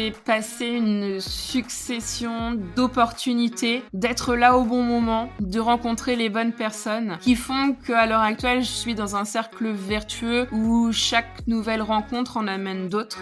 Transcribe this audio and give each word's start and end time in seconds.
c'est 0.00 0.12
passer 0.12 0.66
une 0.66 1.20
succession 1.20 2.58
d'opportunités, 2.74 3.82
d'être 3.92 4.34
là 4.34 4.56
au 4.56 4.64
bon 4.64 4.82
moment, 4.82 5.28
de 5.40 5.60
rencontrer 5.60 6.16
les 6.16 6.30
bonnes 6.30 6.52
personnes, 6.52 7.18
qui 7.20 7.34
font 7.34 7.74
qu'à 7.74 8.06
l'heure 8.06 8.20
actuelle, 8.20 8.62
je 8.62 8.70
suis 8.70 8.94
dans 8.94 9.16
un 9.16 9.26
cercle 9.26 9.68
vertueux 9.68 10.46
où 10.52 10.90
chaque 10.90 11.46
nouvelle 11.46 11.82
rencontre 11.82 12.38
en 12.38 12.46
amène 12.46 12.88
d'autres. 12.88 13.18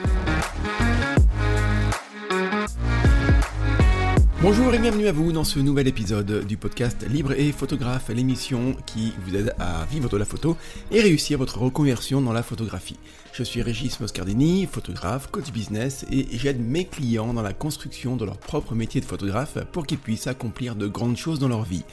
Bonjour 4.41 4.73
et 4.73 4.79
bienvenue 4.79 5.09
à 5.09 5.12
vous 5.12 5.32
dans 5.32 5.43
ce 5.43 5.59
nouvel 5.59 5.89
épisode 5.89 6.46
du 6.46 6.57
podcast 6.57 7.04
Libre 7.11 7.32
et 7.32 7.50
Photographe, 7.50 8.08
l'émission 8.11 8.76
qui 8.86 9.13
vous 9.26 9.35
aide 9.35 9.53
à 9.58 9.85
vivre 9.90 10.08
de 10.08 10.17
la 10.17 10.25
photo 10.25 10.57
et 10.93 11.00
réussir 11.00 11.39
votre 11.39 11.58
reconversion 11.58 12.21
dans 12.21 12.32
la 12.32 12.44
photographie. 12.44 13.00
Je 13.32 13.43
suis 13.43 13.63
Régis 13.63 14.00
Moscardini, 14.00 14.66
photographe, 14.66 15.29
coach 15.30 15.53
business 15.53 16.04
et 16.11 16.27
j'aide 16.32 16.61
mes 16.61 16.85
clients 16.85 17.35
dans 17.35 17.43
la 17.43 17.53
construction 17.53 18.16
de 18.16 18.25
leur 18.25 18.36
propre 18.39 18.75
métier 18.75 19.00
de 19.00 19.07
photographe 19.07 19.58
pour 19.72 19.86
qu'ils 19.86 19.99
puissent 19.99 20.27
accomplir 20.27 20.77
de 20.77 20.86
grandes 20.86 21.16
choses 21.16 21.39
dans 21.39 21.49
leur 21.49 21.64
vie. 21.64 21.85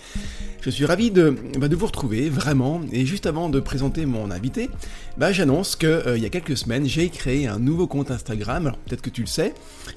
Je 0.62 0.70
suis 0.70 0.86
ravi 0.86 1.12
de, 1.12 1.36
bah, 1.60 1.68
vous 1.70 1.86
retrouver 1.86 2.30
vraiment 2.30 2.82
et 2.92 3.06
juste 3.06 3.26
avant 3.26 3.50
de 3.50 3.60
présenter 3.60 4.06
mon 4.06 4.32
invité, 4.32 4.70
bah, 5.18 5.32
j'annonce 5.32 5.76
que 5.76 5.86
euh, 5.86 6.18
y 6.18 6.26
a 6.26 6.30
quelques 6.30 6.58
semaines 6.58 6.86
j'ai 6.88 7.10
créé 7.10 7.48
un 7.48 7.60
nouveau 7.60 7.86
compte 7.86 8.12
Instagram. 8.12 8.68
Alors 8.68 8.80
peut-être 8.80 9.02
que 9.02 9.12
tu 9.12 9.22
le 9.22 9.28
sais, 9.28 9.54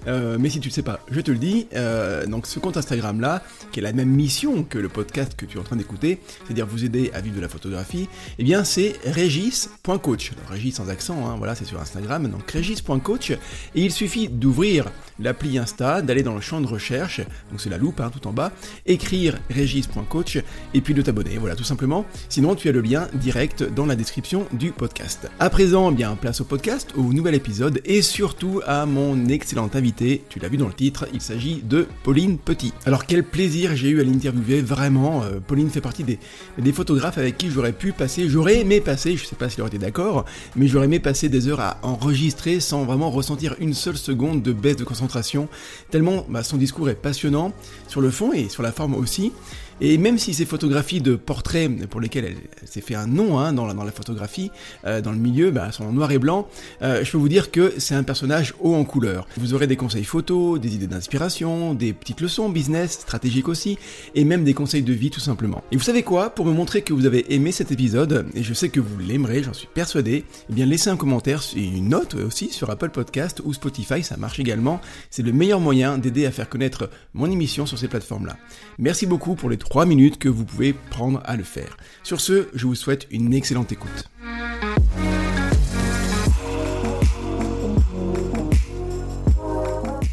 euh, 0.07 0.37
mais 0.39 0.51
si 0.51 0.61
tu 0.61 0.69
le 0.69 0.75
sais 0.75 0.83
pas, 0.83 1.01
je 1.11 1.21
te 1.21 1.31
le 1.31 1.39
dis. 1.39 1.67
Euh, 1.75 2.27
donc 2.39 2.47
ce 2.47 2.61
compte 2.61 2.77
Instagram 2.77 3.21
là, 3.21 3.43
qui 3.73 3.81
est 3.81 3.83
la 3.83 3.93
même 3.93 4.11
mission 4.11 4.63
que 4.63 4.79
le 4.79 4.89
podcast 4.89 5.35
que 5.37 5.45
tu 5.45 5.57
es 5.57 5.61
en 5.61 5.65
train 5.65 5.75
d'écouter, 5.75 6.21
c'est-à-dire 6.45 6.69
vous 6.69 6.85
aider 6.85 7.11
à 7.13 7.21
vivre 7.21 7.35
de 7.35 7.41
la 7.41 7.49
photographie, 7.49 8.09
eh 8.39 8.45
bien 8.45 8.63
c'est 8.63 8.95
régis.coach. 9.05 10.31
Régis 10.49 10.77
sans 10.77 10.89
accent, 10.89 11.29
hein, 11.29 11.35
voilà, 11.37 11.57
c'est 11.57 11.65
sur 11.65 11.81
Instagram, 11.81 12.29
donc 12.29 12.49
régis.coach, 12.49 13.33
et 13.33 13.39
il 13.75 13.91
suffit 13.91 14.29
d'ouvrir 14.29 14.85
l'appli 15.19 15.59
Insta, 15.59 16.01
d'aller 16.01 16.23
dans 16.23 16.37
le 16.37 16.41
champ 16.41 16.61
de 16.61 16.69
recherche, 16.69 17.23
donc 17.51 17.61
c'est 17.61 17.71
la 17.71 17.77
loupe 17.77 17.99
hein, 17.99 18.13
tout 18.13 18.25
en 18.29 18.33
bas, 18.33 18.53
écrire 18.87 19.37
régis.coach, 19.51 20.39
et 20.75 20.81
puis 20.81 20.95
de 20.95 21.03
t'abonner, 21.03 21.39
voilà 21.39 21.57
tout 21.57 21.65
simplement, 21.65 22.07
sinon 22.29 22.55
tu 22.55 22.69
as 22.69 22.73
le 22.73 22.83
lien 22.83 23.09
direct 23.15 23.65
dans 23.65 23.85
la 23.85 23.97
description 23.97 24.47
du 24.53 24.71
podcast. 24.71 25.29
À 25.41 25.51
présent, 25.51 25.91
eh 25.91 25.95
bien 25.97 26.15
place 26.15 26.41
au 26.41 26.45
podcast, 26.45 26.93
au 26.97 27.13
nouvel 27.13 27.35
épisode, 27.35 27.81
et 27.85 28.01
surtout 28.01 28.61
à 28.65 28.87
mon 28.87 29.27
excellente 29.27 29.75
invité, 29.75 30.23
tu 30.29 30.39
l'as 30.39 30.49
vu 30.49 30.57
dans 30.57 30.69
le 30.69 30.73
titre, 30.73 31.09
il 31.13 31.21
s'agit 31.21 31.63
de 31.65 31.89
Pauline 32.05 32.28
Petit. 32.37 32.75
Alors 32.85 33.07
quel 33.07 33.25
plaisir 33.25 33.75
j'ai 33.75 33.89
eu 33.89 34.01
à 34.01 34.05
l'interviewer, 34.05 34.61
vraiment, 34.61 35.23
euh, 35.23 35.39
Pauline 35.45 35.71
fait 35.71 35.81
partie 35.81 36.05
des, 36.05 36.73
photographes 36.73 37.17
avec 37.17 37.39
qui 37.39 37.51
j'aurais 37.51 37.73
pu 37.73 37.93
passer, 37.93 38.29
j'aurais 38.29 38.61
aimé 38.61 38.81
passer, 38.81 39.17
je 39.17 39.25
sais 39.25 39.37
pas 39.37 39.49
s'il 39.49 39.63
aurait 39.63 39.69
été 39.69 39.79
d'accord, 39.79 40.25
mais 40.55 40.67
j'aurais 40.67 40.85
aimé 40.85 41.01
passer 41.01 41.29
des 41.29 41.49
heures 41.49 41.61
à 41.61 41.79
enregistrer 41.83 42.61
sans 42.61 42.85
vraiment 42.85 43.11
ressentir 43.11 43.55
une 43.61 43.73
seule 43.73 43.97
seconde 43.97 44.43
de 44.43 44.53
baisse 44.53 44.77
de 44.77 44.85
concentration, 44.85 45.49
tellement 45.91 46.27
bah, 46.29 46.43
son 46.43 46.59
discours 46.59 46.91
est 46.91 46.95
passionnant 46.95 47.53
sur 47.89 48.01
le 48.01 48.11
fond 48.11 48.33
et 48.33 48.49
sur 48.49 48.63
la 48.63 48.73
forme 48.73 48.95
aussi. 48.95 49.33
Et 49.81 49.99
même 49.99 50.19
si 50.19 50.35
ces 50.35 50.45
photographies 50.45 51.01
de 51.01 51.15
portraits 51.17 51.87
pour 51.89 52.01
lesquelles 52.01 52.25
elle, 52.25 52.69
s'est 52.69 52.81
fait 52.81 52.95
un 52.95 53.07
nom 53.07 53.39
hein, 53.39 53.53
dans, 53.53 53.67
la, 53.67 53.93
photographie, 53.93 54.51
euh, 54.85 55.01
dans 55.01 55.13
le 55.13 55.19
milieu, 55.19 55.51
bah, 55.51 55.71
sont 55.73 55.85
en 55.85 55.93
noir 55.93 56.11
et 56.13 56.19
blanc, 56.19 56.49
euh, 56.83 57.05
je 57.05 57.13
peux 57.13 57.19
vous 57.19 57.29
dire 57.29 57.51
que 57.51 57.75
c'est 57.79 57.95
un 57.95 58.03
personnage 58.03 58.55
haut 58.61 58.75
en 58.75 58.85
couleur. 58.85 59.27
Vous 59.37 59.55
aurez 59.55 59.67
des 59.67 59.77
conseils 59.77 60.05
photos, 60.05 60.61
des 60.61 60.75
idées 60.75 60.87
d'inspiration, 60.87 61.75
des 61.75 61.93
petites 61.93 62.21
leçons 62.21 62.49
business, 62.49 62.93
stratégiques 62.93 63.49
aussi, 63.49 63.79
et 64.15 64.25
même 64.25 64.45
des 64.45 64.55
conseils 64.55 64.83
de 64.83 64.93
vie 64.93 65.11
tout 65.11 65.21
simplement. 65.21 65.63
Et 65.73 65.77
vous 65.77 65.83
savez 65.83 66.03
quoi? 66.03 66.31
Pour 66.31 66.47
me 66.47 66.53
montrer 66.53 66.83
que 66.83 66.93
vous 66.93 67.07
avez 67.07 67.33
aimé 67.35 67.53
cet 67.53 67.73
épisode, 67.73 68.27
et 68.35 68.43
je 68.43 68.55
sais 68.55 68.69
que 68.69 68.81
vous 68.81 68.99
l'aimerez, 68.99 69.43
j'en 69.43 69.53
suis 69.53 69.69
persuadé, 69.73 70.25
eh 70.51 70.53
bien 70.53 70.67
laissez 70.67 70.91
un 70.91 70.97
commentaire 70.97 71.43
et 71.57 71.65
une 71.65 71.89
note 71.89 72.15
aussi 72.15 72.51
sur 72.51 72.71
Apple 72.71 72.91
Podcast 72.91 73.41
ou 73.45 73.53
Spotify, 73.53 74.03
ça 74.03 74.17
marche 74.17 74.41
également. 74.41 74.81
C'est 75.11 75.23
le 75.23 75.33
meilleur 75.33 75.61
moyen 75.61 75.99
d'aider 75.99 76.27
à 76.27 76.31
faire 76.31 76.49
connaître 76.49 76.91
mon 77.15 77.31
émission 77.31 77.67
sur 77.67 77.79
ces 77.79 77.89
plateformes-là. 77.89 78.37
Merci 78.79 79.07
beaucoup 79.07 79.35
pour 79.35 79.51
les 79.51 79.57
3 79.69 79.85
minutes 79.85 80.19
que 80.19 80.29
vous 80.31 80.45
pouvez 80.45 80.73
prendre 80.73 81.21
à 81.25 81.37
le 81.37 81.45
faire. 81.45 81.77
Sur 82.03 82.21
ce, 82.21 82.49
je 82.55 82.67
vous 82.67 82.75
souhaite 82.75 83.07
une 83.11 83.35
excellente 83.35 83.71
écoute. 83.71 84.09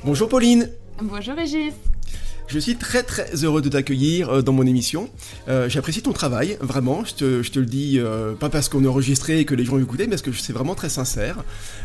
Bonjour 0.03 0.29
Pauline 0.29 0.69
Bonjour 1.01 1.35
Régis 1.35 1.73
je 2.47 2.59
suis 2.59 2.75
très 2.75 3.03
très 3.03 3.43
heureux 3.43 3.61
de 3.61 3.69
t'accueillir 3.69 4.29
euh, 4.29 4.41
dans 4.41 4.53
mon 4.53 4.65
émission. 4.65 5.09
Euh, 5.47 5.67
j'apprécie 5.69 6.01
ton 6.01 6.13
travail, 6.13 6.57
vraiment. 6.61 7.03
Je 7.05 7.13
te, 7.13 7.59
le 7.59 7.65
dis, 7.65 7.99
euh, 7.99 8.33
pas 8.33 8.49
parce 8.49 8.69
qu'on 8.69 8.83
est 8.83 8.87
enregistré 8.87 9.39
et 9.39 9.45
que 9.45 9.55
les 9.55 9.65
gens 9.65 9.79
écoutent, 9.79 9.99
mais 9.99 10.07
parce 10.07 10.21
que 10.21 10.31
c'est 10.31 10.53
vraiment 10.53 10.75
très 10.75 10.89
sincère. 10.89 11.43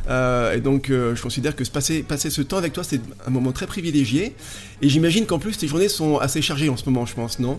et 0.09 0.61
donc, 0.61 0.87
je 0.89 1.21
considère 1.21 1.57
que 1.57 1.65
passer, 1.65 2.03
passer 2.03 2.31
ce 2.31 2.43
temps 2.43 2.59
avec 2.59 2.73
toi, 2.73 2.85
c'est 2.85 3.01
un 3.27 3.31
moment 3.31 3.53
très 3.53 3.67
privilégié. 3.67 4.35
Et 4.83 4.89
j'imagine 4.89 5.27
qu'en 5.27 5.39
plus, 5.39 5.57
tes 5.57 5.69
journées 5.69 5.89
sont 5.89 6.19
assez 6.19 6.43
chargées 6.43 6.69
en 6.69 6.77
ce 6.77 6.85
moment, 6.87 7.07
je 7.07 7.15
pense, 7.15 7.39
non? 7.39 7.59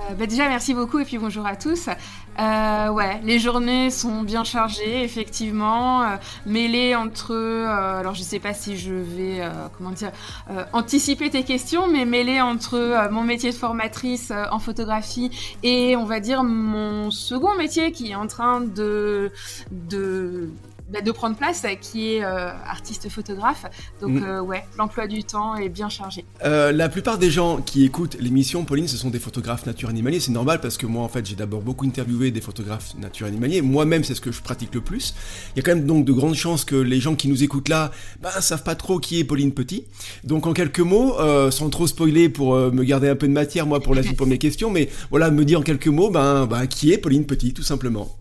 Euh, 0.00 0.14
bah 0.14 0.26
déjà, 0.26 0.48
merci 0.48 0.74
beaucoup 0.74 0.98
et 0.98 1.04
puis 1.04 1.18
bonjour 1.18 1.46
à 1.46 1.56
tous. 1.56 1.88
Euh, 2.38 2.88
ouais, 2.88 3.20
les 3.22 3.38
journées 3.38 3.90
sont 3.90 4.22
bien 4.22 4.44
chargées, 4.44 5.02
effectivement, 5.02 6.02
euh, 6.02 6.16
mêlées 6.46 6.94
entre. 6.94 7.34
alors, 7.34 8.14
je 8.14 8.22
sais 8.22 8.38
pas 8.38 8.54
si 8.54 8.78
je 8.78 8.94
vais, 8.94 9.42
comment 9.76 9.90
dire, 9.90 10.12
anticiper 10.72 11.30
tes 11.30 11.42
questions, 11.42 11.88
mais 11.88 12.04
mêlées 12.04 12.40
entre 12.40 13.08
mon 13.10 13.22
métier 13.22 13.50
de 13.50 13.56
formatrice 13.56 14.32
en 14.50 14.58
photographie 14.58 15.30
et, 15.62 15.96
on 15.96 16.04
va 16.04 16.20
dire, 16.20 16.44
mon 16.44 17.10
second 17.10 17.54
métier 17.56 17.92
qui 17.92 18.10
est 18.10 18.14
en 18.14 18.26
train 18.26 18.60
de, 18.60 19.32
de 19.70 20.50
bah, 20.90 21.00
de 21.00 21.12
prendre 21.12 21.36
place, 21.36 21.64
qui 21.80 22.14
est 22.14 22.24
euh, 22.24 22.50
artiste 22.66 23.08
photographe. 23.08 23.64
Donc 24.00 24.12
mm. 24.12 24.24
euh, 24.24 24.40
ouais, 24.40 24.64
l'emploi 24.76 25.06
du 25.06 25.22
temps 25.22 25.54
est 25.54 25.68
bien 25.68 25.88
chargé. 25.88 26.24
Euh, 26.44 26.72
la 26.72 26.88
plupart 26.88 27.18
des 27.18 27.30
gens 27.30 27.60
qui 27.60 27.84
écoutent 27.84 28.16
l'émission, 28.18 28.64
Pauline, 28.64 28.88
ce 28.88 28.96
sont 28.96 29.10
des 29.10 29.20
photographes 29.20 29.66
nature 29.66 29.88
animalier. 29.88 30.18
C'est 30.18 30.32
normal 30.32 30.60
parce 30.60 30.76
que 30.76 30.86
moi, 30.86 31.04
en 31.04 31.08
fait, 31.08 31.24
j'ai 31.26 31.36
d'abord 31.36 31.60
beaucoup 31.60 31.86
interviewé 31.86 32.32
des 32.32 32.40
photographes 32.40 32.94
nature 32.96 33.28
animalier. 33.28 33.62
Moi-même, 33.62 34.02
c'est 34.02 34.14
ce 34.14 34.20
que 34.20 34.32
je 34.32 34.42
pratique 34.42 34.74
le 34.74 34.80
plus. 34.80 35.14
Il 35.54 35.58
y 35.58 35.60
a 35.60 35.62
quand 35.62 35.74
même 35.74 35.86
donc 35.86 36.04
de 36.04 36.12
grandes 36.12 36.34
chances 36.34 36.64
que 36.64 36.76
les 36.76 37.00
gens 37.00 37.14
qui 37.14 37.28
nous 37.28 37.44
écoutent 37.44 37.68
là, 37.68 37.92
bah, 38.20 38.40
savent 38.40 38.64
pas 38.64 38.74
trop 38.74 38.98
qui 38.98 39.20
est 39.20 39.24
Pauline 39.24 39.52
Petit. 39.52 39.84
Donc 40.24 40.46
en 40.46 40.52
quelques 40.52 40.80
mots, 40.80 41.14
sans 41.50 41.70
trop 41.70 41.86
spoiler 41.86 42.28
pour 42.28 42.54
me 42.54 42.82
garder 42.82 43.08
un 43.08 43.16
peu 43.16 43.28
de 43.28 43.32
matière, 43.32 43.66
moi, 43.66 43.80
pour 43.80 43.94
la 43.94 44.02
suite 44.02 44.16
pour 44.16 44.26
mes 44.26 44.38
questions, 44.38 44.70
mais 44.70 44.88
voilà, 45.10 45.30
me 45.30 45.44
dire 45.44 45.60
en 45.60 45.62
quelques 45.62 45.88
mots, 45.88 46.10
ben, 46.10 46.46
bah, 46.46 46.66
qui 46.66 46.92
est 46.92 46.98
Pauline 46.98 47.26
Petit, 47.26 47.52
tout 47.52 47.62
simplement. 47.62 48.19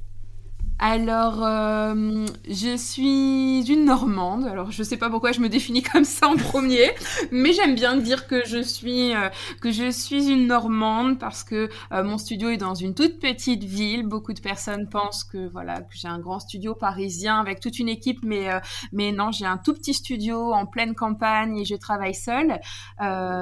Alors, 0.82 1.46
euh, 1.46 2.26
je 2.50 2.78
suis 2.78 3.70
une 3.70 3.84
Normande. 3.84 4.46
Alors, 4.46 4.72
je 4.72 4.82
sais 4.82 4.96
pas 4.96 5.10
pourquoi 5.10 5.34
je 5.34 5.42
me 5.42 5.50
définis 5.50 5.82
comme 5.84 6.06
ça 6.06 6.30
en 6.30 6.38
premier, 6.38 6.92
mais 7.32 7.52
j'aime 7.52 7.76
bien 7.76 7.98
dire 7.98 8.28
que 8.28 8.46
je 8.46 8.62
suis 8.62 9.14
euh, 9.14 9.28
que 9.60 9.72
je 9.72 9.92
suis 9.92 10.30
une 10.30 10.48
Normande 10.48 11.20
parce 11.20 11.44
que 11.44 11.70
euh, 11.92 12.04
mon 12.06 12.18
studio 12.18 12.48
est 12.50 12.58
dans 12.58 12.76
une 12.76 12.96
toute 12.96 13.20
petite 13.20 13.66
ville. 13.66 14.08
Beaucoup 14.08 14.32
de 14.32 14.40
personnes 14.40 14.88
pensent 14.88 15.26
que 15.26 15.50
voilà 15.50 15.82
que 15.82 15.96
j'ai 15.96 16.08
un 16.08 16.20
grand 16.20 16.40
studio 16.40 16.74
parisien 16.76 17.42
avec 17.42 17.60
toute 17.60 17.78
une 17.78 17.90
équipe, 17.90 18.20
mais 18.24 18.48
mais 18.94 19.12
non, 19.12 19.32
j'ai 19.32 19.46
un 19.46 19.58
tout 19.58 19.74
petit 19.74 19.94
studio 19.94 20.54
en 20.54 20.66
pleine 20.66 20.96
campagne 20.96 21.58
et 21.58 21.66
je 21.66 21.76
travaille 21.76 22.16
seule. 22.16 22.58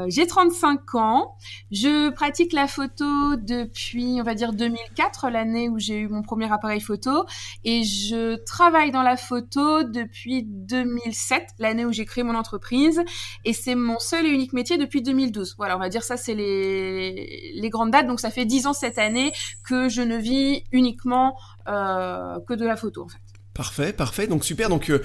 j'ai 0.07 0.25
35 0.25 0.95
ans. 0.95 1.35
Je 1.71 2.09
pratique 2.09 2.53
la 2.53 2.67
photo 2.67 3.35
depuis, 3.35 4.17
on 4.19 4.23
va 4.23 4.33
dire 4.33 4.53
2004, 4.53 5.29
l'année 5.29 5.69
où 5.69 5.77
j'ai 5.77 5.99
eu 5.99 6.07
mon 6.07 6.23
premier 6.23 6.51
appareil 6.51 6.81
photo 6.81 7.26
et 7.63 7.83
je 7.83 8.35
travaille 8.43 8.91
dans 8.91 9.03
la 9.03 9.17
photo 9.17 9.83
depuis 9.83 10.43
2007, 10.43 11.47
l'année 11.59 11.85
où 11.85 11.91
j'ai 11.91 12.05
créé 12.05 12.23
mon 12.23 12.35
entreprise 12.35 13.01
et 13.45 13.53
c'est 13.53 13.75
mon 13.75 13.99
seul 13.99 14.25
et 14.25 14.29
unique 14.29 14.53
métier 14.53 14.77
depuis 14.77 15.01
2012. 15.01 15.55
Voilà, 15.57 15.75
on 15.75 15.79
va 15.79 15.89
dire 15.89 16.03
ça 16.03 16.17
c'est 16.17 16.35
les, 16.35 17.69
grandes 17.69 17.91
dates. 17.91 18.07
Donc 18.07 18.19
ça 18.19 18.31
fait 18.31 18.45
10 18.45 18.67
ans 18.67 18.73
cette 18.73 18.97
année 18.97 19.33
que 19.63 19.89
je 19.89 20.01
ne 20.01 20.17
vis 20.17 20.63
uniquement 20.71 21.37
euh, 21.67 22.39
que 22.47 22.53
de 22.53 22.65
la 22.65 22.75
photo 22.75 23.03
en 23.03 23.07
fait. 23.09 23.19
Parfait, 23.57 23.91
parfait. 23.91 24.27
Donc 24.27 24.45
super. 24.45 24.69
Donc 24.69 24.91
euh, 24.91 24.99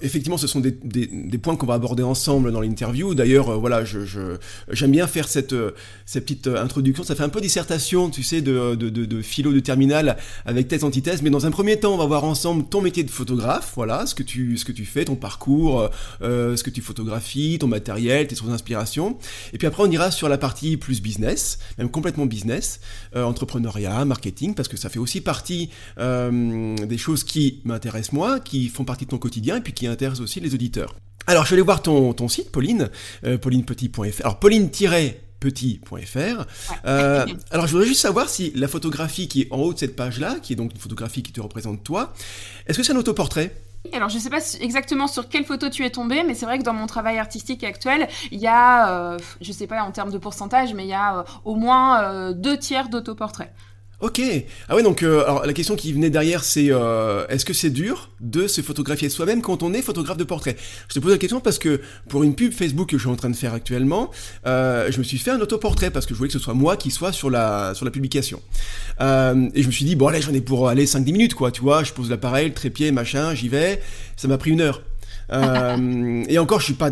effectivement, 0.00 0.38
ce 0.38 0.46
sont 0.46 0.60
des, 0.60 1.38
points 1.42 1.56
qu'on 1.56 1.66
va 1.66 1.74
aborder 1.74 2.04
ensemble 2.04 2.52
dans 2.52 2.60
l'interview. 2.60 3.16
D'ailleurs, 3.16 3.48
euh, 3.48 3.56
voilà, 3.56 3.82
j'aime 3.84 4.92
bien 4.92 5.08
faire 5.08 5.26
cette, 5.26 5.52
euh, 5.52 5.72
cette 6.04 6.22
petite 6.22 6.46
introduction. 6.46 7.02
Ça 7.02 7.16
fait 7.16 7.24
un 7.24 7.28
peu 7.28 7.40
dissertation, 7.40 8.08
tu 8.08 8.22
sais, 8.22 8.42
de, 8.42 8.76
de, 8.76 8.90
de, 8.90 9.06
de 9.06 9.22
philo 9.22 9.52
de 9.52 9.58
terminale 9.58 10.18
avec 10.44 10.68
thèse 10.68 10.84
antithèse. 10.84 11.20
Mais 11.20 11.30
dans 11.30 11.46
un 11.46 11.50
premier 11.50 11.80
temps, 11.80 11.94
on 11.94 11.96
va 11.96 12.06
voir 12.06 12.22
ensemble 12.22 12.66
ton 12.68 12.80
métier 12.80 13.02
de 13.02 13.10
photographe. 13.10 13.72
Voilà, 13.74 14.06
ce 14.06 14.14
que 14.14 14.22
tu, 14.22 14.56
ce 14.56 14.64
que 14.64 14.70
tu 14.70 14.84
fais, 14.84 15.04
ton 15.04 15.16
parcours, 15.16 15.90
ce 16.20 16.62
que 16.62 16.70
tu 16.70 16.82
photographies, 16.82 17.58
ton 17.58 17.66
matériel, 17.66 18.28
tes 18.28 18.36
sources 18.36 18.50
d'inspiration. 18.50 19.18
Et 19.52 19.58
puis 19.58 19.66
après, 19.66 19.82
on 19.82 19.90
ira 19.90 20.12
sur 20.12 20.28
la 20.28 20.38
partie 20.38 20.76
plus 20.76 21.02
business, 21.02 21.58
même 21.76 21.90
complètement 21.90 22.26
business, 22.26 22.78
entrepreneuriat, 23.16 24.04
marketing, 24.04 24.54
parce 24.54 24.68
que 24.68 24.76
ça 24.76 24.90
fait 24.90 25.00
aussi 25.00 25.20
partie 25.20 25.70
des 25.98 26.98
choses 26.98 27.24
qui 27.24 27.62
m'intéressent 27.64 27.95
moi, 28.12 28.40
qui 28.40 28.68
font 28.68 28.84
partie 28.84 29.04
de 29.04 29.10
ton 29.10 29.18
quotidien 29.18 29.56
et 29.56 29.60
puis 29.60 29.72
qui 29.72 29.86
intéressent 29.86 30.22
aussi 30.22 30.40
les 30.40 30.54
auditeurs. 30.54 30.94
Alors, 31.26 31.44
je 31.44 31.50
vais 31.50 31.54
aller 31.54 31.62
voir 31.62 31.82
ton, 31.82 32.12
ton 32.12 32.28
site, 32.28 32.52
Pauline, 32.52 32.90
euh, 33.24 33.38
paulinepetit.fr. 33.38 34.20
Alors, 34.20 34.38
pauline-petit.fr. 34.38 36.46
Euh, 36.86 37.26
alors, 37.50 37.66
je 37.66 37.72
voudrais 37.72 37.86
juste 37.86 38.00
savoir 38.00 38.28
si 38.28 38.52
la 38.54 38.68
photographie 38.68 39.26
qui 39.26 39.42
est 39.42 39.48
en 39.50 39.58
haut 39.58 39.74
de 39.74 39.78
cette 39.78 39.96
page-là, 39.96 40.36
qui 40.40 40.52
est 40.52 40.56
donc 40.56 40.72
une 40.72 40.78
photographie 40.78 41.22
qui 41.22 41.32
te 41.32 41.40
représente 41.40 41.82
toi, 41.82 42.12
est-ce 42.66 42.78
que 42.78 42.84
c'est 42.84 42.92
un 42.92 42.96
autoportrait? 42.96 43.52
Alors 43.92 44.08
je 44.08 44.18
sais 44.18 44.30
pas 44.30 44.40
exactement 44.60 45.06
sur 45.06 45.28
quelle 45.28 45.44
photo 45.44 45.68
tu 45.68 45.84
es 45.84 45.90
tombé, 45.90 46.22
mais 46.24 46.34
c'est 46.34 46.46
vrai 46.46 46.58
que 46.58 46.64
dans 46.64 46.72
mon 46.72 46.86
travail 46.86 47.18
artistique 47.18 47.64
actuel, 47.64 48.08
il 48.30 48.38
y 48.38 48.46
a, 48.46 48.90
euh, 48.90 49.18
je 49.40 49.52
sais 49.52 49.66
pas 49.66 49.82
en 49.82 49.92
termes 49.92 50.10
de 50.10 50.18
pourcentage, 50.18 50.74
mais 50.74 50.84
il 50.84 50.88
y 50.88 50.94
a 50.94 51.18
euh, 51.18 51.22
au 51.44 51.54
moins 51.54 52.02
euh, 52.02 52.32
deux 52.32 52.58
tiers 52.58 52.88
d'autoportraits. 52.88 53.52
Ok. 54.00 54.20
Ah 54.68 54.76
ouais, 54.76 54.82
donc 54.82 55.02
euh, 55.02 55.24
alors 55.24 55.46
la 55.46 55.54
question 55.54 55.74
qui 55.74 55.90
venait 55.90 56.10
derrière, 56.10 56.44
c'est 56.44 56.66
euh, 56.70 57.26
est-ce 57.28 57.46
que 57.46 57.54
c'est 57.54 57.70
dur 57.70 58.10
de 58.20 58.46
se 58.46 58.60
photographier 58.60 59.08
soi-même 59.08 59.40
quand 59.40 59.62
on 59.62 59.72
est 59.72 59.80
photographe 59.80 60.18
de 60.18 60.24
portrait? 60.24 60.54
Je 60.88 60.94
te 60.94 60.98
pose 60.98 61.12
la 61.12 61.18
question 61.18 61.40
parce 61.40 61.58
que 61.58 61.80
pour 62.10 62.22
une 62.22 62.34
pub 62.34 62.52
Facebook 62.52 62.90
que 62.90 62.98
je 62.98 63.02
suis 63.02 63.10
en 63.10 63.16
train 63.16 63.30
de 63.30 63.36
faire 63.36 63.54
actuellement, 63.54 64.10
euh, 64.46 64.90
je 64.90 64.98
me 64.98 65.02
suis 65.02 65.16
fait 65.16 65.30
un 65.30 65.40
autoportrait 65.40 65.90
parce 65.90 66.04
que 66.04 66.12
je 66.12 66.18
voulais 66.18 66.28
que 66.28 66.34
ce 66.34 66.38
soit 66.38 66.52
moi 66.52 66.76
qui 66.76 66.90
soit 66.90 67.12
sur 67.12 67.30
la 67.30 67.72
sur 67.74 67.86
la 67.86 67.90
publication. 67.90 68.42
Euh, 69.00 69.48
et 69.54 69.62
je 69.62 69.66
me 69.66 69.72
suis 69.72 69.86
dit 69.86 69.96
bon 69.96 70.08
allez, 70.08 70.20
j'en 70.20 70.34
ai 70.34 70.42
pour 70.42 70.68
aller 70.68 70.84
5-10 70.84 71.12
minutes 71.12 71.34
quoi, 71.34 71.50
tu 71.50 71.62
vois, 71.62 71.82
je 71.82 71.94
pose 71.94 72.10
l'appareil, 72.10 72.48
le 72.48 72.54
trépied, 72.54 72.92
machin, 72.92 73.34
j'y 73.34 73.48
vais. 73.48 73.80
Ça 74.16 74.28
m'a 74.28 74.36
pris 74.36 74.50
une 74.50 74.60
heure. 74.60 74.82
Euh, 75.32 76.22
et 76.28 76.38
encore, 76.38 76.60
je 76.60 76.66
suis 76.66 76.74
pas 76.74 76.90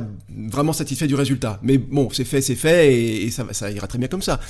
vraiment 0.48 0.72
satisfait 0.72 1.06
du 1.06 1.14
résultat. 1.14 1.60
Mais 1.62 1.78
bon, 1.78 2.08
c'est 2.12 2.24
fait, 2.24 2.40
c'est 2.40 2.54
fait, 2.54 2.92
et, 2.92 3.30
ça 3.30 3.70
ira 3.70 3.86
très 3.86 3.98
bien 3.98 4.08
comme 4.08 4.22
ça. 4.22 4.40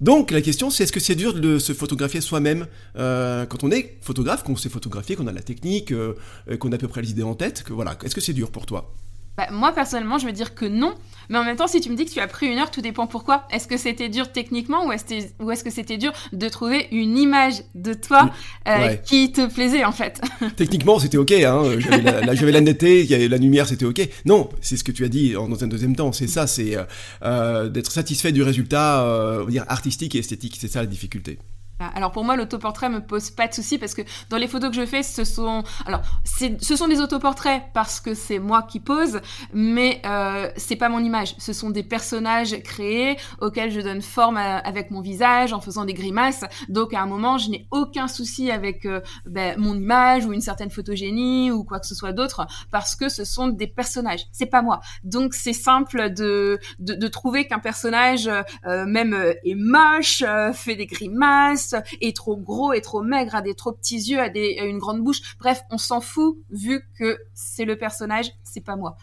Donc 0.00 0.30
la 0.30 0.42
question 0.42 0.70
c'est 0.70 0.84
est-ce 0.84 0.92
que 0.92 1.00
c'est 1.00 1.14
dur 1.14 1.34
de 1.34 1.58
se 1.58 1.72
photographier 1.72 2.20
soi-même 2.20 2.66
euh, 2.96 3.46
quand 3.46 3.64
on 3.64 3.70
est 3.70 3.96
photographe, 4.02 4.42
qu'on 4.42 4.56
sait 4.56 4.68
photographier, 4.68 5.16
qu'on 5.16 5.26
a 5.26 5.32
la 5.32 5.42
technique, 5.42 5.92
euh, 5.92 6.14
qu'on 6.58 6.72
a 6.72 6.76
à 6.76 6.78
peu 6.78 6.88
près 6.88 7.02
les 7.02 7.10
idées 7.10 7.22
en 7.22 7.34
tête, 7.34 7.62
que 7.62 7.72
voilà, 7.72 7.96
est-ce 8.04 8.14
que 8.14 8.20
c'est 8.20 8.32
dur 8.32 8.50
pour 8.50 8.66
toi? 8.66 8.92
Bah, 9.36 9.48
moi, 9.50 9.72
personnellement, 9.72 10.18
je 10.18 10.26
veux 10.26 10.32
dire 10.32 10.54
que 10.54 10.64
non. 10.64 10.94
Mais 11.28 11.38
en 11.38 11.44
même 11.44 11.56
temps, 11.56 11.66
si 11.66 11.80
tu 11.80 11.90
me 11.90 11.96
dis 11.96 12.04
que 12.04 12.10
tu 12.10 12.20
as 12.20 12.26
pris 12.26 12.46
une 12.46 12.58
heure, 12.58 12.70
tout 12.70 12.80
dépend 12.80 13.06
pourquoi. 13.06 13.46
Est-ce 13.50 13.66
que 13.66 13.76
c'était 13.76 14.08
dur 14.08 14.30
techniquement 14.32 14.86
ou 14.86 14.92
est-ce 14.92 15.64
que 15.64 15.70
c'était 15.70 15.98
dur 15.98 16.12
de 16.32 16.48
trouver 16.48 16.86
une 16.92 17.18
image 17.18 17.62
de 17.74 17.94
toi 17.94 18.30
euh, 18.68 18.94
qui 18.94 19.32
te 19.32 19.46
plaisait, 19.46 19.84
en 19.84 19.92
fait? 19.92 20.20
Techniquement, 20.56 20.98
c'était 20.98 21.18
OK. 21.18 21.32
Hein. 21.32 21.62
J'avais 21.78 22.02
la, 22.02 22.20
la, 22.20 22.34
la 22.34 22.60
netteté, 22.60 23.28
la 23.28 23.36
lumière, 23.36 23.66
c'était 23.66 23.84
OK. 23.84 24.08
Non, 24.24 24.48
c'est 24.60 24.76
ce 24.76 24.84
que 24.84 24.92
tu 24.92 25.04
as 25.04 25.08
dit 25.08 25.32
dans 25.32 25.64
un 25.64 25.66
deuxième 25.68 25.96
temps. 25.96 26.12
C'est 26.12 26.28
ça, 26.28 26.46
c'est 26.46 26.76
euh, 27.22 27.68
d'être 27.68 27.90
satisfait 27.90 28.32
du 28.32 28.42
résultat 28.42 29.02
euh, 29.02 29.40
on 29.42 29.44
va 29.44 29.50
dire 29.50 29.64
artistique 29.68 30.14
et 30.14 30.18
esthétique. 30.18 30.56
C'est 30.58 30.68
ça 30.68 30.80
la 30.80 30.86
difficulté. 30.86 31.38
Alors 31.78 32.10
pour 32.10 32.24
moi, 32.24 32.36
l'autoportrait 32.36 32.88
me 32.88 33.00
pose 33.00 33.30
pas 33.30 33.48
de 33.48 33.52
soucis 33.52 33.76
parce 33.76 33.92
que 33.92 34.00
dans 34.30 34.38
les 34.38 34.48
photos 34.48 34.70
que 34.70 34.76
je 34.76 34.86
fais, 34.86 35.02
ce 35.02 35.24
sont 35.24 35.62
alors 35.84 36.00
ce 36.24 36.76
sont 36.76 36.88
des 36.88 37.00
autoportraits 37.00 37.64
parce 37.74 38.00
que 38.00 38.14
c'est 38.14 38.38
moi 38.38 38.62
qui 38.62 38.80
pose, 38.80 39.20
mais 39.52 40.00
euh, 40.06 40.50
c'est 40.56 40.76
pas 40.76 40.88
mon 40.88 41.00
image. 41.00 41.34
Ce 41.38 41.52
sont 41.52 41.68
des 41.68 41.82
personnages 41.82 42.58
créés 42.62 43.18
auxquels 43.42 43.70
je 43.70 43.80
donne 43.82 44.00
forme 44.00 44.38
avec 44.38 44.90
mon 44.90 45.02
visage 45.02 45.52
en 45.52 45.60
faisant 45.60 45.84
des 45.84 45.92
grimaces. 45.92 46.44
Donc 46.70 46.94
à 46.94 47.02
un 47.02 47.06
moment, 47.06 47.36
je 47.36 47.50
n'ai 47.50 47.68
aucun 47.70 48.08
souci 48.08 48.50
avec 48.50 48.86
euh, 48.86 49.02
ben, 49.26 49.58
mon 49.58 49.74
image 49.74 50.24
ou 50.24 50.32
une 50.32 50.40
certaine 50.40 50.70
photogénie 50.70 51.50
ou 51.50 51.62
quoi 51.62 51.78
que 51.78 51.86
ce 51.86 51.94
soit 51.94 52.12
d'autre 52.12 52.46
parce 52.70 52.96
que 52.96 53.10
ce 53.10 53.24
sont 53.24 53.48
des 53.48 53.66
personnages. 53.66 54.24
C'est 54.32 54.46
pas 54.46 54.62
moi. 54.62 54.80
Donc 55.04 55.34
c'est 55.34 55.52
simple 55.52 56.08
de, 56.08 56.58
de, 56.78 56.94
de 56.94 57.08
trouver 57.08 57.46
qu'un 57.46 57.58
personnage 57.58 58.30
euh, 58.66 58.86
même 58.86 59.14
est 59.44 59.54
moche, 59.54 60.24
fait 60.54 60.76
des 60.76 60.86
grimaces 60.86 61.65
est 62.00 62.16
trop 62.16 62.36
gros, 62.36 62.72
est 62.72 62.80
trop 62.80 63.02
maigre, 63.02 63.34
a 63.34 63.42
des 63.42 63.54
trop 63.54 63.72
petits 63.72 63.96
yeux, 63.96 64.20
a, 64.20 64.28
des, 64.28 64.58
une 64.62 64.78
grande 64.78 65.02
bouche. 65.02 65.36
Bref, 65.38 65.62
on 65.70 65.78
s'en 65.78 66.00
fout 66.00 66.38
vu 66.50 66.88
que 66.98 67.18
c'est 67.34 67.64
le 67.64 67.76
personnage, 67.76 68.32
c'est 68.42 68.60
pas 68.60 68.76
moi. 68.76 68.96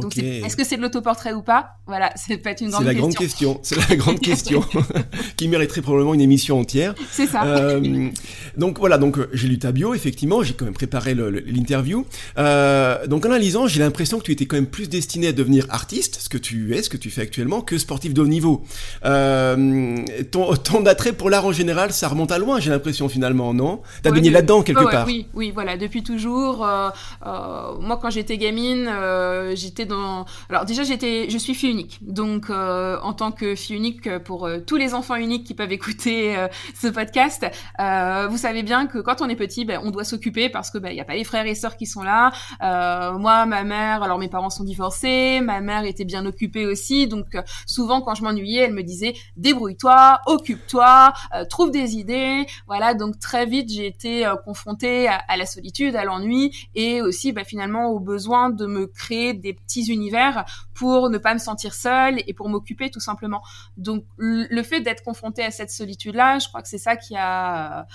Donc 0.00 0.16
est-ce 0.18 0.56
que 0.56 0.64
c'est 0.64 0.76
de 0.76 0.82
l'autoportrait 0.82 1.32
ou 1.32 1.42
pas? 1.42 1.76
Voilà, 1.86 2.12
c'est 2.16 2.38
peut-être 2.38 2.62
une 2.62 2.70
grande 2.70 3.14
question. 3.14 3.60
C'est 3.62 3.76
la 3.88 3.96
grande 3.96 4.20
question. 4.20 4.62
C'est 4.62 4.76
la 4.76 4.82
grande 4.82 4.90
question 4.90 5.04
qui 5.36 5.48
mériterait 5.48 5.82
probablement 5.82 6.14
une 6.14 6.20
émission 6.20 6.58
entière. 6.58 6.94
C'est 7.10 7.26
ça. 7.26 7.44
Euh, 7.44 8.10
donc 8.56 8.78
voilà, 8.78 8.98
donc 8.98 9.18
euh, 9.18 9.28
j'ai 9.32 9.48
lu 9.48 9.58
ta 9.58 9.72
bio 9.72 9.94
effectivement, 9.94 10.42
j'ai 10.42 10.54
quand 10.54 10.64
même 10.64 10.74
préparé 10.74 11.14
l'interview. 11.14 12.06
Euh, 12.38 13.06
donc 13.06 13.24
en 13.26 13.28
la 13.28 13.38
lisant, 13.38 13.66
j'ai 13.66 13.80
l'impression 13.80 14.18
que 14.18 14.24
tu 14.24 14.32
étais 14.32 14.46
quand 14.46 14.56
même 14.56 14.66
plus 14.66 14.88
destiné 14.88 15.28
à 15.28 15.32
devenir 15.32 15.66
artiste, 15.70 16.18
ce 16.20 16.28
que 16.28 16.38
tu 16.38 16.74
es, 16.74 16.82
ce 16.82 16.90
que 16.90 16.96
tu 16.96 17.10
fais 17.10 17.22
actuellement, 17.22 17.60
que 17.60 17.78
sportif 17.78 18.14
de 18.14 18.20
haut 18.20 18.26
niveau. 18.26 18.64
Euh, 19.04 19.96
ton, 20.30 20.54
ton, 20.54 20.84
attrait 20.86 21.12
pour 21.12 21.30
l'art 21.30 21.46
en 21.46 21.52
général, 21.52 21.92
ça 21.92 22.08
remonte 22.08 22.32
à 22.32 22.38
loin, 22.38 22.60
j'ai 22.60 22.70
l'impression 22.70 23.08
finalement, 23.08 23.54
non? 23.54 23.80
T'as 24.02 24.10
baigné 24.10 24.30
là-dedans 24.30 24.62
quelque 24.62 24.90
part. 24.90 25.06
Oui, 25.06 25.26
oui, 25.34 25.50
voilà, 25.52 25.76
depuis 25.76 26.02
toujours. 26.02 26.58
Moi, 26.58 27.98
quand 28.00 28.10
j'étais 28.10 28.38
gamine, 28.38 28.90
j'étais 29.54 29.83
Alors 29.92 30.64
déjà, 30.64 30.82
j'étais, 30.82 31.28
je 31.28 31.38
suis 31.38 31.54
fille 31.54 31.70
unique, 31.70 31.98
donc 32.02 32.50
euh, 32.50 32.98
en 33.02 33.12
tant 33.12 33.32
que 33.32 33.54
fille 33.54 33.76
unique 33.76 34.06
euh, 34.06 34.18
pour 34.18 34.46
euh, 34.46 34.58
tous 34.60 34.76
les 34.76 34.94
enfants 34.94 35.16
uniques 35.16 35.44
qui 35.44 35.54
peuvent 35.54 35.72
écouter 35.72 36.36
ce 36.74 36.88
podcast, 36.88 37.46
vous 37.78 38.36
savez 38.36 38.62
bien 38.62 38.86
que 38.86 38.98
quand 38.98 39.20
on 39.20 39.28
est 39.28 39.36
petit, 39.36 39.64
ben, 39.64 39.80
on 39.82 39.90
doit 39.90 40.04
s'occuper 40.04 40.48
parce 40.48 40.70
que 40.70 40.78
ben, 40.78 40.90
il 40.90 40.96
y 40.96 41.00
a 41.00 41.04
pas 41.04 41.14
les 41.14 41.24
frères 41.24 41.46
et 41.46 41.54
sœurs 41.54 41.76
qui 41.76 41.86
sont 41.86 42.02
là. 42.02 42.32
moi, 42.60 43.46
ma 43.46 43.64
mère, 43.64 44.02
alors 44.02 44.18
mes 44.18 44.28
parents 44.28 44.50
sont 44.50 44.64
divorcés, 44.64 45.40
ma 45.40 45.60
mère 45.60 45.84
était 45.84 46.04
bien 46.04 46.24
occupée 46.26 46.66
aussi, 46.66 47.06
donc 47.06 47.26
souvent 47.66 48.00
quand 48.00 48.14
je 48.14 48.22
m'ennuyais, 48.22 48.62
elle 48.62 48.74
me 48.74 48.82
disait 48.82 49.14
débrouille-toi, 49.36 50.20
occupe-toi, 50.26 51.12
trouve 51.50 51.70
des 51.70 51.96
idées. 51.96 52.46
Voilà, 52.66 52.94
donc 52.94 53.18
très 53.18 53.46
vite 53.46 53.70
j'ai 53.70 53.86
été 53.86 54.30
confrontée 54.44 55.08
à, 55.08 55.16
à, 55.28 55.36
la 55.36 55.46
solitude, 55.46 55.96
à 55.96 56.04
l'ennui 56.04 56.52
et 56.74 57.02
aussi 57.02 57.32
ben, 57.32 57.44
finalement 57.44 57.90
au 57.90 58.00
besoin 58.00 58.50
de 58.50 58.66
me 58.66 58.86
créer 58.86 59.34
des 59.34 59.52
petits 59.52 59.73
univers 59.82 60.44
pour 60.74 61.10
ne 61.10 61.18
pas 61.18 61.34
me 61.34 61.38
sentir 61.38 61.74
seule 61.74 62.22
et 62.26 62.34
pour 62.34 62.48
m'occuper 62.48 62.90
tout 62.90 63.00
simplement. 63.00 63.42
Donc 63.76 64.04
le 64.16 64.62
fait 64.62 64.80
d'être 64.80 65.02
confrontée 65.02 65.44
à 65.44 65.50
cette 65.50 65.70
solitude-là, 65.70 66.38
je 66.38 66.48
crois 66.48 66.62
que 66.62 66.68
c'est 66.68 66.78
ça 66.78 66.96
qui 66.96 67.14
a 67.16 67.86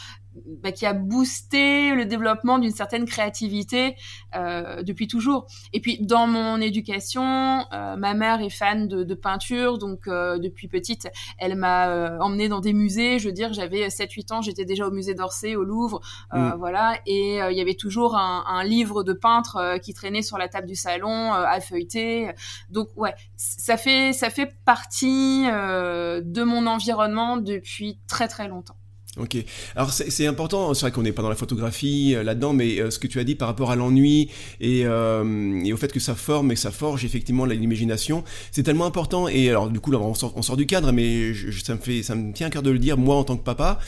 bah, 0.45 0.71
qui 0.71 0.85
a 0.85 0.93
boosté 0.93 1.93
le 1.93 2.05
développement 2.05 2.59
d'une 2.59 2.71
certaine 2.71 3.05
créativité 3.05 3.95
euh, 4.35 4.83
depuis 4.83 5.07
toujours. 5.07 5.47
Et 5.73 5.79
puis 5.79 5.99
dans 6.01 6.27
mon 6.27 6.61
éducation, 6.61 7.65
euh, 7.73 7.95
ma 7.95 8.13
mère 8.13 8.41
est 8.41 8.49
fan 8.49 8.87
de, 8.87 9.03
de 9.03 9.13
peinture, 9.15 9.77
donc 9.77 10.07
euh, 10.07 10.37
depuis 10.37 10.67
petite, 10.67 11.07
elle 11.37 11.55
m'a 11.55 11.89
euh, 11.89 12.19
emmenée 12.19 12.49
dans 12.49 12.59
des 12.59 12.73
musées. 12.73 13.19
Je 13.19 13.27
veux 13.27 13.33
dire, 13.33 13.53
j'avais 13.53 13.87
7-8 13.87 14.33
ans, 14.33 14.41
j'étais 14.41 14.65
déjà 14.65 14.87
au 14.87 14.91
musée 14.91 15.13
d'Orsay, 15.13 15.55
au 15.55 15.63
Louvre, 15.63 16.01
euh, 16.33 16.37
mm. 16.37 16.55
voilà, 16.57 16.99
et 17.05 17.37
il 17.37 17.57
y 17.57 17.61
avait 17.61 17.75
toujours 17.75 18.15
un, 18.15 18.43
un 18.47 18.63
livre 18.63 19.03
de 19.03 19.13
peintre 19.13 19.77
qui 19.81 19.93
traînait 19.93 20.21
sur 20.21 20.37
la 20.37 20.47
table 20.47 20.67
du 20.67 20.75
salon 20.75 21.31
à 21.33 21.59
feuilleter. 21.59 22.31
Donc 22.69 22.89
ouais, 22.95 23.13
ça 23.35 23.77
fait 23.77 24.13
ça 24.13 24.29
fait 24.29 24.53
partie 24.65 25.45
de 25.45 26.43
mon 26.43 26.67
environnement 26.67 27.37
depuis 27.37 27.99
très 28.07 28.27
très 28.27 28.47
longtemps. 28.47 28.78
Ok. 29.19 29.35
Alors 29.75 29.91
c'est 29.91 30.27
important, 30.27 30.73
c'est 30.73 30.81
vrai 30.81 30.91
qu'on 30.91 31.01
n'est 31.01 31.11
pas 31.11 31.21
dans 31.21 31.29
la 31.29 31.35
photographie 31.35 32.15
euh, 32.15 32.23
là-dedans, 32.23 32.53
mais 32.53 32.79
euh, 32.79 32.89
ce 32.89 32.99
que 32.99 33.07
tu 33.07 33.19
as 33.19 33.25
dit 33.25 33.35
par 33.35 33.49
rapport 33.49 33.69
à 33.69 33.75
l'ennui 33.75 34.29
et, 34.61 34.83
euh, 34.85 35.73
au 35.73 35.77
fait 35.77 35.91
que 35.91 35.99
ça 35.99 36.15
forme 36.15 36.53
et 36.53 36.55
ça 36.55 36.71
forge 36.71 37.03
effectivement 37.03 37.43
l'imagination, 37.45 38.23
c'est 38.51 38.63
tellement 38.63 38.85
important. 38.85 39.27
Et 39.27 39.49
alors 39.49 39.69
du 39.69 39.81
coup 39.81 39.91
là 39.91 39.99
on 39.99 40.13
sort, 40.13 40.57
du 40.57 40.65
cadre, 40.65 40.93
mais 40.93 41.33
ça 41.63 41.75
me 41.75 41.79
fait, 41.79 42.01
ça 42.01 42.15
me 42.15 42.31
tient 42.31 42.47
à 42.47 42.49
cœur 42.49 42.63
de 42.63 42.71
le 42.71 42.79
dire 42.79 42.97
moi 42.97 43.15
en 43.15 43.25
tant 43.25 43.35
que 43.35 43.43
papa, 43.43 43.79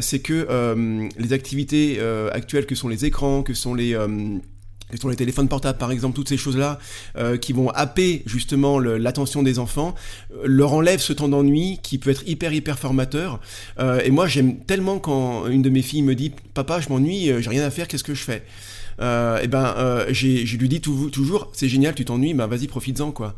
c'est 0.00 0.18
que 0.18 1.08
les 1.16 1.32
activités 1.32 2.00
actuelles 2.32 2.66
que 2.66 2.74
sont 2.74 2.88
les 2.88 3.04
écrans, 3.04 3.42
que 3.42 3.54
sont 3.54 3.74
les 3.74 3.96
les 5.08 5.16
téléphones 5.16 5.48
portables 5.48 5.78
par 5.78 5.92
exemple, 5.92 6.14
toutes 6.14 6.28
ces 6.28 6.36
choses-là 6.36 6.78
euh, 7.16 7.36
qui 7.36 7.52
vont 7.52 7.70
happer 7.70 8.22
justement 8.26 8.78
l'attention 8.78 9.42
des 9.42 9.58
enfants, 9.58 9.94
euh, 10.32 10.42
leur 10.44 10.72
enlèvent 10.72 11.00
ce 11.00 11.12
temps 11.12 11.28
d'ennui 11.28 11.78
qui 11.82 11.98
peut 11.98 12.10
être 12.10 12.26
hyper 12.26 12.52
hyper 12.52 12.78
formateur. 12.78 13.40
Euh, 13.78 14.00
et 14.04 14.10
moi 14.10 14.26
j'aime 14.26 14.58
tellement 14.58 14.98
quand 14.98 15.46
une 15.46 15.62
de 15.62 15.70
mes 15.70 15.82
filles 15.82 16.02
me 16.02 16.14
dit 16.14 16.32
papa 16.54 16.80
je 16.80 16.88
m'ennuie, 16.88 17.30
euh, 17.30 17.40
j'ai 17.40 17.50
rien 17.50 17.64
à 17.64 17.70
faire, 17.70 17.88
qu'est-ce 17.88 18.04
que 18.04 18.14
je 18.14 18.22
fais? 18.22 18.42
Et 19.00 19.48
ben 19.48 20.04
je 20.10 20.56
lui 20.58 20.68
dis 20.68 20.82
toujours 20.82 21.50
c'est 21.54 21.70
génial, 21.70 21.94
tu 21.94 22.04
t'ennuies, 22.04 22.34
ben 22.34 22.46
vas-y 22.46 22.66
profites-en 22.66 23.12
quoi. 23.12 23.34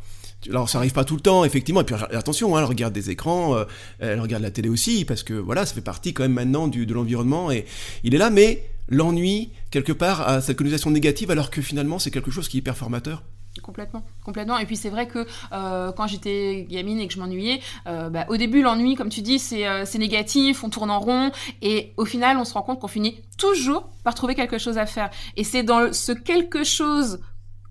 Alors 0.50 0.68
ça 0.68 0.78
arrive 0.78 0.90
pas 0.90 1.04
tout 1.04 1.14
le 1.14 1.20
temps, 1.20 1.44
effectivement. 1.44 1.82
Et 1.82 1.84
puis 1.84 1.94
attention, 1.94 2.56
hein, 2.56 2.58
elle 2.58 2.64
regarde 2.64 2.92
des 2.92 3.10
écrans, 3.10 3.56
elle 4.00 4.18
regarde 4.18 4.42
la 4.42 4.50
télé 4.50 4.68
aussi, 4.68 5.04
parce 5.04 5.22
que 5.22 5.34
voilà, 5.34 5.64
ça 5.64 5.72
fait 5.74 5.80
partie 5.80 6.14
quand 6.14 6.24
même 6.24 6.32
maintenant 6.32 6.66
du, 6.66 6.84
de 6.84 6.92
l'environnement 6.92 7.52
et 7.52 7.64
il 8.02 8.12
est 8.12 8.18
là. 8.18 8.30
Mais 8.30 8.64
l'ennui, 8.88 9.50
quelque 9.72 9.92
part, 9.92 10.28
a 10.28 10.40
cette 10.40 10.56
connotation 10.56 10.90
négative, 10.90 11.32
alors 11.32 11.50
que 11.50 11.60
finalement, 11.60 11.98
c'est 11.98 12.12
quelque 12.12 12.30
chose 12.30 12.48
qui 12.48 12.58
est 12.58 12.60
hyper 12.60 12.76
formateur. 12.76 13.24
Complètement, 13.60 14.02
complètement. 14.24 14.58
Et 14.58 14.64
puis 14.64 14.76
c'est 14.76 14.88
vrai 14.88 15.06
que 15.06 15.26
euh, 15.52 15.92
quand 15.92 16.06
j'étais 16.06 16.66
gamine 16.70 17.00
et 17.00 17.06
que 17.06 17.12
je 17.12 17.18
m'ennuyais, 17.18 17.60
euh, 17.86 18.08
bah, 18.08 18.24
au 18.28 18.38
début 18.38 18.62
l'ennui, 18.62 18.94
comme 18.94 19.10
tu 19.10 19.20
dis, 19.20 19.38
c'est 19.38 19.66
euh, 19.66 19.84
négatif, 19.98 20.64
on 20.64 20.70
tourne 20.70 20.90
en 20.90 21.00
rond, 21.00 21.30
et 21.60 21.92
au 21.98 22.06
final 22.06 22.38
on 22.38 22.44
se 22.44 22.54
rend 22.54 22.62
compte 22.62 22.80
qu'on 22.80 22.88
finit 22.88 23.20
toujours 23.36 23.90
par 24.04 24.14
trouver 24.14 24.34
quelque 24.34 24.56
chose 24.56 24.78
à 24.78 24.86
faire. 24.86 25.10
Et 25.36 25.44
c'est 25.44 25.62
dans 25.62 25.92
ce 25.92 26.12
quelque 26.12 26.64
chose 26.64 27.20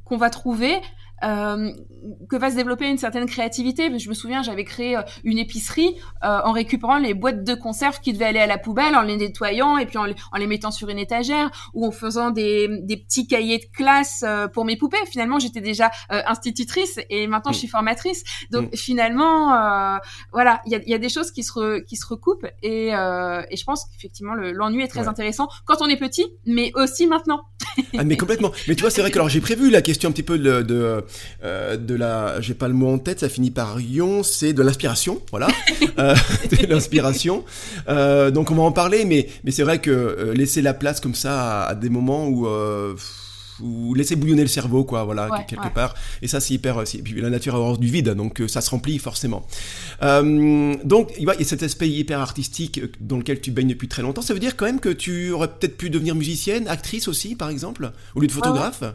qu'on 0.05 0.17
va 0.17 0.29
trouver 0.29 0.79
euh, 1.23 1.71
que 2.29 2.35
va 2.35 2.49
se 2.49 2.55
développer 2.55 2.89
une 2.89 2.97
certaine 2.97 3.27
créativité. 3.27 3.97
Je 3.99 4.09
me 4.09 4.13
souviens, 4.13 4.41
j'avais 4.41 4.63
créé 4.63 4.97
euh, 4.97 5.01
une 5.23 5.37
épicerie 5.37 5.95
euh, 6.23 6.39
en 6.43 6.51
récupérant 6.51 6.97
les 6.97 7.13
boîtes 7.13 7.43
de 7.43 7.53
conserve 7.53 7.99
qui 7.99 8.13
devaient 8.13 8.25
aller 8.25 8.39
à 8.39 8.47
la 8.47 8.57
poubelle, 8.57 8.95
en 8.95 9.01
les 9.01 9.17
nettoyant 9.17 9.77
et 9.77 9.85
puis 9.85 9.97
en, 9.97 10.05
les 10.05 10.47
mettant 10.47 10.71
sur 10.71 10.89
une 10.89 10.97
étagère 10.97 11.51
ou 11.73 11.85
en 11.85 11.91
faisant 11.91 12.31
des, 12.31 12.67
des 12.81 12.97
petits 12.97 13.27
cahiers 13.27 13.59
de 13.59 13.65
classe 13.75 14.25
pour 14.53 14.65
mes 14.65 14.77
poupées. 14.77 14.97
Finalement, 15.09 15.37
j'étais 15.39 15.61
déjà 15.61 15.91
institutrice 16.09 16.99
et 17.09 17.27
maintenant 17.27 17.51
je 17.51 17.59
suis 17.59 17.67
formatrice. 17.67 18.23
Donc 18.49 18.71
mm. 18.71 18.75
finalement, 18.75 19.99
voilà, 20.31 20.61
il 20.65 20.71
y 20.71 20.75
a, 20.75 20.79
y 20.85 20.93
a, 20.93 20.97
des 20.97 21.09
choses 21.09 21.31
qui 21.31 21.43
se, 21.43 21.79
qui 21.81 21.95
se 21.95 22.05
recoupent 22.05 22.47
et, 22.63 22.87
et 22.87 23.57
je 23.57 23.63
pense 23.63 23.85
qu'effectivement 23.85 24.33
l'ennui 24.33 24.83
est 24.83 24.87
très 24.87 25.07
intéressant 25.07 25.47
quand 25.65 25.81
on 25.81 25.87
est 25.87 25.97
petit, 25.97 26.25
mais 26.45 26.71
aussi 26.75 27.07
maintenant. 27.07 27.43
ah 27.97 28.03
mais 28.03 28.17
complètement. 28.17 28.51
Mais 28.67 28.75
tu 28.75 28.81
vois, 28.81 28.89
c'est 28.89 29.01
vrai 29.01 29.11
que 29.11 29.17
alors 29.17 29.29
j'ai 29.29 29.41
prévu 29.41 29.69
la 29.69 29.81
question 29.81 30.09
un 30.09 30.11
petit 30.11 30.23
peu 30.23 30.37
de, 30.37 30.61
de, 30.61 31.03
euh, 31.43 31.77
de 31.77 31.95
la, 31.95 32.39
j'ai 32.41 32.53
pas 32.53 32.67
le 32.67 32.73
mot 32.73 32.93
en 32.93 32.97
tête, 32.97 33.19
ça 33.19 33.29
finit 33.29 33.51
par 33.51 33.79
ion, 33.79 34.23
c'est 34.23 34.53
de 34.53 34.61
l'inspiration, 34.61 35.21
voilà, 35.31 35.47
euh, 35.99 36.15
de 36.51 36.67
l'inspiration. 36.67 37.43
Euh, 37.87 38.31
donc 38.31 38.51
on 38.51 38.55
va 38.55 38.63
en 38.63 38.71
parler, 38.71 39.05
mais 39.05 39.27
mais 39.43 39.51
c'est 39.51 39.63
vrai 39.63 39.79
que 39.79 40.33
laisser 40.35 40.61
la 40.61 40.73
place 40.73 40.99
comme 40.99 41.15
ça 41.15 41.63
à, 41.63 41.75
des 41.75 41.89
moments 41.89 42.27
où 42.27 42.47
ou 43.61 43.93
laisser 43.93 44.15
bouillonner 44.15 44.41
le 44.41 44.47
cerveau, 44.47 44.83
quoi, 44.83 45.03
voilà, 45.03 45.29
quelque 45.47 45.73
part. 45.73 45.95
Et 46.21 46.27
ça, 46.27 46.39
c'est 46.39 46.53
hyper. 46.53 46.81
Et 46.81 47.01
puis 47.01 47.21
la 47.21 47.29
nature 47.29 47.55
a 47.55 47.59
horreur 47.59 47.77
du 47.77 47.87
vide, 47.87 48.09
donc 48.09 48.41
ça 48.47 48.61
se 48.61 48.69
remplit 48.69 48.97
forcément. 48.97 49.45
Euh, 50.03 50.75
donc, 50.83 51.11
il 51.17 51.25
y 51.25 51.29
a 51.29 51.43
cet 51.43 51.63
aspect 51.63 51.89
hyper 51.89 52.19
artistique 52.19 52.81
dans 52.99 53.17
lequel 53.17 53.41
tu 53.41 53.51
baignes 53.51 53.69
depuis 53.69 53.87
très 53.87 54.01
longtemps. 54.01 54.21
Ça 54.21 54.33
veut 54.33 54.39
dire 54.39 54.55
quand 54.55 54.65
même 54.65 54.79
que 54.79 54.89
tu 54.89 55.31
aurais 55.31 55.47
peut-être 55.47 55.77
pu 55.77 55.89
devenir 55.89 56.15
musicienne, 56.15 56.67
actrice 56.67 57.07
aussi, 57.07 57.35
par 57.35 57.49
exemple, 57.49 57.91
au 58.15 58.19
lieu 58.19 58.27
de 58.27 58.31
photographe 58.31 58.81
Ouais, 58.81 58.87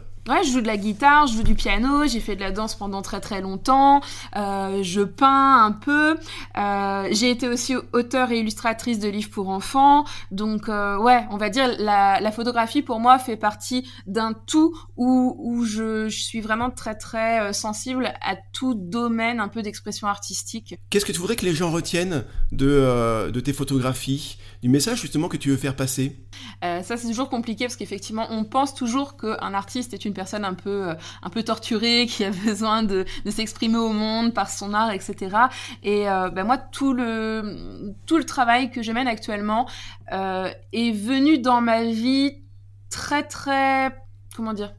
je 0.43 0.51
joue 0.51 0.61
de 0.61 0.67
la 0.67 0.77
guitare, 0.77 1.27
je 1.27 1.37
joue 1.37 1.43
du 1.43 1.55
piano, 1.55 2.05
j'ai 2.05 2.19
fait 2.19 2.35
de 2.35 2.41
la 2.41 2.51
danse 2.51 2.75
pendant 2.75 3.01
très 3.01 3.19
très 3.19 3.41
longtemps, 3.41 4.01
euh, 4.35 4.83
je 4.83 5.01
peins 5.01 5.65
un 5.65 5.71
peu, 5.71 6.17
euh, 6.57 7.07
j'ai 7.11 7.31
été 7.31 7.47
aussi 7.47 7.75
auteur 7.93 8.31
et 8.31 8.39
illustratrice 8.39 8.99
de 8.99 9.09
livres 9.09 9.29
pour 9.29 9.49
enfants, 9.49 10.05
donc 10.31 10.69
euh, 10.69 10.97
ouais, 10.97 11.25
on 11.31 11.37
va 11.37 11.49
dire 11.49 11.67
la, 11.79 12.19
la, 12.19 12.31
photographie 12.31 12.81
pour 12.81 12.99
moi 12.99 13.19
fait 13.19 13.37
partie 13.37 13.89
d'un 14.05 14.33
tout 14.33 14.77
où, 14.95 15.35
où 15.39 15.65
je, 15.65 16.09
je, 16.09 16.19
suis 16.19 16.41
vraiment 16.41 16.69
très 16.69 16.95
très 16.95 17.41
euh, 17.41 17.53
sensible 17.53 18.13
à 18.21 18.35
tout 18.53 18.73
domaine 18.75 19.39
un 19.39 19.47
peu 19.47 19.61
d'expression 19.61 20.07
artistique. 20.07 20.75
Qu'est-ce 20.89 21.05
que 21.05 21.11
tu 21.11 21.19
voudrais 21.19 21.35
que 21.35 21.45
les 21.45 21.53
gens 21.53 21.71
retiennent 21.71 22.25
de, 22.51 22.67
euh, 22.69 23.31
de 23.31 23.39
tes 23.39 23.53
photographies, 23.53 24.37
du 24.61 24.69
message 24.69 25.01
justement 25.01 25.27
que 25.27 25.37
tu 25.37 25.49
veux 25.49 25.57
faire 25.57 25.75
passer 25.75 26.25
Ça 26.61 26.97
c'est 26.97 27.07
toujours 27.07 27.29
compliqué 27.29 27.65
parce 27.65 27.75
qu'effectivement 27.75 28.27
on 28.29 28.43
pense 28.43 28.73
toujours 28.73 29.17
qu'un 29.17 29.53
artiste 29.53 29.93
est 29.93 30.05
une 30.05 30.13
personne 30.13 30.45
un 30.45 30.53
peu, 30.53 30.89
euh, 30.89 30.93
un 31.21 31.29
peu 31.29 31.43
torturée, 31.43 32.05
qui 32.09 32.23
a 32.23 32.31
besoin 32.31 32.83
de, 32.83 33.05
de 33.25 33.31
s'exprimer 33.31 33.77
au 33.77 33.91
monde 33.91 34.33
par 34.33 34.49
son 34.49 34.73
art, 34.73 34.91
etc. 34.91 35.35
Et 35.83 36.09
euh, 36.09 36.29
ben 36.29 36.43
moi, 36.43 36.57
tout 36.57 36.93
le, 36.93 37.95
tout 38.05 38.17
le 38.17 38.23
travail 38.23 38.71
que 38.71 38.81
je 38.81 38.91
mène 38.91 39.07
actuellement 39.07 39.67
euh, 40.11 40.49
est 40.73 40.91
venu 40.91 41.39
dans 41.39 41.61
ma 41.61 41.83
vie 41.83 42.43
très, 42.89 43.23
très, 43.23 43.95
comment 44.35 44.53
dire, 44.53 44.73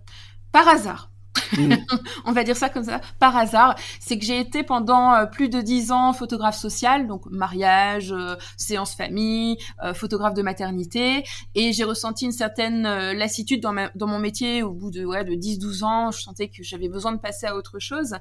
par 0.52 0.68
hasard. 0.68 1.07
Mm. 1.56 1.74
on 2.24 2.32
va 2.32 2.44
dire 2.44 2.56
ça 2.56 2.68
comme 2.68 2.84
ça, 2.84 3.00
par 3.18 3.36
hasard, 3.36 3.76
c'est 4.00 4.18
que 4.18 4.24
j'ai 4.24 4.38
été 4.38 4.62
pendant 4.62 5.14
euh, 5.14 5.26
plus 5.26 5.48
de 5.48 5.60
dix 5.60 5.92
ans 5.92 6.12
photographe 6.12 6.56
social, 6.56 7.06
donc 7.06 7.26
mariage, 7.26 8.12
euh, 8.12 8.36
séance 8.56 8.94
famille, 8.94 9.56
euh, 9.82 9.94
photographe 9.94 10.34
de 10.34 10.42
maternité, 10.42 11.24
et 11.54 11.72
j'ai 11.72 11.84
ressenti 11.84 12.24
une 12.24 12.32
certaine 12.32 12.82
lassitude 13.12 13.62
dans, 13.62 13.74
dans 13.94 14.06
mon 14.06 14.18
métier 14.18 14.62
au 14.62 14.72
bout 14.72 14.90
de, 14.90 15.04
ouais, 15.04 15.24
de 15.24 15.34
10-12 15.34 15.84
ans, 15.84 16.10
je 16.10 16.20
sentais 16.20 16.48
que 16.48 16.62
j'avais 16.62 16.88
besoin 16.88 17.12
de 17.12 17.18
passer 17.18 17.46
à 17.46 17.56
autre 17.56 17.78
chose. 17.78 18.14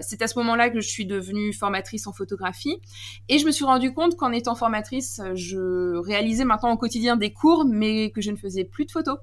c'est 0.00 0.22
à 0.22 0.28
ce 0.28 0.38
moment-là 0.38 0.70
que 0.70 0.80
je 0.80 0.88
suis 0.88 1.06
devenue 1.06 1.52
formatrice 1.52 2.06
en 2.06 2.12
photographie, 2.12 2.80
et 3.28 3.38
je 3.38 3.46
me 3.46 3.50
suis 3.50 3.64
rendu 3.64 3.92
compte 3.92 4.16
qu'en 4.16 4.32
étant 4.32 4.54
formatrice, 4.54 5.20
je 5.34 5.96
réalisais 5.96 6.44
maintenant 6.44 6.72
au 6.72 6.76
quotidien 6.76 7.16
des 7.16 7.32
cours, 7.32 7.64
mais 7.64 8.10
que 8.10 8.20
je 8.20 8.30
ne 8.30 8.36
faisais 8.36 8.64
plus 8.64 8.84
de 8.84 8.90
photos. 8.90 9.18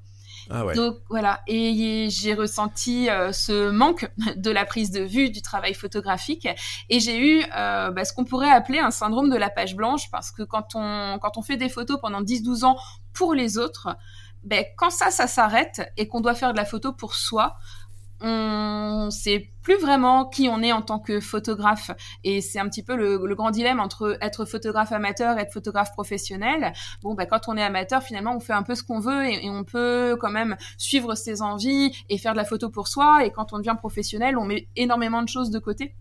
Ah 0.51 0.63
Donc 0.75 0.97
voilà, 1.09 1.41
et 1.47 2.07
j'ai 2.09 2.33
ressenti 2.33 3.09
euh, 3.09 3.31
ce 3.31 3.69
manque 3.69 4.11
de 4.35 4.51
la 4.51 4.65
prise 4.65 4.91
de 4.91 5.01
vue 5.01 5.29
du 5.29 5.41
travail 5.41 5.73
photographique, 5.73 6.47
et 6.89 6.99
j'ai 6.99 7.17
eu 7.19 7.43
euh, 7.55 7.91
bah, 7.91 8.03
ce 8.03 8.13
qu'on 8.13 8.25
pourrait 8.25 8.51
appeler 8.51 8.79
un 8.79 8.91
syndrome 8.91 9.29
de 9.29 9.37
la 9.37 9.49
page 9.49 9.75
blanche, 9.75 10.11
parce 10.11 10.31
que 10.31 10.43
quand 10.43 10.75
on 10.75 11.19
quand 11.21 11.37
on 11.37 11.41
fait 11.41 11.57
des 11.57 11.69
photos 11.69 11.99
pendant 12.01 12.21
10-12 12.21 12.65
ans 12.65 12.77
pour 13.13 13.33
les 13.33 13.57
autres, 13.57 13.95
ben, 14.43 14.65
quand 14.75 14.89
ça, 14.89 15.11
ça 15.11 15.27
s'arrête 15.27 15.81
et 15.97 16.07
qu'on 16.07 16.19
doit 16.19 16.33
faire 16.33 16.51
de 16.51 16.57
la 16.57 16.65
photo 16.65 16.93
pour 16.93 17.13
soi, 17.13 17.57
on 18.21 19.09
sait 19.11 19.51
plus 19.61 19.77
vraiment 19.77 20.25
qui 20.25 20.49
on 20.49 20.61
est 20.61 20.71
en 20.71 20.81
tant 20.81 20.99
que 20.99 21.19
photographe. 21.19 21.91
Et 22.23 22.41
c'est 22.41 22.59
un 22.59 22.67
petit 22.67 22.83
peu 22.83 22.95
le, 22.95 23.17
grand 23.35 23.51
dilemme 23.51 23.79
entre 23.79 24.17
être 24.21 24.45
photographe 24.45 24.91
amateur 24.91 25.37
et 25.37 25.41
être 25.41 25.53
photographe 25.53 25.91
professionnel. 25.91 26.73
Bon, 27.01 27.13
bah, 27.13 27.25
quand 27.25 27.47
on 27.47 27.57
est 27.57 27.63
amateur, 27.63 28.03
finalement, 28.03 28.35
on 28.35 28.39
fait 28.39 28.53
un 28.53 28.63
peu 28.63 28.75
ce 28.75 28.83
qu'on 28.83 28.99
veut 28.99 29.25
et, 29.25 29.49
on 29.49 29.63
peut 29.63 30.17
quand 30.19 30.31
même 30.31 30.55
suivre 30.77 31.15
ses 31.15 31.41
envies 31.41 31.91
et 32.09 32.17
faire 32.17 32.33
de 32.33 32.37
la 32.37 32.45
photo 32.45 32.69
pour 32.69 32.87
soi. 32.87 33.25
Et 33.25 33.31
quand 33.31 33.53
on 33.53 33.57
devient 33.57 33.75
professionnel, 33.77 34.37
on 34.37 34.45
met 34.45 34.67
énormément 34.75 35.21
de 35.21 35.29
choses 35.29 35.49
de 35.49 35.59
côté. 35.59 35.95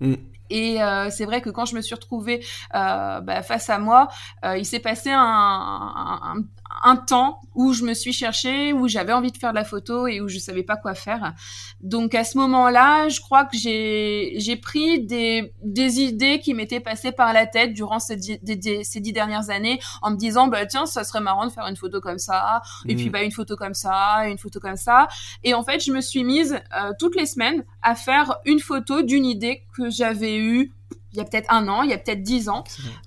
Mm. 0.00 0.14
Et 0.50 0.82
euh, 0.82 1.10
c'est 1.10 1.24
vrai 1.24 1.40
que 1.40 1.50
quand 1.50 1.64
je 1.64 1.74
me 1.74 1.80
suis 1.80 1.94
retrouvée 1.94 2.44
euh, 2.74 3.20
bah, 3.20 3.42
face 3.42 3.68
à 3.70 3.78
moi, 3.78 4.08
euh, 4.44 4.56
il 4.56 4.64
s'est 4.64 4.80
passé 4.80 5.10
un, 5.10 5.18
un, 5.20 6.34
un, 6.82 6.96
temps 6.96 7.40
où 7.54 7.72
je 7.72 7.84
me 7.84 7.94
suis 7.94 8.12
cherchée, 8.12 8.72
où 8.72 8.88
j'avais 8.88 9.12
envie 9.12 9.32
de 9.32 9.36
faire 9.36 9.50
de 9.50 9.56
la 9.56 9.64
photo 9.64 10.06
et 10.06 10.20
où 10.20 10.28
je 10.28 10.38
savais 10.38 10.62
pas 10.62 10.76
quoi 10.76 10.94
faire. 10.94 11.34
Donc 11.80 12.14
à 12.14 12.24
ce 12.24 12.38
moment-là, 12.38 13.08
je 13.08 13.20
crois 13.20 13.44
que 13.44 13.56
j'ai 13.56 14.34
j'ai 14.36 14.56
pris 14.56 15.04
des 15.04 15.52
des 15.62 16.00
idées 16.00 16.40
qui 16.40 16.54
m'étaient 16.54 16.80
passées 16.80 17.12
par 17.12 17.32
la 17.32 17.46
tête 17.46 17.72
durant 17.72 17.98
ces 17.98 18.16
dix, 18.16 18.38
ces 18.82 19.00
dix 19.00 19.12
dernières 19.12 19.50
années, 19.50 19.80
en 20.02 20.10
me 20.10 20.16
disant 20.16 20.48
bah 20.48 20.66
tiens 20.66 20.86
ça 20.86 21.04
serait 21.04 21.20
marrant 21.20 21.46
de 21.46 21.52
faire 21.52 21.66
une 21.66 21.76
photo 21.76 22.00
comme 22.00 22.18
ça, 22.18 22.62
et 22.86 22.94
puis 22.94 23.08
mm. 23.08 23.12
bah 23.12 23.22
une 23.22 23.32
photo 23.32 23.56
comme 23.56 23.74
ça, 23.74 24.28
une 24.28 24.38
photo 24.38 24.60
comme 24.60 24.76
ça. 24.76 25.08
Et 25.44 25.54
en 25.54 25.62
fait, 25.62 25.84
je 25.84 25.92
me 25.92 26.00
suis 26.00 26.24
mise 26.24 26.58
euh, 26.76 26.92
toutes 26.98 27.16
les 27.16 27.26
semaines 27.26 27.64
à 27.82 27.94
faire 27.94 28.36
une 28.44 28.60
photo 28.60 29.02
d'une 29.02 29.24
idée 29.24 29.62
que 29.76 29.90
j'avais 29.90 30.38
eue 30.38 30.72
il 31.16 31.20
y 31.20 31.22
a 31.22 31.24
peut-être 31.24 31.52
un 31.52 31.66
an, 31.68 31.82
il 31.82 31.90
y 31.90 31.94
a 31.94 31.98
peut-être 31.98 32.22
dix 32.22 32.48
ans. 32.48 32.62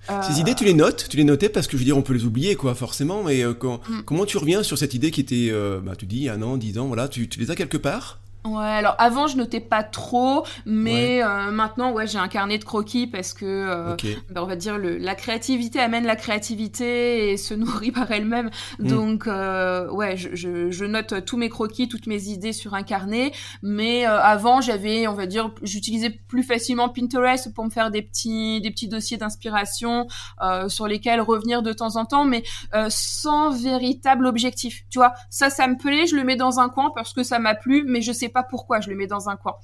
Euh, 0.10 0.22
Ces 0.24 0.40
idées, 0.40 0.56
tu 0.56 0.66
les 0.66 0.74
notes, 0.74 1.08
tu 1.10 1.18
les 1.18 1.24
notais 1.24 1.48
parce 1.48 1.68
que 1.68 1.74
je 1.74 1.78
veux 1.78 1.86
dire, 1.86 1.98
on 1.98 2.02
peut 2.02 2.14
les 2.14 2.26
oublier, 2.26 2.56
quoi, 2.56 2.74
forcément. 2.74 3.24
Mais 3.24 3.44
euh, 3.44 3.54
mm. 3.54 4.02
comment 4.06 4.26
tu 4.26 4.38
reviens 4.38 4.64
sur 4.64 4.78
cette 4.78 4.96
idée 4.96 5.12
qui 5.12 5.22
était, 5.22 5.50
euh, 5.52 5.80
bah, 5.80 5.94
tu 5.96 6.08
dis, 6.08 6.28
un 6.28 6.42
an, 6.42 6.58
dix 6.58 6.80
ans, 6.80 6.88
voilà, 6.88 7.08
tu, 7.08 7.30
tu 7.30 7.40
les 7.40 7.52
as 7.52 7.56
quelque 7.56 7.78
part? 7.78 8.20
Ouais, 8.46 8.64
alors 8.64 8.96
avant 9.00 9.28
je 9.28 9.36
notais 9.36 9.60
pas 9.60 9.84
trop, 9.84 10.46
mais 10.66 11.22
euh, 11.22 11.52
maintenant 11.52 11.92
ouais 11.92 12.08
j'ai 12.08 12.20
un 12.20 12.30
carnet 12.30 12.58
de 12.58 12.64
croquis 12.64 13.06
parce 13.06 13.34
que 13.34 13.46
euh, 13.46 13.98
ben, 14.30 14.42
on 14.42 14.46
va 14.46 14.56
dire 14.56 14.78
le, 14.78 14.98
la 14.98 15.14
créativité 15.14 15.78
amène 15.80 16.06
la 16.06 16.16
créativité 16.16 17.32
et 17.32 17.38
se 17.38 17.54
nourrit 17.56 17.92
par 17.92 18.10
elle-même. 18.10 18.50
Mm. 18.80 18.88
Donc 18.88 19.28
euh, 19.28 19.90
ouais, 19.90 20.16
je, 20.16 20.36
je, 20.36 20.72
je, 20.72 20.86
note 20.86 21.26
tous 21.26 21.36
mes 21.36 21.50
croquis, 21.50 21.90
toutes 21.90 22.08
mes 22.08 22.30
idées 22.30 22.54
sur 22.54 22.76
un 22.76 22.84
carnet. 22.84 23.34
Mais 23.62 24.08
euh, 24.08 24.18
avant 24.22 24.62
j'avais, 24.62 25.06
on 25.08 25.16
va 25.16 25.26
dire, 25.26 25.52
j'utilisais 25.62 26.10
plus 26.10 26.44
facilement 26.44 26.88
Pinterest 26.88 27.54
pour 27.54 27.66
me 27.66 27.70
faire 27.70 27.92
des 27.92 28.02
petits 28.02 28.62
des 28.62 28.72
petits 28.72 28.88
dossiers 28.88 29.18
d'inspiration 29.18 30.08
euh, 30.42 30.70
sur 30.70 30.88
lesquels 30.88 31.20
revenir 31.20 31.62
de 31.62 31.74
temps 31.74 31.98
en 31.98 32.06
temps, 32.06 32.24
mais 32.24 32.44
sans 32.88 33.52
véritable 33.52 34.26
objectif. 34.26 34.86
Tu 34.90 34.98
vois, 34.98 35.14
ça 35.30 35.50
ça 35.50 35.68
me 35.68 35.76
plaît, 35.76 36.08
je 36.08 36.16
le 36.16 36.24
mets 36.24 36.38
dans 36.38 36.62
un 36.62 36.70
coin 36.70 36.94
parce 36.96 37.12
que 37.12 37.24
ça 37.24 37.38
m'a 37.38 37.54
plu, 37.54 37.84
mais 37.86 38.02
je 38.02 38.14
sais 38.14 38.29
pas 38.30 38.44
pourquoi, 38.44 38.82
je 38.82 38.90
le 38.90 38.96
mets 38.96 39.08
dans 39.08 39.30
un 39.30 39.36
coin. 39.36 39.56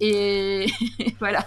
Et 0.00 0.66
voilà. 1.18 1.46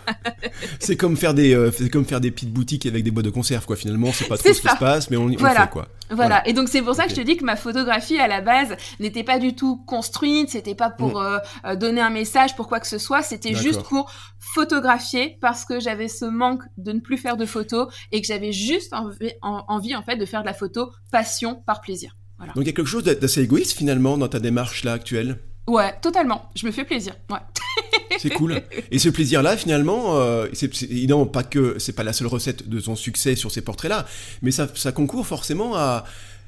c'est 0.79 0.97
comme 0.97 1.15
faire 1.17 1.33
des, 1.33 1.53
euh, 1.53 1.71
c'est 1.71 1.89
comme 1.89 2.05
faire 2.05 2.21
des 2.21 2.31
petites 2.31 2.53
boutiques 2.53 2.85
avec 2.85 3.03
des 3.03 3.11
boîtes 3.11 3.25
de 3.25 3.31
conserve, 3.31 3.65
quoi. 3.65 3.75
Finalement, 3.75 4.11
c'est 4.13 4.27
pas 4.27 4.37
trop 4.37 4.53
ce 4.53 4.61
qui 4.61 4.67
se 4.67 4.77
passe, 4.77 5.09
mais 5.09 5.17
on, 5.17 5.29
y 5.29 5.35
voilà. 5.35 5.63
fait, 5.63 5.69
quoi. 5.69 5.87
Voilà. 6.11 6.47
Et 6.47 6.53
donc 6.53 6.67
c'est 6.67 6.81
pour 6.81 6.93
ça 6.93 7.05
que 7.05 7.11
je 7.11 7.15
te 7.15 7.21
dis 7.21 7.37
que 7.37 7.45
ma 7.45 7.55
photographie 7.55 8.19
à 8.19 8.27
la 8.27 8.41
base 8.41 8.75
n'était 8.99 9.23
pas 9.23 9.39
du 9.39 9.55
tout 9.55 9.77
construite, 9.77 10.49
c'était 10.49 10.75
pas 10.75 10.89
pour 10.89 11.19
mm. 11.19 11.25
euh, 11.25 11.37
euh, 11.65 11.75
donner 11.75 12.01
un 12.01 12.09
message, 12.09 12.55
pour 12.55 12.67
quoi 12.67 12.79
que 12.79 12.87
ce 12.87 12.97
soit, 12.97 13.21
c'était 13.21 13.55
juste 13.55 13.83
pour 13.83 14.11
photographier 14.39 15.37
parce 15.41 15.65
que 15.65 15.79
j'avais 15.79 16.07
ce 16.07 16.25
manque 16.25 16.63
de 16.77 16.91
ne 16.91 16.99
plus 16.99 17.17
faire 17.17 17.37
de 17.37 17.45
photos 17.45 17.93
et 18.11 18.21
que 18.21 18.27
j'avais 18.27 18.51
juste 18.51 18.93
envie, 18.93 19.31
envie 19.41 19.95
en 19.95 20.03
fait 20.03 20.17
de 20.17 20.25
faire 20.25 20.41
de 20.41 20.47
la 20.47 20.53
photo 20.53 20.91
passion 21.11 21.55
par 21.65 21.81
plaisir. 21.81 22.17
Voilà. 22.37 22.53
Donc 22.53 22.63
il 22.63 22.67
y 22.67 22.71
a 22.71 22.73
quelque 22.73 22.87
chose 22.87 23.03
d'assez 23.03 23.41
égoïste 23.41 23.77
finalement 23.77 24.17
dans 24.17 24.27
ta 24.27 24.39
démarche 24.39 24.83
là 24.83 24.93
actuelle? 24.93 25.39
Ouais, 25.67 25.93
totalement. 26.01 26.49
Je 26.55 26.65
me 26.65 26.71
fais 26.71 26.83
plaisir. 26.83 27.15
Ouais. 27.29 27.37
c'est 28.19 28.31
cool. 28.31 28.61
Et 28.91 28.99
ce 28.99 29.09
plaisir-là, 29.09 29.57
finalement, 29.57 30.17
euh, 30.17 30.47
c'est 30.53 30.81
évidemment 30.83 31.25
pas 31.25 31.43
que 31.43 31.79
c'est 31.79 31.93
pas 31.93 32.03
la 32.03 32.13
seule 32.13 32.27
recette 32.27 32.67
de 32.67 32.79
son 32.79 32.95
succès 32.95 33.35
sur 33.35 33.51
ces 33.51 33.61
portraits-là, 33.61 34.05
mais 34.41 34.51
ça, 34.51 34.67
ça 34.75 34.91
concourt 34.91 35.25
forcément 35.25 35.75
à 35.75 36.05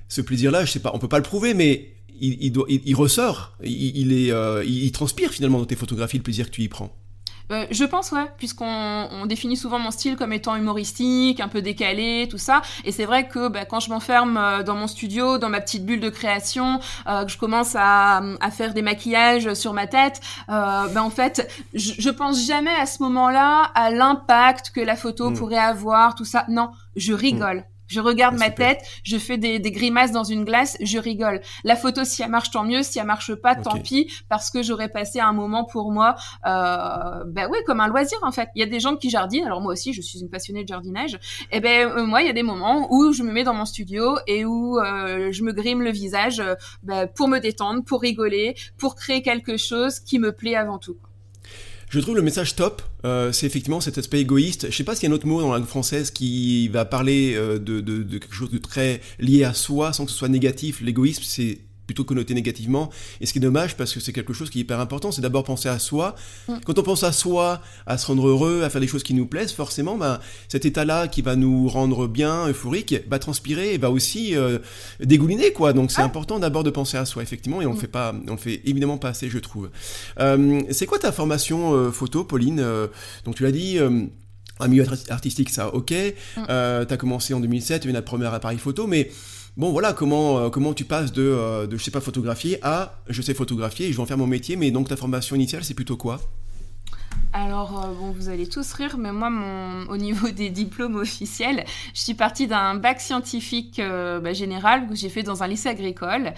ce 0.10 0.22
plaisir-là. 0.22 0.66
Je 0.66 0.72
sais 0.72 0.80
pas, 0.80 0.92
on 0.94 1.00
peut 1.00 1.08
pas 1.08 1.18
le 1.18 1.24
prouver, 1.24 1.54
mais 1.54 1.94
il, 2.20 2.38
il, 2.42 2.82
il, 2.86 2.96
ressort, 2.96 3.56
il, 3.64 4.32
euh, 4.32 4.64
il 4.66 4.92
transpire 4.92 5.32
finalement 5.32 5.60
dans 5.60 5.66
tes 5.66 5.76
photographies 5.76 6.18
le 6.18 6.24
plaisir 6.24 6.48
que 6.48 6.52
tu 6.56 6.62
y 6.62 6.68
prends. 6.68 6.96
Euh, 7.52 7.66
je 7.72 7.84
pense, 7.84 8.12
ouais, 8.12 8.32
puisqu'on 8.38 9.08
on 9.12 9.26
définit 9.26 9.58
souvent 9.58 9.80
mon 9.80 9.92
style 9.92 10.16
comme 10.16 10.34
étant 10.34 10.56
humoristique, 10.56 11.40
un 11.40 11.48
peu 11.48 11.62
décalé, 11.62 12.28
tout 12.30 12.38
ça. 12.38 12.62
Et 12.86 12.92
c'est 12.92 13.06
vrai 13.06 13.28
que 13.28 13.48
bah, 13.48 13.66
quand 13.66 13.80
je 13.80 13.90
m'enferme 13.90 14.38
euh, 14.38 14.64
dans 14.64 14.76
mon 14.76 14.88
studio, 14.88 15.38
dans 15.38 15.50
ma 15.50 15.62
petite 15.62 15.86
bulle 15.86 16.00
de 16.00 16.10
création, 16.10 16.80
euh, 17.08 17.26
que 17.26 17.32
je 17.32 17.38
commence 17.38 17.76
à, 17.76 18.22
à, 18.40 18.52
faire 18.52 18.74
des 18.74 18.82
maquillages 18.82 19.54
sur 19.54 19.74
ma 19.74 19.88
tête, 19.88 20.22
euh, 20.50 20.88
bah, 20.88 21.04
en 21.04 21.10
fait, 21.10 21.52
je, 21.74 21.94
je 21.98 22.10
pense 22.10 22.46
jamais 22.46 22.74
à 22.76 22.86
ce 22.86 23.02
moment-là 23.04 23.72
à 23.76 23.92
l'impact 23.92 24.72
que 24.72 24.82
la 24.82 24.96
photo 24.96 25.30
mmh. 25.30 25.34
pourrait 25.36 25.58
avoir, 25.58 26.16
tout 26.16 26.26
ça. 26.26 26.46
Non, 26.50 26.72
je 26.96 27.14
rigole. 27.14 27.58
Mmh. 27.58 27.73
Je 27.94 28.00
regarde 28.00 28.38
ma 28.38 28.50
tête, 28.50 28.82
je 29.04 29.18
fais 29.18 29.38
des, 29.38 29.60
des, 29.60 29.72
grimaces 29.72 30.12
dans 30.12 30.24
une 30.24 30.46
glace, 30.46 30.78
je 30.82 30.98
rigole. 30.98 31.42
La 31.64 31.76
photo, 31.76 32.04
si 32.04 32.24
elle 32.24 32.32
marche, 32.32 32.50
tant 32.50 32.64
mieux. 32.64 32.82
Si 32.82 32.98
elle 32.98 33.06
marche 33.06 33.36
pas, 33.36 33.56
tant 33.56 33.80
pis, 33.80 34.12
parce 34.30 34.50
que 34.50 34.64
j'aurais 34.64 34.90
passé 34.90 35.20
un 35.20 35.34
moment 35.34 35.64
pour 35.64 35.92
moi, 35.92 36.16
euh, 36.48 37.24
ben 37.28 37.48
oui, 37.52 37.60
comme 37.68 37.82
un 37.82 37.88
loisir 37.88 38.18
en 38.24 38.32
fait. 38.32 38.50
Il 38.56 38.60
y 38.60 38.64
a 38.64 38.66
des 38.66 38.80
gens 38.80 38.96
qui 38.96 39.12
jardinent. 39.12 39.46
Alors 39.46 39.62
moi 39.62 39.74
aussi, 39.74 39.94
je 39.94 40.02
suis 40.02 40.20
une 40.20 40.30
passionnée 40.30 40.64
de 40.64 40.68
jardinage. 40.68 41.14
Et 41.52 41.58
eh 41.58 41.60
ben 41.60 41.88
euh, 41.88 42.06
moi, 42.06 42.22
il 42.22 42.28
y 42.28 42.30
a 42.30 42.34
des 42.34 42.44
moments 42.44 42.88
où 42.92 43.14
je 43.14 43.22
me 43.22 43.32
mets 43.32 43.44
dans 43.44 43.54
mon 43.54 43.66
studio 43.66 44.18
et 44.26 44.44
où 44.44 44.80
euh, 44.80 45.32
je 45.32 45.44
me 45.44 45.52
grime 45.52 45.82
le 45.82 45.92
visage 45.92 46.40
euh, 46.40 46.56
ben, 46.82 47.08
pour 47.08 47.28
me 47.28 47.40
détendre, 47.40 47.84
pour 47.84 48.02
rigoler, 48.02 48.56
pour 48.78 48.96
créer 48.96 49.22
quelque 49.22 49.58
chose 49.58 50.00
qui 50.00 50.20
me 50.20 50.32
plaît 50.32 50.56
avant 50.56 50.80
tout. 50.80 50.98
Je 51.94 52.00
trouve 52.00 52.16
le 52.16 52.24
message 52.24 52.56
top, 52.56 52.82
euh, 53.06 53.32
c'est 53.32 53.46
effectivement 53.46 53.80
cet 53.80 54.00
aspect 54.00 54.20
égoïste. 54.20 54.66
Je 54.72 54.76
sais 54.76 54.84
pas 54.84 54.96
s'il 54.96 55.08
y 55.08 55.12
a 55.12 55.14
un 55.14 55.16
autre 55.16 55.28
mot 55.28 55.40
dans 55.42 55.52
la 55.52 55.60
langue 55.60 55.68
française 55.68 56.10
qui 56.10 56.68
va 56.70 56.86
parler 56.86 57.36
euh, 57.36 57.60
de, 57.60 58.18
quelque 58.18 58.34
chose 58.34 58.50
de 58.50 58.58
très 58.58 59.00
lié 59.20 59.44
à 59.44 59.54
soi 59.54 59.94
sans 59.94 60.06
que 60.06 60.12
ce 60.12 60.18
soit 60.18 60.28
négatif. 60.28 60.82
L'égoïsme, 60.82 61.22
c'est 61.24 61.60
plutôt 61.86 62.04
connoté 62.04 62.34
négativement. 62.34 62.90
Et 63.22 63.26
ce 63.26 63.34
qui 63.34 63.40
est 63.40 63.42
dommage, 63.42 63.76
parce 63.76 63.94
que 63.94 64.00
c'est 64.00 64.14
quelque 64.14 64.34
chose 64.34 64.50
qui 64.50 64.60
est 64.60 64.62
hyper 64.62 64.80
important, 64.80 65.12
c'est 65.12 65.22
d'abord 65.22 65.44
penser 65.44 65.70
à 65.70 65.80
soi. 65.80 66.16
Mm. 66.48 66.54
Quand 66.66 66.80
on 66.80 66.84
pense 66.84 67.04
à 67.04 67.12
soi, 67.12 67.62
à 67.86 67.98
se 67.98 68.08
rendre 68.08 68.28
heureux, 68.28 68.64
à 68.64 68.70
faire 68.70 68.82
des 68.82 68.88
choses 68.88 69.04
qui 69.04 69.14
nous 69.14 69.26
plaisent, 69.26 69.52
forcément, 69.52 69.98
ben, 69.98 70.20
cet 70.48 70.66
état-là 70.66 71.08
qui 71.08 71.22
va 71.22 71.36
nous 71.36 71.68
rendre 71.68 72.08
bien, 72.08 72.48
euphorique, 72.48 72.96
va 73.10 73.20
transpirer 73.20 73.74
et 73.74 73.78
va 73.78 73.92
aussi 73.92 74.36
euh, 74.36 74.60
dégouliner, 75.00 75.54
quoi. 75.54 75.74
Donc 75.74 75.92
c'est 75.92 76.02
ah. 76.02 76.06
important 76.06 76.40
d'abord 76.40 76.64
de 76.64 76.70
penser 76.70 76.98
à 76.98 77.06
soi, 77.06 77.24
effectivement, 77.24 77.62
et 77.62 77.66
on 77.66 77.72
mm. 77.72 77.76
le 77.76 77.80
fait 77.80 77.88
pas, 77.88 78.14
on 78.28 78.32
le 78.32 78.38
fait 78.38 78.62
évidemment 78.66 78.98
pas 78.98 79.10
assez, 79.10 79.30
je 79.30 79.40
trouve. 79.40 79.70
Euh, 80.20 80.62
c'est 80.72 80.86
quoi 80.86 81.00
ta 81.00 81.12
formation 81.12 81.74
euh, 81.74 81.92
photo, 81.92 82.24
Pauline 82.24 82.60
euh, 82.60 82.88
Donc 83.26 83.36
tu 83.36 83.44
l'as 83.44 83.52
dit 83.52 83.78
euh, 83.78 84.06
un 84.60 84.68
milieu 84.68 84.86
artistique, 85.10 85.50
ça, 85.50 85.74
ok. 85.74 85.92
Mm. 85.92 86.42
Euh, 86.50 86.86
tu 86.86 86.94
as 86.94 86.98
commencé 86.98 87.34
en 87.34 87.40
2007, 87.40 87.82
tu 87.82 87.88
as 87.88 87.92
eu 87.92 87.94
notre 87.94 88.06
premier 88.06 88.26
appareil 88.28 88.58
photo, 88.58 88.88
mais 88.88 89.10
bon 89.58 89.72
voilà 89.72 89.94
comment 89.94 90.38
euh, 90.40 90.50
comment 90.50 90.74
tu 90.74 90.86
passes 90.86 91.12
de, 91.12 91.22
euh, 91.24 91.68
de 91.68 91.78
je 91.78 91.84
sais 91.84 91.92
pas 91.92 92.02
photographier 92.02 92.60
à 92.64 93.00
je 93.08 93.22
sais 93.22 93.34
photographier 93.34 93.88
et 93.88 93.92
je 93.92 93.98
vais 93.98 94.04
en 94.04 94.06
faire 94.06 94.18
mon 94.18 94.28
métier 94.28 94.56
mais 94.56 94.72
donc 94.72 94.90
ta 94.90 94.96
formation 94.96 95.36
initiale 95.36 95.64
c'est 95.64 95.74
plutôt 95.74 95.98
quoi? 95.98 96.20
Alors, 97.36 97.84
euh, 97.84 97.94
bon, 97.94 98.12
vous 98.12 98.30
allez 98.30 98.48
tous 98.48 98.74
rire, 98.74 98.98
mais 99.00 99.12
moi, 99.12 99.32
mon, 99.32 99.88
au 99.88 99.98
niveau 99.98 100.30
des 100.30 100.50
diplômes 100.50 100.96
officiels, 100.96 101.66
je 101.96 102.02
suis 102.02 102.14
partie 102.14 102.46
d'un 102.46 102.76
bac 102.76 103.02
scientifique 103.02 103.80
euh, 103.80 104.20
bah, 104.20 104.34
général 104.34 104.88
que 104.88 104.94
j'ai 104.94 105.10
fait 105.10 105.24
dans 105.24 105.42
un 105.42 105.48
lycée 105.48 105.70
agricole. 105.70 106.34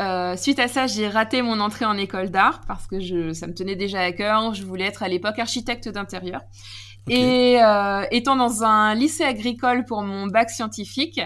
Euh, 0.00 0.36
suite 0.36 0.58
à 0.58 0.66
ça, 0.66 0.88
j'ai 0.88 1.06
raté 1.06 1.42
mon 1.42 1.60
entrée 1.60 1.84
en 1.84 1.96
école 1.96 2.30
d'art 2.30 2.62
parce 2.66 2.88
que 2.88 2.98
je, 2.98 3.32
ça 3.32 3.46
me 3.46 3.54
tenait 3.54 3.76
déjà 3.76 4.00
à 4.00 4.10
cœur. 4.10 4.52
Je 4.54 4.64
voulais 4.64 4.86
être 4.86 5.04
à 5.04 5.08
l'époque 5.08 5.38
architecte 5.38 5.88
d'intérieur. 5.88 6.40
Okay. 7.06 7.58
Et 7.58 7.60
étant 8.10 8.36
dans 8.36 8.62
un 8.62 8.94
lycée 8.94 9.24
agricole 9.24 9.84
pour 9.84 10.02
mon 10.02 10.26
bac 10.26 10.50
scientifique, 10.50 11.20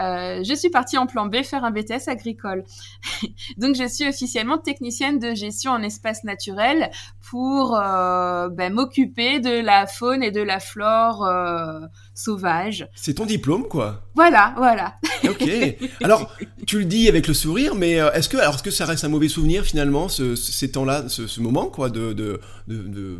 euh, 0.00 0.42
je 0.44 0.54
suis 0.54 0.70
partie 0.70 0.96
en 0.96 1.06
plan 1.06 1.26
B 1.26 1.42
faire 1.42 1.64
un 1.64 1.70
BTS 1.70 2.08
agricole. 2.08 2.64
Donc 3.58 3.76
je 3.76 3.86
suis 3.88 4.08
officiellement 4.08 4.58
technicienne 4.58 5.18
de 5.18 5.34
gestion 5.34 5.72
en 5.72 5.82
espace 5.82 6.24
naturel 6.24 6.90
pour 7.30 7.76
euh, 7.76 8.48
ben, 8.48 8.72
m'occuper 8.72 9.40
de 9.40 9.60
la 9.60 9.86
faune 9.86 10.22
et 10.22 10.30
de 10.30 10.40
la 10.40 10.60
flore 10.60 11.26
euh, 11.26 11.80
sauvage. 12.14 12.88
C'est 12.94 13.14
ton 13.14 13.26
diplôme 13.26 13.66
quoi 13.68 14.02
Voilà, 14.14 14.54
voilà. 14.56 14.94
ok. 15.24 15.48
Alors 16.02 16.32
tu 16.66 16.78
le 16.78 16.84
dis 16.84 17.08
avec 17.08 17.26
le 17.26 17.34
sourire, 17.34 17.74
mais 17.74 17.92
est-ce 17.92 18.28
que 18.28 18.36
alors 18.36 18.54
est-ce 18.54 18.62
que 18.62 18.70
ça 18.70 18.86
reste 18.86 19.04
un 19.04 19.08
mauvais 19.08 19.28
souvenir 19.28 19.64
finalement 19.64 20.08
ce, 20.08 20.36
ces 20.36 20.70
temps-là, 20.70 21.08
ce, 21.08 21.26
ce, 21.26 21.40
moment 21.40 21.66
quoi 21.66 21.90
de 21.90 22.12
de, 22.12 22.40
de 22.66 22.82
de 22.82 23.18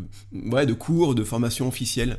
ouais 0.50 0.66
de 0.66 0.74
cours, 0.74 1.14
de 1.14 1.24
formation 1.24 1.68
officielle? 1.68 2.18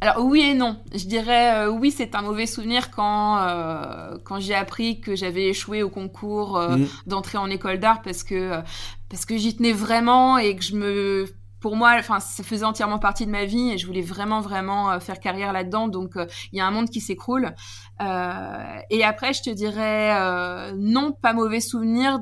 Alors 0.00 0.24
oui 0.24 0.40
et 0.40 0.54
non. 0.54 0.82
Je 0.94 1.04
dirais 1.04 1.66
euh, 1.66 1.70
oui, 1.70 1.90
c'est 1.90 2.14
un 2.14 2.22
mauvais 2.22 2.46
souvenir 2.46 2.90
quand 2.90 3.38
euh, 3.38 4.16
quand 4.24 4.40
j'ai 4.40 4.54
appris 4.54 5.00
que 5.00 5.14
j'avais 5.14 5.48
échoué 5.48 5.82
au 5.82 5.90
concours 5.90 6.56
euh, 6.56 6.76
mmh. 6.76 6.86
d'entrée 7.06 7.38
en 7.38 7.50
école 7.50 7.78
d'art 7.78 8.00
parce 8.00 8.22
que 8.22 8.34
euh, 8.34 8.60
parce 9.10 9.26
que 9.26 9.36
j'y 9.36 9.54
tenais 9.54 9.72
vraiment 9.72 10.38
et 10.38 10.56
que 10.56 10.62
je 10.62 10.74
me 10.74 11.26
pour 11.60 11.76
moi, 11.76 11.96
enfin, 11.98 12.20
ça 12.20 12.42
faisait 12.42 12.64
entièrement 12.64 12.98
partie 12.98 13.26
de 13.26 13.30
ma 13.30 13.44
vie 13.44 13.72
et 13.72 13.76
je 13.76 13.86
voulais 13.86 14.00
vraiment, 14.00 14.40
vraiment 14.40 14.92
euh, 14.92 14.98
faire 14.98 15.20
carrière 15.20 15.52
là-dedans. 15.52 15.88
Donc, 15.88 16.12
il 16.16 16.56
y 16.56 16.60
a 16.62 16.66
un 16.66 16.70
monde 16.70 16.88
qui 16.88 17.02
s'écroule. 17.02 17.54
et 18.00 19.04
après, 19.04 19.34
je 19.34 19.42
te 19.42 19.50
dirais 19.50 20.72
non, 20.78 21.12
pas 21.12 21.34
mauvais 21.34 21.60
souvenir 21.60 22.18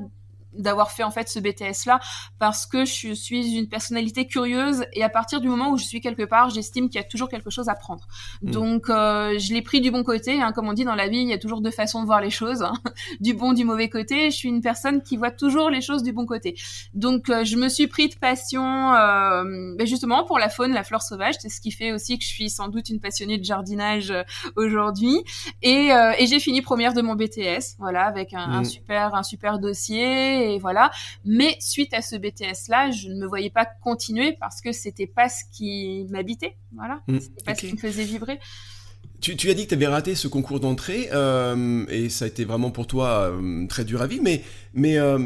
d'avoir 0.53 0.91
fait 0.91 1.03
en 1.03 1.11
fait 1.11 1.29
ce 1.29 1.39
BTS 1.39 1.85
là 1.85 1.99
parce 2.39 2.65
que 2.65 2.85
je 2.85 3.13
suis 3.13 3.57
une 3.57 3.67
personnalité 3.67 4.27
curieuse 4.27 4.85
et 4.93 5.03
à 5.03 5.09
partir 5.09 5.41
du 5.41 5.47
moment 5.47 5.71
où 5.71 5.77
je 5.77 5.83
suis 5.83 6.01
quelque 6.01 6.23
part 6.23 6.49
j'estime 6.49 6.89
qu'il 6.89 6.99
y 6.99 7.03
a 7.03 7.07
toujours 7.07 7.29
quelque 7.29 7.49
chose 7.49 7.69
à 7.69 7.75
prendre. 7.75 8.07
Mmh. 8.41 8.51
donc 8.51 8.89
euh, 8.89 9.37
je 9.37 9.53
l'ai 9.53 9.61
pris 9.61 9.81
du 9.81 9.91
bon 9.91 10.03
côté 10.03 10.41
hein, 10.41 10.51
comme 10.51 10.67
on 10.67 10.73
dit 10.73 10.85
dans 10.85 10.95
la 10.95 11.07
vie 11.07 11.19
il 11.19 11.27
y 11.27 11.33
a 11.33 11.37
toujours 11.37 11.61
deux 11.61 11.71
façons 11.71 12.01
de 12.01 12.05
voir 12.05 12.21
les 12.21 12.29
choses 12.29 12.63
hein, 12.63 12.73
du 13.19 13.33
bon 13.33 13.53
du 13.53 13.63
mauvais 13.63 13.89
côté. 13.89 14.31
Je 14.31 14.35
suis 14.35 14.49
une 14.49 14.61
personne 14.61 15.01
qui 15.01 15.17
voit 15.17 15.31
toujours 15.31 15.69
les 15.69 15.81
choses 15.81 16.03
du 16.03 16.13
bon 16.13 16.25
côté. 16.25 16.55
Donc 16.93 17.29
euh, 17.29 17.43
je 17.43 17.55
me 17.57 17.69
suis 17.69 17.87
pris 17.87 18.09
de 18.09 18.15
passion 18.15 18.93
euh, 18.93 19.75
ben 19.77 19.87
justement 19.87 20.23
pour 20.23 20.39
la 20.39 20.49
faune 20.49 20.73
la 20.73 20.83
flore 20.83 21.01
sauvage. 21.01 21.35
C'est 21.39 21.49
ce 21.49 21.61
qui 21.61 21.71
fait 21.71 21.91
aussi 21.91 22.17
que 22.17 22.23
je 22.23 22.29
suis 22.29 22.49
sans 22.49 22.67
doute 22.67 22.89
une 22.89 22.99
passionnée 22.99 23.37
de 23.37 23.43
jardinage 23.43 24.11
euh, 24.11 24.23
aujourd'hui. 24.55 25.23
Et, 25.61 25.91
euh, 25.91 26.13
et 26.17 26.27
j'ai 26.27 26.39
fini 26.39 26.61
première 26.61 26.93
de 26.93 27.01
mon 27.01 27.15
BTS 27.15 27.77
voilà 27.79 28.05
avec 28.05 28.33
un, 28.33 28.47
mmh. 28.47 28.53
un 28.53 28.63
super 28.63 29.15
un 29.15 29.23
super 29.23 29.59
dossier 29.59 30.38
et 30.39 30.59
voilà. 30.59 30.91
Mais 31.25 31.57
suite 31.59 31.93
à 31.93 32.01
ce 32.01 32.15
BTS 32.15 32.69
là, 32.69 32.91
je 32.91 33.09
ne 33.09 33.15
me 33.15 33.27
voyais 33.27 33.49
pas 33.49 33.65
continuer 33.65 34.35
parce 34.39 34.61
que 34.61 34.71
c'était 34.71 35.07
pas 35.07 35.29
ce 35.29 35.43
qui 35.51 36.05
m'habitait. 36.09 36.55
Voilà, 36.73 37.01
mmh, 37.07 37.19
c'était 37.19 37.43
pas 37.43 37.51
okay. 37.51 37.61
ce 37.61 37.67
qui 37.67 37.73
me 37.73 37.79
faisait 37.79 38.03
vibrer. 38.03 38.39
Tu, 39.21 39.35
tu, 39.35 39.49
as 39.49 39.53
dit 39.53 39.63
que 39.63 39.69
tu 39.69 39.75
avais 39.75 39.87
raté 39.87 40.15
ce 40.15 40.29
concours 40.29 40.61
d'entrée 40.61 41.09
euh, 41.11 41.85
et 41.89 42.09
ça 42.09 42.25
a 42.25 42.27
été 42.29 42.45
vraiment 42.45 42.71
pour 42.71 42.87
toi 42.87 43.31
euh, 43.31 43.67
très 43.67 43.83
dur 43.83 44.01
à 44.01 44.07
vivre, 44.07 44.23
mais, 44.23 44.43
mais 44.73 44.97
euh, 44.97 45.19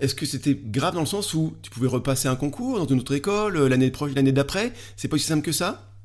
est-ce 0.00 0.16
que 0.16 0.26
c'était 0.26 0.54
grave 0.54 0.94
dans 0.94 1.00
le 1.00 1.06
sens 1.06 1.32
où 1.34 1.54
tu 1.62 1.70
pouvais 1.70 1.86
repasser 1.86 2.26
un 2.26 2.34
concours 2.34 2.78
dans 2.78 2.86
une 2.86 2.98
autre 2.98 3.14
école 3.14 3.56
l'année 3.68 3.92
l'année 4.14 4.32
d'après? 4.32 4.72
C'est 4.96 5.06
pas 5.06 5.14
aussi 5.14 5.26
simple 5.26 5.44
que 5.44 5.52
ça? 5.52 5.95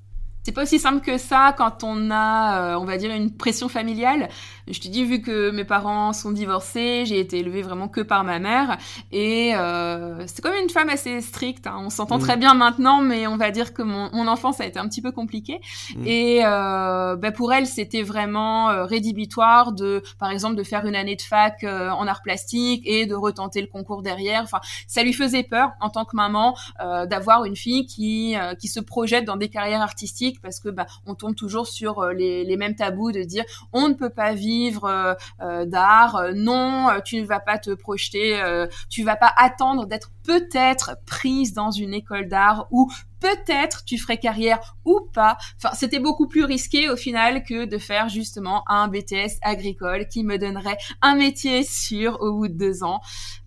C'est 0.44 0.52
pas 0.52 0.64
aussi 0.64 0.80
simple 0.80 1.02
que 1.02 1.18
ça 1.18 1.54
quand 1.58 1.84
on 1.84 2.10
a, 2.12 2.74
euh, 2.74 2.80
on 2.80 2.86
va 2.86 2.98
dire, 2.98 3.12
une 3.14 3.32
pression 3.36 3.70
familiale. 3.70 4.30
Je 4.68 4.80
te 4.80 4.88
dis, 4.88 5.06
vu 5.06 5.22
que 5.22 5.52
mes 5.52 5.66
parents 5.66 6.14
sont 6.14 6.32
divorcés, 6.32 7.04
j'ai 7.06 7.20
été 7.20 7.40
élevée 7.40 7.62
vraiment 7.62 7.88
que 7.88 8.02
par 8.02 8.24
ma 8.24 8.40
mère. 8.40 8.78
Et 9.12 9.54
euh, 9.56 10.26
c'est 10.28 10.42
comme 10.42 10.54
une 10.62 10.70
femme 10.70 10.90
assez 10.90 11.22
stricte. 11.22 11.68
Hein. 11.68 11.78
On 11.80 11.90
s'entend 11.90 12.18
mmh. 12.18 12.22
très 12.22 12.38
bien 12.38 12.54
maintenant, 12.54 13.02
mais 13.02 13.28
on 13.28 13.38
va 13.38 13.52
dire 13.52 13.74
que 13.74 13.82
mon, 13.82 14.10
mon, 14.14 14.28
enfance 14.28 14.62
a 14.62 14.66
été 14.66 14.80
un 14.80 14.88
petit 14.88 15.02
peu 15.02 15.12
compliquée. 15.12 15.60
Mmh. 15.96 16.08
Et 16.08 16.46
euh, 16.46 17.16
bah 17.16 17.32
pour 17.32 17.54
elle, 17.54 17.68
c'était 17.68 18.04
vraiment 18.04 18.70
euh, 18.70 18.86
rédhibitoire 18.86 19.72
de, 19.74 20.02
par 20.20 20.32
exemple, 20.32 20.56
de 20.56 20.64
faire 20.64 20.86
une 20.86 20.96
année 20.96 21.16
de 21.16 21.22
fac 21.22 21.64
euh, 21.64 21.90
en 21.90 22.08
art 22.08 22.22
plastique 22.22 22.84
et 22.86 23.06
de 23.06 23.16
retenter 23.16 23.62
le 23.62 23.68
concours 23.68 24.02
derrière. 24.02 24.44
Enfin, 24.44 24.62
ça 24.88 25.04
lui 25.04 25.14
faisait 25.14 25.44
peur 25.44 25.72
en 25.82 25.90
tant 25.90 26.06
que 26.06 26.16
maman 26.16 26.56
euh, 26.82 27.06
d'avoir 27.06 27.46
une 27.46 27.56
fille 27.56 27.86
qui, 27.86 28.36
qui 28.60 28.68
se 28.68 28.80
projette 28.80 29.26
dans 29.26 29.38
des 29.38 29.50
carrières 29.50 29.82
artistiques 29.82 30.31
parce 30.40 30.60
que 30.60 30.70
bah, 30.70 30.86
on 31.06 31.16
tombe 31.16 31.36
toujours 31.36 31.68
sur 31.68 32.00
euh, 32.00 32.14
les, 32.14 32.58
mêmes 32.58 32.76
tabous 32.76 33.12
de 33.12 33.24
dire 33.24 33.44
on 33.74 33.90
ne 33.90 33.94
peut 33.94 34.10
pas 34.10 34.34
vivre 34.34 34.86
euh, 34.86 35.14
euh 35.42 35.66
d'art, 35.66 36.22
non, 36.36 36.90
tu 37.04 37.20
ne 37.20 37.26
vas 37.26 37.40
pas 37.40 37.58
te 37.58 37.72
projeter, 37.72 38.42
tu 38.90 39.04
vas 39.04 39.16
pas 39.16 39.34
attendre 39.38 39.86
d'être 39.86 40.12
peut-être 40.24 40.98
prise 41.06 41.54
dans 41.54 41.72
une 41.72 41.94
école 41.94 42.28
d'art 42.28 42.68
ou 42.72 42.92
peut-être 43.20 43.84
tu 43.86 43.98
ferais 43.98 44.18
carrière 44.18 44.76
ou 44.86 45.00
pas. 45.14 45.38
Enfin, 45.58 45.74
c'était 45.76 46.00
beaucoup 46.00 46.28
plus 46.28 46.44
risqué 46.44 46.90
au 46.90 46.96
final 46.96 47.44
que 47.44 47.66
de 47.66 47.78
faire 47.78 48.10
justement 48.10 48.64
un 48.68 48.88
BTS 48.88 49.38
agricole 49.42 50.08
qui 50.08 50.24
me 50.24 50.38
donnerait 50.38 50.78
un 51.02 51.16
métier 51.16 51.64
sûr 51.64 52.18
au 52.22 52.34
bout 52.34 52.48
de 52.48 52.58
deux 52.58 52.84
ans. 52.84 53.02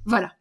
Voilà. 0.05 0.33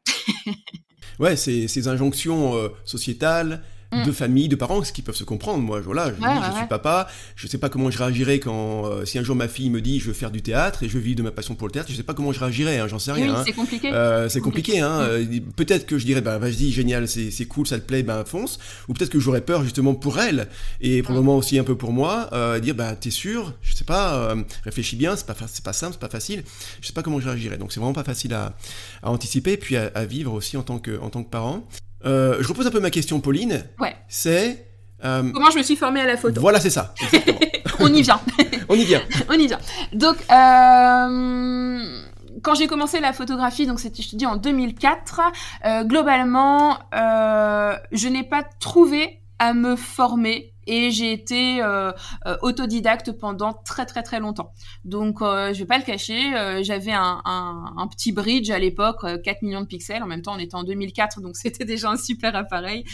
ouais, 1.19 1.35
ces 1.35 1.87
injonctions 1.87 2.53
sociétales, 2.85 3.63
de 3.93 4.09
mm. 4.09 4.13
famille, 4.13 4.47
de 4.47 4.55
parents, 4.55 4.83
ce 4.83 4.91
qui 4.91 5.01
peuvent 5.01 5.15
se 5.15 5.23
comprendre. 5.23 5.59
Moi, 5.59 5.81
voilà, 5.81 6.07
je, 6.07 6.21
ouais, 6.21 6.33
dis, 6.33 6.41
je 6.43 6.51
ouais. 6.51 6.57
suis 6.57 6.67
papa, 6.67 7.07
je 7.35 7.47
sais 7.47 7.57
pas 7.57 7.69
comment 7.69 7.91
je 7.91 7.97
réagirais 7.97 8.39
quand 8.39 8.85
euh, 8.85 9.05
si 9.05 9.17
un 9.19 9.23
jour 9.23 9.35
ma 9.35 9.47
fille 9.47 9.69
me 9.69 9.81
dit 9.81 9.99
je 9.99 10.07
veux 10.07 10.13
faire 10.13 10.31
du 10.31 10.41
théâtre 10.41 10.83
et 10.83 10.89
je 10.89 10.97
vis 10.97 11.15
de 11.15 11.23
ma 11.23 11.31
passion 11.31 11.55
pour 11.55 11.67
le 11.67 11.71
théâtre, 11.71 11.89
je 11.91 11.95
sais 11.95 12.03
pas 12.03 12.13
comment 12.13 12.31
je 12.31 12.39
réagirais, 12.39 12.79
hein, 12.79 12.87
j'en 12.87 12.99
sais 12.99 13.11
rien. 13.11 13.27
Oui, 13.27 13.35
hein. 13.35 13.43
c'est 13.45 13.53
compliqué. 13.53 13.93
Euh, 13.93 14.29
c'est 14.29 14.41
compliqué, 14.41 14.79
hein. 14.79 15.07
Mm. 15.19 15.39
peut-être 15.55 15.85
que 15.85 15.97
je 15.97 16.05
dirais 16.05 16.21
bah 16.21 16.37
vas-y 16.37 16.71
génial, 16.71 17.07
c'est 17.07 17.45
cool, 17.45 17.67
ça 17.67 17.79
te 17.79 17.85
plaît, 17.85 18.03
ben 18.03 18.23
fonce. 18.25 18.59
Ou 18.87 18.93
peut-être 18.93 19.11
que 19.11 19.19
j'aurais 19.19 19.41
peur 19.41 19.63
justement 19.63 19.93
pour 19.93 20.19
elle 20.19 20.47
et 20.81 21.01
probablement 21.03 21.35
mm. 21.35 21.39
aussi 21.39 21.59
un 21.59 21.63
peu 21.63 21.75
pour 21.75 21.91
moi, 21.91 22.29
euh, 22.33 22.59
dire 22.59 22.75
bah 22.75 22.95
t'es 22.95 23.11
sûr, 23.11 23.53
je 23.61 23.75
sais 23.75 23.85
pas, 23.85 24.15
euh, 24.15 24.43
réfléchis 24.63 24.95
bien, 24.95 25.15
c'est 25.15 25.25
pas 25.25 25.35
c'est 25.47 25.63
pas 25.63 25.73
simple, 25.73 25.93
c'est 25.93 26.01
pas 26.01 26.09
facile. 26.09 26.43
Je 26.81 26.87
sais 26.87 26.93
pas 26.93 27.03
comment 27.03 27.19
je 27.19 27.27
réagirais. 27.27 27.57
Donc 27.57 27.71
c'est 27.71 27.79
vraiment 27.79 27.93
pas 27.93 28.03
facile 28.03 28.33
à, 28.33 28.55
à 29.01 29.11
anticiper 29.11 29.57
puis 29.57 29.77
à, 29.77 29.91
à, 29.95 30.05
vivre 30.05 30.33
aussi 30.33 30.57
en 30.57 30.63
tant 30.63 30.79
que 30.79 30.99
en 30.99 31.09
tant 31.09 31.23
que 31.23 31.29
parent. 31.29 31.67
Euh, 32.05 32.37
je 32.39 32.47
repose 32.47 32.67
un 32.67 32.71
peu 32.71 32.79
ma 32.79 32.89
question, 32.89 33.19
Pauline. 33.19 33.65
Ouais. 33.79 33.95
C'est 34.07 34.67
Comment 35.01 35.51
je 35.51 35.57
me 35.57 35.63
suis 35.63 35.75
formée 35.75 35.99
à 35.99 36.05
la 36.05 36.15
photo 36.15 36.39
Voilà, 36.39 36.61
c'est 36.61 36.69
ça. 36.69 36.93
On 37.79 37.93
y 37.93 38.01
vient. 38.01 38.19
On 38.69 38.75
y 38.75 38.85
vient. 38.85 39.01
On 39.29 39.33
y 39.33 39.47
vient. 39.47 39.59
Donc, 39.93 40.17
euh, 40.31 42.01
quand 42.41 42.55
j'ai 42.55 42.67
commencé 42.67 42.99
la 42.99 43.13
photographie, 43.13 43.65
donc 43.65 43.79
c'était, 43.79 44.01
je 44.01 44.09
te 44.09 44.15
dis, 44.15 44.25
en 44.25 44.37
2004, 44.37 45.21
euh, 45.65 45.83
globalement, 45.83 46.77
euh, 46.93 47.75
je 47.91 48.07
n'ai 48.07 48.23
pas 48.23 48.43
trouvé 48.59 49.19
à 49.39 49.53
me 49.53 49.75
former 49.75 50.52
et 50.67 50.91
j'ai 50.91 51.11
été 51.11 51.61
euh, 51.61 51.91
euh, 52.25 52.37
autodidacte 52.41 53.11
pendant 53.11 53.53
très 53.53 53.85
très 53.85 54.03
très 54.03 54.19
longtemps. 54.19 54.53
Donc 54.85 55.21
euh, 55.21 55.53
je 55.53 55.59
vais 55.59 55.65
pas 55.65 55.77
le 55.77 55.83
cacher, 55.83 56.35
euh, 56.35 56.63
j'avais 56.63 56.91
un, 56.91 57.21
un, 57.25 57.73
un, 57.77 57.87
petit 57.87 58.11
bridge 58.11 58.49
à 58.49 58.59
l'époque, 58.59 59.05
4 59.23 59.41
millions 59.41 59.61
de 59.61 59.65
pixels. 59.65 60.03
En 60.03 60.07
même 60.07 60.21
temps, 60.21 60.35
on 60.35 60.39
était 60.39 60.55
en 60.55 60.63
2004, 60.63 61.21
donc 61.21 61.35
c'était 61.37 61.65
déjà 61.65 61.89
un 61.89 61.97
super 61.97 62.35
appareil. 62.35 62.85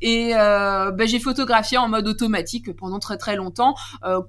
Et 0.00 0.32
ben, 0.34 1.06
j'ai 1.06 1.18
photographié 1.18 1.78
en 1.78 1.88
mode 1.88 2.06
automatique 2.08 2.74
pendant 2.76 2.98
très 2.98 3.16
très 3.16 3.36
longtemps, 3.36 3.74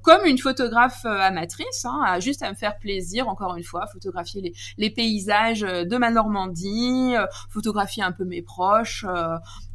comme 0.01 0.25
une 0.25 0.37
photographe 0.37 1.05
amatrice, 1.05 1.85
hein, 1.85 2.01
à, 2.05 2.19
juste 2.19 2.43
à 2.43 2.49
me 2.49 2.55
faire 2.55 2.77
plaisir. 2.77 3.27
Encore 3.27 3.55
une 3.55 3.63
fois, 3.63 3.87
photographier 3.87 4.41
les, 4.41 4.53
les 4.77 4.89
paysages 4.89 5.61
de 5.61 5.97
ma 5.97 6.11
Normandie, 6.11 7.13
photographier 7.49 8.03
un 8.03 8.11
peu 8.11 8.25
mes 8.25 8.41
proches 8.41 9.05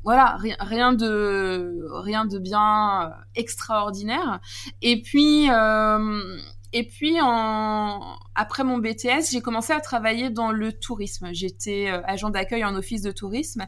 voilà, 0.02 0.36
rien, 0.38 0.56
rien 0.60 0.92
de 0.92 1.86
rien 2.02 2.24
de 2.24 2.38
bien 2.38 3.02
euh, 3.02 3.09
extraordinaire. 3.34 4.40
Et 4.82 5.02
puis 5.02 5.50
euh, 5.50 6.38
et 6.72 6.86
puis 6.86 7.20
en 7.20 8.16
après 8.34 8.64
mon 8.64 8.78
BTS, 8.78 9.30
j'ai 9.32 9.40
commencé 9.40 9.72
à 9.72 9.80
travailler 9.80 10.30
dans 10.30 10.52
le 10.52 10.72
tourisme. 10.72 11.28
J'étais 11.32 11.90
euh, 11.90 12.00
agent 12.04 12.30
d'accueil 12.30 12.64
en 12.64 12.74
office 12.74 13.02
de 13.02 13.12
tourisme 13.12 13.66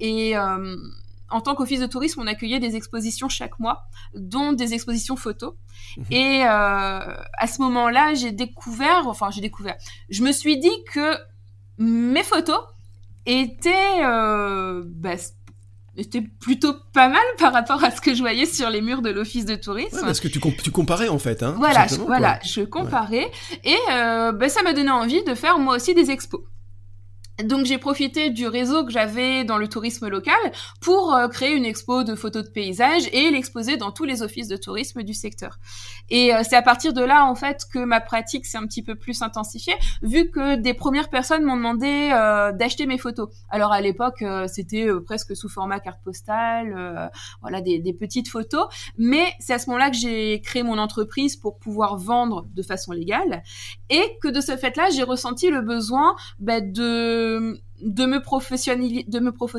et 0.00 0.36
euh, 0.36 0.76
en 1.30 1.40
tant 1.40 1.54
qu'office 1.54 1.80
de 1.80 1.86
tourisme, 1.86 2.20
on 2.20 2.26
accueillait 2.26 2.60
des 2.60 2.76
expositions 2.76 3.28
chaque 3.28 3.58
mois, 3.58 3.88
dont 4.14 4.52
des 4.52 4.74
expositions 4.74 5.16
photos. 5.16 5.54
Mmh. 5.96 6.02
Et 6.10 6.42
euh, 6.44 6.46
à 6.46 7.46
ce 7.48 7.60
moment-là, 7.62 8.14
j'ai 8.14 8.30
découvert, 8.30 9.08
enfin 9.08 9.30
j'ai 9.30 9.40
découvert, 9.40 9.76
je 10.10 10.22
me 10.22 10.30
suis 10.30 10.58
dit 10.58 10.84
que 10.92 11.16
mes 11.78 12.22
photos 12.22 12.60
étaient 13.26 14.04
euh, 14.04 14.84
bah, 14.86 15.16
était 15.96 16.22
plutôt 16.22 16.74
pas 16.92 17.08
mal 17.08 17.22
par 17.38 17.52
rapport 17.52 17.82
à 17.84 17.90
ce 17.90 18.00
que 18.00 18.14
je 18.14 18.20
voyais 18.20 18.46
sur 18.46 18.70
les 18.70 18.80
murs 18.80 19.02
de 19.02 19.10
l'office 19.10 19.44
de 19.44 19.54
tourisme. 19.54 19.96
Ouais, 19.96 20.02
parce 20.02 20.20
que 20.20 20.28
tu, 20.28 20.40
comp 20.40 20.56
tu, 20.62 20.70
comparais 20.70 21.08
en 21.08 21.18
fait. 21.18 21.42
Hein, 21.42 21.54
voilà, 21.58 21.86
je, 21.86 21.96
voilà, 21.96 22.38
je 22.44 22.62
comparais 22.62 23.30
et 23.64 23.76
euh, 23.92 24.32
ben, 24.32 24.48
ça 24.48 24.62
m'a 24.62 24.72
donné 24.72 24.90
envie 24.90 25.22
de 25.24 25.34
faire 25.34 25.58
moi 25.58 25.76
aussi 25.76 25.94
des 25.94 26.10
expos. 26.10 26.40
Donc 27.42 27.66
j'ai 27.66 27.78
profité 27.78 28.30
du 28.30 28.46
réseau 28.46 28.84
que 28.84 28.92
j'avais 28.92 29.42
dans 29.42 29.58
le 29.58 29.66
tourisme 29.66 30.08
local 30.08 30.34
pour 30.80 31.14
euh, 31.14 31.26
créer 31.26 31.54
une 31.54 31.64
expo 31.64 32.04
de 32.04 32.14
photos 32.14 32.44
de 32.44 32.50
paysages 32.50 33.08
et 33.12 33.30
l'exposer 33.30 33.76
dans 33.76 33.90
tous 33.90 34.04
les 34.04 34.22
offices 34.22 34.46
de 34.46 34.56
tourisme 34.56 35.02
du 35.02 35.14
secteur. 35.14 35.58
Et 36.10 36.32
euh, 36.32 36.42
c'est 36.48 36.54
à 36.54 36.62
partir 36.62 36.92
de 36.92 37.02
là 37.02 37.24
en 37.24 37.34
fait 37.34 37.64
que 37.72 37.80
ma 37.80 38.00
pratique 38.00 38.46
s'est 38.46 38.58
un 38.58 38.66
petit 38.66 38.82
peu 38.82 38.94
plus 38.94 39.20
intensifiée 39.22 39.74
vu 40.02 40.30
que 40.30 40.54
des 40.54 40.74
premières 40.74 41.08
personnes 41.08 41.42
m'ont 41.42 41.56
demandé 41.56 42.10
euh, 42.12 42.52
d'acheter 42.52 42.86
mes 42.86 42.98
photos. 42.98 43.28
Alors 43.50 43.72
à 43.72 43.80
l'époque 43.80 44.22
euh, 44.22 44.46
c'était 44.46 44.86
euh, 44.86 45.00
presque 45.00 45.34
sous 45.34 45.48
format 45.48 45.80
carte 45.80 46.02
postale, 46.04 47.10
voilà 47.40 47.60
des, 47.60 47.78
des, 47.78 47.92
petites 47.92 48.28
photos. 48.28 48.66
Mais 48.96 49.32
c'est 49.40 49.54
à 49.54 49.58
ce 49.58 49.66
moment-là 49.70 49.90
que 49.90 49.96
j'ai 49.96 50.40
créé 50.40 50.62
mon 50.62 50.78
entreprise 50.78 51.36
pour 51.36 51.58
pouvoir 51.58 51.96
vendre 51.96 52.46
de 52.54 52.62
façon 52.62 52.92
légale 52.92 53.42
et 53.90 54.18
que 54.22 54.28
de 54.28 54.40
ce 54.40 54.56
fait-là 54.56 54.90
j'ai 54.90 55.02
ressenti 55.02 55.50
le 55.50 55.62
besoin 55.62 56.14
bah, 56.38 56.60
de 56.60 57.23
de 57.84 58.06
me 58.06 58.20
professionnaliser, 58.20 59.04
de 59.08 59.20
me 59.20 59.32
prof... 59.32 59.56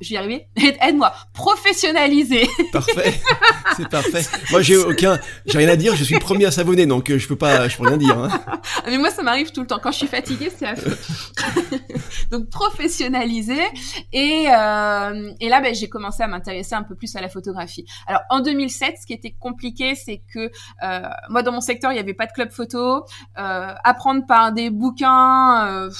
je 0.00 0.08
vais 0.08 0.14
y 0.14 0.16
arriver, 0.16 0.48
aide-moi, 0.80 1.12
professionnaliser. 1.32 2.46
Parfait, 2.72 3.14
c'est 3.76 3.88
parfait. 3.88 4.22
Moi, 4.50 4.62
j'ai 4.62 4.76
aucun, 4.76 5.18
j'ai 5.46 5.58
rien 5.58 5.68
à 5.68 5.76
dire, 5.76 5.94
je 5.94 6.04
suis 6.04 6.14
le 6.14 6.20
premier 6.20 6.44
à 6.46 6.50
savonner, 6.50 6.86
donc 6.86 7.10
euh, 7.10 7.18
je 7.18 7.28
peux 7.28 7.36
pas, 7.36 7.68
je 7.68 7.76
peux 7.76 7.86
rien 7.86 7.96
dire. 7.96 8.18
Hein. 8.18 8.28
Mais 8.86 8.98
moi, 8.98 9.10
ça 9.10 9.22
m'arrive 9.22 9.52
tout 9.52 9.60
le 9.60 9.66
temps. 9.66 9.78
Quand 9.82 9.92
je 9.92 9.98
suis 9.98 10.06
fatiguée, 10.06 10.50
c'est 10.54 10.66
affreux. 10.66 10.98
donc 12.30 12.50
professionnaliser 12.50 13.62
et 14.12 14.46
euh, 14.48 15.32
et 15.40 15.48
là, 15.48 15.60
ben, 15.60 15.74
j'ai 15.74 15.88
commencé 15.88 16.22
à 16.22 16.26
m'intéresser 16.26 16.74
un 16.74 16.82
peu 16.82 16.94
plus 16.94 17.14
à 17.16 17.20
la 17.20 17.28
photographie. 17.28 17.86
Alors 18.06 18.22
en 18.28 18.40
2007, 18.40 18.96
ce 19.00 19.06
qui 19.06 19.12
était 19.12 19.34
compliqué, 19.38 19.94
c'est 19.94 20.22
que 20.32 20.50
euh, 20.82 21.08
moi, 21.30 21.42
dans 21.42 21.52
mon 21.52 21.60
secteur, 21.60 21.92
il 21.92 21.96
y 21.96 22.00
avait 22.00 22.14
pas 22.14 22.26
de 22.26 22.32
club 22.32 22.50
photo. 22.50 23.04
Euh, 23.38 23.74
apprendre 23.84 24.26
par 24.26 24.52
des 24.52 24.70
bouquins. 24.70 25.68
Euh, 25.68 25.90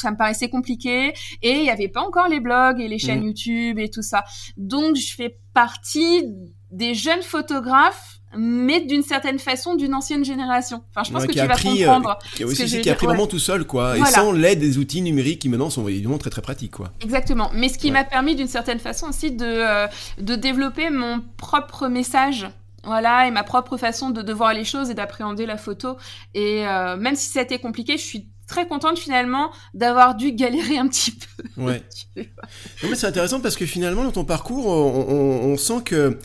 ça 0.00 0.10
me 0.10 0.16
paraissait 0.16 0.48
compliqué 0.48 1.12
et 1.42 1.50
il 1.50 1.62
n'y 1.62 1.70
avait 1.70 1.88
pas 1.88 2.00
encore 2.00 2.28
les 2.28 2.40
blogs 2.40 2.80
et 2.80 2.88
les 2.88 2.98
chaînes 2.98 3.20
mmh. 3.20 3.26
YouTube 3.26 3.78
et 3.78 3.90
tout 3.90 4.02
ça. 4.02 4.24
Donc 4.56 4.96
je 4.96 5.14
fais 5.14 5.38
partie 5.54 6.24
des 6.70 6.94
jeunes 6.94 7.22
photographes 7.22 8.20
mais 8.36 8.80
d'une 8.80 9.02
certaine 9.02 9.38
façon 9.38 9.74
d'une 9.74 9.94
ancienne 9.94 10.24
génération. 10.24 10.84
Enfin, 10.90 11.02
je 11.04 11.12
pense 11.12 11.22
ouais, 11.22 11.28
que 11.28 11.32
tu 11.32 11.38
vas 11.38 11.56
comprendre. 11.56 12.10
Euh, 12.10 12.36
qui 12.36 12.42
a 12.44 12.46
aussi 12.46 12.80
qui 12.80 12.88
a 12.88 12.92
appris 12.92 13.06
vraiment 13.06 13.26
tout 13.26 13.40
seul, 13.40 13.64
quoi. 13.64 13.96
Voilà. 13.96 14.08
Et 14.08 14.12
sans 14.12 14.32
l'aide 14.32 14.60
des 14.60 14.78
outils 14.78 15.02
numériques 15.02 15.40
qui 15.40 15.48
maintenant 15.48 15.70
sont 15.70 15.88
évidemment 15.88 16.18
très 16.18 16.30
très 16.30 16.42
pratiques, 16.42 16.72
quoi. 16.72 16.92
Exactement. 17.00 17.50
Mais 17.54 17.68
ce 17.68 17.76
qui 17.76 17.88
ouais. 17.88 17.92
m'a 17.92 18.04
permis 18.04 18.36
d'une 18.36 18.46
certaine 18.46 18.78
façon 18.78 19.08
aussi 19.08 19.32
de, 19.32 19.44
euh, 19.44 19.88
de 20.20 20.36
développer 20.36 20.90
mon 20.90 21.22
propre 21.36 21.88
message 21.88 22.46
voilà, 22.84 23.26
et 23.26 23.30
ma 23.30 23.42
propre 23.42 23.76
façon 23.76 24.10
de, 24.10 24.22
de 24.22 24.32
voir 24.32 24.54
les 24.54 24.64
choses 24.64 24.88
et 24.90 24.94
d'appréhender 24.94 25.44
la 25.44 25.58
photo. 25.58 25.96
Et 26.34 26.66
euh, 26.66 26.96
même 26.96 27.14
si 27.14 27.28
ça 27.28 27.40
a 27.40 27.42
été 27.42 27.58
compliqué, 27.58 27.98
je 27.98 28.02
suis 28.02 28.28
très 28.50 28.66
contente 28.66 28.98
finalement 28.98 29.50
d'avoir 29.74 30.16
dû 30.16 30.32
galérer 30.32 30.76
un 30.76 30.88
petit 30.88 31.12
peu. 31.12 31.62
Ouais. 31.62 31.82
non, 32.16 32.90
mais 32.90 32.96
c'est 32.96 33.06
intéressant 33.06 33.40
parce 33.40 33.56
que 33.56 33.64
finalement 33.64 34.04
dans 34.04 34.12
ton 34.12 34.24
parcours, 34.24 34.66
on, 34.66 35.06
on, 35.08 35.52
on, 35.52 35.56
sent 35.56 35.82
que 35.84 36.18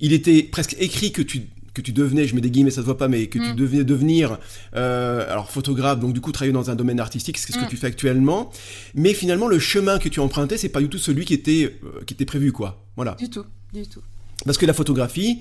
il 0.00 0.12
était 0.12 0.42
presque 0.44 0.76
écrit 0.78 1.12
que 1.12 1.22
tu 1.22 1.48
que 1.74 1.80
tu 1.80 1.92
devenais, 1.92 2.26
je 2.26 2.34
mets 2.34 2.42
des 2.42 2.50
guillemets, 2.50 2.70
ça 2.70 2.82
se 2.82 2.86
voit 2.86 2.98
pas, 2.98 3.08
mais 3.08 3.28
que 3.28 3.38
mm. 3.38 3.42
tu 3.42 3.54
devais 3.54 3.82
devenir, 3.82 4.38
euh, 4.76 5.30
alors 5.30 5.50
photographe, 5.50 6.00
donc 6.00 6.12
du 6.12 6.20
coup 6.20 6.30
travailler 6.30 6.52
dans 6.52 6.70
un 6.70 6.74
domaine 6.74 7.00
artistique, 7.00 7.38
c'est 7.38 7.50
ce 7.50 7.58
mm. 7.58 7.64
que 7.64 7.70
tu 7.70 7.76
fais 7.76 7.86
actuellement. 7.86 8.50
Mais 8.94 9.14
finalement, 9.14 9.48
le 9.48 9.58
chemin 9.58 9.98
que 9.98 10.08
tu 10.08 10.20
empruntais, 10.20 10.58
c'est 10.58 10.68
pas 10.68 10.80
du 10.80 10.88
tout 10.88 10.98
celui 10.98 11.24
qui 11.24 11.34
était 11.34 11.78
euh, 11.84 12.04
qui 12.06 12.14
était 12.14 12.26
prévu, 12.26 12.52
quoi. 12.52 12.84
Voilà. 12.96 13.12
Du 13.12 13.30
tout, 13.30 13.44
du 13.72 13.86
tout. 13.86 14.02
Parce 14.44 14.58
que 14.58 14.66
la 14.66 14.74
photographie, 14.74 15.40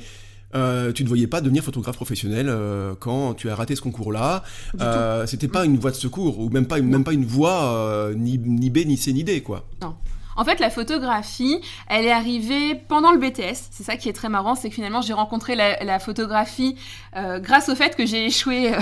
euh, 0.56 0.92
tu 0.92 1.04
ne 1.04 1.08
voyais 1.08 1.28
pas 1.28 1.42
devenir 1.42 1.64
photographe 1.64 1.96
professionnel 1.96 2.48
euh, 2.50 2.94
quand 3.00 3.34
tu 3.34 3.50
as 3.50 3.56
raté 3.56 3.76
ce 3.76 3.82
concours-là. 3.82 4.44
Euh, 4.80 5.26
C'était 5.26 5.48
pas 5.48 5.66
une 5.66 5.78
voie 5.78 5.92
de 5.92 5.96
secours 5.96 6.40
ou 6.40 6.50
même 6.50 6.66
pas, 6.66 6.80
une, 6.80 6.88
même 6.90 7.04
pas 7.04 7.14
une 7.14 7.26
voie 7.26 7.74
euh, 7.74 8.14
ni, 8.16 8.38
ni 8.38 8.70
B 8.70 8.80
ni 8.86 8.98
C 8.98 9.14
ni 9.14 9.24
D 9.24 9.42
quoi. 9.42 9.66
Non. 9.82 9.96
En 10.36 10.46
fait, 10.46 10.60
la 10.60 10.70
photographie, 10.70 11.62
elle 11.88 12.06
est 12.06 12.12
arrivée 12.12 12.76
pendant 12.76 13.12
le 13.12 13.18
BTS. 13.18 13.70
C'est 13.72 13.84
ça 13.84 13.98
qui 13.98 14.10
est 14.10 14.14
très 14.14 14.30
marrant, 14.30 14.56
c'est 14.56 14.70
que 14.70 14.76
finalement, 14.76 15.02
j'ai 15.02 15.14
rencontré 15.14 15.56
la, 15.56 15.84
la 15.84 16.00
photographie 16.00 16.76
euh, 17.16 17.40
grâce 17.40 17.70
au 17.70 17.76
fait 17.76 17.96
que 17.96 18.06
j'ai 18.06 18.26
échoué 18.26 18.74
euh, 18.74 18.80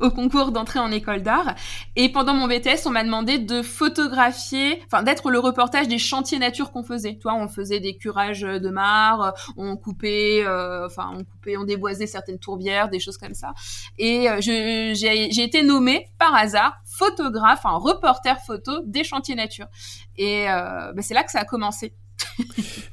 au 0.00 0.10
concours 0.10 0.52
d'entrée 0.52 0.78
en 0.78 0.90
école 0.90 1.22
d'art. 1.22 1.54
Et 1.96 2.10
pendant 2.10 2.34
mon 2.34 2.46
BTS, 2.46 2.86
on 2.86 2.90
m'a 2.90 3.04
demandé 3.04 3.38
de 3.38 3.62
photographier, 3.62 4.82
enfin, 4.86 5.02
d'être 5.02 5.30
le 5.30 5.38
reportage 5.38 5.88
des 5.88 5.98
chantiers 5.98 6.38
nature 6.38 6.72
qu'on 6.72 6.82
faisait. 6.82 7.16
Toi, 7.16 7.34
on 7.34 7.48
faisait 7.48 7.80
des 7.80 7.96
curages 7.96 8.40
de 8.40 8.68
mares, 8.70 9.34
on 9.56 9.76
coupait, 9.76 10.44
euh, 10.44 10.86
enfin, 10.86 11.10
on 11.14 11.24
coupait, 11.24 11.56
on 11.56 11.64
déboisait 11.64 12.06
certaines 12.06 12.38
tourbières, 12.38 12.88
des 12.88 13.00
choses 13.00 13.18
comme 13.18 13.34
ça. 13.34 13.52
Et 13.98 14.28
euh, 14.28 14.40
j'ai 14.40 15.42
été 15.42 15.62
nommée 15.62 16.08
par 16.18 16.34
hasard 16.34 16.78
photographe, 16.98 17.64
un 17.64 17.76
reporter 17.76 18.38
photo 18.40 18.80
des 18.84 19.04
chantiers 19.04 19.34
nature. 19.34 19.68
Et 20.16 20.50
euh, 20.50 20.92
bah, 20.92 21.02
c'est 21.02 21.14
là 21.14 21.22
que 21.22 21.30
ça 21.30 21.40
a 21.40 21.44
commencé. 21.44 21.94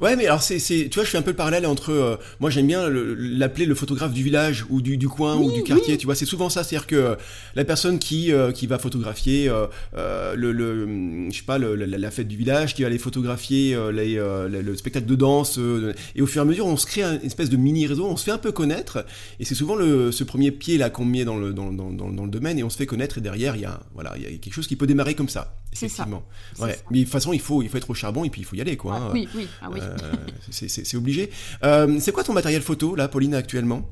Ouais, 0.02 0.16
mais 0.16 0.26
alors 0.26 0.42
c'est, 0.42 0.58
tu 0.60 0.90
vois, 0.96 1.04
je 1.04 1.10
fais 1.10 1.18
un 1.18 1.22
peu 1.22 1.32
le 1.32 1.36
parallèle 1.36 1.66
entre, 1.66 1.92
euh, 1.92 2.16
moi 2.40 2.50
j'aime 2.50 2.68
bien 2.68 2.90
l'appeler 2.90 3.66
le, 3.66 3.70
le, 3.70 3.76
photographe 3.76 4.14
du 4.14 4.24
village 4.24 4.66
ou 4.70 4.82
du, 4.82 4.98
du 4.98 5.08
coin 5.08 5.38
oui, 5.38 5.46
ou 5.46 5.52
du 5.52 5.64
quartier, 5.64 5.94
oui. 5.94 5.98
tu 5.98 6.06
vois, 6.06 6.16
c'est 6.16 6.26
souvent 6.26 6.50
ça, 6.50 6.64
c'est-à-dire 6.64 6.88
que 6.88 6.96
euh, 6.96 7.16
la 7.56 7.66
personne 7.66 8.00
qui 8.00 8.32
euh, 8.32 8.52
qui 8.52 8.68
va 8.68 8.80
photographier 8.80 9.52
le, 9.96 10.52
le, 10.52 11.30
je 11.32 11.38
sais 11.38 11.44
pas, 11.44 11.58
le, 11.58 11.76
la, 11.76 11.98
la, 11.98 12.12
fête 12.12 12.28
du 12.28 12.38
village, 12.38 12.76
qui 12.76 12.82
va 12.82 12.88
aller 12.88 12.98
photographier 12.98 13.78
les, 13.92 14.16
le 14.16 14.76
spectacle 14.76 15.06
de 15.06 15.16
danse, 15.16 15.60
et 16.16 16.22
au 16.22 16.28
fur 16.28 16.42
et 16.42 16.44
à 16.44 16.46
mesure, 16.46 16.66
on 16.66 16.78
se 16.78 16.86
crée 16.86 17.04
une 17.04 17.20
espèce 17.24 17.50
de 17.50 17.58
mini 17.58 17.88
réseau, 17.88 18.06
on 18.08 18.18
se 18.18 18.24
fait 18.24 18.32
un 18.32 18.38
peu 18.38 18.52
connaître, 18.52 19.06
et 19.40 19.46
c'est 19.46 19.56
souvent 19.56 19.76
le, 19.76 20.12
ce 20.12 20.24
premier 20.24 20.52
pied 20.52 20.78
là 20.78 20.90
qu'on 20.90 21.06
met 21.06 21.26
dans 21.26 21.38
le 21.38 21.54
dans, 21.54 21.72
dans, 21.72 21.92
dans, 21.92 22.10
dans, 22.10 22.26
le 22.26 22.32
domaine, 22.32 22.60
et 22.60 22.64
on 22.64 22.70
se 22.70 22.78
fait 22.78 22.86
connaître, 22.86 23.18
et 23.18 23.22
derrière 23.22 23.56
il 23.56 23.62
y 23.62 23.66
a 23.66 23.80
voilà, 23.94 24.14
il 24.18 24.24
y 24.24 24.26
a 24.26 24.30
quelque 24.38 24.54
chose 24.54 24.68
qui 24.68 24.76
peut 24.76 24.88
démarrer 24.88 25.16
comme 25.16 25.30
ça, 25.30 25.56
effectivement. 25.76 26.24
Ouais. 26.60 26.74
Ça. 26.74 26.80
Mais 26.90 27.00
de 27.00 27.04
toute 27.04 27.12
façon, 27.12 27.34
il 27.34 27.42
faut 27.42 27.62
il 27.62 27.70
faut 27.70 27.78
être 27.78 27.90
au 27.90 27.94
charbon 27.94 28.24
et 28.24 28.30
puis 28.30 28.42
il 28.42 28.46
faut 28.46 28.56
y 28.56 28.62
aller 28.62 28.78
quoi. 28.78 28.98
Ah, 29.00 29.12
oui, 29.14 29.28
oui. 29.36 29.48
Ah, 29.62 29.70
oui. 29.72 29.80
Euh, 29.82 29.96
c'est 30.50 30.98
obligé. 30.98 31.30
Euh, 31.64 31.98
c'est 32.00 32.12
quoi 32.12 32.24
ton 32.24 32.34
matériel 32.34 32.62
photo, 32.62 32.96
là, 32.96 33.08
Pauline, 33.08 33.36
actuellement? 33.36 33.90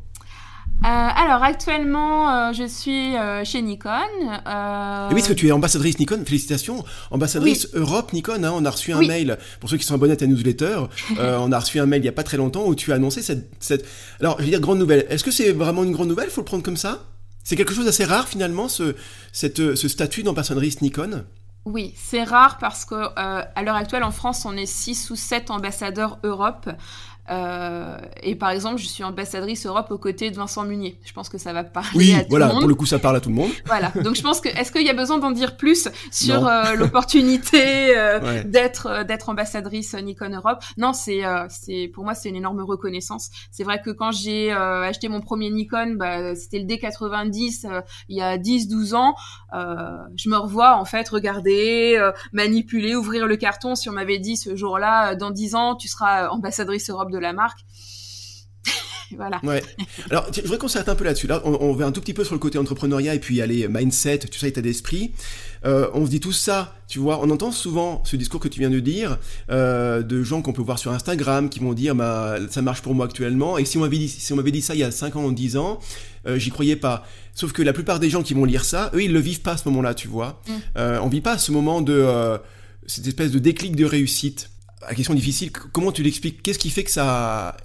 Euh, 0.83 0.87
alors 0.87 1.43
actuellement, 1.43 2.29
euh, 2.29 2.53
je 2.53 2.67
suis 2.67 3.15
euh, 3.15 3.45
chez 3.45 3.61
Nikon. 3.61 3.91
Et 3.91 5.13
oui, 5.13 5.21
parce 5.21 5.27
que 5.29 5.33
tu 5.33 5.47
es 5.47 5.51
ambassadrice 5.51 5.97
Nikon. 5.97 6.23
Félicitations, 6.25 6.83
ambassadrice 7.09 7.69
oui. 7.73 7.79
Europe 7.79 8.11
Nikon. 8.11 8.43
Hein, 8.43 8.51
on 8.53 8.65
a 8.65 8.69
reçu 8.69 8.91
un 8.91 8.97
oui. 8.97 9.07
mail 9.07 9.37
pour 9.61 9.69
ceux 9.69 9.77
qui 9.77 9.85
sont 9.85 9.93
abonnés 9.93 10.13
à 10.13 10.17
ta 10.17 10.27
newsletter. 10.27 10.79
on 11.19 11.51
a 11.51 11.59
reçu 11.59 11.79
un 11.79 11.85
mail 11.85 12.01
il 12.01 12.05
y 12.05 12.09
a 12.09 12.13
pas 12.13 12.23
très 12.23 12.37
longtemps 12.37 12.65
où 12.65 12.75
tu 12.75 12.91
as 12.91 12.95
annoncé 12.95 13.21
cette, 13.21 13.49
cette... 13.59 13.85
alors 14.19 14.35
je 14.39 14.43
vais 14.43 14.49
dire 14.49 14.59
grande 14.59 14.79
nouvelle. 14.79 15.05
Est-ce 15.09 15.23
que 15.23 15.31
c'est 15.31 15.51
vraiment 15.51 15.83
une 15.83 15.93
grande 15.93 16.09
nouvelle 16.09 16.29
Faut 16.29 16.41
le 16.41 16.45
prendre 16.45 16.63
comme 16.63 16.77
ça? 16.77 17.05
C'est 17.45 17.55
quelque 17.55 17.73
chose 17.73 17.85
d'assez 17.85 18.05
rare 18.05 18.27
finalement, 18.27 18.67
ce, 18.67 18.95
cette, 19.31 19.75
ce 19.75 19.87
statut 19.87 20.23
d'ambassadrice 20.23 20.81
Nikon? 20.81 21.23
Oui, 21.65 21.93
c'est 21.95 22.23
rare 22.23 22.57
parce 22.57 22.83
que 22.83 22.95
euh, 22.95 23.41
l'heure 23.63 23.77
actuelle 23.77 24.03
en 24.03 24.11
France, 24.11 24.45
on 24.45 24.57
est 24.57 24.65
6 24.65 25.09
ou 25.11 25.15
7 25.15 25.49
ambassadeurs 25.49 26.19
Europe. 26.23 26.69
Euh, 27.29 27.97
et 28.21 28.35
par 28.35 28.49
exemple, 28.49 28.77
je 28.77 28.87
suis 28.87 29.03
ambassadrice 29.03 29.65
Europe 29.65 29.87
aux 29.91 29.97
côtés 29.97 30.29
de 30.29 30.35
Vincent 30.35 30.63
Munier. 30.63 30.99
Je 31.05 31.13
pense 31.13 31.29
que 31.29 31.37
ça 31.37 31.53
va 31.53 31.63
parler 31.63 31.89
oui, 31.95 32.13
à 32.13 32.21
tout 32.21 32.27
voilà, 32.29 32.47
le 32.47 32.53
monde. 32.53 32.61
pour 32.61 32.69
le 32.69 32.75
coup, 32.75 32.85
ça 32.85 32.99
parle 32.99 33.15
à 33.15 33.21
tout 33.21 33.29
le 33.29 33.35
monde. 33.35 33.51
Voilà. 33.65 33.91
Donc 34.03 34.15
je 34.15 34.21
pense 34.21 34.41
que 34.41 34.49
est-ce 34.49 34.71
qu'il 34.71 34.85
y 34.85 34.89
a 34.89 34.93
besoin 34.93 35.19
d'en 35.19 35.31
dire 35.31 35.55
plus 35.55 35.87
sur 36.11 36.47
euh, 36.47 36.73
l'opportunité 36.75 37.97
euh, 37.97 38.13
Ouais. 38.23 38.43
d'être 38.43 38.87
euh, 38.87 39.03
d'être 39.03 39.29
ambassadrice 39.29 39.95
Nikon 39.95 40.29
Europe? 40.29 40.63
Non, 40.77 40.93
c'est 40.93 41.21
c'est 41.49 41.89
pour 41.93 42.03
moi 42.03 42.13
c'est 42.13 42.29
une 42.29 42.35
énorme 42.35 42.61
reconnaissance. 42.61 43.29
C'est 43.51 43.63
vrai 43.63 43.81
que 43.81 43.89
quand 43.89 44.11
j'ai 44.11 44.51
acheté 44.51 45.07
mon 45.07 45.21
premier 45.21 45.49
Nikon, 45.49 45.95
bah, 45.95 46.35
c'était 46.35 46.59
le 46.59 46.65
D90 46.65 47.67
euh, 47.67 47.81
il 48.09 48.17
y 48.17 48.21
a 48.21 48.37
10-12 48.37 48.95
ans. 48.95 49.15
Je 50.15 50.29
me 50.29 50.37
revois 50.37 50.75
en 50.75 50.85
fait 50.85 51.07
regarder, 51.09 51.99
manipuler, 52.31 52.95
ouvrir 52.95 53.27
le 53.27 53.37
carton. 53.37 53.75
Si 53.75 53.89
on 53.89 53.93
m'avait 53.93 54.19
dit 54.19 54.35
ce 54.35 54.55
jour-là, 54.55 55.15
dans 55.15 55.31
10 55.31 55.55
ans, 55.55 55.75
tu 55.75 55.87
seras 55.87 56.29
ambassadrice 56.29 56.89
Europe 56.89 57.11
de 57.13 57.19
la 57.19 57.33
marque. 57.33 57.59
voilà. 59.15 59.39
Ouais. 59.43 59.61
Alors, 60.09 60.27
je 60.33 60.41
voudrais 60.41 60.57
qu'on 60.57 60.67
s'arrête 60.67 60.89
un 60.89 60.95
peu 60.95 61.03
là-dessus. 61.03 61.27
Là, 61.27 61.41
on, 61.45 61.53
on 61.59 61.73
va 61.73 61.85
un 61.85 61.91
tout 61.91 62.01
petit 62.01 62.13
peu 62.13 62.23
sur 62.23 62.33
le 62.33 62.39
côté 62.39 62.57
entrepreneuriat 62.57 63.15
et 63.15 63.19
puis 63.19 63.41
aller 63.41 63.67
mindset, 63.67 64.19
tu 64.19 64.39
sais, 64.39 64.49
état 64.49 64.61
d'esprit. 64.61 65.13
Euh, 65.65 65.89
on 65.93 66.05
se 66.05 66.09
dit 66.09 66.19
tout 66.19 66.31
ça, 66.31 66.75
tu 66.87 66.99
vois. 66.99 67.19
On 67.21 67.29
entend 67.29 67.51
souvent 67.51 68.03
ce 68.05 68.15
discours 68.15 68.39
que 68.39 68.47
tu 68.47 68.59
viens 68.59 68.69
de 68.69 68.79
dire 68.79 69.17
euh, 69.49 70.01
de 70.01 70.23
gens 70.23 70.41
qu'on 70.41 70.53
peut 70.53 70.61
voir 70.61 70.79
sur 70.79 70.91
Instagram 70.91 71.49
qui 71.49 71.59
vont 71.59 71.73
dire, 71.73 71.95
bah, 71.95 72.37
ça 72.49 72.61
marche 72.61 72.81
pour 72.81 72.95
moi 72.95 73.05
actuellement. 73.05 73.57
Et 73.57 73.65
si 73.65 73.77
on 73.77 73.81
m'avait 73.81 73.97
dit, 73.97 74.09
si 74.09 74.33
on 74.33 74.35
m'avait 74.35 74.51
dit 74.51 74.61
ça 74.61 74.75
il 74.75 74.79
y 74.79 74.83
a 74.83 74.91
5 74.91 75.15
ans 75.15 75.25
ou 75.25 75.31
10 75.31 75.57
ans, 75.57 75.79
euh, 76.27 76.37
j'y 76.37 76.49
croyais 76.49 76.75
pas. 76.75 77.05
Sauf 77.33 77.51
que 77.51 77.61
la 77.61 77.73
plupart 77.73 77.99
des 77.99 78.09
gens 78.09 78.23
qui 78.23 78.33
vont 78.33 78.45
lire 78.45 78.63
ça, 78.63 78.91
eux, 78.93 79.03
ils 79.03 79.11
le 79.11 79.19
vivent 79.19 79.41
pas 79.41 79.53
à 79.53 79.57
ce 79.57 79.67
moment-là, 79.69 79.93
tu 79.93 80.07
vois. 80.07 80.41
Mm. 80.47 80.51
Euh, 80.77 80.99
on 81.01 81.09
vit 81.09 81.21
pas 81.21 81.37
ce 81.37 81.51
moment 81.51 81.81
de 81.81 81.93
euh, 81.93 82.37
cette 82.85 83.07
espèce 83.07 83.31
de 83.31 83.39
déclic 83.39 83.75
de 83.75 83.85
réussite. 83.85 84.49
La 84.87 84.95
question 84.95 85.13
difficile, 85.13 85.51
comment 85.51 85.91
tu 85.91 86.03
l'expliques? 86.03 86.41
Qu'est-ce 86.43 86.59
qui 86.59 86.69
fait 86.69 86.83
que 86.83 86.91
ça 86.91 87.55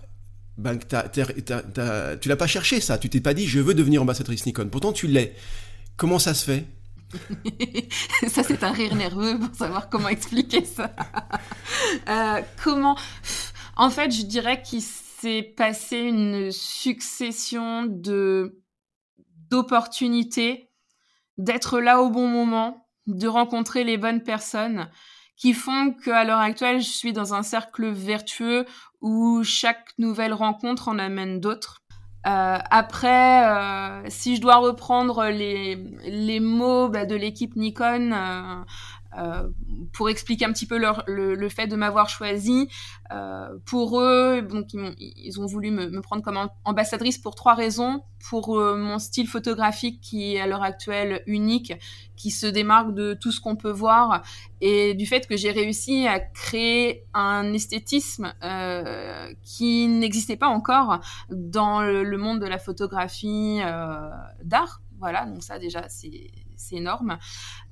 ben, 0.56 0.76
t'as- 0.76 1.08
tu 1.08 2.28
l'as 2.28 2.36
pas 2.36 2.46
cherché 2.48 2.80
ça, 2.80 2.98
tu 2.98 3.08
t'es 3.08 3.20
pas 3.20 3.32
dit 3.34 3.46
je 3.46 3.60
veux 3.60 3.74
devenir 3.74 4.02
ambassadrice 4.02 4.44
Nikon. 4.44 4.68
Pourtant 4.70 4.92
tu 4.92 5.06
l'es. 5.06 5.34
Comment 5.96 6.18
ça 6.18 6.34
se 6.34 6.44
fait? 6.44 6.66
Ça, 8.28 8.42
c'est 8.42 8.62
un 8.62 8.70
rire 8.72 8.94
nerveux 8.94 9.38
pour 9.38 9.54
savoir 9.54 9.88
comment 9.88 10.08
expliquer 10.08 10.64
ça. 10.64 10.94
Euh, 12.08 12.42
comment 12.62 12.96
En 13.76 13.88
fait, 13.88 14.10
je 14.10 14.22
dirais 14.22 14.60
qu'il 14.62 14.82
s'est 14.82 15.42
passé 15.42 15.96
une 15.96 16.50
succession 16.50 17.86
d'opportunités, 19.50 20.70
d'être 21.38 21.80
là 21.80 22.00
au 22.00 22.10
bon 22.10 22.28
moment, 22.28 22.88
de 23.06 23.26
rencontrer 23.26 23.84
les 23.84 23.96
bonnes 23.96 24.22
personnes, 24.22 24.90
qui 25.38 25.54
font 25.54 25.92
qu'à 25.92 26.24
l'heure 26.24 26.40
actuelle, 26.40 26.80
je 26.80 26.90
suis 26.90 27.12
dans 27.12 27.32
un 27.32 27.42
cercle 27.42 27.88
vertueux 27.88 28.66
où 29.00 29.42
chaque 29.44 29.92
nouvelle 29.98 30.34
rencontre 30.34 30.88
en 30.88 30.98
amène 30.98 31.40
d'autres. 31.40 31.80
Euh, 32.26 32.58
après, 32.70 33.46
euh, 33.46 34.02
si 34.08 34.36
je 34.36 34.40
dois 34.40 34.56
reprendre 34.56 35.26
les, 35.26 35.76
les 36.04 36.40
mots 36.40 36.88
bah, 36.88 37.06
de 37.06 37.14
l'équipe 37.14 37.54
Nikon 37.54 38.64
euh, 39.16 39.48
pour 39.92 40.10
expliquer 40.10 40.44
un 40.44 40.52
petit 40.52 40.66
peu 40.66 40.76
leur, 40.78 41.02
le, 41.06 41.34
le 41.34 41.48
fait 41.48 41.66
de 41.66 41.76
m'avoir 41.76 42.08
choisi, 42.08 42.68
euh, 43.12 43.48
pour 43.64 44.00
eux, 44.00 44.42
donc 44.42 44.72
ils, 44.74 44.80
m'ont- 44.80 44.94
ils 44.98 45.40
ont 45.40 45.46
voulu 45.46 45.70
me, 45.70 45.88
me 45.88 46.00
prendre 46.02 46.22
comme 46.22 46.36
am- 46.36 46.50
ambassadrice 46.64 47.18
pour 47.18 47.34
trois 47.34 47.54
raisons. 47.54 48.02
Pour 48.30 48.58
euh, 48.58 48.76
mon 48.76 48.98
style 48.98 49.28
photographique 49.28 50.00
qui 50.00 50.34
est 50.34 50.40
à 50.40 50.48
l'heure 50.48 50.64
actuelle 50.64 51.22
unique, 51.28 51.72
qui 52.16 52.32
se 52.32 52.46
démarque 52.46 52.92
de 52.92 53.14
tout 53.14 53.30
ce 53.30 53.40
qu'on 53.40 53.54
peut 53.54 53.70
voir, 53.70 54.22
et 54.60 54.94
du 54.94 55.06
fait 55.06 55.28
que 55.28 55.36
j'ai 55.36 55.52
réussi 55.52 56.08
à 56.08 56.18
créer 56.18 57.04
un 57.14 57.52
esthétisme 57.52 58.34
euh, 58.42 59.32
qui 59.44 59.86
n'existait 59.86 60.36
pas 60.36 60.48
encore 60.48 60.98
dans 61.30 61.80
le, 61.80 62.02
le 62.02 62.18
monde 62.18 62.40
de 62.40 62.46
la 62.46 62.58
photographie 62.58 63.60
d'art. 64.42 64.82
Voilà, 64.98 65.24
donc 65.26 65.44
ça 65.44 65.60
déjà 65.60 65.88
c'est 65.88 66.30
c'est 66.58 66.76
énorme. 66.76 67.18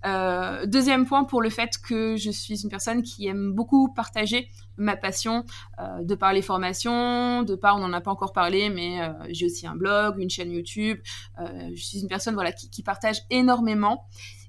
Euh, 0.04 0.66
deuxième 0.66 1.06
point 1.06 1.24
pour 1.24 1.42
le 1.42 1.50
fait 1.50 1.78
que 1.78 2.16
je 2.16 2.30
suis 2.30 2.62
une 2.62 2.70
personne 2.70 3.02
qui 3.02 3.26
aime 3.26 3.52
beaucoup 3.52 3.92
partager 3.92 4.48
ma 4.76 4.96
passion 4.96 5.44
euh, 5.78 6.02
de 6.02 6.14
par 6.14 6.32
les 6.32 6.42
formations, 6.42 7.42
de 7.42 7.54
par 7.54 7.76
on 7.76 7.80
n'en 7.80 7.92
a 7.92 8.00
pas 8.00 8.10
encore 8.10 8.32
parlé, 8.32 8.70
mais 8.70 9.02
euh, 9.02 9.12
j'ai 9.30 9.46
aussi 9.46 9.66
un 9.66 9.74
blog, 9.74 10.18
une 10.18 10.30
chaîne 10.30 10.50
YouTube. 10.52 10.98
Je 11.38 11.82
suis 11.82 12.00
une 12.00 12.08
personne 12.08 12.34
voilà 12.34 12.52
qui, 12.52 12.82
partage 12.82 13.22
énormément. 13.30 14.06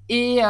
Et 0.08 0.40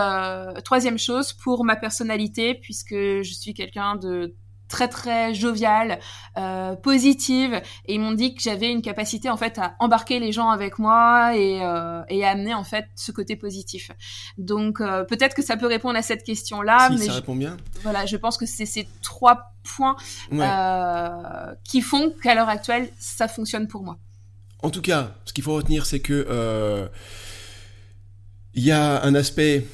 troisième 0.64 0.98
chose 0.98 1.32
pour 1.32 1.64
ma 1.64 1.74
personnalité, 1.74 2.54
puisque 2.54 2.94
je 2.94 3.32
suis 3.32 3.54
quelqu'un 3.54 3.96
de 3.96 4.36
très 4.68 4.88
très 4.88 5.34
joviale, 5.34 5.98
euh, 6.36 6.76
positive, 6.76 7.54
et 7.86 7.94
ils 7.94 8.00
m'ont 8.00 8.12
dit 8.12 8.34
que 8.34 8.42
j'avais 8.42 8.70
une 8.70 8.82
capacité 8.82 9.30
en 9.30 9.36
fait 9.36 9.58
à 9.58 9.74
embarquer 9.80 10.20
les 10.20 10.30
gens 10.30 10.50
avec 10.50 10.78
moi 10.78 11.34
et, 11.36 11.60
euh, 11.62 12.02
et 12.08 12.24
à 12.24 12.30
amener 12.30 12.54
en 12.54 12.64
fait 12.64 12.84
ce 12.94 13.10
côté 13.12 13.34
positif. 13.36 13.90
Donc 14.36 14.80
euh, 14.80 15.04
peut-être 15.04 15.34
que 15.34 15.42
ça 15.42 15.56
peut 15.56 15.66
répondre 15.66 15.96
à 15.98 16.02
cette 16.02 16.22
question-là, 16.22 16.88
Si 16.92 16.98
mais 16.98 17.06
ça 17.06 17.12
je, 17.12 17.16
répond 17.16 17.34
bien. 17.34 17.56
voilà, 17.82 18.06
je 18.06 18.16
pense 18.16 18.36
que 18.38 18.46
c'est 18.46 18.66
ces 18.66 18.86
trois 19.02 19.52
points 19.64 19.96
Ouais. 20.30 20.46
euh, 20.48 21.54
qui 21.64 21.80
font 21.80 22.12
qu'à 22.22 22.34
l'heure 22.34 22.48
actuelle 22.48 22.90
ça 22.98 23.26
fonctionne 23.28 23.66
pour 23.68 23.82
moi. 23.82 23.98
En 24.62 24.70
tout 24.70 24.82
cas, 24.82 25.14
ce 25.24 25.32
qu'il 25.32 25.44
faut 25.44 25.54
retenir, 25.54 25.86
c'est 25.86 26.00
que 26.00 26.88
il 28.54 28.64
y 28.64 28.72
a 28.72 29.02
un 29.04 29.14
aspect 29.14 29.64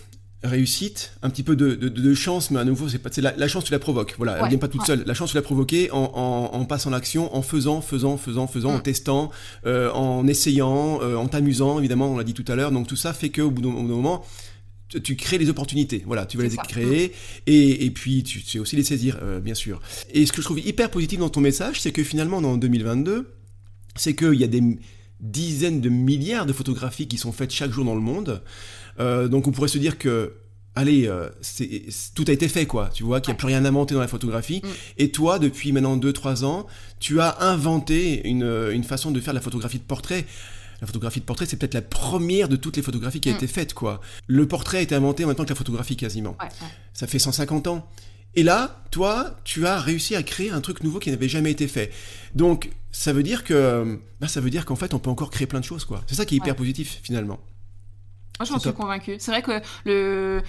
réussite, 0.44 1.12
un 1.22 1.30
petit 1.30 1.42
peu 1.42 1.56
de, 1.56 1.74
de, 1.74 1.88
de 1.88 2.14
chance, 2.14 2.50
mais 2.50 2.60
à 2.60 2.64
nouveau, 2.64 2.88
c'est 2.88 2.98
pas, 2.98 3.10
la, 3.18 3.34
la 3.36 3.48
chance 3.48 3.64
tu 3.64 3.72
la 3.72 3.78
provoques. 3.78 4.14
Voilà, 4.18 4.36
elle 4.36 4.42
Ouais, 4.44 4.48
vient 4.50 4.58
pas 4.58 4.68
toute 4.68 4.82
ouais. 4.82 4.86
seule. 4.86 5.02
La 5.06 5.14
chance 5.14 5.30
tu 5.30 5.36
l'as 5.36 5.42
provoquée 5.42 5.90
en, 5.90 5.98
en, 6.14 6.54
en 6.58 6.64
passant 6.64 6.90
l'action, 6.90 7.34
en 7.34 7.42
faisant, 7.42 7.80
faisant, 7.80 8.16
faisant, 8.16 8.46
faisant, 8.46 8.70
en 8.74 8.78
Mm. 8.78 8.82
testant, 8.82 9.30
euh, 9.66 9.90
en 9.92 10.26
essayant, 10.26 11.00
euh, 11.02 11.16
en 11.16 11.26
t'amusant. 11.28 11.78
Évidemment, 11.78 12.08
on 12.12 12.18
l'a 12.18 12.24
dit 12.24 12.34
tout 12.34 12.44
à 12.48 12.54
l'heure. 12.56 12.70
Donc 12.72 12.86
tout 12.86 12.96
ça 12.96 13.12
fait 13.12 13.30
que 13.30 13.42
au 13.42 13.50
bout 13.50 13.62
d'un 13.62 13.70
moment. 13.70 14.24
tu- 14.88 15.00
Tu 15.02 15.16
crées 15.16 15.38
les 15.38 15.48
opportunités, 15.48 16.04
voilà, 16.06 16.24
tu 16.26 16.36
vas 16.36 16.44
les 16.44 16.50
ça. 16.50 16.62
créer 16.62 17.12
et, 17.46 17.84
et 17.86 17.90
puis 17.90 18.22
tu 18.22 18.40
sais 18.42 18.58
aussi 18.60 18.76
les 18.76 18.84
saisir, 18.84 19.18
euh, 19.22 19.40
bien 19.40 19.54
sûr. 19.54 19.80
Et 20.12 20.24
ce 20.26 20.30
que 20.32 20.40
je 20.40 20.44
trouve 20.46 20.60
hyper 20.60 20.88
positif 20.90 21.18
dans 21.18 21.30
ton 21.30 21.40
message, 21.40 21.80
c'est 21.80 21.90
que 21.90 22.04
finalement, 22.04 22.36
en 22.38 22.56
2022, 22.58 23.32
c'est 23.96 24.14
qu'il 24.14 24.34
y 24.34 24.44
a 24.44 24.46
des 24.46 24.62
dizaines 25.20 25.80
de 25.80 25.88
milliards 25.88 26.46
de 26.46 26.52
photographies 26.52 27.08
qui 27.08 27.16
sont 27.18 27.32
faites 27.32 27.50
chaque 27.50 27.72
jour 27.72 27.84
dans 27.84 27.94
le 27.94 28.00
monde. 28.00 28.42
Euh, 29.00 29.28
donc 29.28 29.46
on 29.46 29.52
pourrait 29.52 29.68
se 29.68 29.78
dire 29.78 29.98
que, 29.98 30.34
allez, 30.74 31.06
euh, 31.08 31.28
c'est, 31.40 31.82
tout 32.14 32.24
a 32.28 32.32
été 32.32 32.48
fait, 32.48 32.66
quoi. 32.66 32.90
Tu 32.92 33.02
vois, 33.02 33.20
qu'il 33.20 33.32
n'y 33.32 33.36
a 33.36 33.38
plus 33.38 33.46
rien 33.46 33.64
à 33.64 33.68
inventer 33.68 33.94
dans 33.94 34.00
la 34.00 34.08
photographie. 34.08 34.60
Mm. 34.64 34.68
Et 34.98 35.10
toi, 35.10 35.38
depuis 35.38 35.72
maintenant 35.72 35.96
2-3 35.96 36.44
ans, 36.44 36.66
tu 37.00 37.20
as 37.20 37.42
inventé 37.42 38.26
une, 38.28 38.44
une 38.72 38.84
façon 38.84 39.10
de 39.10 39.20
faire 39.20 39.32
de 39.34 39.38
la 39.38 39.42
photographie 39.42 39.78
de 39.78 39.84
portrait. 39.84 40.24
La 40.80 40.86
photographie 40.86 41.20
de 41.20 41.24
portrait, 41.24 41.46
c'est 41.46 41.56
peut-être 41.56 41.74
la 41.74 41.82
première 41.82 42.48
de 42.48 42.56
toutes 42.56 42.76
les 42.76 42.82
photographies 42.82 43.20
qui 43.20 43.28
a 43.30 43.32
Mm. 43.32 43.36
été 43.36 43.46
faite, 43.46 43.74
quoi. 43.74 44.00
Le 44.26 44.46
portrait 44.46 44.78
a 44.78 44.80
été 44.82 44.94
inventé 44.94 45.24
en 45.24 45.28
même 45.28 45.36
temps 45.36 45.44
que 45.44 45.48
la 45.50 45.54
photographie, 45.54 45.96
quasiment. 45.96 46.36
Ouais, 46.40 46.46
ouais. 46.46 46.68
Ça 46.92 47.06
fait 47.06 47.18
150 47.20 47.66
ans. 47.68 47.88
Et 48.36 48.42
là, 48.42 48.82
toi, 48.90 49.36
tu 49.44 49.64
as 49.64 49.78
réussi 49.80 50.16
à 50.16 50.22
créer 50.24 50.50
un 50.50 50.60
truc 50.60 50.82
nouveau 50.82 50.98
qui 50.98 51.10
n'avait 51.10 51.28
jamais 51.28 51.52
été 51.52 51.68
fait. 51.68 51.92
Donc, 52.34 52.70
ça 52.90 53.12
veut 53.12 53.22
dire 53.22 53.44
que, 53.44 53.98
bah, 54.20 54.26
ça 54.26 54.40
veut 54.40 54.50
dire 54.50 54.64
qu'en 54.64 54.74
fait, 54.74 54.92
on 54.92 54.98
peut 54.98 55.08
encore 55.10 55.30
créer 55.30 55.46
plein 55.46 55.60
de 55.60 55.64
choses, 55.64 55.84
quoi. 55.84 56.02
C'est 56.08 56.16
ça 56.16 56.24
qui 56.26 56.34
est 56.34 56.38
hyper 56.38 56.54
Ouais. 56.54 56.58
positif, 56.58 56.98
finalement. 57.04 57.38
Moi, 58.38 58.46
j'en 58.46 58.58
suis 58.58 58.72
convaincue. 58.72 59.16
C'est 59.18 59.30
vrai 59.30 59.42
que 59.42 59.60
le. 59.84 60.42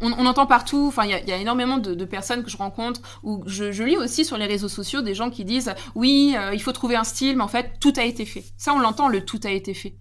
On, 0.00 0.10
on 0.18 0.26
entend 0.26 0.44
partout, 0.46 0.86
enfin, 0.88 1.04
il 1.04 1.10
y, 1.10 1.14
a- 1.14 1.20
il 1.20 1.28
y 1.28 1.32
a 1.32 1.36
énormément 1.38 1.78
de, 1.78 1.94
de 1.94 2.04
personnes 2.04 2.42
que 2.42 2.50
je 2.50 2.56
rencontre, 2.56 3.00
ou 3.22 3.42
je, 3.46 3.70
je 3.72 3.84
lis 3.84 3.96
aussi 3.96 4.24
sur 4.24 4.36
les 4.36 4.44
réseaux 4.46 4.68
sociaux 4.68 5.02
des 5.02 5.14
gens 5.14 5.30
qui 5.30 5.44
disent 5.44 5.72
Oui, 5.94 6.34
euh, 6.36 6.52
il 6.52 6.60
faut 6.60 6.72
trouver 6.72 6.96
un 6.96 7.04
style, 7.04 7.36
mais 7.36 7.42
en 7.44 7.48
fait, 7.48 7.72
tout 7.80 7.92
a 7.96 8.04
été 8.04 8.26
fait. 8.26 8.44
Ça, 8.58 8.74
on 8.74 8.80
l'entend, 8.80 9.08
le 9.08 9.24
tout 9.24 9.40
a 9.44 9.50
été 9.50 9.72
fait. 9.72 9.94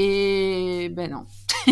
Et 0.00 0.90
ben 0.94 1.10
non. 1.10 1.24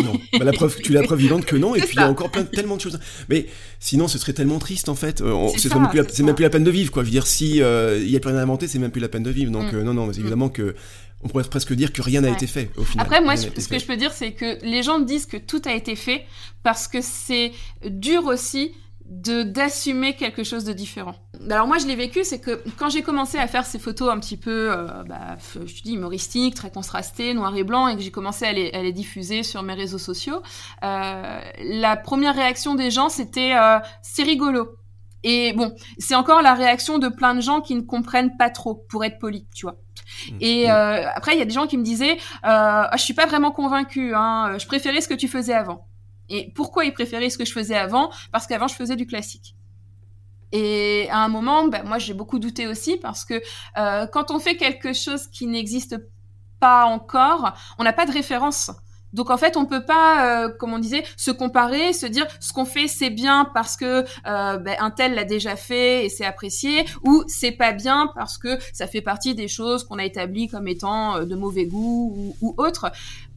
Non. 0.03 0.13
Bah, 0.33 0.43
la 0.45 0.51
preuve, 0.51 0.75
tu 0.81 0.91
la 0.91 1.03
preuve 1.03 1.19
vivante 1.19 1.45
que 1.45 1.55
non, 1.55 1.75
et 1.75 1.79
puis 1.81 1.91
il 1.93 1.99
y 1.99 2.03
a 2.03 2.09
encore 2.09 2.29
plein, 2.31 2.43
tellement 2.43 2.75
de 2.75 2.81
choses. 2.81 2.99
Mais 3.29 3.45
sinon, 3.79 4.07
ce 4.07 4.17
serait 4.17 4.33
tellement 4.33 4.59
triste, 4.59 4.89
en 4.89 4.95
fait. 4.95 5.21
Euh, 5.21 5.47
C'est 5.57 5.73
même, 5.73 5.87
même 6.23 6.35
plus 6.35 6.43
la 6.43 6.49
peine 6.49 6.63
de 6.63 6.71
vivre, 6.71 6.91
quoi. 6.91 7.03
Je 7.03 7.07
veux 7.07 7.11
dire, 7.11 7.27
si 7.27 7.61
euh, 7.61 7.99
il 8.01 8.09
y 8.09 8.15
a 8.15 8.19
plus 8.19 8.29
rien 8.31 8.39
à 8.39 8.43
inventer, 8.43 8.67
c'est 8.67 8.79
même 8.79 8.91
plus 8.91 8.99
la 9.01 9.09
peine 9.09 9.23
de 9.23 9.29
vivre. 9.29 9.51
Donc, 9.51 9.71
Mm. 9.71 9.75
euh, 9.75 9.83
non, 9.83 9.93
non, 9.93 10.07
mais 10.07 10.15
évidemment 10.17 10.49
que. 10.49 10.75
On 11.25 11.27
pourrait 11.27 11.43
presque 11.43 11.73
dire 11.73 11.91
que 11.91 12.01
rien 12.03 12.21
n'a 12.21 12.27
Ouais. 12.29 12.33
été 12.35 12.47
fait, 12.47 12.69
au 12.77 12.83
final. 12.83 13.05
Après, 13.05 13.19
moi, 13.19 13.35
ce 13.35 13.49
fait. 13.49 13.67
que 13.75 13.79
je 13.79 13.85
peux 13.85 13.97
dire, 13.97 14.13
c'est 14.13 14.31
que 14.33 14.59
les 14.63 14.83
gens 14.83 14.99
disent 14.99 15.25
que 15.25 15.37
tout 15.37 15.61
a 15.65 15.73
été 15.73 15.95
fait 15.95 16.25
parce 16.63 16.87
que 16.87 17.01
c'est 17.01 17.51
dur 17.83 18.25
aussi 18.25 18.73
de 19.07 19.43
d'assumer 19.43 20.15
quelque 20.15 20.43
chose 20.43 20.63
de 20.65 20.73
différent. 20.73 21.15
Alors 21.51 21.67
moi 21.67 21.77
je 21.77 21.85
l'ai 21.85 21.95
vécu, 21.95 22.23
c'est 22.23 22.39
que 22.39 22.63
quand 22.77 22.89
j'ai 22.89 23.03
commencé 23.03 23.37
à 23.37 23.45
faire 23.45 23.63
ces 23.65 23.77
photos 23.77 24.09
un 24.11 24.19
petit 24.19 24.35
peu, 24.37 24.71
euh, 24.71 25.03
bah, 25.03 25.37
je 25.53 25.59
te 25.75 25.83
dis 25.83 25.93
humoristiques, 25.93 26.55
très 26.55 26.71
contrastées, 26.71 27.35
noir 27.35 27.55
et 27.55 27.63
blanc, 27.63 27.87
et 27.87 27.95
que 27.95 28.01
j'ai 28.01 28.09
commencé 28.09 28.45
à 28.45 28.51
les, 28.51 28.71
à 28.71 28.81
les 28.81 28.93
diffuser 28.93 29.43
sur 29.43 29.61
mes 29.61 29.75
réseaux 29.75 29.99
sociaux, 29.99 30.41
euh, 30.83 31.39
la 31.63 31.97
première 31.97 32.33
réaction 32.35 32.73
des 32.73 32.89
gens 32.89 33.09
c'était 33.09 33.53
euh, 33.55 33.77
c'est 34.01 34.23
rigolo. 34.23 34.69
Et 35.23 35.53
bon, 35.53 35.75
c'est 35.99 36.15
encore 36.15 36.41
la 36.41 36.55
réaction 36.55 36.97
de 36.97 37.07
plein 37.07 37.35
de 37.35 37.41
gens 37.41 37.61
qui 37.61 37.75
ne 37.75 37.81
comprennent 37.81 38.37
pas 38.37 38.49
trop, 38.49 38.73
pour 38.89 39.03
être 39.05 39.19
poli, 39.19 39.47
tu 39.55 39.65
vois. 39.67 39.75
Et 40.41 40.67
Mm. 40.67 40.71
euh, 40.71 41.09
après, 41.15 41.33
il 41.35 41.39
y 41.39 41.41
a 41.41 41.45
des 41.45 41.53
gens 41.53 41.67
qui 41.67 41.77
me 41.77 41.83
disaient, 41.83 42.13
euh, 42.17 42.17
Ah, 42.43 42.91
je 42.97 43.01
suis 43.03 43.13
pas 43.13 43.25
vraiment 43.25 43.51
convaincue, 43.51 44.13
hein, 44.15 44.57
je 44.57 44.65
préférais 44.67 45.01
ce 45.01 45.07
que 45.07 45.13
tu 45.13 45.27
faisais 45.27 45.53
avant. 45.53 45.85
Et 46.29 46.51
pourquoi 46.55 46.85
ils 46.85 46.93
préféraient 46.93 47.29
ce 47.29 47.37
que 47.37 47.45
je 47.45 47.53
faisais 47.53 47.75
avant? 47.77 48.09
Parce 48.31 48.47
qu'avant, 48.47 48.67
je 48.67 48.75
faisais 48.75 48.95
du 48.95 49.05
classique. 49.05 49.55
Et 50.51 51.07
à 51.11 51.19
un 51.19 51.27
moment, 51.27 51.67
ben, 51.67 51.83
moi 51.83 51.97
j'ai 51.97 52.13
beaucoup 52.13 52.39
douté 52.39 52.67
aussi 52.67 52.97
parce 52.97 53.25
que 53.25 53.41
euh, 53.77 54.07
quand 54.07 54.31
on 54.31 54.39
fait 54.39 54.55
quelque 54.55 54.93
chose 54.93 55.27
qui 55.27 55.47
n'existe 55.47 55.97
pas 56.59 56.85
encore, 56.85 57.53
on 57.77 57.83
n'a 57.83 57.93
pas 57.93 58.05
de 58.05 58.11
référence. 58.11 58.71
Donc 59.15 59.29
en 59.29 59.37
fait, 59.37 59.57
on 59.57 59.65
peut 59.65 59.83
pas, 59.85 60.45
euh, 60.45 60.49
comme 60.49 60.73
on 60.73 60.79
disait, 60.79 61.03
se 61.17 61.31
comparer, 61.31 61.93
se 61.93 62.05
dire 62.05 62.27
ce 62.39 62.53
qu'on 62.53 62.65
fait 62.65 62.87
c'est 62.87 63.09
bien 63.09 63.49
parce 63.53 63.77
que 63.77 64.03
euh, 64.27 64.57
ben, 64.57 64.75
un 64.79 64.91
tel 64.91 65.15
l'a 65.15 65.23
déjà 65.23 65.55
fait 65.55 66.05
et 66.05 66.09
c'est 66.09 66.25
apprécié, 66.25 66.85
ou 67.03 67.23
c'est 67.27 67.51
pas 67.51 67.71
bien 67.71 68.11
parce 68.13 68.37
que 68.37 68.59
ça 68.73 68.87
fait 68.87 69.01
partie 69.01 69.33
des 69.33 69.47
choses 69.47 69.83
qu'on 69.83 69.97
a 69.97 70.05
établies 70.05 70.47
comme 70.47 70.67
étant 70.67 71.17
euh, 71.17 71.25
de 71.25 71.35
mauvais 71.35 71.65
goût 71.65 72.13
ou, 72.15 72.35
ou 72.41 72.53
autre 72.57 72.91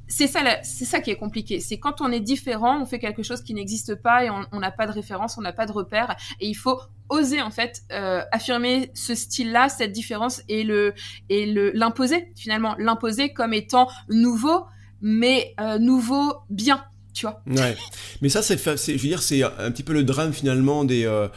c'est 0.08 0.26
ça, 0.26 0.40
c'est 0.62 0.86
ça 0.86 1.00
qui 1.00 1.10
est 1.10 1.16
compliqué. 1.16 1.60
C'est 1.60 1.78
quand 1.78 2.00
on 2.00 2.10
est 2.10 2.20
différent, 2.20 2.80
on 2.80 2.86
fait 2.86 2.98
quelque 2.98 3.22
chose 3.22 3.42
qui 3.42 3.52
n'existe 3.54 3.94
pas 3.94 4.24
et 4.24 4.30
on 4.30 4.58
n'a 4.58 4.70
pas 4.70 4.86
de 4.86 4.92
référence, 4.92 5.36
on 5.36 5.42
n'a 5.42 5.52
pas 5.52 5.66
de 5.66 5.72
repère, 5.72 6.16
et 6.40 6.48
il 6.48 6.54
faut 6.54 6.80
oser 7.10 7.40
en 7.42 7.50
fait 7.50 7.82
euh, 7.92 8.22
affirmer 8.32 8.90
ce 8.94 9.14
style-là, 9.14 9.68
cette 9.68 9.92
différence 9.92 10.42
et 10.48 10.64
le 10.64 10.94
et 11.28 11.46
le 11.46 11.70
l'imposer 11.72 12.32
finalement, 12.36 12.74
l'imposer 12.78 13.32
comme 13.32 13.52
étant 13.52 13.88
nouveau, 14.08 14.64
mais 15.00 15.54
euh, 15.60 15.78
nouveau 15.78 16.34
bien, 16.50 16.84
tu 17.14 17.26
vois. 17.26 17.42
Ouais. 17.46 17.76
Mais 18.22 18.28
ça, 18.28 18.42
c'est, 18.42 18.58
je 18.58 18.92
veux 18.92 18.98
dire, 18.98 19.22
c'est 19.22 19.42
un 19.42 19.70
petit 19.70 19.82
peu 19.82 19.92
le 19.92 20.04
drame 20.04 20.32
finalement 20.32 20.84
des 20.84 21.04
euh, 21.04 21.28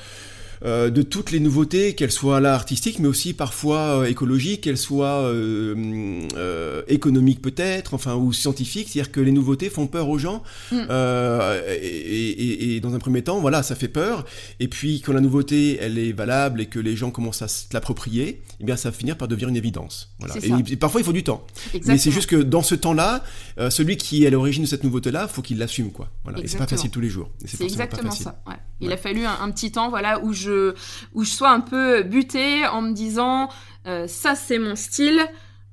euh, 0.63 0.91
de 0.91 1.01
toutes 1.01 1.31
les 1.31 1.39
nouveautés, 1.39 1.95
qu'elles 1.95 2.11
soient 2.11 2.39
là 2.39 2.53
artistiques, 2.53 2.99
mais 2.99 3.07
aussi 3.07 3.33
parfois 3.33 4.01
euh, 4.01 4.03
écologiques, 4.03 4.61
qu'elles 4.61 4.77
soient 4.77 5.23
euh, 5.23 6.83
économiques 6.87 7.41
peut-être, 7.41 7.95
enfin 7.95 8.15
ou 8.15 8.31
scientifiques. 8.31 8.89
C'est-à-dire 8.89 9.11
que 9.11 9.21
les 9.21 9.31
nouveautés 9.31 9.71
font 9.71 9.87
peur 9.87 10.07
aux 10.09 10.19
gens. 10.19 10.43
Mm. 10.71 10.81
Et, 11.81 11.87
et, 11.87 12.75
et, 12.75 12.79
dans 12.79 12.93
un 12.93 12.99
premier 12.99 13.23
temps, 13.23 13.39
voilà, 13.39 13.63
ça 13.63 13.73
fait 13.75 13.87
peur. 13.87 14.25
Et 14.59 14.67
puis 14.67 15.01
quand 15.01 15.13
la 15.13 15.21
nouveauté, 15.21 15.79
elle 15.81 15.97
est 15.97 16.11
valable 16.11 16.61
et 16.61 16.67
que 16.67 16.79
les 16.79 16.95
gens 16.95 17.09
commencent 17.09 17.41
à 17.41 17.47
l'approprier, 17.73 18.41
eh 18.59 18.63
bien, 18.63 18.77
ça 18.77 18.91
va 18.91 18.95
finir 18.95 19.17
par 19.17 19.27
devenir 19.27 19.49
une 19.49 19.57
évidence. 19.57 20.13
Voilà. 20.19 20.35
Et, 20.43 20.75
parfois, 20.75 21.01
il 21.01 21.03
faut 21.03 21.13
du 21.13 21.23
temps. 21.23 21.43
Exactement. 21.73 21.93
Mais 21.93 21.97
c'est 21.97 22.11
juste 22.11 22.29
que 22.29 22.35
dans 22.35 22.61
ce 22.61 22.75
temps-là, 22.75 23.23
celui 23.69 23.97
qui 23.97 24.23
est 24.23 24.27
à 24.27 24.29
l'origine 24.29 24.63
de 24.63 24.67
cette 24.67 24.83
nouveauté-là, 24.83 25.27
faut 25.27 25.41
qu'il 25.41 25.57
l'assume, 25.57 25.91
quoi. 25.91 26.09
Voilà. 26.23 26.39
Et 26.39 26.47
c'est 26.47 26.59
pas 26.59 26.67
facile 26.67 26.91
tous 26.91 27.01
les 27.01 27.09
jours. 27.09 27.31
C'est 27.45 27.63
exactement 27.63 28.11
ça. 28.11 28.43
Ouais. 28.47 28.55
Il 28.79 28.91
a 28.91 28.97
fallu 28.97 29.25
un, 29.25 29.39
un, 29.41 29.51
petit 29.51 29.71
temps, 29.71 29.89
voilà, 29.89 30.23
où 30.23 30.33
je 30.33 30.50
où 31.13 31.23
je 31.23 31.29
sois 31.29 31.51
un 31.51 31.61
peu 31.61 32.03
butée 32.03 32.65
en 32.67 32.81
me 32.81 32.93
disant 32.93 33.49
euh, 33.87 34.07
ça 34.07 34.35
c'est 34.35 34.59
mon 34.59 34.75
style, 34.75 35.21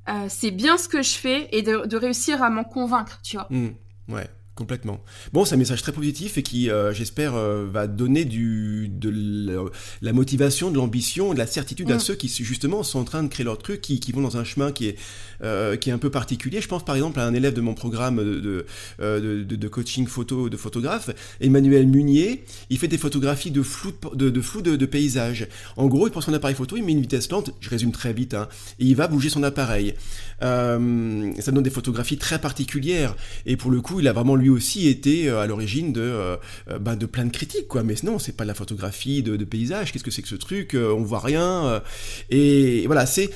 euh, 0.08 0.26
c'est 0.28 0.50
bien 0.50 0.78
ce 0.78 0.88
que 0.88 1.02
je 1.02 1.14
fais 1.14 1.48
et 1.52 1.62
de, 1.62 1.96
réussir 1.96 2.42
à 2.42 2.50
m'en 2.50 2.64
convaincre, 2.64 3.20
tu 3.22 3.36
vois. 3.36 3.46
Mmh, 3.50 3.68
ouais. 4.08 4.28
Complètement. 4.58 4.98
Bon, 5.32 5.44
c'est 5.44 5.54
un 5.54 5.58
message 5.58 5.82
très 5.82 5.92
positif 5.92 6.36
et 6.36 6.42
qui, 6.42 6.68
euh, 6.68 6.92
j'espère, 6.92 7.36
euh, 7.36 7.64
va 7.72 7.86
donner 7.86 8.24
du, 8.24 8.88
de 8.88 9.70
la, 10.02 10.12
motivation, 10.12 10.72
de 10.72 10.76
l'ambition, 10.76 11.32
de 11.32 11.38
la 11.38 11.46
certitude 11.46 11.88
à 11.92 11.98
mm. 11.98 12.00
ceux 12.00 12.16
qui, 12.16 12.26
justement, 12.28 12.82
sont 12.82 12.98
en 12.98 13.04
train 13.04 13.22
de 13.22 13.28
créer 13.28 13.44
leur 13.44 13.58
truc, 13.58 13.80
qui, 13.80 14.00
qui 14.00 14.10
vont 14.10 14.20
dans 14.20 14.36
un 14.36 14.42
chemin 14.42 14.72
qui 14.72 14.88
est, 14.88 14.96
euh, 15.44 15.76
qui 15.76 15.90
est 15.90 15.92
un 15.92 15.98
peu 15.98 16.10
particulier. 16.10 16.60
Je 16.60 16.66
pense, 16.66 16.84
par 16.84 16.96
exemple, 16.96 17.20
à 17.20 17.24
un 17.24 17.34
élève 17.34 17.54
de 17.54 17.60
mon 17.60 17.74
programme 17.74 18.16
de, 18.16 18.66
de, 18.98 19.44
de, 19.44 19.68
coaching 19.68 20.08
photo, 20.08 20.48
de 20.48 20.56
photographe, 20.56 21.10
Emmanuel 21.40 21.86
Munier. 21.86 22.42
Il 22.68 22.78
fait 22.80 22.88
des 22.88 22.98
photographies 22.98 23.52
de 23.52 23.62
flou 23.62 23.92
de, 24.12 24.28
de, 24.28 24.40
flou 24.40 24.60
de, 24.60 24.86
paysage. 24.86 25.46
En 25.76 25.86
gros, 25.86 26.08
il 26.08 26.10
prend 26.10 26.20
son 26.20 26.34
appareil 26.34 26.56
photo, 26.56 26.76
il 26.76 26.82
met 26.82 26.90
une 26.90 27.02
vitesse 27.02 27.30
lente, 27.30 27.52
je 27.60 27.70
résume 27.70 27.92
très 27.92 28.12
vite, 28.12 28.34
hein, 28.34 28.48
et 28.80 28.86
il 28.86 28.96
va 28.96 29.06
bouger 29.06 29.28
son 29.28 29.44
appareil. 29.44 29.94
Ça 30.40 31.52
donne 31.52 31.62
des 31.62 31.70
photographies 31.70 32.18
très 32.18 32.40
particulières. 32.40 33.16
Et 33.46 33.56
pour 33.56 33.70
le 33.70 33.80
coup, 33.80 34.00
il 34.00 34.08
a 34.08 34.12
vraiment 34.12 34.36
lui 34.36 34.50
aussi 34.50 34.88
été 34.88 35.28
euh, 35.28 35.40
à 35.40 35.46
l'origine 35.46 35.92
de, 35.92 36.00
euh, 36.00 36.36
euh, 36.70 36.78
ben, 36.78 36.96
de 36.96 37.06
plein 37.06 37.24
de 37.24 37.30
critiques, 37.30 37.68
quoi. 37.68 37.82
Mais 37.82 37.94
non, 38.02 38.18
c'est 38.18 38.36
pas 38.36 38.44
de 38.44 38.48
la 38.48 38.54
photographie 38.54 39.22
de, 39.22 39.36
paysage. 39.44 39.92
Qu'est-ce 39.92 40.04
que 40.04 40.10
c'est 40.10 40.22
que 40.22 40.28
ce 40.28 40.34
truc 40.34 40.74
On 40.74 41.02
voit 41.02 41.20
rien. 41.20 41.82
et 42.28 42.84
voilà, 42.86 43.06
c'est 43.06 43.30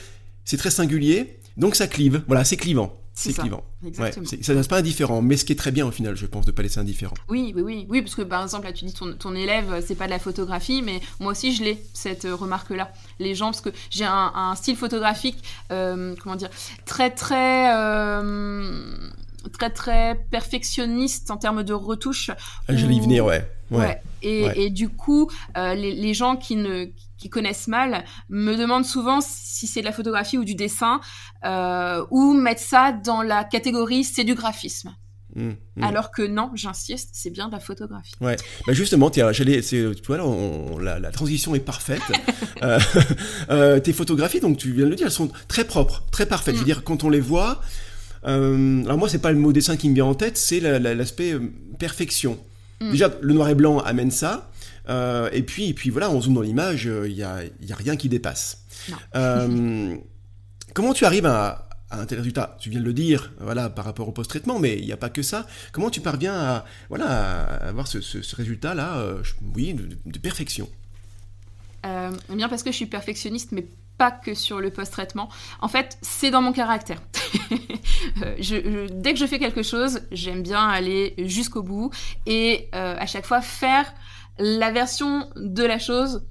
c'est 0.45 0.57
très 0.57 0.71
singulier. 0.71 1.39
Donc 1.57 1.75
ça 1.75 1.87
clive. 1.87 2.23
Voilà, 2.27 2.45
c'est 2.45 2.57
clivant. 2.57 3.02
C'est 3.15 3.35
clivant. 3.35 3.63
Exactement. 3.87 4.27
Ouais, 4.31 4.43
ça 4.43 4.55
ne 4.55 4.63
pas 4.63 4.79
indifférent, 4.79 5.21
mais 5.21 5.37
ce 5.37 5.45
qui 5.45 5.53
est 5.53 5.57
très 5.57 5.71
bien 5.71 5.87
au 5.87 5.91
final, 5.91 6.17
je 6.17 6.27
pense, 6.27 6.47
de 6.47 6.51
pas 6.51 6.63
laisser 6.63 6.81
indifférent. 6.81 7.15
Oui, 7.29 7.53
oui, 7.55 7.63
oui, 7.63 7.87
oui, 7.89 8.03
parce 8.03 8.15
que 8.15 8.23
par 8.23 8.43
exemple, 8.43 8.67
là, 8.67 8.73
tu 8.73 8.85
dis 8.85 8.95
ton, 8.95 9.13
ton 9.13 9.35
élève, 9.35 9.85
c'est 9.87 9.95
pas 9.95 10.07
de 10.07 10.11
la 10.11 10.19
photographie, 10.19 10.83
mais 10.83 11.01
moi 11.21 11.33
aussi, 11.33 11.55
je 11.55 11.63
l'ai 11.63 11.83
cette 11.93 12.25
remarque-là. 12.25 12.91
Les 13.19 13.35
gens, 13.35 13.47
parce 13.47 13.61
que 13.61 13.71
j'ai 13.91 14.05
un, 14.05 14.55
style 14.57 14.77
photographique, 14.77 15.43
comment 15.69 16.37
dire, 16.37 16.51
très 16.87 17.11
très 17.11 17.71
très 19.51 19.71
très 19.71 20.15
perfectionniste 20.31 21.31
en 21.31 21.37
termes 21.37 21.63
de 21.63 21.73
retouches. 21.73 22.31
Ah, 22.69 22.77
je 22.77 22.87
vais 22.87 22.95
y 22.95 23.01
venir, 23.01 23.25
ouais. 23.25 23.47
Ouais. 23.73 24.01
Et, 24.23 24.47
et, 24.55 24.71
du 24.71 24.89
coup, 24.89 25.29
euh, 25.57 25.75
les, 25.75 25.93
les, 25.95 26.15
gens 26.15 26.37
qui 26.37 26.55
ne 26.55 26.87
qui 27.19 27.29
connaissent 27.29 27.67
mal 27.67 28.05
me 28.29 28.57
demandent 28.57 28.85
souvent 28.85 29.21
si 29.21 29.67
c'est 29.67 29.81
de 29.81 29.85
la 29.85 29.93
photographie 29.93 30.39
ou 30.39 30.45
du 30.45 30.55
dessin, 30.55 31.01
euh, 31.45 32.05
ou 32.11 32.33
mettre 32.33 32.61
ça 32.61 32.93
dans 32.93 33.23
la 33.23 33.43
catégorie 33.45 34.05
c'est 34.05 34.25
du 34.25 34.35
graphisme. 34.35 34.95
Mmh, 35.35 35.51
mmh. 35.77 35.83
Alors 35.83 36.11
que 36.11 36.23
non, 36.23 36.51
j'insiste, 36.55 37.11
c'est 37.13 37.31
bien 37.31 37.47
de 37.47 37.53
la 37.53 37.61
photographie. 37.61 38.13
Ouais, 38.21 38.37
bah 38.67 38.75
justement, 38.75 39.11
j'allais, 39.13 39.63
tu 39.63 39.93
vois 40.07 40.19
là, 40.19 40.27
on, 40.27 40.79
la, 40.79 40.99
la, 40.99 41.11
transition 41.11 41.55
est 41.55 41.61
parfaite. 41.61 42.03
euh, 42.63 42.79
euh, 43.51 43.81
tes 43.81 43.95
photographies, 43.95 44.41
donc 44.41 44.59
tu 44.59 44.73
viens 44.73 44.85
de 44.85 44.91
le 44.91 44.97
dire, 44.97 45.07
elles 45.07 45.13
sont 45.13 45.31
très 45.49 45.65
propres, 45.65 46.05
très 46.11 46.27
parfaites. 46.27 46.55
Je 46.55 46.59
veux 46.59 46.65
mmh. 46.65 46.67
dire, 46.67 46.85
quand 46.85 47.05
on 47.05 47.09
les 47.09 47.21
voit, 47.21 47.63
euh, 48.27 48.85
alors 48.85 48.99
moi, 48.99 49.09
c'est 49.09 49.21
pas 49.21 49.33
le 49.33 49.39
mot 49.39 49.53
dessin 49.53 49.77
qui 49.77 49.89
me 49.89 49.95
vient 49.95 50.05
en 50.05 50.15
tête, 50.15 50.37
c'est 50.37 50.61
l'aspect 50.61 51.35
perfection. 51.79 52.39
Mm. 52.83 52.91
Déjà, 52.91 53.11
le 53.21 53.35
noir 53.35 53.49
et 53.49 53.55
blanc 53.55 53.79
amène 53.79 54.11
ça. 54.11 54.51
Euh, 54.89 55.31
et 55.33 55.43
puis, 55.43 55.69
et 55.69 55.75
puis 55.75 55.91
voilà, 55.91 56.11
on 56.11 56.21
zoome 56.21 56.35
dans 56.35 56.43
l'image, 56.43 56.85
il 56.85 57.15
n'y 57.15 57.23
a, 57.23 57.43
y 57.61 57.73
a, 57.73 57.77
rien 57.77 57.97
qui 57.97 58.09
dépasse. 58.09 58.65
comment 59.13 60.93
tu 60.93 61.05
arrives 61.05 61.27
à, 61.27 61.69
un 61.91 62.07
tel 62.07 62.19
résultat? 62.19 62.57
Tu 62.59 62.71
viens 62.71 62.81
de 62.81 62.85
le 62.85 62.93
dire, 62.93 63.33
voilà, 63.41 63.71
par 63.71 63.85
rapport 63.85 64.09
au 64.09 64.13
post-traitement, 64.13 64.59
mais 64.59 64.79
il 64.79 64.85
n'y 64.85 64.93
a 64.93 64.97
pas 64.97 65.11
que 65.11 65.23
ça. 65.23 65.47
Comment 65.73 65.91
tu 65.91 66.01
parviens 66.01 66.35
à, 66.35 66.65
voilà, 66.89 67.07
à 67.07 67.69
avoir 67.69 67.87
ce, 67.87 68.37
résultat-là, 68.37 69.05
oui, 69.55 69.75
de, 69.75 70.19
perfection? 70.19 70.69
Eh 71.85 72.35
bien 72.35 72.49
parce 72.49 72.63
que 72.63 72.71
je 72.71 72.77
suis 72.77 72.87
perfectionniste, 72.87 73.53
mais 73.53 73.67
pas 73.99 74.11
que 74.11 74.35
sur 74.35 74.61
le 74.61 74.71
post-traitement. 74.71 75.29
En 75.61 75.69
fait, 75.69 75.99
c'est 76.03 76.31
dans 76.31 76.43
mon 76.43 76.53
caractère. 76.53 77.01
je, 78.39 78.89
dès 78.89 79.13
que 79.13 79.19
je 79.19 79.27
fais 79.27 79.39
quelque 79.39 79.63
chose, 79.63 80.01
j'aime 80.11 80.43
bien 80.43 80.67
aller 80.67 81.15
jusqu'au 81.19 81.63
bout 81.63 81.91
et 82.27 82.69
euh, 82.75 82.97
à 82.99 83.07
chaque 83.07 83.27
fois 83.27 83.41
faire 83.41 83.93
la 84.39 84.71
version 84.71 85.29
de 85.37 85.63
la 85.63 85.79
chose 85.79 86.27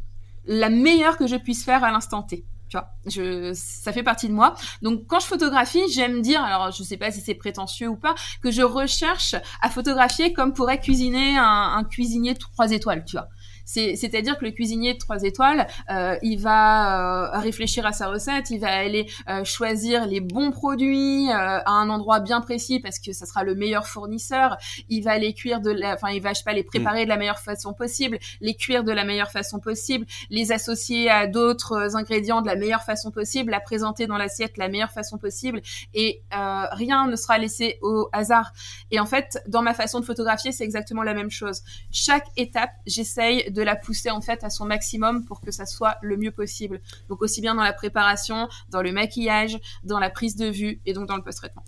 la 0.46 0.70
meilleure 0.70 1.18
que 1.18 1.28
je 1.28 1.36
puisse 1.36 1.64
faire 1.64 1.84
à 1.84 1.92
l'instant 1.92 2.24
T. 2.24 2.46
Tu 2.70 2.78
vois, 2.78 2.90
je, 3.06 3.52
ça 3.54 3.92
fait 3.92 4.04
partie 4.04 4.30
de 4.30 4.34
moi. 4.34 4.56
Donc, 4.82 5.06
quand 5.06 5.20
je 5.20 5.26
photographie, 5.26 5.82
j'aime 5.94 6.22
dire, 6.22 6.42
alors 6.42 6.72
je 6.72 6.84
sais 6.84 6.96
pas 6.96 7.12
si 7.12 7.20
c'est 7.20 7.36
prétentieux 7.36 7.90
ou 7.90 7.98
pas, 7.98 8.16
que 8.42 8.50
je 8.50 8.62
recherche 8.62 9.36
à 9.62 9.70
photographier 9.70 10.32
comme 10.32 10.54
pourrait 10.54 10.80
cuisiner 10.80 11.38
un, 11.38 11.74
un 11.76 11.84
cuisinier 11.84 12.34
trois 12.36 12.72
étoiles, 12.72 13.04
tu 13.06 13.18
vois. 13.18 13.28
C'est-à-dire 13.72 14.38
que 14.38 14.46
le 14.46 14.52
cuisinier 14.52 14.94
de 14.94 15.00
trois 15.00 15.24
étoiles, 15.24 15.68
euh, 15.90 16.18
il 16.22 16.40
va 16.40 17.36
euh, 17.36 17.40
réfléchir 17.40 17.86
à 17.86 17.94
sa 17.94 18.08
recette, 18.08 18.50
il 18.50 18.60
va 18.60 18.72
aller 18.72 19.08
euh, 19.30 19.44
choisir 19.46 20.06
les 20.06 20.20
bons 20.20 20.52
produits 20.52 21.30
à 21.32 21.70
un 21.70 21.90
endroit 21.90 22.20
bien 22.20 22.42
précis 22.42 22.80
parce 22.80 23.00
que 23.00 23.14
ça 23.14 23.26
sera 23.26 23.44
le 23.44 23.56
meilleur 23.56 23.88
fournisseur. 23.88 24.58
Il 24.90 25.04
va 25.04 25.18
les 25.18 25.34
cuire 25.34 25.62
de 25.62 25.72
la, 25.72 25.94
enfin, 25.94 26.10
il 26.10 26.22
va, 26.22 26.34
je 26.34 26.40
sais 26.40 26.44
pas, 26.44 26.54
les 26.54 26.64
préparer 26.64 27.06
de 27.06 27.10
la 27.10 27.18
meilleure 27.18 27.40
façon 27.40 27.74
possible, 27.74 28.20
les 28.42 28.56
cuire 28.56 28.84
de 28.84 28.92
la 28.92 29.06
meilleure 29.06 29.32
façon 29.32 29.60
possible, 29.60 30.06
les 30.30 30.52
associer 30.52 31.10
à 31.10 31.28
d'autres 31.28 31.96
ingrédients 31.96 32.42
de 32.42 32.48
la 32.48 32.56
meilleure 32.56 32.84
façon 32.84 33.12
possible, 33.12 33.52
la 33.52 33.60
présenter 33.60 34.08
dans 34.08 34.18
l'assiette 34.18 34.56
de 34.56 34.60
la 34.60 34.68
meilleure 34.68 34.92
façon 34.92 35.18
possible 35.18 35.62
et 35.94 36.22
rien 36.32 37.08
ne 37.08 37.16
sera 37.16 37.38
laissé 37.38 37.78
au 37.82 38.10
hasard. 38.12 38.52
Et 38.92 39.00
en 39.00 39.06
fait, 39.06 39.42
dans 39.48 39.62
ma 39.62 39.74
façon 39.74 40.00
de 40.00 40.06
photographier, 40.06 40.52
c'est 40.52 40.64
exactement 40.64 41.04
la 41.04 41.14
même 41.14 41.32
chose. 41.32 41.62
Chaque 41.92 42.28
étape, 42.36 42.72
j'essaye 42.86 43.50
de 43.52 43.61
la 43.64 43.76
pousser 43.76 44.10
en 44.10 44.22
fait 44.22 44.44
à 44.44 44.50
son 44.50 44.66
maximum 44.66 45.26
pour 45.26 45.42
que 45.42 45.52
ça 45.52 45.66
soit 45.66 45.98
le 46.02 46.18
mieux 46.18 46.32
possible. 46.32 46.82
Donc 47.10 47.22
aussi 47.22 47.42
bien 47.42 47.56
dans 47.56 47.64
la 47.64 47.74
préparation, 47.74 48.48
dans 48.70 48.82
le 48.82 48.92
maquillage, 48.92 49.58
dans 49.84 50.00
la 50.00 50.10
prise 50.10 50.36
de 50.36 50.48
vue 50.48 50.82
et 50.86 50.94
donc 50.94 51.08
dans 51.08 51.16
le 51.16 51.24
post-traitement. 51.24 51.64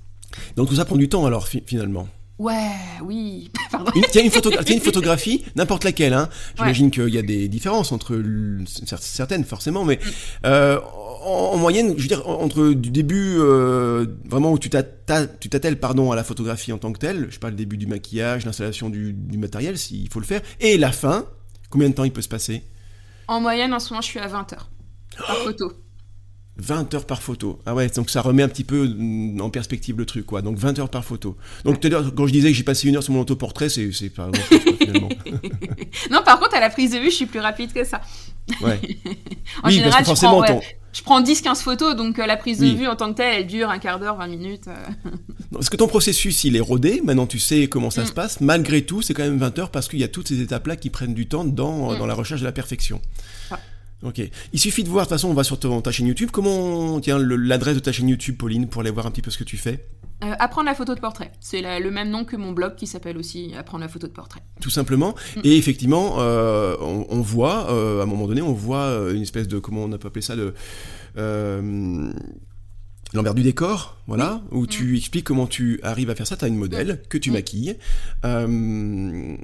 Donc 0.56 0.70
tout 0.70 0.76
ça 0.76 0.86
prend 0.86 0.96
du 0.96 1.10
temps 1.10 1.26
alors 1.26 1.48
finalement 1.48 2.08
Ouais, 2.40 2.72
oui. 3.04 3.52
Tiens, 4.12 4.24
une, 4.24 4.32
une, 4.68 4.82
photographie, 4.82 5.46
n'importe 5.56 5.84
laquelle. 5.84 6.14
Hein. 6.14 6.30
J'imagine 6.58 6.90
qu'il 6.90 7.10
y 7.10 7.18
a 7.20 7.22
des 7.22 7.48
différences 7.48 7.92
entre 7.92 8.22
certaines, 8.66 9.46
forcément, 9.46 9.86
mais 9.86 9.96
mm. 9.96 10.10
euh, 10.48 10.80
en, 11.24 11.58
moyenne, 11.58 11.94
je 11.96 12.02
veux 12.02 12.08
dire, 12.08 12.28
entre 12.28 12.74
du 12.74 12.90
début, 12.90 13.36
euh, 13.38 14.08
vraiment 14.28 14.52
où 14.52 14.58
tu 14.58 14.70
t'attelles 14.70 15.80
pardon, 15.80 16.12
à 16.12 16.16
la 16.16 16.24
photographie 16.24 16.74
en 16.74 16.80
tant 16.80 16.92
que 16.92 17.00
telle, 17.00 17.28
je 17.30 17.38
parle 17.40 17.54
du 17.54 17.64
début 17.64 17.78
du 17.78 17.88
maquillage, 17.88 18.46
l'installation 18.46 18.90
du, 18.90 19.14
du 19.14 19.38
matériel, 19.38 19.78
s'il 19.78 20.10
faut 20.10 20.20
le 20.20 20.26
faire, 20.26 20.42
et 20.60 20.78
la 20.78 20.92
fin, 20.92 21.28
Combien 21.74 21.90
de 21.90 21.96
temps 21.96 22.04
il 22.04 22.14
peut 22.14 22.22
se 22.22 22.30
passer 22.30 22.62
En 23.28 23.42
moyenne, 23.42 23.74
en 23.74 23.80
ce 23.80 23.90
moment, 23.90 24.02
je 24.02 24.06
suis 24.06 24.20
à 24.20 24.28
20 24.28 24.54
heures 24.54 24.70
par 25.18 25.38
photo. 25.38 25.74
20 26.58 26.94
heures 26.94 27.08
par 27.08 27.24
photo. 27.24 27.60
Ah 27.66 27.74
ouais, 27.74 27.90
donc 27.90 28.12
ça 28.12 28.22
remet 28.22 28.44
un 28.44 28.48
petit 28.48 28.64
peu 28.64 28.88
mm, 28.88 29.42
en 29.42 29.50
perspective 29.50 29.98
le 29.98 30.06
truc, 30.06 30.28
quoi. 30.28 30.44
Donc 30.44 30.56
20 30.60 30.78
heures 30.78 30.90
par 30.90 31.04
photo. 31.04 31.36
Donc 31.66 31.80
tout 31.80 31.88
à 31.88 31.90
l'heure, 31.90 32.14
quand 32.14 32.28
je 32.28 32.32
disais 32.32 32.50
que 32.52 32.54
j'ai 32.56 32.62
passé 32.64 32.88
une 32.88 32.96
heure 32.96 33.02
sur 33.02 33.12
mon 33.12 33.22
autoportrait, 33.22 33.70
c'est 33.70 33.90
pas 34.12 34.30
grand 34.30 34.44
chose, 34.44 34.60
finalement. 34.78 35.10
non, 36.12 36.22
par 36.24 36.40
contre, 36.40 36.54
à 36.54 36.60
la 36.60 36.70
prise 36.70 36.92
de 36.92 37.00
vue, 37.00 37.10
je 37.10 37.16
suis 37.16 37.26
plus 37.26 37.40
rapide 37.40 37.74
que 37.74 37.84
ça. 37.84 38.02
Ouais. 38.62 38.80
en 39.64 39.70
oui, 39.70 39.74
général, 39.74 39.94
parce 39.94 39.98
que 39.98 40.00
je 40.02 40.06
forcément, 40.06 40.44
prends, 40.44 40.54
ton- 40.54 40.60
ouais, 40.60 40.78
je 40.94 41.02
prends 41.02 41.22
10-15 41.22 41.62
photos, 41.62 41.96
donc 41.96 42.20
euh, 42.20 42.26
la 42.26 42.38
prise 42.38 42.60
de 42.60 42.66
Oui. 42.66 42.76
vue 42.76 42.88
en 42.88 42.96
tant 42.96 43.10
que 43.12 43.18
telle, 43.18 43.42
elle 43.42 43.48
dure 43.48 43.70
un 43.70 43.80
quart 43.80 44.00
d'heure, 44.00 44.16
20 44.16 44.28
minutes. 44.28 44.68
euh. 44.68 45.60
Est-ce 45.60 45.70
que 45.70 45.78
ton 45.78 45.88
processus, 45.88 46.44
il 46.44 46.56
est 46.56 46.60
rodé 46.62 47.02
Maintenant, 47.04 47.28
tu 47.28 47.40
sais 47.40 47.68
comment 47.68 47.90
ça 47.92 48.04
Mm. 48.04 48.08
se 48.08 48.12
passe. 48.14 48.42
Malgré 48.42 48.84
tout, 48.84 49.02
c'est 49.02 49.14
quand 49.14 49.24
même 49.24 49.38
20 49.38 49.58
heures 49.60 49.72
parce 49.72 49.88
qu'il 49.88 50.00
y 50.00 50.04
a 50.04 50.08
toutes 50.08 50.28
ces 50.28 50.40
étapes-là 50.42 50.76
qui 50.76 50.90
prennent 50.90 51.14
du 51.14 51.28
temps 51.28 51.44
dans, 51.44 51.94
Mm. 51.94 51.98
dans 52.00 52.06
la 52.06 52.14
recherche 52.14 52.42
de 52.42 52.46
la 52.46 52.52
perfection. 52.52 53.02
Ah. 53.52 53.60
Ok. 54.04 54.22
Il 54.54 54.60
suffit 54.60 54.84
de 54.84 54.90
voir, 54.90 55.06
de 55.06 55.10
toute 55.10 55.16
façon, 55.18 55.30
on 55.30 55.34
va 55.34 55.44
sur 55.44 55.58
ta 55.60 55.92
chaîne 55.92 56.08
YouTube. 56.08 56.30
Comment, 56.32 57.00
tiens, 57.00 57.18
l'adresse 57.20 57.76
de 57.76 57.80
ta 57.80 57.92
chaîne 57.92 58.10
YouTube, 58.10 58.38
Pauline, 58.38 58.68
pour 58.68 58.82
aller 58.82 58.92
voir 58.92 59.06
un 59.08 59.12
petit 59.12 59.22
peu 59.22 59.32
ce 59.32 59.38
que 59.38 59.44
tu 59.46 59.58
fais? 59.58 59.86
Euh, 60.24 60.34
apprendre 60.40 60.68
la 60.68 60.76
photo 60.76 60.96
de 60.96 61.00
portrait. 61.00 61.32
C'est 61.42 61.62
le 61.80 61.92
même 61.92 62.10
nom 62.10 62.24
que 62.24 62.36
mon 62.36 62.52
blog 62.54 62.76
qui 62.76 62.88
s'appelle 62.88 63.18
aussi 63.18 63.54
Apprendre 63.58 63.84
la 63.84 63.90
photo 63.90 64.08
de 64.08 64.14
portrait. 64.14 64.42
tout 64.62 64.70
simplement. 64.70 65.16
Mm. 65.36 65.40
Et 65.44 65.58
effectivement, 65.58 66.16
euh, 66.20 66.76
on, 66.80 67.06
on 67.10 67.22
voit, 67.22 67.70
euh, 67.72 68.00
à 68.00 68.04
un 68.04 68.06
moment 68.06 68.28
donné, 68.28 68.42
on 68.42 68.54
voit 68.54 68.88
une 69.14 69.22
espèce 69.22 69.48
de, 69.48 69.60
comment 69.60 69.84
on 69.84 69.92
a 69.92 69.98
pu 69.98 70.08
appeler 70.08 70.22
ça, 70.22 70.36
euh, 71.18 72.12
l'envers 73.14 73.34
du 73.36 73.44
décor, 73.44 73.98
voilà, 74.08 74.42
où 74.52 74.66
tu 74.66 74.98
expliques 74.98 75.26
comment 75.26 75.46
tu 75.48 75.80
arrives 75.84 76.10
à 76.10 76.16
faire 76.16 76.28
ça. 76.28 76.38
Tu 76.38 76.46
as 76.46 76.48
une 76.48 76.56
modèle 76.58 77.02
que 77.10 77.18
tu 77.18 77.30
Mm. 77.30 77.34
maquilles. 77.34 77.76
Euh, 78.26 79.36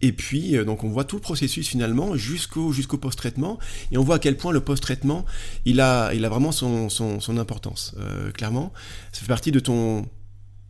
et 0.00 0.12
puis, 0.12 0.52
donc, 0.66 0.84
on 0.84 0.88
voit 0.90 1.04
tout 1.04 1.16
le 1.16 1.22
processus 1.22 1.66
finalement 1.66 2.14
jusqu'au 2.16 2.72
jusqu'au 2.72 2.98
post-traitement, 2.98 3.58
et 3.90 3.96
on 3.96 4.02
voit 4.02 4.16
à 4.16 4.18
quel 4.18 4.36
point 4.36 4.52
le 4.52 4.60
post-traitement, 4.60 5.24
il 5.64 5.80
a, 5.80 6.12
il 6.12 6.24
a 6.26 6.28
vraiment 6.28 6.52
son, 6.52 6.90
son, 6.90 7.20
son 7.20 7.38
importance. 7.38 7.94
Euh, 7.98 8.30
clairement, 8.32 8.72
ça 9.12 9.20
fait 9.20 9.28
partie 9.28 9.52
de 9.52 9.60
ton 9.60 10.04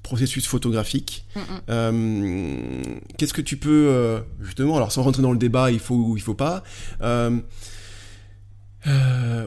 processus 0.05 0.47
photographique. 0.47 1.27
Mm, 1.35 1.41
mm. 1.41 1.43
Euh, 1.71 2.83
Qu'est-ce 3.19 3.35
que 3.35 3.41
tu 3.41 3.57
peux 3.57 3.89
euh, 3.89 4.21
justement, 4.41 4.77
alors 4.77 4.93
sans 4.93 5.03
rentrer 5.03 5.23
dans 5.23 5.33
le 5.33 5.39
débat, 5.39 5.73
il 5.73 5.81
faut 5.81 5.97
ou 5.97 6.17
il 6.17 6.23
faut 6.23 6.35
pas. 6.35 6.63
euh, 7.03 7.41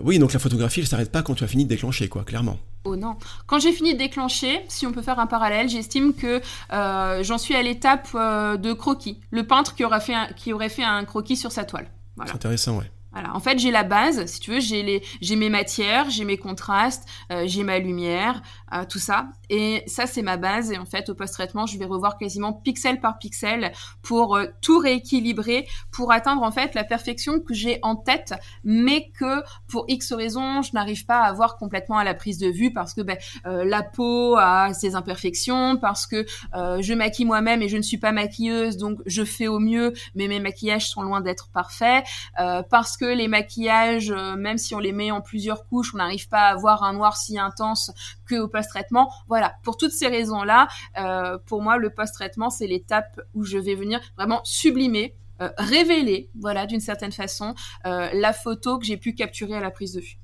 oui, 0.03 0.19
donc 0.19 0.33
la 0.33 0.39
photographie, 0.39 0.81
elle 0.81 0.87
s'arrête 0.87 1.11
pas 1.11 1.21
quand 1.21 1.35
tu 1.35 1.45
as 1.45 1.47
fini 1.47 1.63
de 1.63 1.69
déclencher, 1.69 2.09
quoi, 2.09 2.23
clairement. 2.25 2.57
Oh 2.83 2.95
non. 2.95 3.15
Quand 3.45 3.59
j'ai 3.59 3.71
fini 3.71 3.93
de 3.93 3.99
déclencher, 3.99 4.61
si 4.67 4.87
on 4.87 4.91
peut 4.91 5.01
faire 5.01 5.19
un 5.19 5.27
parallèle, 5.27 5.69
j'estime 5.69 6.13
que 6.13 6.41
j'en 6.71 7.37
suis 7.37 7.55
à 7.55 7.61
l'étape 7.61 8.13
de 8.13 8.73
croquis. 8.73 9.19
Le 9.31 9.45
peintre 9.45 9.75
qui, 9.75 9.85
aura 9.85 9.99
fait 9.99 10.15
un, 10.15 10.27
qui 10.35 10.51
aurait 10.53 10.69
fait 10.69 10.83
un 10.83 11.05
croquis 11.05 11.37
sur 11.37 11.51
sa 11.51 11.63
toile. 11.63 11.89
Voilà. 12.15 12.31
C'est 12.31 12.35
intéressant, 12.35 12.79
ouais. 12.79 12.91
Voilà. 13.19 13.35
En 13.35 13.39
fait, 13.39 13.57
j'ai 13.57 13.71
la 13.71 13.83
base, 13.83 14.25
si 14.27 14.39
tu 14.39 14.51
veux, 14.51 14.59
j'ai 14.59 14.83
les, 14.83 15.01
j'ai 15.21 15.35
mes 15.35 15.49
matières, 15.49 16.07
j'ai 16.09 16.23
mes 16.23 16.37
contrastes, 16.37 17.07
euh, 17.31 17.45
j'ai 17.47 17.63
ma 17.63 17.79
lumière, 17.79 18.43
euh, 18.73 18.85
tout 18.85 18.99
ça. 18.99 19.27
Et 19.49 19.83
ça, 19.87 20.07
c'est 20.07 20.21
ma 20.21 20.37
base. 20.37 20.71
Et 20.71 20.77
en 20.77 20.85
fait, 20.85 21.09
au 21.09 21.15
post-traitement, 21.15 21.65
je 21.65 21.77
vais 21.77 21.85
revoir 21.85 22.17
quasiment 22.17 22.53
pixel 22.53 22.99
par 22.99 23.17
pixel 23.17 23.71
pour 24.01 24.35
euh, 24.35 24.47
tout 24.61 24.79
rééquilibrer, 24.79 25.67
pour 25.91 26.11
atteindre 26.11 26.43
en 26.43 26.51
fait 26.51 26.75
la 26.75 26.83
perfection 26.83 27.39
que 27.39 27.53
j'ai 27.53 27.79
en 27.81 27.95
tête, 27.95 28.33
mais 28.63 29.09
que 29.17 29.43
pour 29.67 29.85
X 29.87 30.13
raisons, 30.13 30.61
je 30.61 30.71
n'arrive 30.73 31.05
pas 31.05 31.21
à 31.21 31.33
voir 31.33 31.57
complètement 31.57 31.97
à 31.97 32.03
la 32.03 32.13
prise 32.13 32.37
de 32.37 32.47
vue 32.47 32.73
parce 32.73 32.93
que 32.93 33.01
ben, 33.01 33.17
euh, 33.45 33.63
la 33.65 33.83
peau 33.83 34.35
a 34.35 34.73
ses 34.73 34.95
imperfections, 34.95 35.77
parce 35.77 36.07
que 36.07 36.25
euh, 36.55 36.81
je 36.81 36.93
maquille 36.93 37.25
moi-même 37.25 37.61
et 37.61 37.69
je 37.69 37.77
ne 37.77 37.81
suis 37.81 37.97
pas 37.97 38.11
maquilleuse, 38.11 38.77
donc 38.77 38.99
je 39.05 39.23
fais 39.23 39.47
au 39.47 39.59
mieux, 39.59 39.93
mais 40.15 40.27
mes 40.27 40.39
maquillages 40.39 40.89
sont 40.89 41.01
loin 41.01 41.21
d'être 41.21 41.49
parfaits. 41.49 42.05
Euh, 42.39 42.63
parce 42.69 42.97
que 42.97 43.05
les 43.05 43.27
maquillages, 43.27 44.11
même 44.11 44.57
si 44.57 44.75
on 44.75 44.79
les 44.79 44.91
met 44.91 45.11
en 45.11 45.21
plusieurs 45.21 45.67
couches, 45.67 45.93
on 45.93 45.97
n'arrive 45.97 46.27
pas 46.27 46.41
à 46.41 46.53
avoir 46.53 46.83
un 46.83 46.93
noir 46.93 47.17
si 47.17 47.39
intense 47.39 47.91
que 48.25 48.35
au 48.35 48.47
post-traitement. 48.57 49.05
Voilà, 49.27 49.49
pour 49.63 49.77
toutes 49.77 49.91
ces 49.91 50.07
raisons-là, 50.07 50.67
euh, 50.97 51.37
pour 51.45 51.61
moi, 51.61 51.77
le 51.77 51.89
post-traitement, 51.89 52.49
c'est 52.49 52.67
l'étape 52.67 53.21
où 53.35 53.43
je 53.43 53.57
vais 53.57 53.75
venir 53.75 53.99
vraiment 54.17 54.41
sublimer, 54.43 55.13
euh, 55.41 55.49
révéler, 55.57 56.29
voilà, 56.39 56.65
d'une 56.65 56.79
certaine 56.79 57.11
façon, 57.11 57.53
euh, 57.85 58.09
la 58.13 58.33
photo 58.33 58.79
que 58.79 58.85
j'ai 58.85 58.97
pu 58.97 59.13
capturer 59.13 59.55
à 59.55 59.59
la 59.59 59.69
prise 59.69 59.93
de 59.93 60.01
vue. 60.01 60.17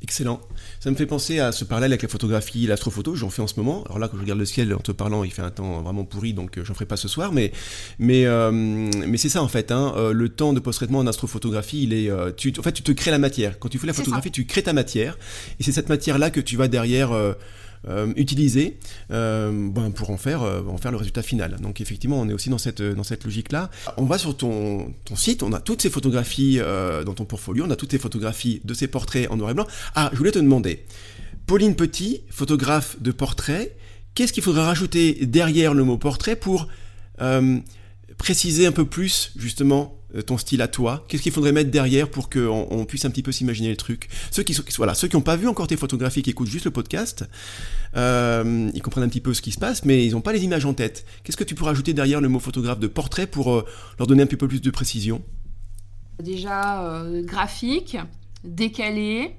Excellent. 0.00 0.38
Ça 0.78 0.90
me 0.92 0.96
fait 0.96 1.06
penser 1.06 1.40
à 1.40 1.50
ce 1.50 1.64
parallèle 1.64 1.92
avec 1.92 2.02
la 2.02 2.08
photographie, 2.08 2.68
l'astrophoto, 2.68 3.16
j'en 3.16 3.30
fais 3.30 3.42
en 3.42 3.48
ce 3.48 3.58
moment. 3.60 3.82
Alors 3.86 3.98
là, 3.98 4.06
quand 4.08 4.16
je 4.16 4.22
regarde 4.22 4.38
le 4.38 4.44
ciel 4.44 4.72
en 4.72 4.78
te 4.78 4.92
parlant, 4.92 5.24
il 5.24 5.32
fait 5.32 5.42
un 5.42 5.50
temps 5.50 5.80
vraiment 5.80 6.04
pourri, 6.04 6.34
donc 6.34 6.56
euh, 6.56 6.64
j'en 6.64 6.74
ferai 6.74 6.86
pas 6.86 6.96
ce 6.96 7.08
soir. 7.08 7.32
Mais, 7.32 7.50
mais, 7.98 8.24
euh, 8.26 8.52
mais 8.52 9.16
c'est 9.16 9.28
ça 9.28 9.42
en 9.42 9.48
fait. 9.48 9.72
Hein, 9.72 9.84
le 10.12 10.28
temps 10.28 10.52
de 10.52 10.60
post-traitement 10.60 11.00
en 11.00 11.06
astrophotographie, 11.08 11.82
il 11.82 11.92
est, 11.94 12.08
tu, 12.36 12.52
en 12.58 12.62
fait, 12.62 12.72
tu 12.72 12.84
te 12.84 12.92
crées 12.92 13.10
la 13.10 13.18
matière. 13.18 13.58
Quand 13.58 13.70
tu 13.70 13.78
fais 13.78 13.88
la 13.88 13.92
photographie, 13.92 14.30
tu 14.30 14.44
crées 14.46 14.62
ta 14.62 14.72
matière, 14.72 15.18
et 15.58 15.64
c'est 15.64 15.72
cette 15.72 15.88
matière-là 15.88 16.30
que 16.30 16.40
tu 16.40 16.56
vas 16.56 16.68
derrière. 16.68 17.10
euh, 17.12 17.32
euh, 17.86 18.12
utiliser 18.16 18.78
euh, 19.12 19.70
ben, 19.70 19.90
pour 19.90 20.10
en 20.10 20.16
faire, 20.16 20.42
euh, 20.42 20.62
en 20.68 20.78
faire 20.78 20.90
le 20.90 20.96
résultat 20.96 21.22
final. 21.22 21.58
Donc 21.60 21.80
effectivement, 21.80 22.20
on 22.20 22.28
est 22.28 22.32
aussi 22.32 22.50
dans 22.50 22.58
cette, 22.58 22.82
dans 22.82 23.04
cette 23.04 23.24
logique-là. 23.24 23.70
On 23.96 24.04
va 24.04 24.18
sur 24.18 24.36
ton, 24.36 24.92
ton 25.04 25.16
site, 25.16 25.42
on 25.42 25.52
a 25.52 25.60
toutes 25.60 25.82
ces 25.82 25.90
photographies 25.90 26.58
dans 26.58 27.14
ton 27.14 27.24
portfolio, 27.24 27.64
on 27.66 27.70
a 27.70 27.76
toutes 27.76 27.92
ces 27.92 27.98
photographies 27.98 28.60
de 28.64 28.74
ces 28.74 28.88
portraits 28.88 29.30
en 29.30 29.36
noir 29.36 29.50
et 29.50 29.54
blanc. 29.54 29.66
Ah, 29.94 30.10
je 30.12 30.18
voulais 30.18 30.32
te 30.32 30.38
demander, 30.38 30.84
Pauline 31.46 31.76
Petit, 31.76 32.22
photographe 32.30 33.00
de 33.00 33.12
portrait, 33.12 33.76
qu'est-ce 34.14 34.32
qu'il 34.32 34.42
faudrait 34.42 34.64
rajouter 34.64 35.26
derrière 35.26 35.74
le 35.74 35.84
mot 35.84 35.98
portrait 35.98 36.36
pour 36.36 36.66
préciser 38.16 38.66
un 38.66 38.72
peu 38.72 38.84
plus 38.84 39.32
justement 39.36 39.97
ton 40.26 40.38
style 40.38 40.62
à 40.62 40.68
toi 40.68 41.04
Qu'est-ce 41.08 41.22
qu'il 41.22 41.32
faudrait 41.32 41.52
mettre 41.52 41.70
derrière 41.70 42.10
pour 42.10 42.30
qu'on 42.30 42.66
on 42.70 42.84
puisse 42.84 43.04
un 43.04 43.10
petit 43.10 43.22
peu 43.22 43.32
s'imaginer 43.32 43.70
le 43.70 43.76
truc? 43.76 44.08
Ceux 44.30 44.42
qui 44.42 44.56
voilà, 44.76 44.94
qui 44.94 45.08
n'ont 45.14 45.22
pas 45.22 45.36
vu 45.36 45.48
encore 45.48 45.66
tes 45.66 45.76
photographies, 45.76 46.22
qui 46.22 46.30
écoutent 46.30 46.48
juste 46.48 46.64
le 46.64 46.70
podcast, 46.70 47.24
euh, 47.96 48.70
ils 48.74 48.82
comprennent 48.82 49.04
un 49.04 49.08
petit 49.08 49.20
peu 49.20 49.34
ce 49.34 49.42
qui 49.42 49.52
se 49.52 49.58
passe, 49.58 49.84
mais 49.84 50.04
ils 50.04 50.12
n'ont 50.12 50.20
pas 50.20 50.32
les 50.32 50.44
images 50.44 50.64
en 50.64 50.74
tête. 50.74 51.04
Qu'est-ce 51.24 51.36
que 51.36 51.44
tu 51.44 51.54
pourrais 51.54 51.70
ajouter 51.70 51.92
derrière 51.94 52.20
le 52.20 52.28
mot 52.28 52.38
photographe 52.38 52.78
de 52.78 52.86
portrait 52.86 53.26
pour 53.26 53.52
euh, 53.52 53.64
leur 53.98 54.06
donner 54.06 54.22
un 54.22 54.26
petit 54.26 54.36
peu 54.36 54.48
plus 54.48 54.60
de 54.60 54.70
précision? 54.70 55.22
Déjà 56.22 56.84
euh, 56.84 57.22
graphique, 57.22 57.96
décalé, 58.44 59.36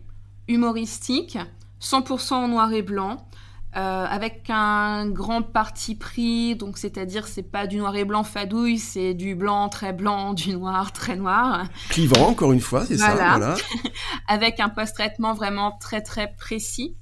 humoristique, 0.47 1.37
100% 1.81 2.33
en 2.33 2.47
noir 2.47 2.73
et 2.73 2.81
blanc. 2.81 3.27
Euh, 3.75 4.05
avec 4.05 4.45
un 4.49 5.07
grand 5.07 5.43
parti 5.43 5.93
pris, 5.93 6.55
donc 6.55 6.79
c'est-à-dire 6.79 7.27
c'est 7.27 7.43
pas 7.43 7.67
du 7.67 7.77
noir 7.77 7.95
et 7.95 8.03
blanc 8.03 8.23
fadouille, 8.23 8.79
c'est 8.79 9.13
du 9.13 9.35
blanc 9.35 9.69
très 9.69 9.93
blanc, 9.93 10.33
du 10.35 10.53
noir 10.53 10.91
très 10.91 11.15
noir, 11.15 11.65
Clivant, 11.89 12.29
encore 12.29 12.51
une 12.51 12.61
fois, 12.61 12.85
c'est 12.85 12.97
ça, 12.97 13.13
Voilà. 13.13 13.53
avec 14.27 14.59
un 14.59 14.69
post-traitement 14.69 15.33
vraiment 15.33 15.77
très 15.79 16.01
très 16.01 16.33
précis, 16.35 16.95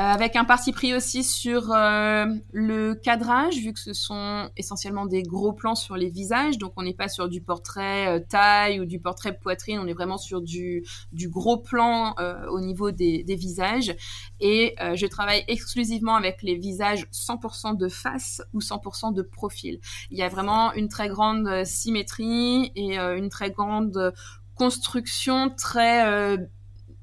avec 0.00 0.36
un 0.36 0.44
parti 0.44 0.70
pris 0.70 0.94
aussi 0.94 1.24
sur 1.24 1.72
euh, 1.72 2.24
le 2.52 2.94
cadrage, 2.94 3.56
vu 3.56 3.72
que 3.72 3.80
ce 3.80 3.92
sont 3.92 4.48
essentiellement 4.56 5.06
des 5.06 5.24
gros 5.24 5.52
plans 5.52 5.74
sur 5.74 5.96
les 5.96 6.08
visages, 6.08 6.56
donc 6.56 6.72
on 6.76 6.84
n'est 6.84 6.94
pas 6.94 7.08
sur 7.08 7.28
du 7.28 7.40
portrait 7.40 8.06
euh, 8.06 8.20
taille 8.20 8.78
ou 8.78 8.84
du 8.84 9.00
portrait 9.00 9.36
poitrine, 9.36 9.80
on 9.80 9.88
est 9.88 9.94
vraiment 9.94 10.16
sur 10.16 10.40
du, 10.40 10.84
du 11.10 11.28
gros 11.28 11.56
plan 11.56 12.14
euh, 12.20 12.46
au 12.46 12.60
niveau 12.60 12.92
des, 12.92 13.24
des 13.24 13.34
visages. 13.34 13.92
Et 14.38 14.76
euh, 14.80 14.94
je 14.94 15.04
travaille 15.06 15.42
exclusivement 15.48 16.14
avec 16.14 16.44
les 16.44 16.54
visages 16.54 17.08
100% 17.12 17.76
de 17.76 17.88
face 17.88 18.40
ou 18.52 18.60
100% 18.60 19.12
de 19.12 19.22
profil. 19.22 19.80
Il 20.12 20.18
y 20.18 20.22
a 20.22 20.28
vraiment 20.28 20.72
une 20.74 20.86
très 20.86 21.08
grande 21.08 21.48
euh, 21.48 21.64
symétrie 21.64 22.70
et 22.76 23.00
euh, 23.00 23.18
une 23.18 23.30
très 23.30 23.50
grande 23.50 23.96
euh, 23.96 24.12
construction 24.54 25.50
très 25.50 26.06
euh, 26.06 26.36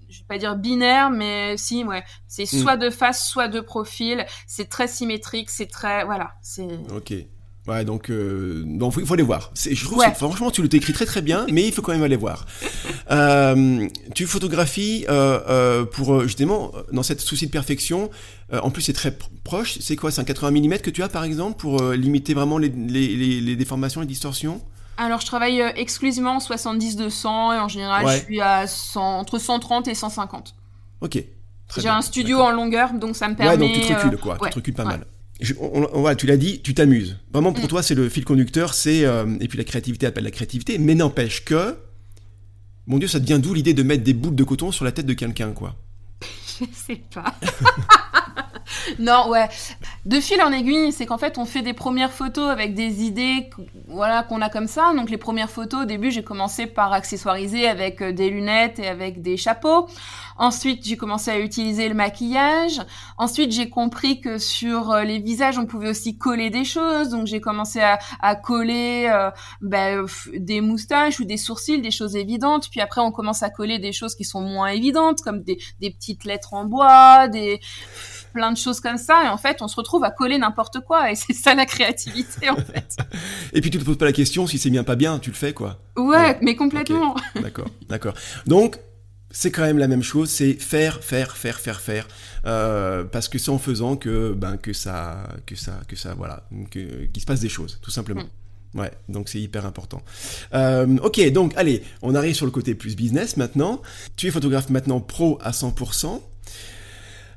je 0.10 0.20
vais 0.20 0.26
pas 0.28 0.38
dire 0.38 0.56
binaire, 0.56 1.10
mais 1.10 1.56
si, 1.58 1.84
ouais, 1.84 2.04
c'est 2.28 2.46
soit 2.46 2.78
de 2.78 2.90
face, 2.90 3.28
soit 3.28 3.48
de 3.48 3.60
profil. 3.60 4.26
C'est 4.48 4.70
très 4.70 4.88
symétrique, 4.88 5.50
c'est 5.50 5.66
très, 5.68 6.06
voilà, 6.06 6.34
c'est. 6.42 6.68
Ok. 6.96 7.14
Ouais, 7.68 7.84
donc, 7.84 8.12
euh, 8.12 8.62
donc 8.64 8.94
faut- 8.94 9.00
il 9.00 9.08
faut 9.08 9.16
aller 9.16 9.24
voir. 9.24 9.50
C'est- 9.56 9.74
Je 9.74 9.84
trouve 9.86 9.98
Ouais. 9.98 10.12
que, 10.12 10.18
franchement, 10.18 10.52
tu 10.52 10.62
le 10.62 10.70
t'écris 10.70 10.94
très 10.94 11.08
très 11.08 11.24
bien, 11.24 11.48
mais 11.52 11.66
il 11.68 11.72
faut 11.74 11.82
quand 11.82 11.94
même 11.94 12.04
aller 12.04 12.16
voir. 12.16 12.46
Euh, 13.12 13.88
tu 14.16 14.26
photographies 14.26 15.06
euh, 15.10 15.40
euh, 15.48 15.86
pour 15.86 16.24
justement 16.24 16.72
dans 16.92 17.04
cette 17.04 17.22
souci 17.22 17.46
de 17.46 17.52
perfection. 17.52 18.10
en 18.52 18.72
plus, 18.72 18.82
c'est 18.82 18.94
très 18.94 19.10
pr- 19.10 19.30
proche. 19.44 19.78
C'est 19.80 19.96
quoi? 19.96 20.10
C'est 20.12 20.22
un 20.22 20.24
80 20.24 20.52
mm 20.52 20.80
que 20.80 20.90
tu 20.90 21.04
as 21.04 21.08
par 21.10 21.24
exemple 21.24 21.58
pour 21.60 21.84
limiter 21.92 22.34
vraiment 22.34 22.58
les, 22.58 22.70
les, 22.70 23.16
les, 23.16 23.42
les 23.42 23.56
déformations, 23.56 24.02
les 24.02 24.08
distorsions? 24.08 24.60
Alors, 24.98 25.20
je 25.22 25.26
travaille 25.26 25.62
euh, 25.62 25.72
exclusivement 25.76 26.38
en 26.38 26.40
70-200 26.40 27.56
et 27.56 27.60
en 27.60 27.68
général, 27.68 28.06
Ouais. 28.06 28.18
je 28.20 28.24
suis 28.24 28.42
à 28.42 28.66
100 28.68 29.20
entre 29.20 29.38
130 29.40 29.88
et 29.88 29.96
150. 29.96 30.56
Ok. 31.02 31.24
J'ai 31.78 31.90
un 31.90 32.02
studio 32.02 32.40
en 32.40 32.52
longueur, 32.52 32.94
donc 32.94 33.16
ça 33.16 33.28
me 33.28 33.34
Ouais, 33.34 33.38
permet. 33.38 33.58
donc 33.58 33.74
tu 33.74 33.82
te 33.82 33.94
recules 33.94 34.14
euh, 34.14 34.18
quoi. 34.18 34.34
ouais, 34.36 34.40
Tu 34.48 34.50
te 34.52 34.56
recules 34.56 34.74
pas 34.74 34.84
ouais. 34.84 34.90
mal. 34.98 35.06
Je- 35.42 35.54
on, 35.60 35.84
on- 35.94 36.00
voilà, 36.02 36.16
tu 36.16 36.28
l'as 36.28 36.38
dit, 36.38 36.62
tu 36.62 36.74
t'amuses. 36.74 37.18
Vraiment 37.34 37.52
pour 37.52 37.66
Mm. 37.66 37.68
toi, 37.68 37.84
c'est 37.84 37.96
le 37.96 38.08
fil 38.08 38.24
conducteur, 38.24 38.74
c'est 38.74 39.04
euh, 39.04 39.26
et 39.42 39.48
puis 39.50 39.58
la 39.58 39.64
créativité 39.66 40.06
appelle 40.06 40.24
la 40.24 40.32
créativité, 40.32 40.78
mais 40.78 40.96
n'empêche 40.96 41.44
que, 41.44 41.76
mon 42.88 43.00
Dieu, 43.00 43.08
ça 43.08 43.20
devient 43.20 43.40
d'où 43.42 43.54
l'idée 43.54 43.74
de 43.74 43.84
mettre 43.84 44.04
des 44.04 44.14
boules 44.14 44.36
de 44.36 44.44
coton 44.44 44.72
sur 44.72 44.86
la 44.86 44.92
tête 44.92 45.08
de 45.08 45.14
quelqu'un, 45.14 45.52
quoi. 45.52 45.76
Je 46.60 46.66
sais 46.74 47.02
pas. 47.14 47.34
non, 49.00 49.30
ouais. 49.30 49.48
De 50.06 50.20
fil 50.20 50.42
en 50.42 50.52
aiguille, 50.52 50.92
c'est 50.92 51.06
qu'en 51.06 51.18
fait, 51.18 51.38
on 51.38 51.46
fait 51.46 51.62
des 51.62 51.74
premières 51.74 52.12
photos 52.12 52.50
avec 52.50 52.74
des 52.74 53.04
idées 53.04 53.50
voilà, 53.88 54.24
qu'on 54.24 54.42
a 54.42 54.50
comme 54.50 54.68
ça. 54.68 54.94
Donc, 54.96 55.10
les 55.10 55.18
premières 55.18 55.50
photos, 55.50 55.84
au 55.84 55.86
début, 55.86 56.12
j'ai 56.12 56.24
commencé 56.24 56.68
par 56.68 56.94
accessoiriser 56.94 57.68
avec 57.68 58.02
euh, 58.02 58.12
des 58.12 58.30
lunettes 58.30 58.80
et 58.80 58.88
avec 58.88 59.22
des 59.22 59.38
chapeaux. 59.38 59.88
Ensuite, 60.38 60.86
j'ai 60.86 60.98
commencé 60.98 61.32
à 61.32 61.40
utiliser 61.40 61.88
le 61.88 61.96
maquillage. 61.96 62.82
Ensuite, 63.18 63.52
j'ai 63.52 63.70
compris 63.70 64.22
que 64.22 64.38
sur 64.38 64.92
euh, 64.92 65.04
les 65.04 65.20
visages, 65.20 65.58
on 65.58 65.66
pouvait 65.66 65.90
aussi 65.90 66.18
coller 66.18 66.50
des 66.50 66.66
choses. 66.66 67.10
Donc, 67.10 67.26
j'ai 67.26 67.42
commencé 67.42 67.80
à, 67.80 68.00
à 68.22 68.36
coller 68.36 69.10
euh, 69.12 69.32
ben, 69.62 70.06
des 70.34 70.62
moustaches 70.62 71.20
ou 71.20 71.26
des 71.26 71.38
sourcils, 71.38 71.82
des 71.82 71.92
choses 71.92 72.16
évidentes. 72.16 72.70
Puis 72.70 72.82
après, 72.82 73.02
on 73.02 73.12
commence 73.12 73.44
à 73.44 73.50
coller 73.50 73.80
des 73.80 73.94
choses 73.94 74.16
qui 74.16 74.24
sont 74.24 74.42
moins 74.42 74.68
évidentes, 74.68 75.22
comme 75.22 75.42
des, 75.42 75.58
des 75.80 75.92
petites 75.92 76.26
lettres 76.26 76.54
en 76.54 76.66
bois, 76.66 77.28
des 77.28 77.60
plein 78.36 78.52
de 78.52 78.58
choses 78.58 78.80
comme 78.80 78.98
ça. 78.98 79.24
Et 79.26 79.30
en 79.30 79.38
fait, 79.38 79.62
on 79.62 79.68
se 79.68 79.76
retrouve 79.76 80.04
à 80.04 80.12
coller 80.12 80.38
n'importe 80.38 80.82
quoi. 80.82 81.12
Et 81.12 81.16
c'est 81.16 81.34
ça 81.34 81.56
la 81.56 81.66
créativité, 81.66 82.50
en 82.50 82.58
fait. 82.58 82.98
et 83.54 83.62
puis, 83.62 83.72
tu 83.72 83.80
te 83.80 83.84
poses 83.84 83.98
pas 83.98 84.06
la 84.06 84.12
question 84.12 84.46
si 84.46 84.60
c'est 84.60 84.70
bien 84.70 84.84
pas 84.84 84.96
bien, 84.96 85.18
tu 85.18 85.32
le 85.32 85.36
fais, 85.36 85.54
quoi. 85.54 85.80
Ouais, 85.98 86.38
mais 86.42 86.56
complètement. 86.56 87.16
D'accord, 87.42 87.70
d'accord. 87.90 88.14
Donc, 88.46 88.78
c'est 89.32 89.52
quand 89.52 89.64
même 89.64 89.78
la 89.78 89.88
même 89.88 90.04
chose, 90.04 90.30
c'est 90.30 90.54
faire, 90.54 91.04
faire, 91.04 91.36
faire, 91.36 91.60
faire, 91.60 91.82
faire, 91.82 92.08
euh, 92.46 93.04
parce 93.04 93.28
que 93.28 93.38
c'est 93.38 93.50
en 93.50 93.58
faisant 93.58 93.98
que 93.98 94.34
ben 94.34 94.56
que 94.56 94.72
ça, 94.72 95.28
que 95.46 95.56
ça, 95.56 95.82
que 95.88 95.96
ça, 95.96 96.14
voilà, 96.14 96.48
qu'il 96.72 97.20
se 97.20 97.26
passe 97.26 97.42
des 97.42 97.50
choses, 97.50 97.80
tout 97.82 97.92
simplement. 97.92 98.24
Mm. 98.24 98.80
Ouais, 98.80 98.92
donc 99.08 99.30
c'est 99.30 99.40
hyper 99.40 99.66
important. 99.66 100.02
Euh, 100.54 100.98
ok, 101.02 101.32
donc 101.32 101.54
allez, 101.56 101.84
on 102.02 102.14
arrive 102.14 102.36
sur 102.36 102.46
le 102.46 102.52
côté 102.52 102.76
plus 102.76 102.96
business 102.96 103.38
maintenant. 103.38 103.82
Tu 104.16 104.28
es 104.28 104.32
photographe 104.32 104.70
maintenant 104.70 105.00
pro 105.00 105.40
à 105.42 105.52
100%. 105.52 106.22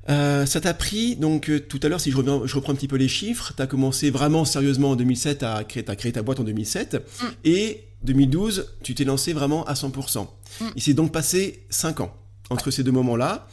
Euh, 0.09 0.47
ça 0.47 0.61
t'a 0.61 0.75
pris, 0.75 1.17
donc 1.17 1.51
tout 1.69 1.81
à 1.83 1.89
l'heure, 1.89 2.01
si 2.01 2.11
je, 2.11 2.17
je, 2.17 2.55
reprends 2.55 2.73
un 2.73 2.77
petit 2.77 2.89
peu 2.89 2.97
les 2.97 3.09
chiffres, 3.09 3.53
tu 3.55 3.63
as 3.63 3.67
commencé 3.67 4.11
vraiment 4.11 4.45
sérieusement 4.45 4.91
en 4.91 4.97
2007 4.97 5.43
à 5.43 5.65
créer, 5.65 5.85
as 5.87 5.97
créé 5.97 6.13
ta 6.13 6.23
boîte 6.23 6.41
en 6.41 6.45
2007, 6.45 6.95
mm. 6.95 7.27
et 7.45 7.85
2012, 8.05 8.77
tu 8.83 8.95
t'es 8.95 9.05
lancé 9.05 9.33
vraiment 9.33 9.65
à 9.65 9.75
100%. 9.75 10.27
Mm. 10.61 10.65
Il 10.77 10.83
s'est 10.83 10.95
donc 10.95 11.13
passé 11.13 11.65
5 11.71 12.01
ans 12.01 12.15
entre 12.51 12.71
ces 12.71 12.83
deux 12.83 12.93
moments-là. 12.93 13.47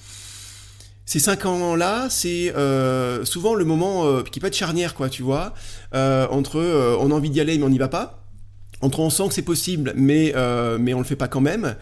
Ces 1.06 1.20
5 1.20 1.46
ans-là, 1.46 2.08
c'est 2.10 2.56
euh, 2.56 3.26
souvent 3.26 3.54
le 3.54 3.64
moment 3.64 4.06
euh, 4.06 4.24
qui 4.24 4.40
peut 4.40 4.48
être 4.48 4.56
charnière, 4.56 4.96
quoi, 4.96 5.08
tu 5.10 5.22
vois, 5.22 5.54
euh, 5.94 6.28
entre 6.30 6.60
on 7.00 7.12
a 7.12 7.14
envie 7.14 7.30
d'y 7.30 7.40
aller 7.40 7.58
mais 7.58 7.64
on 7.64 7.70
n'y 7.70 7.78
va 7.78 7.90
pas, 7.90 8.26
entre 8.82 9.02
on 9.02 9.10
sent 9.10 9.28
que 9.28 9.34
c'est 9.34 9.44
possible 9.44 9.94
mais, 9.96 10.34
mais 10.80 10.94
on 10.94 11.00
le 11.00 11.06
fait 11.06 11.16
pas 11.16 11.28
quand 11.28 11.42
même. 11.42 11.76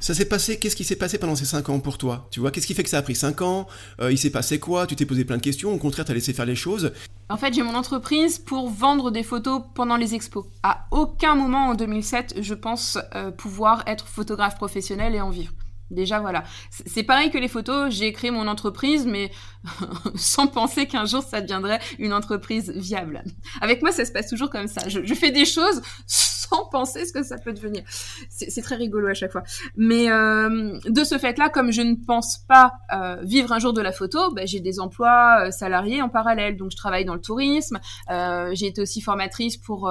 Ça 0.00 0.14
s'est 0.14 0.26
passé, 0.26 0.58
qu'est-ce 0.58 0.76
qui 0.76 0.84
s'est 0.84 0.96
passé 0.96 1.18
pendant 1.18 1.36
ces 1.36 1.46
5 1.46 1.68
ans 1.70 1.80
pour 1.80 1.98
toi? 1.98 2.28
Tu 2.30 2.40
vois, 2.40 2.50
qu'est-ce 2.50 2.66
qui 2.66 2.74
fait 2.74 2.82
que 2.82 2.90
ça 2.90 2.98
a 2.98 3.02
pris 3.02 3.14
5 3.14 3.40
ans? 3.42 3.66
Il 4.10 4.18
s'est 4.18 4.30
passé 4.30 4.58
quoi? 4.58 4.86
Tu 4.86 4.96
t'es 4.96 5.06
posé 5.06 5.24
plein 5.24 5.36
de 5.38 5.42
questions, 5.42 5.72
au 5.72 5.78
contraire, 5.78 6.04
tu 6.04 6.10
as 6.10 6.14
laissé 6.14 6.32
faire 6.32 6.46
les 6.46 6.56
choses 6.56 6.92
en 7.30 7.38
fait, 7.38 7.54
j'ai 7.54 7.62
mon 7.62 7.74
entreprise 7.74 8.38
pour 8.38 8.68
vendre 8.68 9.10
des 9.10 9.22
photos 9.22 9.62
pendant 9.74 9.96
les 9.96 10.14
expos. 10.14 10.44
À 10.62 10.86
aucun 10.90 11.34
moment 11.34 11.68
en 11.68 11.74
2007, 11.74 12.36
je 12.40 12.54
pense 12.54 12.98
euh, 13.14 13.30
pouvoir 13.30 13.82
être 13.86 14.06
photographe 14.06 14.56
professionnel 14.56 15.14
et 15.14 15.20
en 15.22 15.30
vivre. 15.30 15.52
Déjà, 15.90 16.20
voilà. 16.20 16.44
C'est 16.70 17.02
pareil 17.02 17.30
que 17.30 17.38
les 17.38 17.48
photos, 17.48 17.94
j'ai 17.94 18.12
créé 18.12 18.30
mon 18.30 18.46
entreprise, 18.46 19.06
mais 19.06 19.30
sans 20.14 20.46
penser 20.46 20.86
qu'un 20.86 21.04
jour 21.04 21.22
ça 21.22 21.40
deviendrait 21.40 21.80
une 21.98 22.12
entreprise 22.12 22.70
viable. 22.70 23.22
Avec 23.60 23.82
moi, 23.82 23.92
ça 23.92 24.04
se 24.04 24.12
passe 24.12 24.28
toujours 24.28 24.50
comme 24.50 24.66
ça. 24.66 24.88
Je, 24.88 25.14
fais 25.14 25.30
des 25.30 25.44
choses 25.44 25.80
sans 26.06 26.66
penser 26.66 27.06
ce 27.06 27.12
que 27.12 27.22
ça 27.22 27.38
peut 27.38 27.52
devenir. 27.52 27.82
C'est 28.28 28.62
très 28.62 28.76
rigolo 28.76 29.08
à 29.08 29.14
chaque 29.14 29.32
fois. 29.32 29.42
Mais 29.76 30.10
euh, 30.10 30.78
de 30.86 31.04
ce 31.04 31.18
fait-là, 31.18 31.48
comme 31.48 31.72
je 31.72 31.82
ne 31.82 31.94
pense 31.94 32.38
pas 32.48 32.72
euh, 32.92 33.16
vivre 33.22 33.52
un 33.52 33.58
jour 33.58 33.72
de 33.72 33.80
la 33.80 33.92
photo, 33.92 34.32
bah, 34.32 34.44
j'ai 34.44 34.60
des 34.60 34.80
emplois 34.80 35.46
euh, 35.46 35.50
salariés 35.50 36.02
en 36.02 36.08
parallèle. 36.08 36.56
Donc 36.56 36.70
je 36.70 36.76
travaille 36.76 37.04
dans 37.04 37.14
le 37.14 37.20
tourisme. 37.20 37.78
j'ai 38.08 38.66
été 38.66 38.82
aussi 38.82 39.00
formatrice 39.00 39.56
pour 39.56 39.90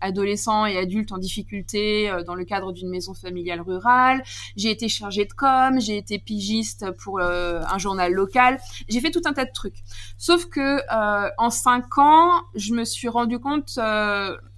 adolescents 0.00 0.66
et 0.66 0.76
adultes 0.78 1.12
en 1.12 1.18
difficulté 1.18 2.10
dans 2.26 2.34
le 2.34 2.44
cadre 2.44 2.72
d'une 2.72 2.88
maison 2.88 3.14
familiale 3.14 3.60
rurale. 3.60 4.22
J'ai 4.56 4.70
été 4.70 4.88
chargée 4.88 5.24
de 5.24 5.32
com. 5.32 5.80
J'ai 5.80 5.96
été 5.96 6.18
pigiste 6.18 6.90
pour 7.02 7.20
un 7.20 7.78
journal 7.78 8.12
local. 8.12 8.58
J'ai 8.88 9.00
fait 9.00 9.11
tout 9.12 9.22
un 9.24 9.32
tas 9.32 9.44
de 9.44 9.52
trucs. 9.52 9.82
Sauf 10.18 10.46
que 10.46 10.80
en 11.38 11.50
cinq 11.50 11.98
ans, 11.98 12.42
je 12.54 12.74
me 12.74 12.84
suis 12.84 13.08
rendu 13.08 13.38
compte, 13.38 13.78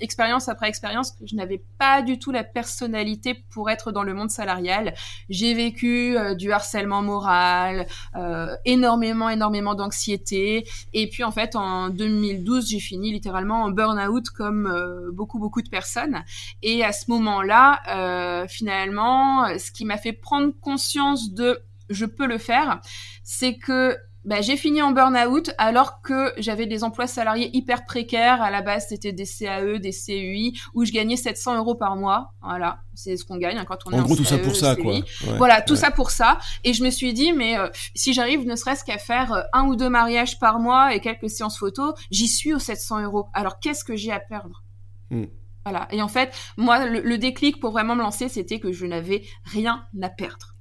expérience 0.00 0.48
après 0.48 0.68
expérience, 0.68 1.10
que 1.12 1.26
je 1.26 1.34
n'avais 1.34 1.62
pas 1.78 2.02
du 2.02 2.18
tout 2.18 2.30
la 2.30 2.44
personnalité 2.44 3.34
pour 3.50 3.70
être 3.70 3.92
dans 3.92 4.02
le 4.02 4.14
monde 4.14 4.30
salarial. 4.30 4.94
J'ai 5.28 5.54
vécu 5.54 6.16
euh, 6.16 6.34
du 6.34 6.52
harcèlement 6.52 7.02
moral, 7.02 7.86
euh, 8.14 8.54
énormément, 8.64 9.28
énormément 9.28 9.74
d'anxiété. 9.74 10.66
Et 10.92 11.08
puis 11.08 11.24
en 11.24 11.32
fait, 11.32 11.56
en 11.56 11.88
2012, 11.88 12.68
j'ai 12.68 12.80
fini 12.80 13.12
littéralement 13.12 13.62
en 13.62 13.70
burn-out 13.70 14.28
comme 14.30 14.66
euh, 14.66 15.10
beaucoup, 15.12 15.38
beaucoup 15.38 15.62
de 15.62 15.68
personnes. 15.68 16.22
Et 16.62 16.84
à 16.84 16.92
ce 16.92 17.10
moment-là, 17.10 18.46
finalement, 18.48 19.46
ce 19.58 19.70
qui 19.70 19.84
m'a 19.84 19.96
fait 19.96 20.12
prendre 20.12 20.52
conscience 20.60 21.32
de 21.32 21.62
je 21.90 22.06
peux 22.06 22.26
le 22.26 22.38
faire, 22.38 22.80
c'est 23.22 23.56
que 23.56 23.96
bah, 24.24 24.40
j'ai 24.40 24.56
fini 24.56 24.80
en 24.80 24.92
burn-out 24.92 25.50
alors 25.58 26.00
que 26.00 26.32
j'avais 26.38 26.66
des 26.66 26.82
emplois 26.82 27.06
salariés 27.06 27.50
hyper 27.52 27.84
précaires. 27.84 28.40
À 28.40 28.50
la 28.50 28.62
base, 28.62 28.86
c'était 28.88 29.12
des 29.12 29.26
CAE, 29.26 29.78
des 29.78 29.92
CUI, 29.92 30.58
où 30.72 30.84
je 30.84 30.92
gagnais 30.92 31.16
700 31.16 31.58
euros 31.58 31.74
par 31.74 31.96
mois. 31.96 32.32
Voilà, 32.42 32.78
c'est 32.94 33.16
ce 33.16 33.24
qu'on 33.24 33.36
gagne 33.36 33.58
hein, 33.58 33.64
quand 33.66 33.78
on 33.86 33.90
est 33.90 34.00
en 34.00 34.04
gros, 34.04 34.16
tout 34.16 34.24
ça 34.24 34.38
pour 34.38 34.56
ça, 34.56 34.76
quoi. 34.76 35.00
voilà, 35.36 35.60
tout 35.60 35.76
ça 35.76 35.90
pour 35.90 36.10
ça. 36.10 36.38
Et 36.64 36.72
je 36.72 36.82
me 36.82 36.90
suis 36.90 37.12
dit, 37.12 37.32
mais 37.32 37.58
euh, 37.58 37.68
si 37.94 38.14
j'arrive 38.14 38.46
ne 38.46 38.56
serait-ce 38.56 38.84
qu'à 38.84 38.98
faire 38.98 39.32
euh, 39.32 39.42
un 39.52 39.64
ou 39.66 39.76
deux 39.76 39.90
mariages 39.90 40.38
par 40.38 40.58
mois 40.58 40.94
et 40.94 41.00
quelques 41.00 41.28
séances 41.28 41.58
photos, 41.58 41.94
j'y 42.10 42.28
suis 42.28 42.54
aux 42.54 42.58
700 42.58 43.02
euros. 43.02 43.26
Alors, 43.34 43.60
qu'est-ce 43.60 43.84
que 43.84 43.94
j'ai 43.94 44.12
à 44.12 44.20
perdre? 44.20 44.64
Hmm. 45.10 45.26
Voilà. 45.66 45.86
Et 45.90 46.00
en 46.00 46.08
fait, 46.08 46.34
moi, 46.56 46.86
le 46.86 47.16
déclic 47.18 47.60
pour 47.60 47.72
vraiment 47.72 47.94
me 47.94 48.02
lancer, 48.02 48.28
c'était 48.28 48.60
que 48.60 48.72
je 48.72 48.86
n'avais 48.86 49.22
rien 49.44 49.84
à 50.02 50.08
perdre. 50.08 50.54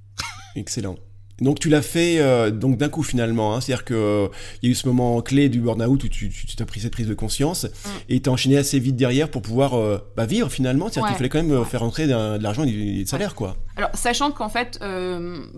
Excellent. 0.54 0.96
Donc 1.40 1.58
tu 1.58 1.68
l'as 1.68 1.82
fait 1.82 2.18
euh, 2.20 2.52
donc 2.52 2.78
d'un 2.78 2.88
coup 2.88 3.02
finalement, 3.02 3.54
hein. 3.54 3.60
c'est-à-dire 3.60 3.84
que 3.84 3.94
euh, 3.94 4.28
il 4.62 4.68
y 4.68 4.70
a 4.70 4.72
eu 4.72 4.74
ce 4.76 4.86
moment 4.86 5.20
clé 5.20 5.48
du 5.48 5.60
burn-out 5.60 6.04
où 6.04 6.08
tu, 6.08 6.30
tu, 6.30 6.62
as 6.62 6.64
pris 6.66 6.80
cette 6.80 6.92
prise 6.92 7.08
de 7.08 7.14
conscience 7.14 7.64
mm. 7.64 7.88
et 8.08 8.20
tu 8.20 8.30
as 8.30 8.32
enchaîné 8.32 8.56
assez 8.56 8.78
vite 8.78 8.94
derrière 8.94 9.28
pour 9.28 9.42
pouvoir 9.42 9.74
euh, 9.74 9.98
bah, 10.16 10.26
vivre 10.26 10.48
finalement, 10.48 10.88
c'est-à-dire 10.88 11.08
qu'il 11.08 11.16
fallait 11.16 11.28
quand 11.28 11.42
même 11.42 11.64
faire 11.64 11.80
rentrer 11.80 12.06
de, 12.06 12.38
l'argent 12.38 12.62
et 12.62 12.70
du, 12.70 13.06
salaire 13.06 13.34
quoi. 13.34 13.56
Alors 13.76 13.90
sachant 13.94 14.30
qu'en 14.30 14.48
fait 14.48 14.78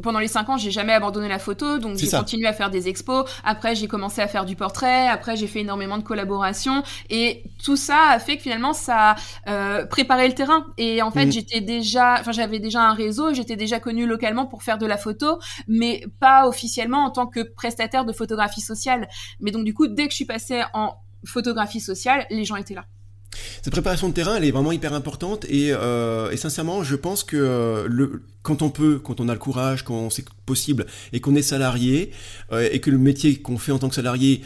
pendant 0.02 0.18
les 0.18 0.28
5 0.28 0.48
ans 0.48 0.56
j'ai 0.56 0.70
jamais 0.70 0.94
abandonné 0.94 1.28
la 1.28 1.38
photo. 1.38 1.78
Donc 1.78 1.98
j'ai 1.98 2.08
continué 2.08 2.46
à 2.46 2.54
faire 2.54 2.70
des 2.70 2.88
expos, 2.88 3.28
après 3.44 3.74
j'ai 3.74 3.86
commencé 3.86 4.22
à 4.22 4.28
faire 4.28 4.46
du 4.46 4.56
portrait, 4.56 5.08
après 5.08 5.36
j'ai 5.36 5.46
fait 5.46 5.60
énormément 5.60 5.98
de 5.98 6.02
collaborations. 6.02 6.82
Et 7.10 7.42
tout 7.62 7.76
ça 7.76 8.08
a 8.12 8.18
fait 8.18 8.38
que 8.38 8.42
finalement 8.42 8.72
ça 8.72 9.16
a 9.44 9.84
préparé 9.84 10.26
le 10.26 10.34
terrain. 10.34 10.64
Et 10.78 11.02
en 11.02 11.10
fait 11.10 11.26
mm. 11.26 11.32
j'étais 11.32 11.60
déjà, 11.60 12.16
enfin 12.18 12.32
j'avais 12.32 12.60
déjà 12.60 12.80
un 12.80 12.94
réseau, 12.94 13.34
j'étais 13.34 13.56
déjà 13.56 13.78
connu 13.78 14.06
localement 14.06 14.46
pour 14.46 14.62
faire 14.62 14.78
de 14.78 14.86
la 14.86 14.96
photo 14.96 15.38
mais 15.66 16.04
pas 16.20 16.48
officiellement 16.48 17.04
en 17.04 17.10
tant 17.10 17.26
que 17.26 17.40
prestataire 17.40 18.04
de 18.04 18.12
photographie 18.12 18.60
sociale. 18.60 19.08
Mais 19.40 19.50
donc 19.50 19.64
du 19.64 19.74
coup, 19.74 19.86
dès 19.86 20.04
que 20.06 20.10
je 20.10 20.16
suis 20.16 20.24
passée 20.24 20.62
en 20.74 20.94
photographie 21.24 21.80
sociale, 21.80 22.26
les 22.30 22.44
gens 22.44 22.56
étaient 22.56 22.74
là. 22.74 22.86
Cette 23.62 23.72
préparation 23.72 24.08
de 24.08 24.14
terrain, 24.14 24.36
elle 24.36 24.44
est 24.44 24.50
vraiment 24.50 24.72
hyper 24.72 24.94
importante 24.94 25.44
et, 25.48 25.72
euh, 25.72 26.34
sincèrement, 26.36 26.82
je 26.82 26.96
pense 26.96 27.24
que 27.24 27.36
euh, 27.36 27.86
le, 27.88 28.22
quand 28.42 28.62
on 28.62 28.70
peut, 28.70 28.98
quand 28.98 29.20
on 29.20 29.28
a 29.28 29.32
le 29.32 29.38
courage, 29.38 29.82
quand 29.82 30.10
c'est 30.10 30.24
possible 30.46 30.86
et 31.12 31.20
qu'on 31.20 31.34
est 31.34 31.42
salarié 31.42 32.12
euh, 32.52 32.68
et 32.70 32.80
que 32.80 32.90
le 32.90 32.98
métier 32.98 33.36
qu'on 33.36 33.58
fait 33.58 33.72
en 33.72 33.78
tant 33.78 33.88
que 33.88 33.94
salarié 33.94 34.42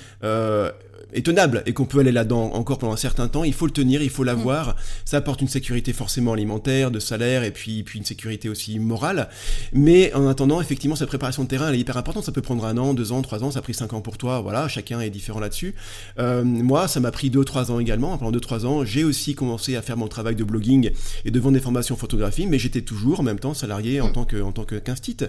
est 1.12 1.24
tenable 1.24 1.62
et 1.66 1.72
qu'on 1.72 1.84
peut 1.84 2.00
aller 2.00 2.12
là-dedans 2.12 2.52
encore 2.52 2.78
pendant 2.78 2.92
un 2.92 2.96
certain 2.96 3.28
temps, 3.28 3.44
il 3.44 3.52
faut 3.52 3.66
le 3.66 3.72
tenir, 3.72 4.02
il 4.02 4.10
faut 4.10 4.24
l'avoir. 4.24 4.70
Mm. 4.70 4.74
Ça 5.04 5.16
apporte 5.18 5.40
une 5.40 5.48
sécurité 5.48 5.92
forcément 5.92 6.32
alimentaire, 6.32 6.90
de 6.90 6.98
salaire 6.98 7.44
et 7.44 7.50
puis, 7.50 7.82
puis 7.82 7.98
une 7.98 8.04
sécurité 8.04 8.48
aussi 8.48 8.78
morale. 8.78 9.28
Mais 9.72 10.12
en 10.14 10.26
attendant, 10.28 10.60
effectivement, 10.60 10.96
cette 10.96 11.08
préparation 11.08 11.44
de 11.44 11.48
terrain, 11.48 11.68
elle 11.68 11.74
est 11.74 11.80
hyper 11.80 11.96
importante. 11.96 12.24
Ça 12.24 12.32
peut 12.32 12.42
prendre 12.42 12.64
un 12.64 12.76
an, 12.78 12.94
deux 12.94 13.12
ans, 13.12 13.22
trois 13.22 13.42
ans, 13.44 13.50
ça 13.50 13.58
a 13.58 13.62
pris 13.62 13.74
cinq 13.74 13.92
ans 13.92 14.00
pour 14.00 14.18
toi. 14.18 14.40
Voilà, 14.40 14.68
chacun 14.68 15.00
est 15.00 15.10
différent 15.10 15.40
là-dessus. 15.40 15.74
Euh, 16.18 16.44
moi, 16.44 16.88
ça 16.88 17.00
m'a 17.00 17.10
pris 17.10 17.30
deux, 17.30 17.44
trois 17.44 17.70
ans 17.70 17.78
également. 17.80 18.16
Pendant 18.16 18.32
deux, 18.32 18.40
trois 18.40 18.66
ans, 18.66 18.84
j'ai 18.84 19.04
aussi 19.04 19.34
commencé 19.34 19.76
à 19.76 19.82
faire 19.82 19.96
mon 19.96 20.08
travail 20.08 20.36
de 20.36 20.44
blogging 20.44 20.90
et 21.24 21.30
de 21.30 21.40
vendre 21.40 21.54
des 21.54 21.60
formations 21.60 21.96
photographie, 21.96 22.46
mais 22.46 22.58
j'étais 22.58 22.82
toujours 22.82 23.20
en 23.20 23.22
même 23.22 23.38
temps 23.38 23.54
salarié 23.54 24.00
en 24.00 24.08
mm. 24.08 24.12
tant 24.12 24.24
que 24.24 24.40
en 24.42 24.52
tant. 24.52 24.64
Mm. 24.70 25.26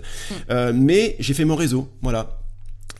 Euh, 0.49 0.73
mais 0.75 1.15
j'ai 1.19 1.33
fait 1.33 1.45
mon 1.45 1.55
réseau, 1.55 1.89
voilà. 2.01 2.40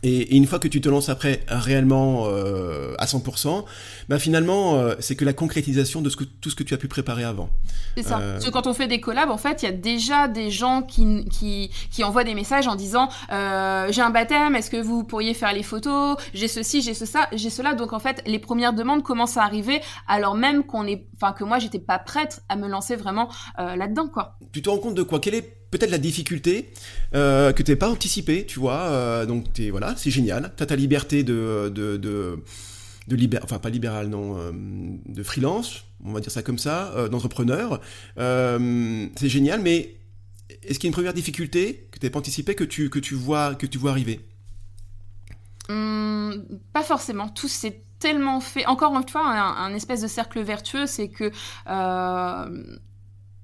Et, 0.02 0.36
une 0.36 0.46
fois 0.46 0.58
que 0.58 0.68
tu 0.68 0.80
te 0.80 0.88
lances 0.88 1.08
après 1.08 1.40
réellement 1.48 2.24
euh, 2.26 2.94
à 2.98 3.06
100%, 3.06 3.64
bah 4.08 4.18
finalement, 4.18 4.74
euh, 4.74 4.94
c'est 4.98 5.16
que 5.16 5.24
la 5.24 5.32
concrétisation 5.32 6.02
de 6.02 6.10
ce 6.10 6.16
que, 6.16 6.24
tout 6.24 6.50
ce 6.50 6.56
que 6.56 6.62
tu 6.62 6.74
as 6.74 6.76
pu 6.76 6.88
préparer 6.88 7.24
avant. 7.24 7.50
C'est 7.96 8.02
ça. 8.02 8.18
Euh, 8.18 8.32
Parce 8.34 8.46
que 8.46 8.50
quand 8.50 8.66
on 8.66 8.74
fait 8.74 8.88
des 8.88 9.00
collabs, 9.00 9.30
en 9.30 9.36
fait, 9.36 9.62
il 9.62 9.66
y 9.66 9.68
a 9.68 9.72
déjà 9.72 10.28
des 10.28 10.50
gens 10.50 10.82
qui, 10.82 11.24
qui, 11.26 11.70
qui 11.90 12.04
envoient 12.04 12.24
des 12.24 12.34
messages 12.34 12.66
en 12.66 12.74
disant 12.74 13.08
J'ai 13.30 14.02
un 14.02 14.10
baptême, 14.10 14.56
est-ce 14.56 14.70
que 14.70 14.80
vous 14.80 15.04
pourriez 15.04 15.34
faire 15.34 15.52
les 15.52 15.62
photos? 15.62 16.16
J'ai 16.34 16.48
ceci, 16.48 16.82
j'ai 16.82 16.94
ce, 16.94 17.06
ça, 17.06 17.28
j'ai 17.32 17.50
cela. 17.50 17.74
Donc 17.74 17.92
en 17.92 18.00
fait, 18.00 18.22
les 18.26 18.38
premières 18.38 18.72
demandes 18.72 19.02
commencent 19.02 19.36
à 19.36 19.44
arriver 19.44 19.80
alors 20.08 20.34
même 20.34 20.64
qu'on 20.64 20.86
est, 20.86 21.06
enfin 21.16 21.32
que 21.32 21.44
moi, 21.44 21.58
j'étais 21.58 21.78
pas 21.78 21.98
prête 21.98 22.42
à 22.48 22.56
me 22.56 22.68
lancer 22.68 22.96
vraiment 22.96 23.28
là-dedans, 23.58 24.08
quoi. 24.08 24.38
Tu 24.52 24.62
te 24.62 24.68
rends 24.68 24.78
compte 24.78 24.94
de 24.94 25.02
quoi? 25.02 25.20
Quelle 25.20 25.34
est 25.34 25.61
peut-être 25.72 25.90
la 25.90 25.98
difficulté 25.98 26.70
euh, 27.14 27.52
que 27.52 27.62
n'avais 27.62 27.76
pas 27.76 27.90
anticipé, 27.90 28.46
tu 28.46 28.60
vois. 28.60 28.82
Euh, 28.82 29.26
donc 29.26 29.58
es, 29.58 29.70
voilà, 29.70 29.94
c'est 29.96 30.10
génial. 30.10 30.52
Tu 30.56 30.62
as 30.62 30.66
ta 30.66 30.76
liberté 30.76 31.24
de, 31.24 31.72
de, 31.74 31.96
de, 31.96 32.38
enfin 33.42 33.58
pas 33.58 33.70
libéral, 33.70 34.08
non, 34.08 34.38
euh, 34.38 34.52
de 34.52 35.22
freelance, 35.24 35.84
on 36.04 36.12
va 36.12 36.20
dire 36.20 36.30
ça 36.30 36.42
comme 36.42 36.58
ça, 36.58 36.92
euh, 36.94 37.08
d'entrepreneur. 37.08 37.80
C'est 38.16 39.28
génial, 39.28 39.60
mais 39.62 39.96
est-ce 40.62 40.78
qu'il 40.78 40.84
y 40.84 40.88
a 40.88 40.90
une 40.90 40.94
première 40.94 41.14
difficulté 41.14 41.88
que 41.90 41.98
n'avais 41.98 42.10
pas 42.10 42.20
anticipé 42.20 42.54
que 42.54 42.64
tu, 42.64 42.90
que 42.90 42.98
tu 42.98 43.14
vois, 43.14 43.54
que 43.54 43.66
tu 43.66 43.78
vois 43.78 43.90
arriver? 43.90 44.20
Hum, 45.70 46.44
Pas 46.74 46.82
forcément. 46.82 47.28
Tout 47.30 47.48
s'est 47.48 47.80
tellement 47.98 48.40
fait. 48.40 48.66
Encore 48.66 48.94
une 48.94 49.08
fois, 49.08 49.26
un, 49.26 49.74
espèce 49.74 50.02
de 50.02 50.08
cercle 50.08 50.42
vertueux, 50.42 50.86
c'est 50.86 51.08
que 51.08 51.32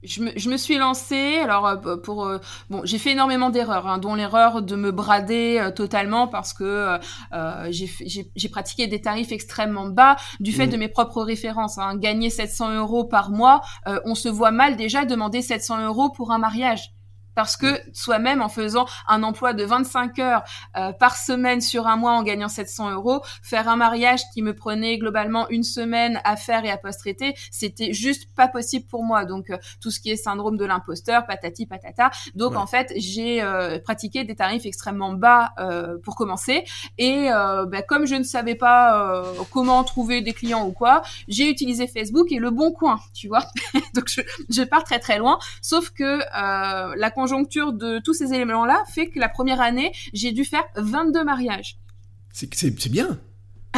je 0.02 0.22
me, 0.22 0.30
je 0.36 0.48
me, 0.48 0.56
suis 0.56 0.78
lancée, 0.78 1.38
alors 1.42 1.66
euh, 1.66 1.96
pour 1.96 2.24
euh, 2.24 2.38
bon, 2.70 2.82
j'ai 2.84 2.98
fait 2.98 3.12
énormément 3.12 3.50
d'erreurs, 3.50 3.86
hein, 3.86 3.98
dont 3.98 4.14
l'erreur 4.14 4.62
de 4.62 4.76
me 4.76 4.92
brader 4.92 5.58
euh, 5.58 5.70
totalement 5.70 6.28
parce 6.28 6.52
que 6.52 6.98
euh, 7.32 7.68
j'ai 7.70 8.48
pratiqué 8.48 8.86
des 8.86 9.00
tarifs 9.00 9.32
extrêmement 9.32 9.88
bas 9.88 10.16
du 10.40 10.52
fait 10.52 10.66
mmh. 10.66 10.70
de 10.70 10.76
mes 10.76 10.88
propres 10.88 11.22
références. 11.22 11.78
Hein. 11.78 11.96
Gagner 11.96 12.30
700 12.30 12.76
euros 12.76 13.04
par 13.04 13.30
mois, 13.30 13.60
on 14.04 14.14
se 14.14 14.28
voit 14.28 14.50
mal 14.50 14.76
déjà 14.76 15.04
demander 15.04 15.42
700 15.42 15.84
euros 15.86 16.10
pour 16.10 16.32
un 16.32 16.38
mariage 16.38 16.92
parce 17.38 17.56
que 17.56 17.80
soi-même 17.92 18.42
en 18.42 18.48
faisant 18.48 18.86
un 19.06 19.22
emploi 19.22 19.52
de 19.52 19.62
25 19.62 20.18
heures 20.18 20.42
euh, 20.76 20.90
par 20.90 21.16
semaine 21.16 21.60
sur 21.60 21.86
un 21.86 21.94
mois 21.94 22.14
en 22.14 22.24
gagnant 22.24 22.48
700 22.48 22.90
euros, 22.90 23.22
faire 23.44 23.68
un 23.68 23.76
mariage 23.76 24.22
qui 24.34 24.42
me 24.42 24.56
prenait 24.56 24.98
globalement 24.98 25.48
une 25.48 25.62
semaine 25.62 26.20
à 26.24 26.34
faire 26.34 26.64
et 26.64 26.70
à 26.72 26.76
post-traiter, 26.76 27.36
c'était 27.52 27.92
juste 27.92 28.34
pas 28.34 28.48
possible 28.48 28.86
pour 28.88 29.04
moi. 29.04 29.24
Donc 29.24 29.50
euh, 29.50 29.56
tout 29.80 29.92
ce 29.92 30.00
qui 30.00 30.10
est 30.10 30.16
syndrome 30.16 30.56
de 30.56 30.64
l'imposteur, 30.64 31.26
patati 31.26 31.64
patata. 31.64 32.10
Donc 32.34 32.54
ouais. 32.54 32.56
en 32.56 32.66
fait 32.66 32.92
j'ai 32.96 33.40
euh, 33.40 33.78
pratiqué 33.78 34.24
des 34.24 34.34
tarifs 34.34 34.66
extrêmement 34.66 35.12
bas 35.12 35.52
euh, 35.60 35.96
pour 36.02 36.16
commencer 36.16 36.64
et 36.98 37.30
euh, 37.30 37.66
bah, 37.66 37.82
comme 37.82 38.04
je 38.04 38.16
ne 38.16 38.24
savais 38.24 38.56
pas 38.56 39.22
comment 39.52 39.84
trouver 39.84 40.22
des 40.22 40.32
clients 40.32 40.66
ou 40.66 40.72
quoi, 40.72 41.02
j'ai 41.28 41.48
utilisé 41.48 41.86
Facebook 41.86 42.32
et 42.32 42.38
le 42.38 42.50
bon 42.50 42.72
coin, 42.72 42.98
tu 43.14 43.28
vois. 43.28 43.44
Donc 43.94 44.08
je, 44.08 44.22
je, 44.50 44.62
pars 44.62 44.82
très 44.82 44.98
très 44.98 45.18
loin. 45.18 45.38
Sauf 45.62 45.90
que 45.90 46.18
la 46.96 47.10
conjoncture 47.28 47.74
de 47.74 47.98
tous 47.98 48.14
ces 48.14 48.32
éléments-là 48.32 48.84
fait 48.88 49.08
que 49.08 49.18
la 49.18 49.28
première 49.28 49.60
année, 49.60 49.92
j'ai 50.14 50.32
dû 50.32 50.44
faire 50.44 50.64
22 50.76 51.24
mariages. 51.24 51.78
C'est 52.32 52.88
bien. 52.88 53.18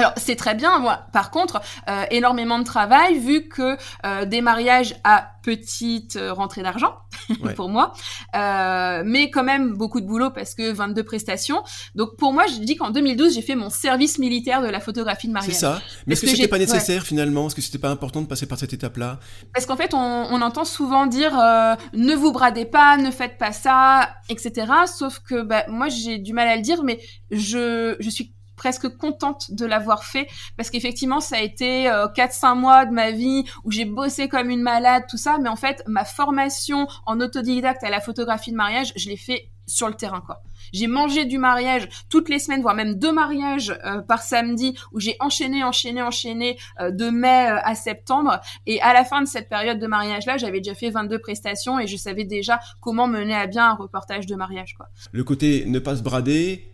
Alors 0.01 0.12
c'est 0.16 0.36
très 0.36 0.55
bien, 0.55 0.78
moi. 0.78 1.07
Par 1.12 1.30
contre, 1.30 1.61
euh, 1.88 2.05
énormément 2.11 2.59
de 2.59 2.64
travail 2.64 3.18
vu 3.18 3.48
que 3.48 3.76
euh, 4.05 4.24
des 4.24 4.40
mariages 4.40 4.94
à 5.05 5.30
petite 5.42 6.16
euh, 6.16 6.32
rentrée 6.32 6.62
d'argent 6.62 6.94
ouais. 7.42 7.55
pour 7.55 7.68
moi, 7.68 7.92
euh, 8.34 9.03
mais 9.05 9.30
quand 9.30 9.42
même 9.42 9.74
beaucoup 9.74 10.01
de 10.01 10.07
boulot 10.07 10.30
parce 10.30 10.55
que 10.55 10.70
22 10.70 11.03
prestations. 11.03 11.62
Donc 11.94 12.16
pour 12.16 12.32
moi, 12.32 12.46
je 12.46 12.59
dis 12.61 12.76
qu'en 12.76 12.90
2012, 12.90 13.34
j'ai 13.34 13.42
fait 13.42 13.55
mon 13.55 13.70
service 13.70 14.18
militaire 14.18 14.62
de 14.62 14.68
la 14.68 14.80
photographie 14.80 15.28
de 15.28 15.32
mariage. 15.32 15.53
C'est 15.53 15.61
ça. 15.61 15.80
Mais 16.07 16.12
est-ce 16.12 16.22
que, 16.22 16.26
que 16.26 16.36
c'était 16.36 16.48
pas 16.48 16.59
nécessaire 16.59 17.03
ouais. 17.03 17.07
finalement? 17.07 17.46
Est-ce 17.46 17.55
que 17.55 17.62
c'était 17.62 17.78
pas 17.78 17.90
important 17.90 18.22
de 18.22 18.26
passer 18.26 18.46
par 18.46 18.59
cette 18.59 18.72
étape-là? 18.72 19.18
Parce 19.55 19.66
qu'en 19.66 19.76
fait, 19.76 19.94
on, 19.94 19.98
on, 19.98 20.40
entend 20.42 20.64
souvent 20.64 21.07
dire 21.07 21.38
euh, 21.38 21.74
ne 21.92 22.14
vous 22.14 22.32
bradez 22.32 22.64
pas, 22.64 22.96
ne 22.96 23.11
faites 23.11 23.38
pas 23.38 23.53
ça, 23.53 24.11
etc. 24.28 24.72
Sauf 24.86 25.20
que 25.20 25.42
bah, 25.42 25.64
moi, 25.68 25.88
j'ai 25.88 26.18
du 26.18 26.32
mal 26.32 26.48
à 26.48 26.57
le 26.57 26.62
dire, 26.62 26.82
mais 26.82 27.01
je 27.30 27.96
je 27.98 28.11
suis 28.11 28.34
presque 28.61 28.94
contente 28.98 29.52
de 29.52 29.64
l'avoir 29.64 30.04
fait 30.04 30.28
parce 30.58 30.68
qu'effectivement 30.68 31.20
ça 31.20 31.36
a 31.36 31.40
été 31.40 31.88
euh, 31.88 32.08
4-5 32.08 32.54
mois 32.56 32.84
de 32.84 32.92
ma 32.92 33.11
vie 33.11 33.44
où 33.64 33.70
j'ai 33.70 33.86
bossé 33.86 34.28
comme 34.28 34.50
une 34.50 34.61
malade 34.61 35.04
tout 35.08 35.16
ça 35.16 35.38
mais 35.40 35.48
en 35.48 35.56
fait 35.56 35.82
ma 35.86 36.04
formation 36.04 36.86
en 37.06 37.20
autodidacte 37.20 37.82
à 37.82 37.88
la 37.88 38.02
photographie 38.02 38.50
de 38.50 38.56
mariage 38.56 38.92
je 38.96 39.08
l'ai 39.08 39.16
fait 39.16 39.48
sur 39.66 39.88
le 39.88 39.94
terrain 39.94 40.20
quoi. 40.20 40.42
J'ai 40.72 40.86
mangé 40.86 41.24
du 41.24 41.38
mariage 41.38 41.88
toutes 42.08 42.28
les 42.28 42.38
semaines, 42.38 42.62
voire 42.62 42.74
même 42.74 42.94
deux 42.94 43.12
mariages 43.12 43.76
euh, 43.84 44.00
par 44.00 44.22
samedi 44.22 44.76
où 44.92 45.00
j'ai 45.00 45.16
enchaîné, 45.20 45.64
enchaîné, 45.64 46.02
enchaîné 46.02 46.58
euh, 46.80 46.90
de 46.90 47.11
mai 47.11 47.50
euh, 47.50 47.58
à 47.62 47.74
septembre. 47.74 48.40
Et 48.66 48.80
à 48.82 48.92
la 48.92 49.04
fin 49.04 49.22
de 49.22 49.26
cette 49.26 49.48
période 49.48 49.78
de 49.78 49.86
mariage-là, 49.86 50.36
j'avais 50.36 50.61
déjà 50.61 50.74
fait 50.74 50.90
22 50.90 51.18
prestations 51.18 51.78
et 51.78 51.86
je 51.86 51.96
savais 51.96 52.24
déjà 52.24 52.61
comment 52.80 53.06
mener 53.06 53.34
à 53.34 53.46
bien 53.46 53.70
un 53.70 53.74
reportage 53.74 54.26
de 54.26 54.34
mariage. 54.34 54.74
Quoi. 54.76 54.88
Le 55.12 55.24
côté 55.24 55.64
ne 55.66 55.78
pas 55.78 55.96
se 55.96 56.02
brader, 56.02 56.70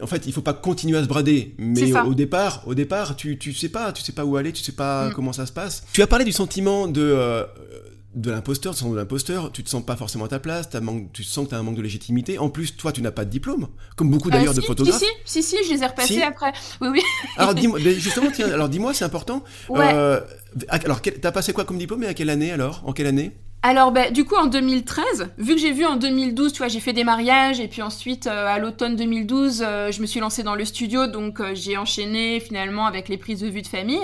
en 0.00 0.06
fait, 0.06 0.26
il 0.26 0.32
faut 0.32 0.42
pas 0.42 0.54
continuer 0.54 0.98
à 0.98 1.02
se 1.02 1.08
brader, 1.08 1.54
mais 1.58 1.92
au, 1.92 2.06
au, 2.06 2.14
départ, 2.14 2.62
au 2.66 2.74
départ, 2.74 3.16
tu 3.16 3.38
tu 3.38 3.52
sais 3.52 3.68
pas, 3.68 3.92
tu 3.92 4.02
sais 4.02 4.12
pas 4.12 4.24
où 4.24 4.36
aller, 4.36 4.52
tu 4.52 4.62
sais 4.62 4.72
pas 4.72 5.08
mm. 5.08 5.12
comment 5.14 5.32
ça 5.32 5.46
se 5.46 5.52
passe. 5.52 5.84
Tu 5.92 6.02
as 6.02 6.06
parlé 6.06 6.24
du 6.24 6.32
sentiment 6.32 6.86
de 6.86 7.00
euh, 7.02 7.44
de 8.14 8.30
l'imposteur, 8.30 8.74
de 8.74 8.96
l'imposteur, 8.96 9.52
tu 9.52 9.64
te 9.64 9.70
sens 9.70 9.84
pas 9.84 9.96
forcément 9.96 10.26
à 10.26 10.28
ta 10.28 10.38
place, 10.38 10.68
as 10.74 10.80
manque, 10.80 11.12
tu 11.12 11.24
sens 11.24 11.44
que 11.44 11.50
tu 11.50 11.54
as 11.54 11.58
un 11.58 11.62
manque 11.62 11.76
de 11.76 11.82
légitimité. 11.82 12.38
En 12.38 12.50
plus, 12.50 12.76
toi, 12.76 12.92
tu 12.92 13.00
n'as 13.00 13.10
pas 13.10 13.24
de 13.24 13.30
diplôme, 13.30 13.68
comme 13.96 14.10
beaucoup 14.10 14.30
d'ailleurs 14.30 14.50
euh, 14.50 14.54
si, 14.54 14.60
de 14.60 14.64
photographes. 14.66 15.02
Si, 15.24 15.42
si, 15.42 15.42
si, 15.42 15.56
je 15.66 15.72
les 15.74 15.82
ai 15.82 15.86
repassés 15.86 16.14
si. 16.14 16.22
après. 16.22 16.52
Oui, 16.80 16.88
oui. 16.92 17.00
alors 17.38 17.54
dis-moi, 17.54 17.78
justement, 17.78 18.30
tiens, 18.32 18.52
alors 18.52 18.68
dis-moi, 18.68 18.92
c'est 18.92 19.04
important. 19.04 19.42
Ouais. 19.68 19.90
Euh, 19.94 20.20
alors, 20.68 21.00
t'as 21.00 21.32
passé 21.32 21.52
quoi 21.52 21.64
comme 21.64 21.78
diplôme 21.78 22.04
et 22.04 22.08
à 22.08 22.14
quelle 22.14 22.30
année 22.30 22.52
alors? 22.52 22.82
En 22.84 22.92
quelle 22.92 23.06
année? 23.06 23.32
Alors, 23.64 23.92
bah, 23.92 24.10
du 24.10 24.24
coup, 24.24 24.34
en 24.34 24.46
2013, 24.46 25.34
vu 25.38 25.54
que 25.54 25.60
j'ai 25.60 25.70
vu 25.70 25.86
en 25.86 25.94
2012, 25.94 26.52
tu 26.52 26.58
vois, 26.58 26.66
j'ai 26.66 26.80
fait 26.80 26.92
des 26.92 27.04
mariages, 27.04 27.60
et 27.60 27.68
puis 27.68 27.80
ensuite, 27.80 28.26
euh, 28.26 28.48
à 28.48 28.58
l'automne 28.58 28.96
2012, 28.96 29.62
euh, 29.64 29.92
je 29.92 30.00
me 30.00 30.06
suis 30.06 30.18
lancée 30.18 30.42
dans 30.42 30.56
le 30.56 30.64
studio, 30.64 31.06
donc 31.06 31.40
euh, 31.40 31.52
j'ai 31.54 31.76
enchaîné 31.76 32.40
finalement 32.40 32.86
avec 32.86 33.08
les 33.08 33.18
prises 33.18 33.40
de 33.40 33.46
vue 33.46 33.62
de 33.62 33.68
famille. 33.68 34.02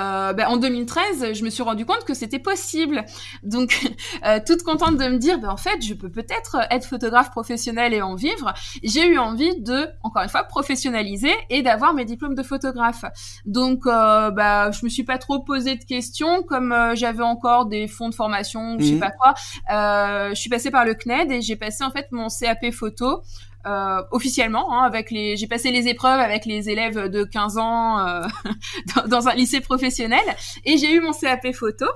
Euh, 0.00 0.32
bah, 0.32 0.48
en 0.48 0.56
2013, 0.56 1.34
je 1.34 1.44
me 1.44 1.50
suis 1.50 1.62
rendu 1.62 1.84
compte 1.84 2.04
que 2.04 2.14
c'était 2.14 2.38
possible. 2.38 3.04
Donc, 3.42 3.90
euh, 4.26 4.40
toute 4.44 4.62
contente 4.62 4.96
de 4.96 5.04
me 5.04 5.18
dire, 5.18 5.38
bah, 5.38 5.52
en 5.52 5.56
fait, 5.56 5.82
je 5.82 5.94
peux 5.94 6.10
peut-être 6.10 6.56
être 6.70 6.86
photographe 6.86 7.30
professionnel 7.30 7.92
et 7.94 8.02
en 8.02 8.14
vivre. 8.14 8.52
J'ai 8.82 9.06
eu 9.06 9.18
envie 9.18 9.60
de, 9.60 9.86
encore 10.02 10.22
une 10.22 10.28
fois, 10.28 10.44
professionnaliser 10.44 11.32
et 11.50 11.62
d'avoir 11.62 11.94
mes 11.94 12.04
diplômes 12.04 12.34
de 12.34 12.42
photographe. 12.42 13.04
Donc, 13.44 13.86
euh, 13.86 14.30
bah, 14.30 14.70
je 14.70 14.84
me 14.84 14.88
suis 14.88 15.04
pas 15.04 15.18
trop 15.18 15.40
posé 15.40 15.76
de 15.76 15.84
questions, 15.84 16.42
comme 16.42 16.72
euh, 16.72 16.94
j'avais 16.94 17.22
encore 17.22 17.66
des 17.66 17.88
fonds 17.88 18.08
de 18.08 18.14
formation, 18.14 18.76
je 18.78 18.84
sais 18.84 18.92
mmh. 18.94 19.00
pas 19.00 19.10
quoi. 19.10 19.34
Euh, 19.72 20.30
je 20.30 20.34
suis 20.34 20.50
passée 20.50 20.70
par 20.70 20.84
le 20.84 20.94
CNED 20.94 21.30
et 21.32 21.40
j'ai 21.40 21.56
passé 21.56 21.84
en 21.84 21.90
fait 21.90 22.06
mon 22.12 22.28
CAP 22.28 22.70
photo 22.72 23.22
euh, 23.66 24.02
officiellement 24.10 24.72
hein, 24.72 24.84
avec 24.84 25.10
les 25.10 25.36
j'ai 25.36 25.46
passé 25.46 25.70
les 25.70 25.86
épreuves 25.86 26.18
avec 26.18 26.46
les 26.46 26.70
élèves 26.70 27.08
de 27.08 27.24
15 27.24 27.58
ans 27.58 27.98
euh, 27.98 28.22
dans, 28.96 29.06
dans, 29.06 29.28
un 29.28 29.34
lycée 29.34 29.60
professionnel 29.60 30.24
et 30.64 30.78
j'ai 30.78 30.94
eu 30.94 31.00
mon 31.00 31.12
CAP 31.12 31.52
photo. 31.54 31.86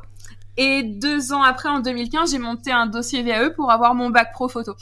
Et 0.56 0.82
deux 0.82 1.32
ans 1.32 1.42
après 1.42 1.68
en 1.68 1.80
2015 1.80 2.30
j'ai 2.32 2.38
monté 2.38 2.70
un 2.70 2.86
dossier 2.86 3.22
VAE 3.22 3.50
pour 3.50 3.70
avoir 3.70 3.94
mon 3.94 4.10
bac 4.10 4.32
pro 4.32 4.48
photo. 4.48 4.74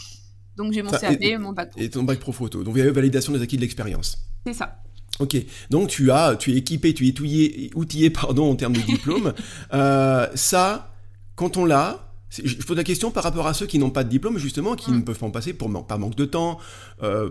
Donc 0.56 0.72
j'ai 0.72 0.82
mon 0.82 0.90
ça, 0.90 0.98
CAP 0.98 1.18
et, 1.20 1.38
mon 1.38 1.52
bac 1.52 1.70
pro. 1.70 1.80
et 1.80 1.88
ton 1.88 2.02
bac 2.02 2.18
pro 2.18 2.32
photo. 2.32 2.64
Donc 2.64 2.76
VAE 2.76 2.90
validation 2.90 3.32
des 3.32 3.42
acquis 3.42 3.56
de 3.56 3.62
l'expérience. 3.62 4.18
C'est 4.44 4.52
ça. 4.52 4.76
Ok, 5.18 5.36
donc 5.70 5.88
tu 5.88 6.10
as, 6.10 6.36
tu 6.36 6.52
es 6.52 6.56
équipé, 6.56 6.94
tu 6.94 7.06
es 7.06 7.10
outillé, 7.10 7.70
outillé 7.74 8.10
pardon, 8.10 8.50
en 8.50 8.56
termes 8.56 8.72
de 8.72 8.80
diplôme. 8.80 9.34
euh, 9.72 10.26
ça, 10.34 10.94
quand 11.36 11.56
on 11.56 11.64
l'a, 11.64 12.11
je 12.32 12.56
pose 12.64 12.76
la 12.76 12.84
question 12.84 13.10
par 13.10 13.24
rapport 13.24 13.46
à 13.46 13.52
ceux 13.52 13.66
qui 13.66 13.78
n'ont 13.78 13.90
pas 13.90 14.04
de 14.04 14.08
diplôme, 14.08 14.38
justement, 14.38 14.74
qui 14.74 14.90
mmh. 14.90 14.96
ne 14.96 15.00
peuvent 15.02 15.18
pas 15.18 15.26
en 15.26 15.30
passer 15.30 15.52
pour, 15.52 15.86
par 15.86 15.98
manque 15.98 16.14
de 16.14 16.24
temps, 16.24 16.58
euh, 17.02 17.28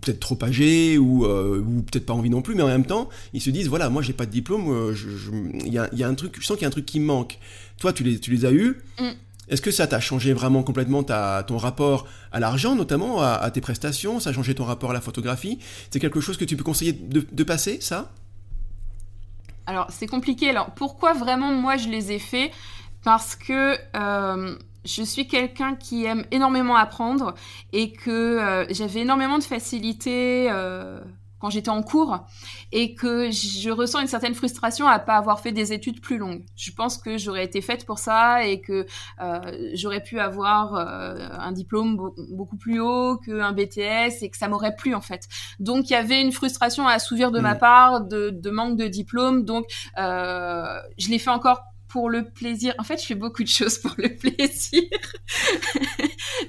peut-être 0.00 0.20
trop 0.20 0.38
âgés 0.42 0.96
ou, 0.96 1.26
euh, 1.26 1.60
ou 1.60 1.82
peut-être 1.82 2.06
pas 2.06 2.14
envie 2.14 2.30
non 2.30 2.40
plus, 2.40 2.54
mais 2.54 2.62
en 2.62 2.68
même 2.68 2.86
temps, 2.86 3.10
ils 3.34 3.42
se 3.42 3.50
disent 3.50 3.68
voilà, 3.68 3.90
moi 3.90 4.00
j'ai 4.00 4.14
pas 4.14 4.26
de 4.26 4.30
diplôme, 4.30 4.66
il 4.66 4.70
euh, 4.70 5.68
y, 5.68 5.78
a, 5.78 5.88
y, 5.94 6.02
a, 6.02 6.08
un 6.08 6.14
truc, 6.14 6.36
je 6.40 6.46
sens 6.46 6.56
qu'il 6.56 6.62
y 6.62 6.64
a 6.64 6.68
un 6.68 6.72
truc 6.72 6.86
qui 6.86 6.98
me 7.00 7.06
manque. 7.06 7.38
Toi, 7.78 7.92
tu 7.92 8.04
les, 8.04 8.18
tu 8.18 8.30
les 8.30 8.46
as 8.46 8.52
eus. 8.52 8.78
Mmh. 8.98 9.08
Est-ce 9.50 9.62
que 9.62 9.70
ça 9.70 9.86
t'a 9.86 10.00
changé 10.00 10.32
vraiment 10.32 10.62
complètement 10.62 11.02
ta, 11.02 11.42
ton 11.46 11.56
rapport 11.56 12.06
à 12.32 12.40
l'argent, 12.40 12.74
notamment 12.74 13.20
à, 13.22 13.32
à, 13.32 13.50
tes 13.50 13.60
prestations? 13.60 14.20
Ça 14.20 14.30
a 14.30 14.32
changé 14.32 14.54
ton 14.54 14.64
rapport 14.64 14.90
à 14.90 14.94
la 14.94 15.00
photographie? 15.00 15.58
C'est 15.90 16.00
quelque 16.00 16.20
chose 16.20 16.36
que 16.36 16.44
tu 16.44 16.56
peux 16.56 16.64
conseiller 16.64 16.92
de, 16.92 17.26
de 17.30 17.44
passer, 17.44 17.78
ça? 17.80 18.12
Alors, 19.66 19.86
c'est 19.90 20.06
compliqué. 20.06 20.48
Alors, 20.48 20.70
pourquoi 20.70 21.12
vraiment 21.12 21.52
moi 21.52 21.76
je 21.76 21.88
les 21.88 22.12
ai 22.12 22.18
faits? 22.18 22.50
Parce 23.08 23.36
que 23.36 23.78
euh, 23.96 24.54
je 24.84 25.02
suis 25.02 25.26
quelqu'un 25.26 25.76
qui 25.76 26.04
aime 26.04 26.26
énormément 26.30 26.76
apprendre 26.76 27.32
et 27.72 27.90
que 27.90 28.10
euh, 28.10 28.66
j'avais 28.68 29.00
énormément 29.00 29.38
de 29.38 29.44
facilité 29.44 30.48
euh, 30.50 31.00
quand 31.38 31.48
j'étais 31.48 31.70
en 31.70 31.82
cours 31.82 32.26
et 32.70 32.94
que 32.94 33.30
je 33.30 33.70
ressens 33.70 34.00
une 34.00 34.08
certaine 34.08 34.34
frustration 34.34 34.86
à 34.86 34.98
pas 34.98 35.16
avoir 35.16 35.40
fait 35.40 35.52
des 35.52 35.72
études 35.72 36.02
plus 36.02 36.18
longues. 36.18 36.44
Je 36.54 36.70
pense 36.70 36.98
que 36.98 37.16
j'aurais 37.16 37.44
été 37.44 37.62
faite 37.62 37.86
pour 37.86 37.98
ça 37.98 38.44
et 38.44 38.60
que 38.60 38.84
j'aurais 39.72 40.02
pu 40.02 40.20
avoir 40.20 40.74
un 40.74 41.52
diplôme 41.52 42.10
beaucoup 42.32 42.58
plus 42.58 42.78
haut 42.78 43.16
qu'un 43.16 43.52
BTS 43.52 44.20
et 44.20 44.28
que 44.28 44.36
ça 44.36 44.48
m'aurait 44.48 44.76
plu 44.76 44.94
en 44.94 45.00
fait. 45.00 45.28
Donc 45.60 45.88
il 45.88 45.94
y 45.94 45.96
avait 45.96 46.20
une 46.20 46.32
frustration 46.32 46.86
à 46.86 46.92
assouvir 46.92 47.30
de 47.30 47.38
mmh. 47.38 47.42
ma 47.42 47.54
part 47.54 48.00
de, 48.02 48.28
de, 48.28 48.50
manque 48.50 48.76
de 48.76 48.86
diplôme. 48.86 49.46
Donc 49.46 49.64
je 49.96 51.08
l'ai 51.08 51.18
fait 51.18 51.30
encore 51.30 51.62
pour 51.88 52.10
le 52.10 52.24
plaisir. 52.24 52.74
En 52.78 52.84
fait, 52.84 53.00
je 53.00 53.06
fais 53.06 53.14
beaucoup 53.14 53.42
de 53.42 53.48
choses 53.48 53.78
pour 53.78 53.94
le 53.96 54.08
plaisir. 54.16 54.82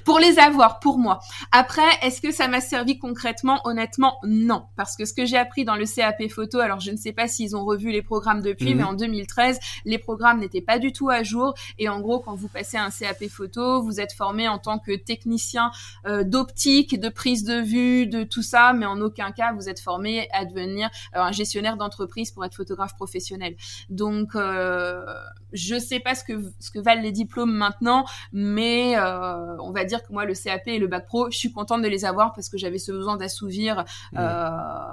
pour 0.04 0.18
les 0.18 0.38
avoir, 0.38 0.80
pour 0.80 0.98
moi. 0.98 1.20
Après, 1.52 1.88
est-ce 2.02 2.20
que 2.20 2.30
ça 2.30 2.48
m'a 2.48 2.60
servi 2.60 2.98
concrètement? 2.98 3.60
Honnêtement, 3.64 4.18
non. 4.24 4.64
Parce 4.76 4.96
que 4.96 5.04
ce 5.04 5.12
que 5.12 5.24
j'ai 5.24 5.36
appris 5.36 5.64
dans 5.64 5.76
le 5.76 5.84
CAP 5.86 6.28
photo, 6.30 6.58
alors 6.58 6.80
je 6.80 6.90
ne 6.90 6.96
sais 6.96 7.12
pas 7.12 7.28
s'ils 7.28 7.56
ont 7.56 7.64
revu 7.64 7.90
les 7.90 8.02
programmes 8.02 8.42
depuis, 8.42 8.74
mais 8.74 8.82
mhm. 8.82 8.88
en 8.88 8.94
2013, 8.94 9.58
les 9.84 9.98
programmes 9.98 10.40
n'étaient 10.40 10.60
pas 10.60 10.78
du 10.78 10.92
tout 10.92 11.08
à 11.08 11.22
jour. 11.22 11.54
Et 11.78 11.88
en 11.88 12.00
gros, 12.00 12.20
quand 12.20 12.34
vous 12.34 12.48
passez 12.48 12.76
un 12.76 12.90
CAP 12.90 13.28
photo, 13.28 13.82
vous 13.82 14.00
êtes 14.00 14.12
formé 14.12 14.48
en 14.48 14.58
tant 14.58 14.78
que 14.78 14.96
technicien 14.96 15.70
euh, 16.06 16.24
d'optique, 16.24 16.98
de 16.98 17.08
prise 17.08 17.44
de 17.44 17.60
vue, 17.60 18.06
de 18.06 18.22
tout 18.22 18.42
ça, 18.42 18.72
mais 18.72 18.86
en 18.86 19.00
aucun 19.00 19.32
cas 19.32 19.52
vous 19.52 19.68
êtes 19.68 19.80
formé 19.80 20.28
à 20.32 20.44
devenir 20.44 20.90
euh, 21.14 21.20
un 21.20 21.32
gestionnaire 21.32 21.76
d'entreprise 21.76 22.30
pour 22.30 22.44
être 22.44 22.54
photographe 22.54 22.94
professionnel. 22.94 23.56
Donc, 23.88 24.34
euh, 24.34 25.04
je 25.52 25.78
sais 25.78 26.00
pas 26.00 26.14
ce 26.14 26.24
que 26.24 26.32
ce 26.58 26.70
que 26.70 26.78
valent 26.78 27.02
les 27.02 27.12
diplômes 27.12 27.52
maintenant, 27.52 28.04
mais 28.32 28.96
euh, 28.96 29.56
on 29.60 29.72
va 29.72 29.84
dire 29.84 30.02
que 30.02 30.12
moi 30.12 30.24
le 30.24 30.34
CAP 30.34 30.68
et 30.68 30.78
le 30.78 30.86
bac 30.86 31.06
pro, 31.06 31.30
je 31.30 31.38
suis 31.38 31.52
contente 31.52 31.82
de 31.82 31.88
les 31.88 32.04
avoir 32.04 32.32
parce 32.32 32.48
que 32.48 32.58
j'avais 32.58 32.78
ce 32.78 32.92
besoin 32.92 33.16
d'assouvir 33.16 33.84
mmh. 34.12 34.18
euh, 34.18 34.48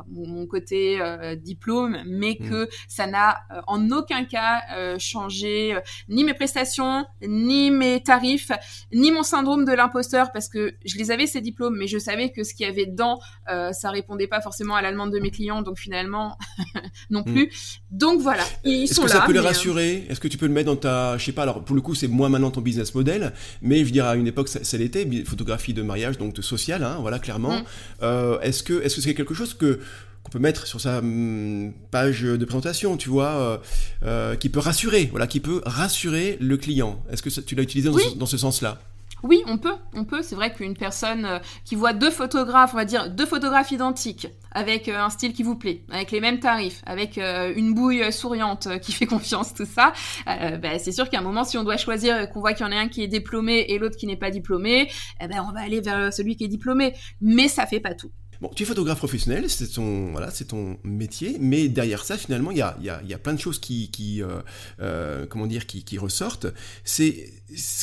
mon, 0.09 0.45
côté 0.47 0.99
euh, 1.01 1.35
diplôme, 1.35 1.97
mais 2.05 2.37
mmh. 2.39 2.49
que 2.49 2.69
ça 2.87 3.07
n'a 3.07 3.39
en 3.67 3.91
aucun 3.91 4.25
cas 4.25 4.61
changé 4.97 5.77
ni 6.09 6.23
mes 6.23 6.33
prestations, 6.33 7.05
ni 7.21 7.71
mes 7.71 8.01
tarifs, 8.01 8.51
ni 8.93 9.11
mon 9.11 9.23
syndrome 9.23 9.65
de 9.65 9.73
l'imposteur 9.73 10.31
parce 10.31 10.47
que 10.47 10.75
je 10.85 10.97
les 10.97 11.11
avais 11.11 11.27
ces 11.27 11.41
diplômes, 11.41 11.77
mais 11.77 11.87
je 11.87 11.97
savais 11.97 12.31
que 12.31 12.43
ce 12.43 12.53
qu'il 12.53 12.65
y 12.65 12.69
avait 12.69 12.85
dedans, 12.85 13.19
ça 13.47 13.89
répondait 13.89 14.27
pas 14.27 14.41
forcément 14.41 14.75
à 14.75 14.81
l'allemande 14.81 15.11
de 15.11 15.19
mes 15.19 15.31
clients, 15.31 15.61
donc 15.61 15.77
finalement 15.77 16.37
non 17.09 17.21
mmh. 17.21 17.33
plus. 17.33 17.81
Donc 17.91 18.21
voilà, 18.21 18.43
ils 18.63 18.87
sont 18.87 19.01
là. 19.01 19.07
Est-ce 19.07 19.13
que 19.13 19.19
ça 19.19 19.25
peut 19.25 19.33
les 19.33 19.39
rassurer? 19.39 20.05
Est-ce 20.09 20.19
que 20.19 20.26
tu 20.27 20.37
peux 20.37 20.47
le 20.47 20.53
mettre 20.53 20.67
dans 20.67 20.75
ta, 20.75 21.17
je 21.17 21.25
sais 21.25 21.31
pas, 21.31 21.43
alors 21.43 21.63
pour 21.63 21.75
le 21.75 21.81
coup 21.81 21.95
c'est 21.95 22.07
moins 22.07 22.29
maintenant 22.29 22.51
ton 22.51 22.61
business 22.61 22.93
model, 22.95 23.33
mais 23.61 23.79
je 23.79 23.85
veux 23.85 23.91
dire 23.91 24.05
à 24.05 24.15
une 24.15 24.27
époque 24.27 24.47
ça, 24.47 24.77
l'était, 24.77 25.07
photographie 25.25 25.73
de 25.73 25.81
mariage 25.81 26.17
donc 26.17 26.33
de 26.33 26.41
social, 26.41 26.83
hein, 26.83 26.97
voilà 27.01 27.19
clairement. 27.19 27.59
Mm. 27.59 27.63
Euh, 28.03 28.39
est-ce 28.41 28.63
que 28.63 28.81
est-ce 28.83 28.95
que 28.95 29.01
c'est 29.01 29.13
quelque 29.13 29.33
chose 29.33 29.53
que 29.53 29.79
qu'on 30.23 30.31
peut 30.31 30.39
mettre 30.39 30.67
sur 30.67 30.81
sa 30.81 30.99
hum, 30.99 31.71
page 31.89 32.23
de 32.23 32.45
présentation, 32.45 32.97
tu 32.97 33.09
vois, 33.09 33.29
euh, 33.29 33.57
euh, 34.03 34.35
qui 34.35 34.49
peut 34.49 34.59
rassurer, 34.59 35.07
voilà, 35.11 35.25
qui 35.25 35.39
peut 35.39 35.61
rassurer 35.65 36.37
le 36.41 36.57
client? 36.57 37.01
Est-ce 37.09 37.21
que 37.23 37.29
tu 37.29 37.55
l'as 37.55 37.63
utilisé 37.63 37.89
dans 38.17 38.25
ce 38.25 38.37
sens-là? 38.37 38.81
Oui, 39.23 39.43
on 39.47 39.57
peut, 39.57 39.75
on 39.93 40.03
peut. 40.03 40.21
C'est 40.21 40.35
vrai 40.35 40.53
qu'une 40.53 40.75
personne 40.75 41.25
euh, 41.25 41.39
qui 41.65 41.75
voit 41.75 41.93
deux 41.93 42.11
photographes, 42.11 42.73
on 42.73 42.77
va 42.77 42.85
dire 42.85 43.09
deux 43.09 43.25
photographes 43.25 43.71
identiques, 43.71 44.27
avec 44.51 44.87
euh, 44.87 44.99
un 44.99 45.09
style 45.09 45.33
qui 45.33 45.43
vous 45.43 45.55
plaît, 45.55 45.83
avec 45.91 46.11
les 46.11 46.19
mêmes 46.19 46.39
tarifs, 46.39 46.81
avec 46.85 47.17
euh, 47.17 47.51
une 47.55 47.73
bouille 47.73 48.11
souriante 48.11 48.79
qui 48.79 48.91
fait 48.93 49.05
confiance, 49.05 49.53
tout 49.53 49.65
ça, 49.65 49.93
bah, 50.25 50.77
c'est 50.79 50.91
sûr 50.91 51.09
qu'à 51.09 51.19
un 51.19 51.21
moment, 51.21 51.43
si 51.43 51.57
on 51.57 51.63
doit 51.63 51.77
choisir, 51.77 52.29
qu'on 52.29 52.41
voit 52.41 52.53
qu'il 52.53 52.65
y 52.65 52.69
en 52.69 52.71
a 52.71 52.77
un 52.77 52.87
qui 52.87 53.03
est 53.03 53.07
diplômé 53.07 53.65
et 53.69 53.79
l'autre 53.79 53.97
qui 53.97 54.05
n'est 54.05 54.17
pas 54.17 54.31
diplômé, 54.31 54.89
eh 55.21 55.27
ben, 55.27 55.45
on 55.47 55.51
va 55.51 55.61
aller 55.61 55.81
vers 55.81 56.13
celui 56.13 56.35
qui 56.35 56.45
est 56.45 56.49
diplômé. 56.49 56.93
Mais 57.21 57.47
ça 57.47 57.65
fait 57.65 57.79
pas 57.79 57.93
tout. 57.93 58.11
Bon, 58.41 58.49
tu 58.55 58.63
es 58.63 58.65
photographe 58.65 58.99
professionnel, 58.99 59.49
c'est 59.49 59.67
ton, 59.67 60.11
voilà, 60.11 60.31
ton 60.31 60.77
métier, 60.83 61.37
mais 61.39 61.67
derrière 61.67 62.03
ça, 62.03 62.17
finalement, 62.17 62.51
il 62.51 62.57
y 62.57 62.61
a, 62.61 62.77
y, 62.81 62.89
a, 62.89 63.01
y 63.03 63.13
a, 63.13 63.17
plein 63.17 63.33
de 63.33 63.39
choses 63.39 63.59
qui, 63.59 63.89
qui 63.89 64.21
euh, 64.21 64.41
euh, 64.79 65.25
comment 65.25 65.47
dire, 65.47 65.65
qui, 65.65 65.83
qui 65.83 65.97
ressortent. 65.97 66.47
C'est 66.83 67.33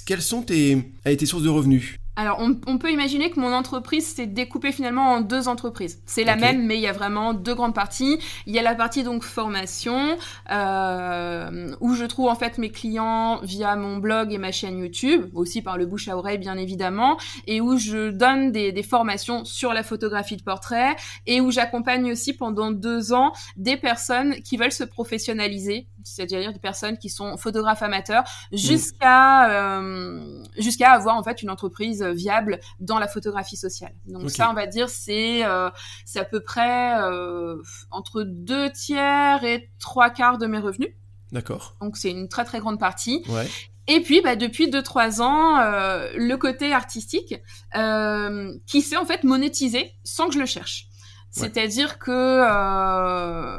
quelles 0.07 0.23
sont 0.23 0.43
tes, 0.43 0.93
tes 1.05 1.27
sources 1.27 1.43
de 1.43 1.49
revenus? 1.49 1.97
Alors, 2.17 2.41
on, 2.41 2.79
peut 2.79 2.93
imaginer 2.93 3.31
que 3.31 3.41
mon 3.41 3.53
entreprise 3.53 4.07
s'est 4.07 4.27
découpée 4.27 4.71
finalement 4.71 5.15
en 5.15 5.21
deux 5.21 5.49
entreprises. 5.49 6.01
C'est 6.07 6.23
la 6.23 6.37
même, 6.37 6.65
mais 6.65 6.77
il 6.77 6.81
y 6.81 6.87
a 6.87 6.93
vraiment 6.93 7.35
deux 7.35 7.55
grandes 7.55 7.75
parties. 7.75 8.19
Il 8.47 8.55
y 8.55 8.59
a 8.59 8.63
la 8.63 8.77
partie 8.77 9.03
donc 9.03 9.25
formation, 9.25 10.17
euh, 10.53 11.75
où 11.81 11.95
je 11.95 12.05
trouve 12.05 12.29
en 12.29 12.37
fait 12.37 12.59
mes 12.59 12.71
clients 12.71 13.41
via 13.43 13.75
mon 13.75 13.97
blog 13.97 14.33
et 14.33 14.39
ma 14.39 14.53
chaîne 14.53 14.79
YouTube, 14.79 15.29
aussi 15.35 15.61
par 15.61 15.77
le 15.77 15.87
bouche 15.87 16.07
à 16.07 16.17
oreille 16.17 16.39
bien 16.39 16.57
évidemment, 16.57 17.19
et 17.49 17.61
où 17.61 17.77
je 17.79 18.11
donne 18.11 18.53
des, 18.53 18.71
des 18.71 18.83
formations 18.85 19.45
sur 19.45 19.73
la 19.73 19.83
photographie 19.83 20.37
de 20.37 20.43
portrait, 20.43 20.95
et 21.27 21.41
où 21.41 21.51
j'accompagne 21.51 22.13
aussi 22.13 22.33
pendant 22.33 22.71
deux 22.71 23.13
ans 23.13 23.33
des 23.57 23.77
personnes 23.77 24.37
qui 24.43 24.57
veulent 24.57 24.73
se 24.73 24.85
professionnaliser, 24.85 25.89
c'est-à-dire 26.05 26.53
des 26.53 26.59
personnes 26.59 26.99
qui 26.99 27.09
sont 27.09 27.37
photographes 27.37 27.83
amateurs, 27.83 28.23
mm. 28.53 28.57
jusqu'à 28.57 29.51
euh, 29.51 30.45
jusqu'à 30.59 30.93
avoir 30.93 31.17
en 31.17 31.23
fait 31.23 31.43
une 31.43 31.51
entreprise 31.51 32.03
viable 32.03 32.61
dans 32.79 32.99
la 32.99 33.09
photographie 33.09 33.57
sociale. 33.57 33.95
Donc 34.07 34.31
ça, 34.31 34.51
on 34.51 34.55
va 34.55 34.67
dire, 34.67 34.89
c'est 34.89 35.45
euh, 35.45 35.71
c'est 36.05 36.21
à 36.21 36.25
peu 36.25 36.41
près 36.41 37.01
euh, 37.03 37.57
entre 37.91 38.23
deux 38.23 38.71
tiers 38.71 39.43
et 39.45 39.71
trois 39.81 40.11
quarts 40.11 40.39
de 40.39 40.47
mes 40.47 40.59
revenus. 40.59 40.91
D'accord. 41.33 41.77
Donc 41.81 41.97
c'est 41.97 42.11
une 42.11 42.29
très 42.29 42.45
très 42.45 42.61
grande 42.61 42.79
partie. 42.79 43.25
Ouais. 43.29 43.49
Et 43.87 44.01
puis, 44.01 44.23
bah, 44.23 44.35
depuis 44.37 44.69
2-3 44.69 45.21
ans, 45.21 45.61
euh, 45.61 46.11
le 46.17 46.37
côté 46.37 46.73
artistique 46.73 47.35
euh, 47.77 48.55
qui 48.67 48.81
s'est 48.81 48.97
en 48.97 49.05
fait 49.05 49.25
monétisé 49.25 49.93
sans 50.05 50.29
que 50.29 50.35
je 50.35 50.39
le 50.39 50.47
cherche. 50.47 50.89
C'est-à-dire 51.31 51.99
que 51.99 52.11
euh, 52.13 53.59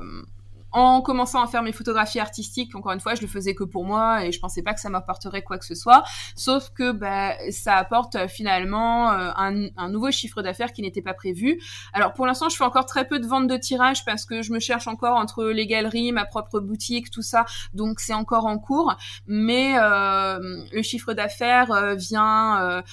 en 0.76 1.02
commençant 1.02 1.42
à 1.42 1.48
faire 1.48 1.64
mes 1.64 1.72
photographies 1.72 2.20
artistiques, 2.20 2.76
encore 2.76 2.92
une 2.92 3.00
fois, 3.00 3.16
je 3.16 3.22
le 3.22 3.28
faisais 3.28 3.56
que 3.56 3.64
pour 3.64 3.86
moi 3.86 4.26
et 4.26 4.34
je 4.34 4.40
pensais 4.42 4.62
pas 4.62 4.74
que 4.74 4.82
ça 4.82 4.90
m'apporterait 4.90 5.42
quoi 5.42 5.58
que 5.58 5.64
ce 5.64 5.74
soit. 5.74 6.04
Sauf 6.36 6.70
que 6.72 6.92
bah, 6.92 7.34
ça 7.50 7.78
apporte 7.78 8.16
euh, 8.16 8.28
finalement 8.28 9.10
euh, 9.14 9.32
un, 9.38 9.90
nouveau 9.90 10.12
chiffre 10.12 10.42
d'affaires 10.42 10.74
qui 10.74 10.82
n'était 10.82 11.02
pas 11.02 11.14
prévu. 11.14 11.62
Alors 11.94 12.12
pour 12.12 12.26
l'instant, 12.26 12.50
je 12.50 12.58
fais 12.58 12.66
encore 12.66 12.86
très 12.86 13.08
peu 13.08 13.20
de 13.20 13.26
ventes 13.26 13.48
de 13.48 13.56
tirage 13.56 14.04
parce 14.04 14.26
que 14.26 14.42
je 14.42 14.52
me 14.52 14.60
cherche 14.60 14.88
encore 14.88 15.16
entre 15.16 15.46
les 15.46 15.66
galeries, 15.66 16.12
ma 16.12 16.26
propre 16.26 16.60
boutique, 16.60 17.10
tout 17.10 17.22
ça. 17.22 17.46
Donc 17.74 18.02
c'est 18.02 18.14
encore 18.14 18.46
en 18.46 18.58
cours. 18.58 18.98
Mais 19.28 19.76
euh, 19.80 20.62
le 20.74 20.82
chiffre 20.82 21.14
d'affaires 21.14 21.72
euh, 21.72 21.96
vient 21.96 22.84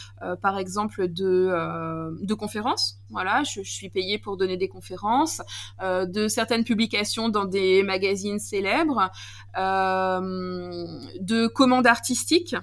par 0.41 0.59
exemple 0.59 1.09
de, 1.09 2.15
de 2.23 2.35
conférences. 2.35 3.01
Voilà, 3.11 3.43
je, 3.43 3.63
je, 3.63 3.73
suis 3.73 3.91
payée 3.91 4.19
pour 4.19 4.37
donner 4.37 4.57
des 4.57 4.69
conférences, 4.69 5.43
de 5.83 6.29
certaines 6.29 6.65
publications 6.65 7.29
dans 7.29 7.45
des 7.45 7.72
magazines 7.83 8.39
célèbres, 8.39 9.11
euh, 9.57 10.87
de 11.21 11.47
commandes 11.47 11.87
artistiques. 11.87 12.57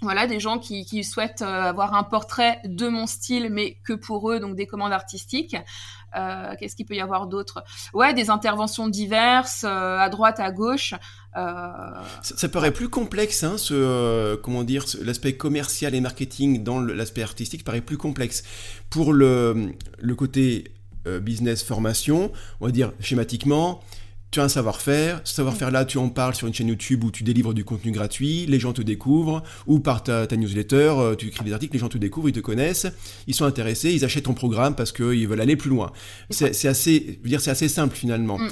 Voilà, 0.00 0.26
des 0.26 0.40
gens 0.40 0.58
qui, 0.58 1.04
souhaitent 1.04 1.42
euh, 1.42 1.62
avoir 1.62 1.94
un 1.94 2.02
portrait 2.02 2.58
de 2.64 2.88
mon 2.88 3.06
style, 3.06 3.50
mais 3.50 3.76
que 3.84 3.92
pour 3.92 4.32
eux, 4.32 4.40
donc 4.40 4.56
des 4.56 4.66
commandes 4.66 4.92
artistiques. 4.92 5.56
Euh, 6.16 6.54
qu'est-ce 6.58 6.74
qu'il 6.74 6.86
peut 6.86 6.96
y 6.96 7.00
avoir 7.00 7.28
d'autre? 7.28 7.62
Ouais, 7.94 8.12
des 8.12 8.28
interventions 8.28 8.88
diverses, 8.88 9.64
à 9.64 10.08
droite, 10.08 10.40
à 10.40 10.50
gauche. 10.50 10.94
Ça, 11.34 12.48
paraît 12.48 12.72
plus 12.72 12.88
complexe, 12.88 13.44
hein, 13.44 13.56
ce, 13.56 14.34
comment 14.36 14.64
dire, 14.64 14.84
l'aspect 15.02 15.36
commercial 15.36 15.94
et 15.94 16.00
marketing 16.00 16.64
dans 16.64 16.80
l'aspect 16.80 17.22
artistique 17.22 17.62
paraît 17.62 17.80
plus 17.80 17.96
complexe. 17.96 18.42
Pour 18.90 19.12
le, 19.12 19.72
le 19.98 20.14
côté 20.16 20.72
business 21.06 21.62
formation, 21.62 22.32
on 22.60 22.66
va 22.66 22.72
dire 22.72 22.92
schématiquement, 23.00 23.82
tu 24.32 24.40
as 24.40 24.44
un 24.44 24.48
savoir-faire, 24.48 25.20
ce 25.24 25.34
savoir-faire-là, 25.34 25.84
tu 25.84 25.98
en 25.98 26.08
parles 26.08 26.34
sur 26.34 26.46
une 26.48 26.54
chaîne 26.54 26.68
YouTube 26.68 27.04
où 27.04 27.10
tu 27.10 27.22
délivres 27.22 27.52
du 27.52 27.64
contenu 27.64 27.92
gratuit, 27.92 28.46
les 28.46 28.58
gens 28.58 28.72
te 28.72 28.80
découvrent, 28.80 29.42
ou 29.66 29.78
par 29.78 30.02
ta, 30.02 30.26
newsletter, 30.26 30.94
euh, 30.96 31.14
tu 31.14 31.26
écris 31.26 31.44
des 31.44 31.52
articles, 31.52 31.74
les 31.74 31.78
gens 31.78 31.90
te 31.90 31.98
découvrent, 31.98 32.30
ils 32.30 32.34
te 32.34 32.40
connaissent, 32.40 32.86
ils 33.26 33.34
sont 33.34 33.44
intéressés, 33.44 33.92
ils 33.92 34.06
achètent 34.06 34.24
ton 34.24 34.32
programme 34.32 34.74
parce 34.74 34.90
qu'ils 34.90 35.28
veulent 35.28 35.42
aller 35.42 35.56
plus 35.56 35.68
loin. 35.68 35.92
C'est 36.30 36.66
assez, 36.66 37.18
je 37.18 37.22
veux 37.22 37.28
dire, 37.28 37.42
c'est 37.42 37.50
assez 37.50 37.68
simple 37.68 37.94
finalement. 37.94 38.38
Mm. 38.38 38.48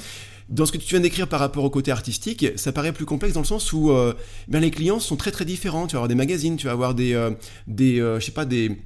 Dans 0.49 0.67
ce 0.67 0.71
que 0.71 0.77
tu 0.77 0.87
viens 0.89 0.99
d'écrire 0.99 1.27
par 1.27 1.39
rapport 1.39 1.63
au 1.63 1.69
côté 1.71 1.89
artistique, 1.89 2.45
ça 2.57 2.71
paraît 2.71 2.93
plus 2.93 3.05
complexe 3.05 3.33
dans 3.33 3.41
le 3.41 3.45
sens 3.47 3.73
où 3.73 3.89
euh, 3.89 4.13
ben 4.47 4.59
les 4.59 4.69
clients 4.69 4.99
sont 4.99 5.15
très 5.15 5.31
très 5.31 5.45
différents. 5.45 5.87
Tu 5.87 5.93
vas 5.93 5.99
avoir 5.99 6.09
des 6.09 6.15
magazines, 6.15 6.57
tu 6.57 6.67
vas 6.67 6.73
avoir 6.73 6.93
des, 6.93 7.13
euh, 7.13 7.31
des 7.65 7.95
je 7.97 8.23
sais 8.23 8.33
pas, 8.33 8.45
des 8.45 8.77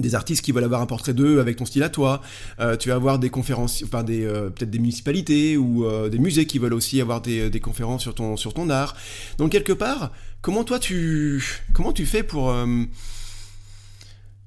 des 0.00 0.14
artistes 0.14 0.44
qui 0.44 0.52
veulent 0.52 0.64
avoir 0.64 0.80
un 0.80 0.86
portrait 0.86 1.14
d'eux 1.14 1.40
avec 1.40 1.56
ton 1.56 1.64
style 1.64 1.82
à 1.82 1.88
toi. 1.88 2.20
Euh, 2.58 2.76
tu 2.76 2.88
vas 2.88 2.94
avoir 2.94 3.18
des 3.18 3.30
conférences, 3.30 3.82
enfin 3.84 4.02
des 4.02 4.24
euh, 4.24 4.50
peut-être 4.50 4.70
des 4.70 4.78
municipalités 4.78 5.56
ou 5.56 5.84
euh, 5.84 6.08
des 6.08 6.18
musées 6.18 6.46
qui 6.46 6.58
veulent 6.58 6.74
aussi 6.74 7.00
avoir 7.00 7.20
des, 7.20 7.50
des, 7.50 7.60
conférences 7.60 8.02
sur 8.02 8.14
ton 8.14 8.36
sur 8.36 8.54
ton 8.54 8.70
art. 8.70 8.96
Donc 9.38 9.52
quelque 9.52 9.72
part, 9.72 10.12
comment 10.40 10.64
toi 10.64 10.78
tu 10.78 11.62
comment 11.72 11.92
tu 11.92 12.06
fais 12.06 12.22
pour 12.22 12.54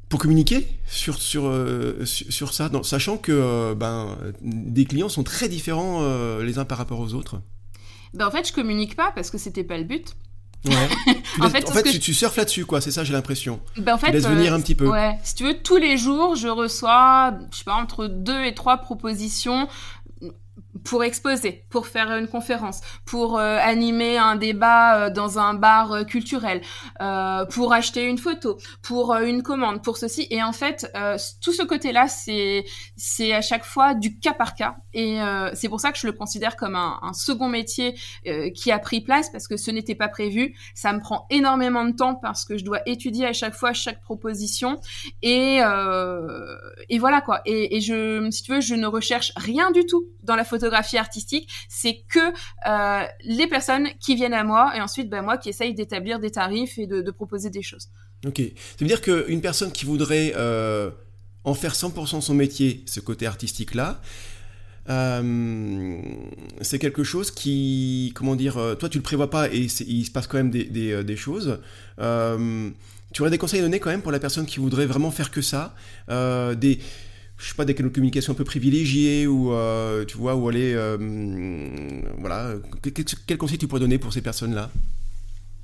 pour 0.10 0.20
communiquer 0.20 0.68
sur 0.88 1.22
sur 1.22 1.52
sur, 2.06 2.54
ça, 2.54 2.70
sachant 2.84 3.18
que 3.18 3.74
ben 3.74 4.18
des 4.42 4.86
clients 4.86 5.10
sont 5.10 5.24
très 5.24 5.50
différents 5.50 6.02
les 6.40 6.58
uns 6.58 6.66
par 6.66 6.78
rapport 6.78 7.00
aux 7.00 7.14
autres? 7.14 7.42
Ben 8.14 8.28
en 8.28 8.32
fait, 8.32 8.48
je 8.48 8.54
communique 8.54 8.96
pas 8.96 9.12
parce 9.16 9.32
que 9.32 9.38
c'était 9.38 9.64
pas 9.64 9.78
le 9.78 9.86
but. 9.86 10.16
Ouais. 10.66 10.76
en 11.42 11.50
fait, 11.50 11.70
en 11.70 11.72
fait 11.72 12.00
tu, 12.00 12.14
surfes 12.14 12.38
là-dessus, 12.38 12.66
quoi. 12.66 12.82
C'est 12.82 12.92
ça, 12.92 13.04
j'ai 13.04 13.14
l'impression. 13.14 13.60
Ben, 13.78 13.96
en 13.96 13.98
fait, 13.98 14.08
tu 14.08 14.14
laisses 14.14 14.28
venir 14.28 14.54
un 14.54 14.62
petit 14.62 14.76
peu. 14.76 14.88
Ouais. 14.88 15.18
Si 15.24 15.36
tu 15.36 15.44
veux, 15.44 15.56
tous 15.56 15.78
les 15.78 15.98
jours, 15.98 16.36
je 16.36 16.48
reçois, 16.48 17.34
je 17.52 17.58
sais 17.58 17.64
pas, 17.64 17.76
entre 17.76 18.08
deux 18.08 18.44
et 18.46 18.54
trois 18.54 18.78
propositions 18.78 19.68
pour 20.84 21.04
exposer, 21.04 21.66
pour 21.70 21.88
faire 21.88 22.12
une 22.16 22.28
conférence, 22.28 22.82
pour 23.06 23.38
euh, 23.38 23.58
animer 23.62 24.18
un 24.18 24.36
débat 24.36 25.06
euh, 25.06 25.10
dans 25.10 25.40
un 25.40 25.54
bar 25.54 25.92
euh, 25.92 26.04
culturel, 26.04 26.62
pour 27.52 27.74
acheter 27.74 28.06
une 28.06 28.18
photo, 28.18 28.58
pour 28.82 29.16
une 29.16 29.44
commande, 29.44 29.84
pour 29.84 29.98
ceci. 29.98 30.28
Et 30.30 30.42
en 30.42 30.54
fait, 30.54 30.92
tout 31.42 31.52
ce 31.52 31.64
côté-là, 31.64 32.08
c'est 32.08 32.66
c'est 32.96 33.34
à 33.34 33.42
chaque 33.42 33.66
fois 33.66 33.94
du 33.94 34.20
cas 34.20 34.34
par 34.34 34.56
cas. 34.56 34.76
Et 34.94 35.20
c'est 35.54 35.70
pour 35.70 35.80
ça 35.80 35.92
que 35.92 35.98
je 35.98 36.08
le 36.08 36.14
considère 36.14 36.56
comme 36.56 36.76
un, 36.76 37.14
second 37.14 37.48
métier 37.48 37.96
qui 38.56 38.72
a 38.72 38.80
pris 38.80 39.02
place 39.02 39.30
parce 39.30 39.48
que 39.48 39.58
ce 39.58 39.72
n'était 39.72 39.96
pas 39.96 40.08
prévu. 40.08 40.56
Ça 40.76 40.94
me 40.94 41.00
prend 41.00 41.26
énormément 41.30 41.86
de 41.86 41.92
temps 41.92 42.16
parce 42.16 42.46
que 42.46 42.58
je 42.58 42.64
dois 42.64 42.80
étudier 42.86 43.26
à 43.26 43.34
chaque 43.34 43.56
fois 43.56 43.74
chaque 43.74 44.02
proposition. 44.02 44.80
Et 45.22 45.60
et 46.90 47.00
voilà 47.00 47.22
quoi. 47.22 47.42
Et, 47.46 47.78
et 47.78 47.82
je, 47.82 48.30
si 48.32 48.44
tu 48.44 48.54
veux, 48.54 48.62
je 48.62 48.76
ne 48.76 48.88
recherche 48.88 49.34
rien 49.36 49.72
du 49.72 49.86
tout 49.86 50.06
dans 50.24 50.36
la 50.36 50.44
photographie 50.44 50.73
artistique, 50.74 51.50
c'est 51.70 52.04
que 52.10 52.20
euh, 52.68 53.06
les 53.24 53.48
personnes 53.48 53.88
qui 54.00 54.16
viennent 54.16 54.34
à 54.34 54.44
moi 54.44 54.74
et 54.76 54.82
ensuite 54.82 55.10
ben, 55.10 55.22
moi 55.22 55.38
qui 55.38 55.50
essaye 55.50 55.74
d'établir 55.74 56.20
des 56.20 56.32
tarifs 56.32 56.78
et 56.78 56.88
de, 56.88 57.12
proposer 57.12 57.50
des 57.50 57.62
choses. 57.62 57.90
Ok, 58.26 58.40
ça 58.40 58.78
veut 58.80 58.88
dire 58.88 59.02
qu'une 59.02 59.42
personne 59.42 59.72
qui 59.72 59.86
voudrait 59.86 60.34
euh, 60.36 60.90
en 61.44 61.54
faire 61.54 61.74
100% 61.74 62.22
son 62.22 62.34
métier, 62.34 62.84
ce 62.88 63.00
côté 63.00 63.28
artistique-là, 63.28 64.02
euh, 64.90 66.02
c'est 66.62 66.80
quelque 66.80 67.04
chose 67.04 67.32
qui, 67.32 68.12
comment 68.16 68.36
dire, 68.36 68.58
toi 68.80 68.90
tu 68.90 68.98
le 68.98 69.04
prévois 69.04 69.30
pas 69.30 69.48
et 69.50 69.68
il 69.88 70.06
se 70.06 70.12
passe 70.12 70.28
quand 70.28 70.38
même 70.38 70.50
des, 70.50 70.66
des, 70.66 71.04
des 71.04 71.16
choses. 71.16 71.60
tu 71.98 73.22
aurais 73.22 73.32
des 73.32 73.38
conseils 73.38 73.60
à 73.60 73.64
donner 73.64 73.80
quand 73.80 73.92
même 73.92 74.02
pour 74.02 74.12
la 74.12 74.20
personne 74.20 74.46
qui 74.46 74.60
voudrait 74.60 74.88
vraiment 74.88 75.12
faire 75.12 75.30
que 75.30 75.42
ça, 75.42 75.76
des 76.10 76.80
je 77.44 77.50
sais 77.50 77.56
pas, 77.56 77.66
des 77.66 77.76
canaux 77.76 77.90
de 77.90 77.94
communication 77.94 78.32
un 78.32 78.36
peu 78.36 78.46
privilégiés 78.46 79.28
ou, 79.28 79.52
euh, 79.52 80.06
tu 80.06 80.16
vois, 80.18 80.36
où 80.36 80.48
aller, 80.48 80.74
euh, 80.74 80.98
voilà, 82.18 82.54
quel, 83.28 83.38
conseil 83.38 83.58
tu 83.58 83.68
pourrais 83.68 83.82
donner 83.82 83.98
pour 83.98 84.14
ces 84.14 84.22
personnes-là? 84.22 84.72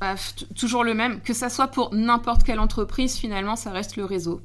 Bah, 0.02 0.16
Toujours 0.58 0.84
le 0.84 0.94
même, 0.94 1.22
que 1.22 1.34
ça 1.34 1.50
soit 1.50 1.70
pour 1.70 1.94
n'importe 1.96 2.44
quelle 2.44 2.60
entreprise, 2.60 3.16
finalement, 3.16 3.56
ça 3.56 3.72
reste 3.72 3.96
le 3.96 4.04
réseau. 4.04 4.42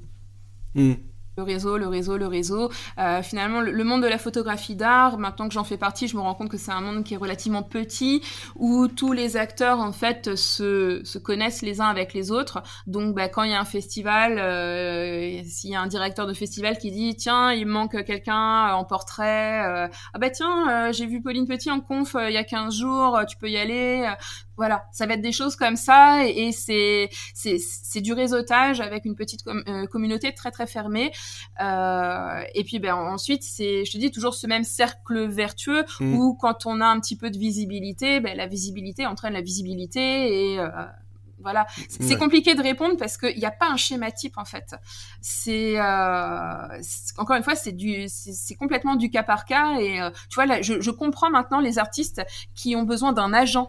Mmh 0.74 0.92
le 1.36 1.42
réseau, 1.42 1.78
le 1.78 1.88
réseau, 1.88 2.16
le 2.16 2.26
réseau. 2.26 2.70
Euh, 2.98 3.22
finalement, 3.22 3.60
le, 3.60 3.84
monde 3.84 4.02
de 4.02 4.08
la 4.08 4.18
photographie 4.18 4.76
d'art, 4.76 5.18
maintenant 5.18 5.48
que 5.48 5.54
j'en 5.54 5.64
fais 5.64 5.76
partie, 5.76 6.08
je 6.08 6.16
me 6.16 6.22
rends 6.22 6.34
compte 6.34 6.48
que 6.48 6.56
c'est 6.56 6.72
un 6.72 6.80
monde 6.80 7.04
qui 7.04 7.14
est 7.14 7.18
relativement 7.18 7.62
petit, 7.62 8.22
où 8.56 8.88
tous 8.88 9.12
les 9.12 9.36
acteurs, 9.36 9.80
en 9.80 9.92
fait, 9.92 10.36
se, 10.36 11.00
se 11.04 11.18
connaissent 11.18 11.62
les 11.62 11.80
uns 11.80 11.86
avec 11.86 12.14
les 12.14 12.30
autres. 12.30 12.62
Donc, 12.86 13.14
bah, 13.14 13.28
quand 13.28 13.42
il 13.42 13.50
y 13.50 13.54
a 13.54 13.60
un 13.60 13.64
festival, 13.64 14.38
euh, 14.38 15.42
s'il 15.44 15.70
y 15.70 15.74
a 15.74 15.80
un 15.80 15.86
directeur 15.86 16.26
de 16.26 16.34
festival 16.34 16.78
qui 16.78 16.90
dit, 16.90 17.16
tiens, 17.16 17.52
il 17.52 17.66
manque 17.66 18.04
quelqu'un 18.04 18.72
en 18.72 18.84
portrait, 18.84 19.64
euh, 19.66 19.88
ah 20.12 20.18
bah 20.18 20.30
tiens, 20.30 20.92
j'ai 20.92 21.06
vu 21.06 21.20
Pauline 21.20 21.46
Petit 21.46 21.70
en 21.70 21.80
conf 21.80 22.16
il 22.18 22.32
y 22.32 22.36
a 22.36 22.44
15 22.44 22.74
jours, 22.74 23.20
tu 23.28 23.36
peux 23.36 23.48
y 23.48 23.56
aller. 23.56 24.08
Voilà, 24.56 24.86
ça 24.92 25.06
va 25.06 25.14
être 25.14 25.20
des 25.20 25.32
choses 25.32 25.56
comme 25.56 25.76
ça 25.76 26.24
et, 26.26 26.52
c'est 26.52 27.10
c'est 27.34 28.00
du 28.00 28.12
réseautage 28.12 28.80
avec 28.80 29.04
une 29.04 29.16
petite 29.16 29.46
euh, 29.46 29.86
communauté 29.86 30.32
très 30.32 30.50
très 30.50 30.66
fermée. 30.66 31.12
Euh, 31.60 32.42
et 32.54 32.62
puis 32.62 32.78
ben 32.78 32.94
ensuite 32.94 33.42
c'est, 33.42 33.84
je 33.84 33.92
te 33.92 33.98
dis 33.98 34.10
toujours 34.10 34.34
ce 34.34 34.46
même 34.46 34.64
cercle 34.64 35.26
vertueux 35.26 35.84
mm. 35.98 36.14
où 36.14 36.34
quand 36.34 36.66
on 36.66 36.80
a 36.80 36.86
un 36.86 37.00
petit 37.00 37.16
peu 37.16 37.30
de 37.30 37.38
visibilité, 37.38 38.20
ben 38.20 38.36
la 38.36 38.46
visibilité 38.46 39.06
entraîne 39.06 39.32
la 39.32 39.40
visibilité 39.40 40.52
et 40.52 40.60
euh, 40.60 40.68
voilà, 41.40 41.66
c'est 41.88 42.16
compliqué 42.16 42.54
de 42.54 42.62
répondre 42.62 42.96
parce 42.96 43.18
qu'il 43.18 43.36
n'y 43.36 43.44
a 43.44 43.50
pas 43.50 43.68
un 43.68 43.76
schéma 43.76 44.10
type 44.10 44.38
en 44.38 44.46
fait. 44.46 44.76
C'est 45.20 45.78
encore 45.78 47.36
une 47.36 47.42
fois, 47.42 47.54
c'est 47.54 47.72
du, 47.72 48.06
c'est 48.08 48.54
complètement 48.54 48.94
du 48.94 49.10
cas 49.10 49.24
par 49.24 49.44
cas 49.44 49.78
et 49.78 49.98
tu 50.30 50.36
vois 50.36 50.46
là, 50.46 50.62
je, 50.62 50.80
je 50.80 50.90
comprends 50.90 51.28
maintenant 51.28 51.60
les 51.60 51.78
artistes 51.78 52.22
qui 52.54 52.76
ont 52.76 52.84
besoin 52.84 53.12
d'un 53.12 53.34
agent 53.34 53.68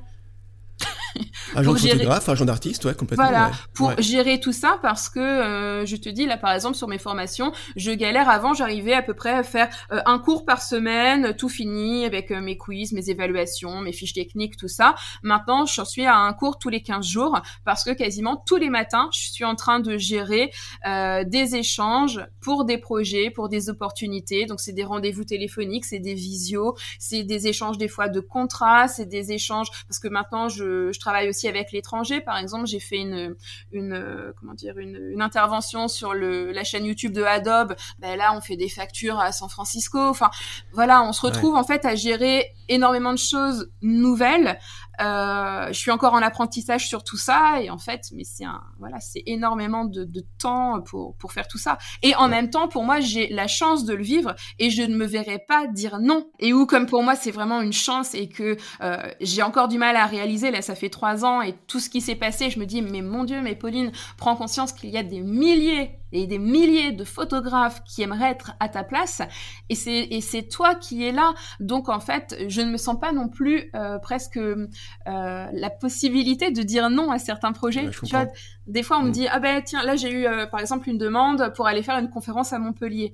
Agent 1.55 1.74
de 1.74 1.78
photographe, 1.78 2.30
agent 2.30 2.45
d'artiste, 2.45 2.86
ouais, 2.86 2.93
complètement. 2.93 3.26
Voilà, 3.26 3.51
pour 3.74 3.93
gérer 3.99 4.39
tout 4.39 4.51
ça 4.51 4.80
parce 4.82 5.09
que 5.09 5.20
euh, 5.20 5.86
je 5.86 5.95
te 5.95 6.09
dis 6.09 6.26
là 6.26 6.38
par 6.38 6.51
exemple 6.51 6.76
sur 6.76 6.88
mes 6.88 6.97
formations, 6.97 7.51
je 7.76 7.91
galère 7.91 8.30
avant, 8.30 8.53
j'arrivais 8.53 8.93
à 8.93 9.01
peu 9.01 9.13
près 9.13 9.32
à 9.32 9.43
faire 9.43 9.70
euh, 9.91 10.01
un 10.05 10.20
cours 10.20 10.45
par 10.45 10.61
semaine, 10.61 11.36
tout 11.36 11.49
fini 11.49 12.05
avec 12.05 12.32
euh, 12.32 12.41
mes 12.41 12.57
quiz, 12.57 12.93
mes 12.93 13.09
évaluations, 13.09 13.82
mes 13.82 13.91
fiches 13.91 14.13
techniques, 14.13 14.57
tout 14.57 14.68
ça. 14.68 14.95
Maintenant, 15.24 15.66
je 15.66 15.84
suis 15.84 16.05
à 16.05 16.18
un 16.18 16.34
cours 16.34 16.57
tous 16.57 16.70
les 16.70 16.82
15 16.82 17.05
jours 17.05 17.39
parce 17.63 17.84
que 17.84 17.91
quasiment 17.91 18.43
tous 18.45 18.57
les 18.57 18.70
matins, 18.70 19.09
je 19.13 19.32
suis 19.32 19.45
en 19.45 19.55
train 19.55 19.80
de 19.80 19.97
gérer 19.97 20.51
des 20.86 21.55
échanges 21.55 22.26
pour 22.41 22.66
des 22.66 22.78
projets, 22.78 23.30
pour 23.30 23.49
des 23.49 23.70
opportunités. 23.70 24.45
Donc 24.45 24.59
c'est 24.59 24.74
des 24.74 24.84
rendez-vous 24.84 25.24
téléphoniques, 25.24 25.86
c'est 25.86 25.99
des 25.99 26.13
visios, 26.13 26.76
c'est 26.99 27.24
des 27.24 27.47
échanges 27.47 27.78
des 27.78 27.88
fois 27.88 28.09
de 28.09 28.20
contrats, 28.20 28.88
c'est 28.88 29.05
des 29.05 29.32
échanges 29.32 29.68
parce 29.88 29.99
que 29.99 30.07
maintenant 30.07 30.49
je, 30.49 30.91
je 30.91 30.99
travaille 31.06 31.30
aussi 31.30 31.47
avec 31.47 31.72
l'étranger. 31.72 32.20
Par 32.20 32.38
exemple, 32.38 32.66
j'ai 32.66 32.80
fait 32.80 32.97
une, 32.97 33.36
une 33.72 34.34
comment 34.39 34.53
dire, 34.53 34.78
une, 34.78 35.22
intervention 35.22 35.88
sur 35.88 36.14
le, 36.14 36.51
la 36.51 36.64
chaîne 36.64 36.86
YouTube 36.86 37.14
de 37.14 37.24
Adobe. 37.24 37.76
Ben 37.99 38.18
là, 38.18 38.34
on 38.36 38.41
fait 38.41 38.58
des 38.58 38.70
factures 38.70 39.20
à 39.20 39.32
San 39.32 39.49
Francisco. 39.49 39.99
Enfin, 39.99 40.30
voilà, 40.74 41.03
on 41.03 41.14
se 41.14 41.22
retrouve 41.22 41.56
en 41.56 41.64
fait 41.64 41.86
à 41.86 41.95
gérer 41.95 42.53
énormément 42.68 43.14
de 43.14 43.20
choses 43.20 43.72
nouvelles 43.82 44.60
euh, 45.02 45.68
je 45.68 45.80
suis 45.80 45.91
encore 45.91 46.14
en 46.14 46.22
apprentissage 46.22 46.88
sur 46.88 47.04
tout 47.04 47.18
ça 47.18 47.62
et 47.62 47.70
en 47.70 47.78
fait, 47.78 48.10
mais 48.14 48.24
c'est 48.24 48.46
un 48.46 48.62
voilà, 48.80 49.00
c'est 49.00 49.24
énormément 49.26 49.86
de, 49.86 50.04
de, 50.04 50.26
temps 50.38 50.82
pour 50.82 51.16
pour 51.18 51.34
faire 51.34 51.48
tout 51.48 51.58
ça. 51.58 51.78
Et 52.02 52.16
en 52.16 52.28
même 52.28 52.50
temps, 52.50 52.68
pour 52.68 52.84
moi, 52.84 53.00
j'ai 53.00 53.28
la 53.30 53.48
chance 53.48 53.86
de 53.86 53.93
le 53.93 54.04
vivre 54.04 54.36
et 54.60 54.70
je 54.70 54.84
ne 54.84 54.96
me 54.96 55.06
verrai 55.06 55.39
pas 55.48 55.68
dire 55.68 56.00
non. 56.00 56.30
Et 56.39 56.54
où 56.54 56.66
comme 56.66 56.86
pour 56.86 57.04
moi, 57.04 57.16
c'est 57.16 57.32
vraiment 57.32 57.62
une 57.62 57.74
chance 57.74 58.14
et 58.14 58.30
que 58.30 58.58
euh, 58.82 58.98
j'ai 59.22 59.43
encore 59.43 59.68
du 59.68 59.78
mal 59.78 59.96
à 59.96 60.06
réaliser. 60.06 60.52
Là, 60.52 60.62
ça 60.62 60.76
fait 60.76 60.89
trois 60.89 61.26
ans 61.26 61.41
et 61.41 61.54
tout 61.68 61.80
ce 61.80 61.89
qui 61.89 62.02
s'est 62.02 62.16
passé, 62.16 62.50
je 62.50 62.60
me 62.60 62.66
dis 62.66 62.82
mais 62.82 63.02
mon 63.02 63.24
Dieu, 63.24 63.41
mais 63.41 63.56
Pauline, 63.56 63.91
prends 64.18 64.36
conscience 64.36 64.72
qu'il 64.74 64.89
y 64.89 64.98
a 64.98 65.04
des 65.04 65.22
milliers 65.22 66.00
et 66.12 66.28
des 66.28 66.39
milliers 66.39 66.91
de 66.91 67.04
photographes 67.04 67.84
qui 67.84 68.02
aimeraient 68.02 68.32
être 68.32 68.54
à 68.60 68.70
ta 68.70 68.84
place 68.84 69.22
et 69.70 69.76
c'est 69.76 70.08
et 70.12 70.22
c'est 70.22 70.43
toi 70.43 70.76
qui 70.76 71.04
es 71.04 71.12
là 71.12 71.34
donc 71.60 71.89
en 71.89 72.00
fait 72.00 72.36
je 72.48 72.62
ne 72.62 72.72
me 72.72 72.78
sens 72.78 73.00
pas 73.00 73.12
non 73.12 73.28
plus 73.28 73.70
euh, 73.76 73.98
presque 74.00 74.39
euh, 75.07 75.47
la 75.53 75.69
possibilité 75.69 76.51
de 76.51 76.61
dire 76.61 76.89
non 76.89 77.11
à 77.11 77.19
certains 77.19 77.51
projets 77.51 77.89
tu 77.89 78.05
vois. 78.07 78.27
des 78.67 78.83
fois 78.83 78.97
on 78.97 79.03
me 79.03 79.09
mm. 79.09 79.11
dit 79.11 79.27
ah 79.27 79.39
ben 79.39 79.61
tiens 79.63 79.83
là 79.83 79.95
j'ai 79.95 80.11
eu 80.11 80.25
euh, 80.25 80.45
par 80.45 80.59
exemple 80.59 80.89
une 80.89 80.97
demande 80.97 81.53
pour 81.55 81.67
aller 81.67 81.83
faire 81.83 81.97
une 81.97 82.09
conférence 82.09 82.53
à 82.53 82.59
Montpellier. 82.59 83.13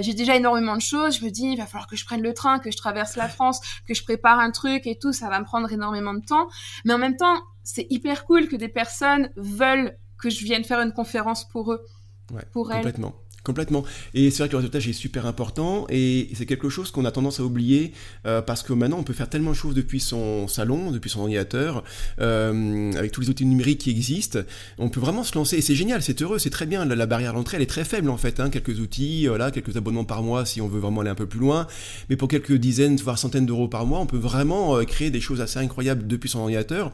J'ai 0.00 0.14
déjà 0.14 0.36
énormément 0.36 0.76
de 0.76 0.80
choses. 0.82 1.18
Je 1.18 1.24
me 1.24 1.30
dis 1.30 1.46
il 1.52 1.56
va 1.56 1.66
falloir 1.66 1.86
que 1.86 1.96
je 1.96 2.04
prenne 2.04 2.22
le 2.22 2.34
train 2.34 2.58
que 2.58 2.70
je 2.70 2.76
traverse 2.76 3.16
la 3.16 3.28
France 3.28 3.60
que 3.86 3.94
je 3.94 4.02
prépare 4.02 4.38
un 4.38 4.50
truc 4.50 4.86
et 4.86 4.98
tout. 4.98 5.12
Ça 5.12 5.28
va 5.28 5.38
me 5.40 5.44
prendre 5.44 5.70
énormément 5.72 6.14
de 6.14 6.24
temps. 6.24 6.48
Mais 6.84 6.92
en 6.94 6.98
même 6.98 7.16
temps 7.16 7.36
c'est 7.62 7.86
hyper 7.90 8.24
cool 8.24 8.48
que 8.48 8.56
des 8.56 8.68
personnes 8.68 9.30
veulent 9.36 9.96
que 10.18 10.30
je 10.30 10.44
vienne 10.44 10.64
faire 10.64 10.80
une 10.80 10.92
conférence 10.92 11.48
pour 11.48 11.72
eux 11.72 11.84
Ouais, 12.32 12.42
complètement. 12.52 13.14
Complètement. 13.44 13.84
Et 14.14 14.30
c'est 14.30 14.38
vrai 14.38 14.48
que 14.48 14.52
le 14.52 14.58
résultat 14.58 14.78
est 14.78 14.92
super 14.94 15.26
important 15.26 15.86
et 15.90 16.30
c'est 16.34 16.46
quelque 16.46 16.70
chose 16.70 16.90
qu'on 16.90 17.04
a 17.04 17.10
tendance 17.10 17.40
à 17.40 17.44
oublier 17.44 17.92
euh, 18.26 18.40
parce 18.40 18.62
que 18.62 18.72
maintenant 18.72 18.96
on 18.98 19.02
peut 19.02 19.12
faire 19.12 19.28
tellement 19.28 19.50
de 19.50 19.56
choses 19.56 19.74
depuis 19.74 20.00
son 20.00 20.48
salon, 20.48 20.90
depuis 20.90 21.10
son 21.10 21.20
ordinateur, 21.20 21.84
euh, 22.22 22.92
avec 22.94 23.12
tous 23.12 23.20
les 23.20 23.28
outils 23.28 23.44
numériques 23.44 23.82
qui 23.82 23.90
existent. 23.90 24.38
On 24.78 24.88
peut 24.88 25.00
vraiment 25.00 25.24
se 25.24 25.34
lancer 25.34 25.58
et 25.58 25.60
c'est 25.60 25.74
génial, 25.74 26.02
c'est 26.02 26.22
heureux, 26.22 26.38
c'est 26.38 26.48
très 26.48 26.64
bien. 26.64 26.86
La, 26.86 27.04
barrière 27.04 27.34
d'entrée 27.34 27.58
elle 27.58 27.62
est 27.62 27.66
très 27.66 27.84
faible 27.84 28.08
en 28.08 28.16
fait. 28.16 28.40
Hein, 28.40 28.48
quelques 28.48 28.80
outils, 28.80 29.26
voilà, 29.26 29.50
quelques 29.50 29.76
abonnements 29.76 30.04
par 30.04 30.22
mois 30.22 30.46
si 30.46 30.62
on 30.62 30.68
veut 30.68 30.80
vraiment 30.80 31.02
aller 31.02 31.10
un 31.10 31.14
peu 31.14 31.26
plus 31.26 31.40
loin. 31.40 31.66
Mais 32.08 32.16
pour 32.16 32.28
quelques 32.28 32.54
dizaines 32.54 32.96
voire 32.96 33.18
centaines 33.18 33.44
d'euros 33.44 33.68
par 33.68 33.84
mois, 33.84 34.00
on 34.00 34.06
peut 34.06 34.16
vraiment 34.16 34.78
euh, 34.78 34.84
créer 34.84 35.10
des 35.10 35.20
choses 35.20 35.42
assez 35.42 35.58
incroyables 35.58 36.06
depuis 36.06 36.30
son 36.30 36.38
ordinateur. 36.38 36.92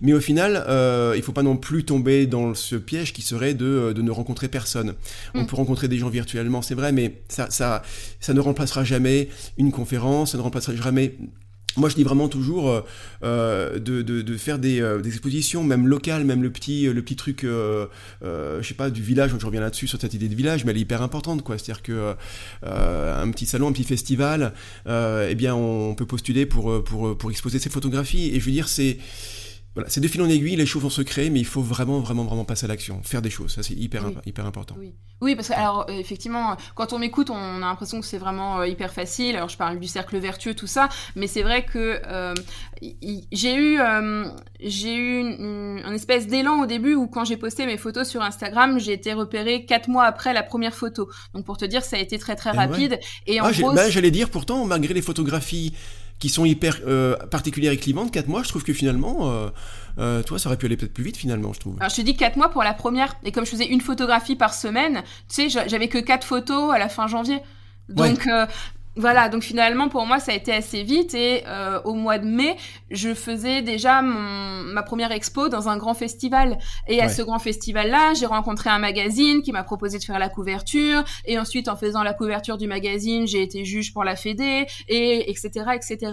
Mais 0.00 0.14
au 0.14 0.20
final, 0.20 0.64
euh, 0.66 1.14
il 1.14 1.22
faut 1.22 1.30
pas 1.30 1.44
non 1.44 1.56
plus 1.56 1.84
tomber 1.84 2.26
dans 2.26 2.54
ce 2.54 2.74
piège 2.74 3.12
qui 3.12 3.22
serait 3.22 3.54
de, 3.54 3.92
de 3.94 4.02
ne 4.02 4.10
rencontrer 4.10 4.48
personne. 4.48 4.94
On 5.34 5.42
mm. 5.42 5.46
peut 5.46 5.56
rencontrer 5.56 5.91
des 5.92 5.98
gens 5.98 6.08
virtuellement, 6.08 6.62
c'est 6.62 6.74
vrai, 6.74 6.90
mais 6.92 7.22
ça, 7.28 7.50
ça, 7.50 7.82
ça 8.20 8.34
ne 8.34 8.40
remplacera 8.40 8.84
jamais 8.84 9.28
une 9.56 9.70
conférence, 9.70 10.32
ça 10.32 10.38
ne 10.38 10.42
remplacera 10.42 10.74
jamais 10.74 11.16
moi, 11.76 11.88
je 11.88 11.94
dis 11.94 12.04
vraiment 12.04 12.28
toujours 12.28 12.68
euh, 12.70 12.80
euh, 13.24 13.78
de, 13.78 14.36
faire 14.36 14.58
des, 14.58 14.80
euh, 14.80 15.00
des, 15.00 15.08
expositions, 15.08 15.64
même 15.64 15.86
locales, 15.86 16.24
même 16.24 16.42
le 16.42 16.50
petit, 16.50 16.84
le 16.84 17.02
petit 17.02 17.16
truc, 17.16 17.42
je 17.44 17.88
sais 18.62 18.74
pas, 18.74 18.90
du 18.90 19.02
village. 19.02 19.30
Je 19.38 19.46
reviens 19.46 19.60
là-dessus 19.60 19.86
sur 19.86 20.00
cette 20.00 20.14
idée 20.14 20.28
de 20.28 20.34
village, 20.34 20.64
mais 20.64 20.72
elle 20.72 20.78
est 20.78 20.82
hyper 20.82 21.02
importante, 21.02 21.42
quoi. 21.42 21.56
C'est-à-dire 21.58 21.82
que 21.82 22.14
un 22.62 23.30
petit 23.30 23.46
salon, 23.46 23.68
un 23.68 23.72
petit 23.72 23.84
festival, 23.84 24.52
eh 24.86 25.34
bien, 25.34 25.54
on 25.54 25.94
peut 25.94 26.06
postuler 26.06 26.46
pour, 26.46 26.82
pour, 26.84 27.16
pour 27.16 27.30
exposer 27.30 27.58
ses 27.58 27.70
photographies. 27.70 28.30
Et 28.34 28.40
je 28.40 28.44
veux 28.44 28.52
dire, 28.52 28.68
c'est 28.68 28.98
voilà, 29.74 29.88
c'est 29.90 30.00
de 30.00 30.08
fil 30.08 30.20
en 30.22 30.28
aiguille, 30.28 30.56
les 30.56 30.66
choses 30.66 30.82
vont 30.82 30.90
se 30.90 31.02
créer, 31.02 31.30
mais 31.30 31.40
il 31.40 31.46
faut 31.46 31.62
vraiment, 31.62 32.00
vraiment, 32.00 32.24
vraiment 32.24 32.44
passer 32.44 32.66
à 32.66 32.68
l'action, 32.68 33.00
faire 33.02 33.22
des 33.22 33.30
choses. 33.30 33.54
Ça, 33.54 33.62
c'est 33.62 33.74
hyper, 33.74 34.04
Oui. 34.06 34.14
hyper 34.26 34.46
important. 34.46 34.74
Oui. 34.78 34.92
Oui, 35.22 35.36
parce 35.36 35.48
que 35.48 35.52
alors 35.54 35.86
euh, 35.88 35.92
effectivement, 36.00 36.56
quand 36.74 36.92
on 36.92 36.98
m'écoute, 36.98 37.30
on 37.30 37.36
a 37.36 37.60
l'impression 37.60 38.00
que 38.00 38.06
c'est 38.06 38.18
vraiment 38.18 38.58
euh, 38.58 38.66
hyper 38.66 38.92
facile. 38.92 39.36
Alors 39.36 39.48
je 39.48 39.56
parle 39.56 39.78
du 39.78 39.86
cercle 39.86 40.18
vertueux, 40.18 40.52
tout 40.54 40.66
ça, 40.66 40.88
mais 41.14 41.28
c'est 41.28 41.42
vrai 41.42 41.64
que 41.64 42.00
euh, 42.08 42.34
j'ai 43.30 43.54
eu, 43.54 43.78
euh, 43.80 44.24
j'ai 44.60 44.94
eu 44.94 45.20
une, 45.20 45.26
une- 45.78 45.82
un 45.84 45.92
espèce 45.92 46.26
d'élan 46.26 46.60
au 46.62 46.66
début 46.66 46.94
où 46.94 47.06
quand 47.06 47.24
j'ai 47.24 47.36
posté 47.36 47.66
mes 47.66 47.76
photos 47.78 48.08
sur 48.08 48.20
Instagram, 48.22 48.80
j'ai 48.80 48.92
été 48.92 49.12
repérée 49.12 49.64
quatre 49.64 49.88
mois 49.88 50.04
après 50.04 50.32
la 50.32 50.42
première 50.42 50.74
photo. 50.74 51.08
Donc 51.34 51.44
pour 51.44 51.56
te 51.56 51.64
dire, 51.64 51.82
ça 51.84 51.96
a 51.96 52.00
été 52.00 52.18
très 52.18 52.34
très 52.36 52.50
Eh 52.54 52.58
ouais. 52.58 52.66
rapide. 52.66 52.98
Et 53.28 53.40
en 53.40 53.44
Ah, 53.44 53.52
gros, 53.52 53.72
bah, 53.74 53.90
j'allais 53.90 54.10
dire 54.10 54.28
pourtant, 54.28 54.64
malgré 54.64 54.92
les 54.92 55.02
photographies 55.02 55.72
qui 56.22 56.28
sont 56.28 56.44
hyper 56.44 56.78
euh, 56.86 57.16
particulières 57.32 57.72
et 57.72 57.76
clivantes, 57.76 58.12
4 58.12 58.28
mois, 58.28 58.44
je 58.44 58.48
trouve 58.48 58.62
que 58.62 58.72
finalement, 58.72 59.28
euh, 59.32 59.48
euh, 59.98 60.22
toi, 60.22 60.38
ça 60.38 60.48
aurait 60.48 60.56
pu 60.56 60.66
aller 60.66 60.76
peut-être 60.76 60.94
plus 60.94 61.02
vite 61.02 61.16
finalement, 61.16 61.52
je 61.52 61.58
trouve. 61.58 61.74
Alors 61.80 61.90
je 61.90 61.96
te 61.96 62.00
dis 62.02 62.14
4 62.14 62.36
mois 62.36 62.48
pour 62.48 62.62
la 62.62 62.74
première, 62.74 63.16
et 63.24 63.32
comme 63.32 63.44
je 63.44 63.50
faisais 63.50 63.66
une 63.66 63.80
photographie 63.80 64.36
par 64.36 64.54
semaine, 64.54 65.02
tu 65.28 65.34
sais, 65.34 65.48
j'a- 65.48 65.66
j'avais 65.66 65.88
que 65.88 65.98
4 65.98 66.24
photos 66.24 66.72
à 66.72 66.78
la 66.78 66.88
fin 66.88 67.08
janvier. 67.08 67.40
Donc 67.88 68.24
euh, 68.28 68.46
voilà, 68.96 69.28
donc 69.28 69.42
finalement 69.42 69.88
pour 69.88 70.04
moi 70.06 70.18
ça 70.20 70.32
a 70.32 70.34
été 70.34 70.52
assez 70.52 70.82
vite, 70.82 71.14
et 71.14 71.44
euh, 71.46 71.80
au 71.84 71.94
mois 71.94 72.18
de 72.18 72.26
mai, 72.26 72.56
je 72.90 73.14
faisais 73.14 73.62
déjà 73.62 74.02
mon, 74.02 74.62
ma 74.64 74.82
première 74.82 75.12
expo 75.12 75.48
dans 75.48 75.68
un 75.68 75.76
grand 75.78 75.94
festival. 75.94 76.58
Et 76.88 77.00
à 77.00 77.06
Ouais. 77.06 77.08
ce 77.12 77.22
grand 77.22 77.38
festival-là, 77.38 78.12
j'ai 78.14 78.26
rencontré 78.26 78.68
un 78.70 78.78
magazine 78.78 79.42
qui 79.42 79.50
m'a 79.52 79.62
proposé 79.64 79.98
de 79.98 80.04
faire 80.04 80.18
la 80.18 80.28
couverture, 80.28 81.04
et 81.24 81.38
ensuite 81.38 81.68
en 81.68 81.76
faisant 81.76 82.02
la 82.02 82.12
couverture 82.14 82.58
du 82.58 82.66
magazine, 82.66 83.26
j'ai 83.26 83.42
été 83.42 83.64
juge 83.64 83.92
pour 83.92 84.04
la 84.04 84.14
Fédé, 84.16 84.66
et 84.88 85.30
etc. 85.30 85.50
etc. 85.74 86.12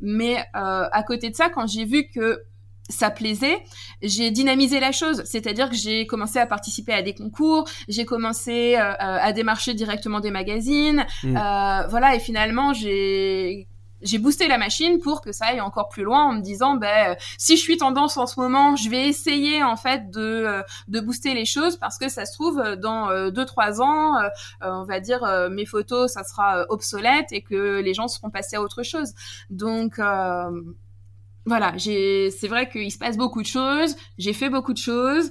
Mais 0.00 0.36
euh, 0.56 0.86
à 0.92 1.02
côté 1.02 1.30
de 1.30 1.34
ça, 1.36 1.48
quand 1.48 1.66
j'ai 1.66 1.84
vu 1.84 2.08
que 2.14 2.42
ça 2.90 3.10
plaisait, 3.10 3.62
j'ai 4.02 4.30
dynamisé 4.30 4.80
la 4.80 4.92
chose, 4.92 5.22
c'est-à-dire 5.24 5.70
que 5.70 5.76
j'ai 5.76 6.06
commencé 6.06 6.38
à 6.38 6.46
participer 6.46 6.92
à 6.92 7.02
des 7.02 7.14
concours, 7.14 7.64
j'ai 7.88 8.04
commencé 8.04 8.76
euh, 8.76 8.80
euh, 8.80 8.94
à 8.98 9.32
démarcher 9.32 9.72
directement 9.74 10.20
des 10.20 10.30
magazines, 10.30 11.06
Mm. 11.22 11.36
euh, 11.36 11.86
voilà, 11.88 12.14
et 12.14 12.20
finalement 12.20 12.72
j'ai 12.72 13.66
j'ai 14.02 14.16
boosté 14.16 14.48
la 14.48 14.56
machine 14.56 14.98
pour 14.98 15.20
que 15.20 15.30
ça 15.30 15.46
aille 15.46 15.60
encore 15.60 15.90
plus 15.90 16.04
loin 16.04 16.24
en 16.24 16.32
me 16.32 16.40
disant 16.40 16.76
ben 16.76 17.10
euh, 17.10 17.14
si 17.36 17.56
je 17.58 17.60
suis 17.60 17.76
tendance 17.76 18.16
en 18.16 18.26
ce 18.26 18.40
moment, 18.40 18.74
je 18.74 18.88
vais 18.88 19.06
essayer 19.08 19.62
en 19.62 19.76
fait 19.76 20.10
de 20.10 20.20
euh, 20.20 20.62
de 20.88 21.00
booster 21.00 21.34
les 21.34 21.44
choses 21.44 21.76
parce 21.76 21.98
que 21.98 22.08
ça 22.08 22.24
se 22.24 22.32
trouve 22.32 22.62
dans 22.76 23.30
deux 23.30 23.44
trois 23.44 23.82
ans, 23.82 24.14
on 24.62 24.84
va 24.84 25.00
dire 25.00 25.20
mes 25.50 25.66
photos 25.66 26.12
ça 26.12 26.24
sera 26.24 26.64
obsolète 26.70 27.26
et 27.32 27.42
que 27.42 27.80
les 27.80 27.92
gens 27.92 28.08
seront 28.08 28.30
passés 28.30 28.56
à 28.56 28.62
autre 28.62 28.82
chose. 28.82 29.12
Donc 29.50 29.98
euh, 29.98 30.50
voilà, 31.50 31.76
j'ai, 31.76 32.30
c'est 32.30 32.46
vrai 32.48 32.68
qu'il 32.70 32.90
se 32.92 32.96
passe 32.98 33.16
beaucoup 33.16 33.42
de 33.42 33.46
choses, 33.46 33.96
j'ai 34.18 34.32
fait 34.32 34.48
beaucoup 34.48 34.72
de 34.72 34.78
choses. 34.78 35.30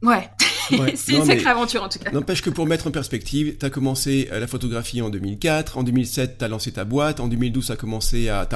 Ouais, 0.00 0.30
Ouais. 0.70 0.92
c'est 0.96 1.14
une 1.16 1.24
sacrée 1.24 1.48
aventure 1.50 1.82
en 1.82 1.88
tout 1.88 1.98
cas. 1.98 2.10
N'empêche 2.12 2.40
que 2.40 2.50
pour 2.50 2.66
mettre 2.66 2.86
en 2.86 2.90
perspective, 2.92 3.56
t'as 3.58 3.68
commencé 3.70 4.28
euh, 4.30 4.38
la 4.38 4.46
photographie 4.46 5.02
en 5.02 5.10
2004, 5.10 5.76
en 5.76 5.82
2007 5.82 6.38
t'as 6.38 6.46
lancé 6.48 6.70
ta 6.72 6.84
boîte, 6.84 7.18
en 7.18 7.26
2012 7.26 7.66
t'as 7.66 7.76
commencé 7.76 8.28
à, 8.28 8.46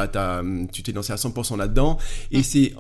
tu 0.73 0.83
t'es 0.85 0.93
lancé 0.93 1.13
à 1.13 1.17
100% 1.17 1.57
là-dedans, 1.59 1.99
et 2.31 2.39
Mm. 2.39 2.43
c'est 2.45 2.75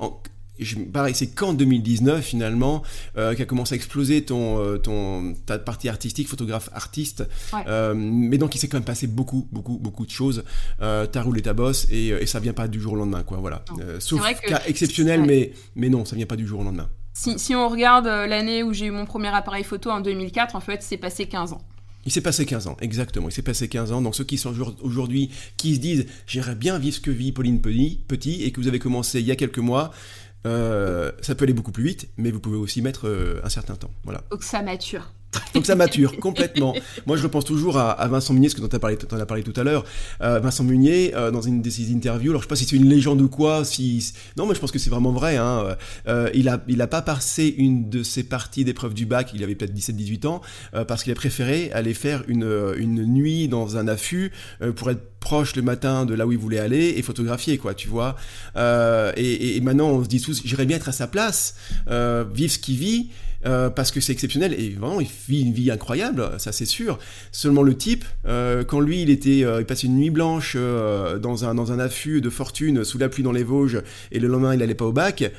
je- 0.60 0.76
pareil, 0.76 1.14
c'est 1.14 1.28
qu'en 1.28 1.52
2019 1.54 2.24
finalement 2.24 2.82
euh, 3.16 3.34
qu'a 3.34 3.44
commencé 3.44 3.74
à 3.74 3.76
exploser 3.76 4.22
ton, 4.24 4.58
euh, 4.58 4.78
ton 4.78 5.34
ta 5.46 5.58
partie 5.58 5.88
artistique, 5.88 6.28
photographe 6.28 6.70
artiste. 6.72 7.24
Ouais. 7.52 7.60
Euh, 7.66 7.94
mais 7.96 8.38
donc 8.38 8.54
il 8.54 8.58
s'est 8.58 8.68
quand 8.68 8.76
même 8.78 8.84
passé 8.84 9.06
beaucoup, 9.06 9.46
beaucoup, 9.52 9.78
beaucoup 9.78 10.06
de 10.06 10.10
choses. 10.10 10.44
Euh, 10.82 11.06
t'as 11.06 11.22
roulé 11.22 11.42
ta 11.42 11.52
bosse 11.54 11.86
et, 11.90 12.12
euh, 12.12 12.20
et 12.22 12.26
ça 12.26 12.40
vient 12.40 12.52
pas 12.52 12.68
du 12.68 12.80
jour 12.80 12.94
au 12.94 12.96
lendemain, 12.96 13.22
quoi. 13.22 13.38
Voilà. 13.38 13.64
Sauf 13.98 14.20
vrai 14.20 14.34
que- 14.34 14.48
cas 14.48 14.62
exceptionnel, 14.66 15.22
mais 15.26 15.52
mais 15.76 15.88
non, 15.88 16.04
ça 16.04 16.16
vient 16.16 16.26
pas 16.26 16.36
du 16.36 16.46
jour 16.46 16.60
au 16.60 16.64
lendemain. 16.64 16.88
Si, 17.14 17.38
si 17.38 17.54
on 17.56 17.68
regarde 17.68 18.06
l'année 18.06 18.62
où 18.62 18.72
j'ai 18.72 18.86
eu 18.86 18.90
mon 18.92 19.04
premier 19.04 19.28
appareil 19.28 19.64
photo 19.64 19.90
en 19.90 20.00
2004, 20.00 20.54
en 20.54 20.60
fait, 20.60 20.82
c'est 20.84 20.96
passé 20.98 21.26
15 21.26 21.52
ans. 21.52 21.60
Il 22.06 22.12
s'est 22.12 22.20
passé 22.20 22.46
15 22.46 22.68
ans, 22.68 22.76
exactement. 22.80 23.28
Il 23.28 23.32
s'est 23.32 23.42
passé 23.42 23.68
15 23.68 23.90
ans. 23.92 24.00
Donc 24.00 24.14
ceux 24.14 24.22
qui 24.24 24.38
sont 24.38 24.54
jour- 24.54 24.74
aujourd'hui, 24.82 25.30
qui 25.56 25.74
se 25.74 25.80
disent 25.80 26.06
j'aimerais 26.28 26.54
bien 26.54 26.78
vivre 26.78 26.94
ce 26.94 27.00
que 27.00 27.10
vit 27.10 27.32
Pauline 27.32 27.60
Petit 27.60 28.44
et 28.44 28.52
que 28.52 28.60
vous 28.60 28.68
avez 28.68 28.78
commencé 28.78 29.18
il 29.20 29.26
y 29.26 29.32
a 29.32 29.36
quelques 29.36 29.58
mois, 29.58 29.90
euh, 30.48 31.12
ça 31.20 31.34
peut 31.34 31.44
aller 31.44 31.52
beaucoup 31.52 31.72
plus 31.72 31.84
vite, 31.84 32.08
mais 32.16 32.30
vous 32.30 32.40
pouvez 32.40 32.56
aussi 32.56 32.82
mettre 32.82 33.06
euh, 33.06 33.40
un 33.44 33.48
certain 33.48 33.74
temps. 33.74 33.90
Voilà. 34.04 34.22
Que 34.30 34.44
ça 34.44 34.62
mature. 34.62 35.12
Donc 35.54 35.66
ça 35.66 35.74
mature 35.74 36.18
complètement. 36.18 36.74
Moi, 37.06 37.16
je 37.16 37.22
repense 37.22 37.44
toujours 37.44 37.78
à, 37.78 37.90
à 37.90 38.08
Vincent 38.08 38.32
Munier, 38.32 38.48
ce 38.48 38.54
que 38.54 38.66
tu 38.66 38.76
as 38.76 38.78
parlé, 38.78 38.96
t'en 38.96 39.18
as 39.18 39.26
parlé 39.26 39.42
tout 39.42 39.58
à 39.60 39.64
l'heure. 39.64 39.84
Euh, 40.22 40.40
Vincent 40.40 40.64
Munier, 40.64 41.14
euh, 41.14 41.30
dans 41.30 41.42
une 41.42 41.60
de 41.60 41.70
ses 41.70 41.92
interviews, 41.92 42.30
alors 42.30 42.42
je 42.42 42.46
sais 42.46 42.48
pas 42.48 42.56
si 42.56 42.64
c'est 42.64 42.76
une 42.76 42.88
légende 42.88 43.20
ou 43.20 43.28
quoi, 43.28 43.64
si 43.64 44.12
non, 44.36 44.46
mais 44.46 44.54
je 44.54 44.60
pense 44.60 44.72
que 44.72 44.78
c'est 44.78 44.90
vraiment 44.90 45.12
vrai. 45.12 45.36
Hein, 45.36 45.76
euh, 46.06 46.30
il 46.34 46.48
a, 46.48 46.62
il 46.68 46.80
a 46.80 46.86
pas 46.86 47.02
passé 47.02 47.54
une 47.58 47.90
de 47.90 48.02
ses 48.02 48.24
parties 48.24 48.64
d'épreuve 48.64 48.94
du 48.94 49.06
bac. 49.06 49.30
Il 49.34 49.42
avait 49.44 49.54
peut-être 49.54 49.74
17-18 49.74 50.26
ans, 50.26 50.40
parce 50.86 51.02
qu'il 51.02 51.12
a 51.12 51.16
préféré 51.16 51.70
aller 51.72 51.94
faire 51.94 52.24
une, 52.28 52.74
une 52.76 53.04
nuit 53.04 53.48
dans 53.48 53.76
un 53.76 53.88
affût 53.88 54.32
pour 54.76 54.90
être 54.90 55.17
proche 55.20 55.56
le 55.56 55.62
matin 55.62 56.04
de 56.04 56.14
là 56.14 56.26
où 56.26 56.32
il 56.32 56.38
voulait 56.38 56.58
aller 56.60 56.94
et 56.96 57.02
photographier 57.02 57.58
quoi 57.58 57.74
tu 57.74 57.88
vois. 57.88 58.16
Euh, 58.56 59.12
et, 59.16 59.56
et- 59.56 59.60
maintenant 59.60 59.88
on 59.88 60.02
se 60.04 60.08
dit 60.08 60.20
tous 60.20 60.42
j'irais 60.44 60.66
bien 60.66 60.76
être 60.76 60.88
à 60.88 60.92
sa 60.92 61.06
place 61.06 61.54
euh, 61.90 62.24
vivre 62.32 62.52
ce 62.52 62.58
qu'il 62.58 62.76
vit 62.76 63.08
euh, 63.46 63.70
parce 63.70 63.90
que 63.92 64.00
c'est 64.00 64.12
exceptionnel 64.12 64.52
et 64.58 64.70
vraiment 64.70 65.00
il 65.00 65.06
vit 65.28 65.42
une 65.42 65.52
vie 65.52 65.70
incroyable 65.70 66.28
ça 66.38 66.50
c'est 66.52 66.64
sûr. 66.66 66.98
Seulement 67.32 67.62
le 67.62 67.76
type 67.76 68.04
quand 68.68 68.80
lui 68.80 69.02
il 69.02 69.10
était 69.10 69.38
il 69.60 69.64
passait 69.66 69.86
une 69.86 69.96
nuit 69.96 70.10
blanche 70.10 70.56
dans 70.56 71.44
un 71.44 71.54
dans 71.54 71.72
un 71.72 71.78
affût 71.78 72.20
de 72.20 72.30
fortune 72.30 72.84
sous 72.84 72.98
la 72.98 73.08
pluie 73.08 73.22
dans 73.22 73.32
les 73.32 73.44
Vosges 73.44 73.82
et 74.12 74.18
le 74.18 74.28
lendemain 74.28 74.54
il 74.54 74.62
allait 74.62 74.74
pas 74.74 74.86
au 74.86 74.92
bac 74.92 75.30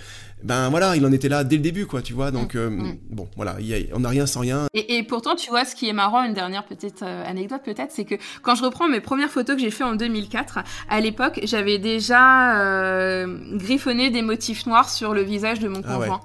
ben 0.44 0.70
voilà 0.70 0.96
il 0.96 1.06
en 1.06 1.12
était 1.12 1.28
là 1.28 1.44
dès 1.44 1.58
le 1.58 1.62
début 1.62 1.86
quoi 1.86 2.02
tu 2.02 2.14
vois 2.14 2.32
donc 2.32 2.56
euh, 2.56 2.70
mm. 2.70 2.98
bon 3.10 3.28
voilà 3.36 3.58
il 3.60 3.66
y 3.66 3.74
a- 3.74 3.80
on 3.94 4.00
n'a 4.00 4.10
rien 4.10 4.26
sans 4.26 4.40
rien 4.40 4.68
Et, 4.74 4.98
et 4.98 5.04
pourtant, 5.04 5.36
tu 5.36 5.50
vois, 5.50 5.66
ce 5.66 5.76
qui 5.76 5.90
est 5.90 5.94
marrant, 5.94 6.24
une 6.24 6.34
dernière 6.34 6.66
petite 6.66 7.04
euh, 7.04 7.24
anecdote 7.26 7.62
peut-être, 7.66 7.92
c'est 7.92 8.06
que 8.06 8.16
quand 8.42 8.56
je 8.56 8.64
reprends 8.64 8.88
mes 8.88 9.02
premières 9.02 9.30
photos 9.30 9.56
que 9.58 9.62
j'ai 9.62 9.72
fait 9.72 9.84
en 9.84 9.96
2004, 9.96 10.60
à 10.90 11.00
l'époque, 11.02 11.42
j'avais 11.44 11.78
déjà 11.78 12.58
euh, 12.62 13.58
griffonné 13.58 14.10
des 14.12 14.22
motifs 14.22 14.66
noirs 14.66 14.90
sur 14.90 15.14
le 15.14 15.22
visage 15.24 15.60
de 15.60 15.68
mon 15.68 15.82
Ah 15.86 15.98
ouais. 16.00 16.08
conjoint. 16.08 16.22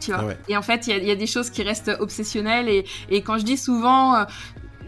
Tu 0.00 0.10
vois. 0.12 0.20
Ah 0.22 0.26
ouais. 0.26 0.38
Et 0.48 0.56
en 0.56 0.62
fait, 0.62 0.86
il 0.86 0.90
y 0.90 0.92
a- 0.92 0.98
il 0.98 1.04
y, 1.06 1.10
a 1.10 1.14
des 1.16 1.26
choses 1.26 1.50
qui 1.50 1.62
restent 1.62 1.90
obsessionnelles. 2.00 2.68
Et, 2.68 2.84
et 3.10 3.22
quand 3.22 3.38
je 3.38 3.44
dis 3.44 3.56
souvent, 3.58 4.16
euh, 4.16 4.24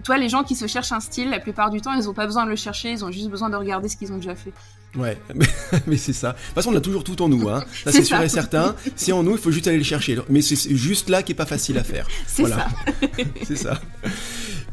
toi, 0.04 0.16
les 0.18 0.28
gens 0.28 0.42
qui 0.42 0.54
se 0.56 0.66
cherchent 0.66 0.92
un 0.92 1.00
style, 1.00 1.30
la 1.30 1.38
plupart 1.38 1.70
du 1.70 1.80
temps, 1.80 1.92
ils 1.94 2.04
n'ont 2.04 2.14
pas 2.14 2.26
besoin 2.26 2.44
de 2.44 2.50
le 2.50 2.56
chercher, 2.56 2.90
ils 2.90 3.04
ont 3.04 3.10
juste 3.10 3.28
besoin 3.28 3.48
de 3.50 3.56
regarder 3.56 3.88
ce 3.88 3.96
qu'ils 3.96 4.12
ont 4.12 4.16
déjà 4.16 4.34
fait. 4.34 4.52
Ouais, 4.96 5.16
mais, 5.34 5.46
mais 5.86 5.96
c'est 5.96 6.12
ça. 6.12 6.32
De 6.32 6.36
toute 6.36 6.54
façon, 6.54 6.70
on 6.72 6.76
a 6.76 6.80
toujours 6.80 7.02
tout 7.04 7.20
en 7.22 7.28
nous, 7.28 7.48
hein. 7.48 7.64
Ça, 7.84 7.92
C'est 7.92 8.04
sûr 8.04 8.20
et 8.20 8.28
certain. 8.28 8.76
C'est 8.94 9.12
en 9.12 9.22
nous, 9.22 9.32
il 9.32 9.38
faut 9.38 9.50
juste 9.50 9.66
aller 9.66 9.78
le 9.78 9.84
chercher. 9.84 10.18
Mais 10.28 10.42
c'est 10.42 10.56
juste 10.76 11.08
là 11.08 11.22
qui 11.22 11.32
est 11.32 11.36
pas 11.36 11.46
facile 11.46 11.78
à 11.78 11.84
faire. 11.84 12.06
C'est 12.26 12.42
Voilà. 12.42 12.68
ça. 12.90 13.06
C'est 13.46 13.56
ça. 13.56 13.80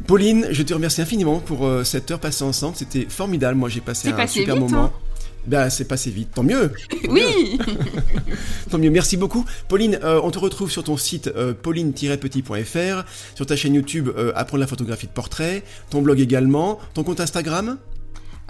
Pauline, 0.07 0.47
je 0.51 0.63
te 0.63 0.73
remercie 0.73 1.01
infiniment 1.01 1.39
pour 1.39 1.65
euh, 1.65 1.83
cette 1.83 2.09
heure 2.11 2.19
passée 2.19 2.43
ensemble. 2.43 2.75
C'était 2.75 3.05
formidable. 3.09 3.57
Moi, 3.57 3.69
j'ai 3.69 3.79
passé 3.81 4.09
un 4.09 4.13
passé 4.13 4.39
super 4.41 4.55
vite, 4.55 4.63
moment. 4.63 4.85
hein. 4.85 4.91
Ben, 5.47 5.69
c'est 5.69 5.85
passé 5.85 6.09
vite. 6.11 6.29
Tant 6.35 6.43
mieux. 6.43 6.73
Tant 7.03 7.11
Oui 7.11 7.57
mieux. 7.57 7.75
Tant 8.69 8.77
mieux. 8.77 8.89
Merci 8.89 9.15
beaucoup. 9.17 9.45
Pauline, 9.69 9.97
euh, 10.03 10.19
on 10.23 10.31
te 10.31 10.39
retrouve 10.39 10.69
sur 10.69 10.83
ton 10.83 10.97
site 10.97 11.27
euh, 11.27 11.53
pauline-petit.fr, 11.53 13.03
sur 13.35 13.45
ta 13.45 13.55
chaîne 13.55 13.73
YouTube 13.73 14.09
euh, 14.17 14.31
Apprendre 14.35 14.59
la 14.61 14.67
photographie 14.67 15.07
de 15.07 15.11
portrait, 15.11 15.63
ton 15.89 16.01
blog 16.01 16.19
également, 16.19 16.77
ton 16.93 17.03
compte 17.03 17.19
Instagram? 17.21 17.77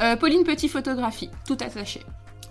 Euh, 0.01 0.15
Pauline 0.15 0.43
Petit 0.43 0.69
Photographie, 0.69 1.29
tout 1.47 1.57
attaché. 1.59 2.01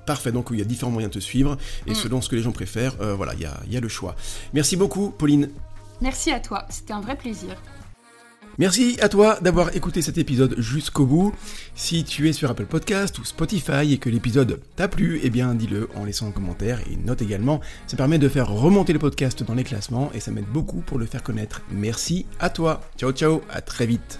Parfait, 0.06 0.32
donc 0.32 0.48
il 0.52 0.58
y 0.58 0.62
a 0.62 0.64
différents 0.64 0.90
moyens 0.90 1.12
de 1.12 1.18
te 1.18 1.24
suivre, 1.24 1.56
et 1.86 1.90
Mm. 1.92 1.94
selon 1.94 2.20
ce 2.22 2.28
que 2.28 2.36
les 2.36 2.42
gens 2.42 2.52
préfèrent, 2.52 2.96
euh, 3.00 3.14
voilà, 3.14 3.34
il 3.34 3.40
y 3.40 3.44
a, 3.46 3.60
y 3.68 3.76
a 3.76 3.80
le 3.80 3.88
choix. 3.88 4.14
Merci 4.54 4.76
beaucoup, 4.76 5.10
Pauline. 5.10 5.50
Merci 6.00 6.30
à 6.30 6.40
toi, 6.40 6.64
c'était 6.70 6.92
un 6.92 7.00
vrai 7.00 7.16
plaisir. 7.16 7.56
Merci 8.56 8.98
à 9.00 9.08
toi 9.08 9.38
d'avoir 9.40 9.76
écouté 9.76 10.02
cet 10.02 10.18
épisode 10.18 10.56
jusqu'au 10.58 11.06
bout. 11.06 11.32
Si 11.76 12.02
tu 12.02 12.28
es 12.28 12.32
sur 12.32 12.50
Apple 12.50 12.64
Podcast 12.66 13.16
ou 13.20 13.24
Spotify 13.24 13.92
et 13.92 13.98
que 13.98 14.08
l'épisode 14.10 14.60
t'a 14.74 14.88
plu, 14.88 15.20
eh 15.22 15.30
bien 15.30 15.54
dis-le 15.54 15.88
en 15.94 16.04
laissant 16.04 16.26
un 16.26 16.32
commentaire 16.32 16.80
et 16.88 16.94
une 16.94 17.04
note 17.04 17.22
également. 17.22 17.60
Ça 17.86 17.96
permet 17.96 18.18
de 18.18 18.28
faire 18.28 18.48
remonter 18.48 18.92
le 18.92 18.98
podcast 18.98 19.44
dans 19.44 19.54
les 19.54 19.62
classements 19.62 20.10
et 20.12 20.18
ça 20.18 20.32
m'aide 20.32 20.46
beaucoup 20.46 20.80
pour 20.80 20.98
le 20.98 21.06
faire 21.06 21.22
connaître. 21.22 21.62
Merci 21.70 22.26
à 22.40 22.50
toi. 22.50 22.80
Ciao 22.98 23.12
ciao, 23.12 23.42
à 23.48 23.60
très 23.60 23.86
vite. 23.86 24.18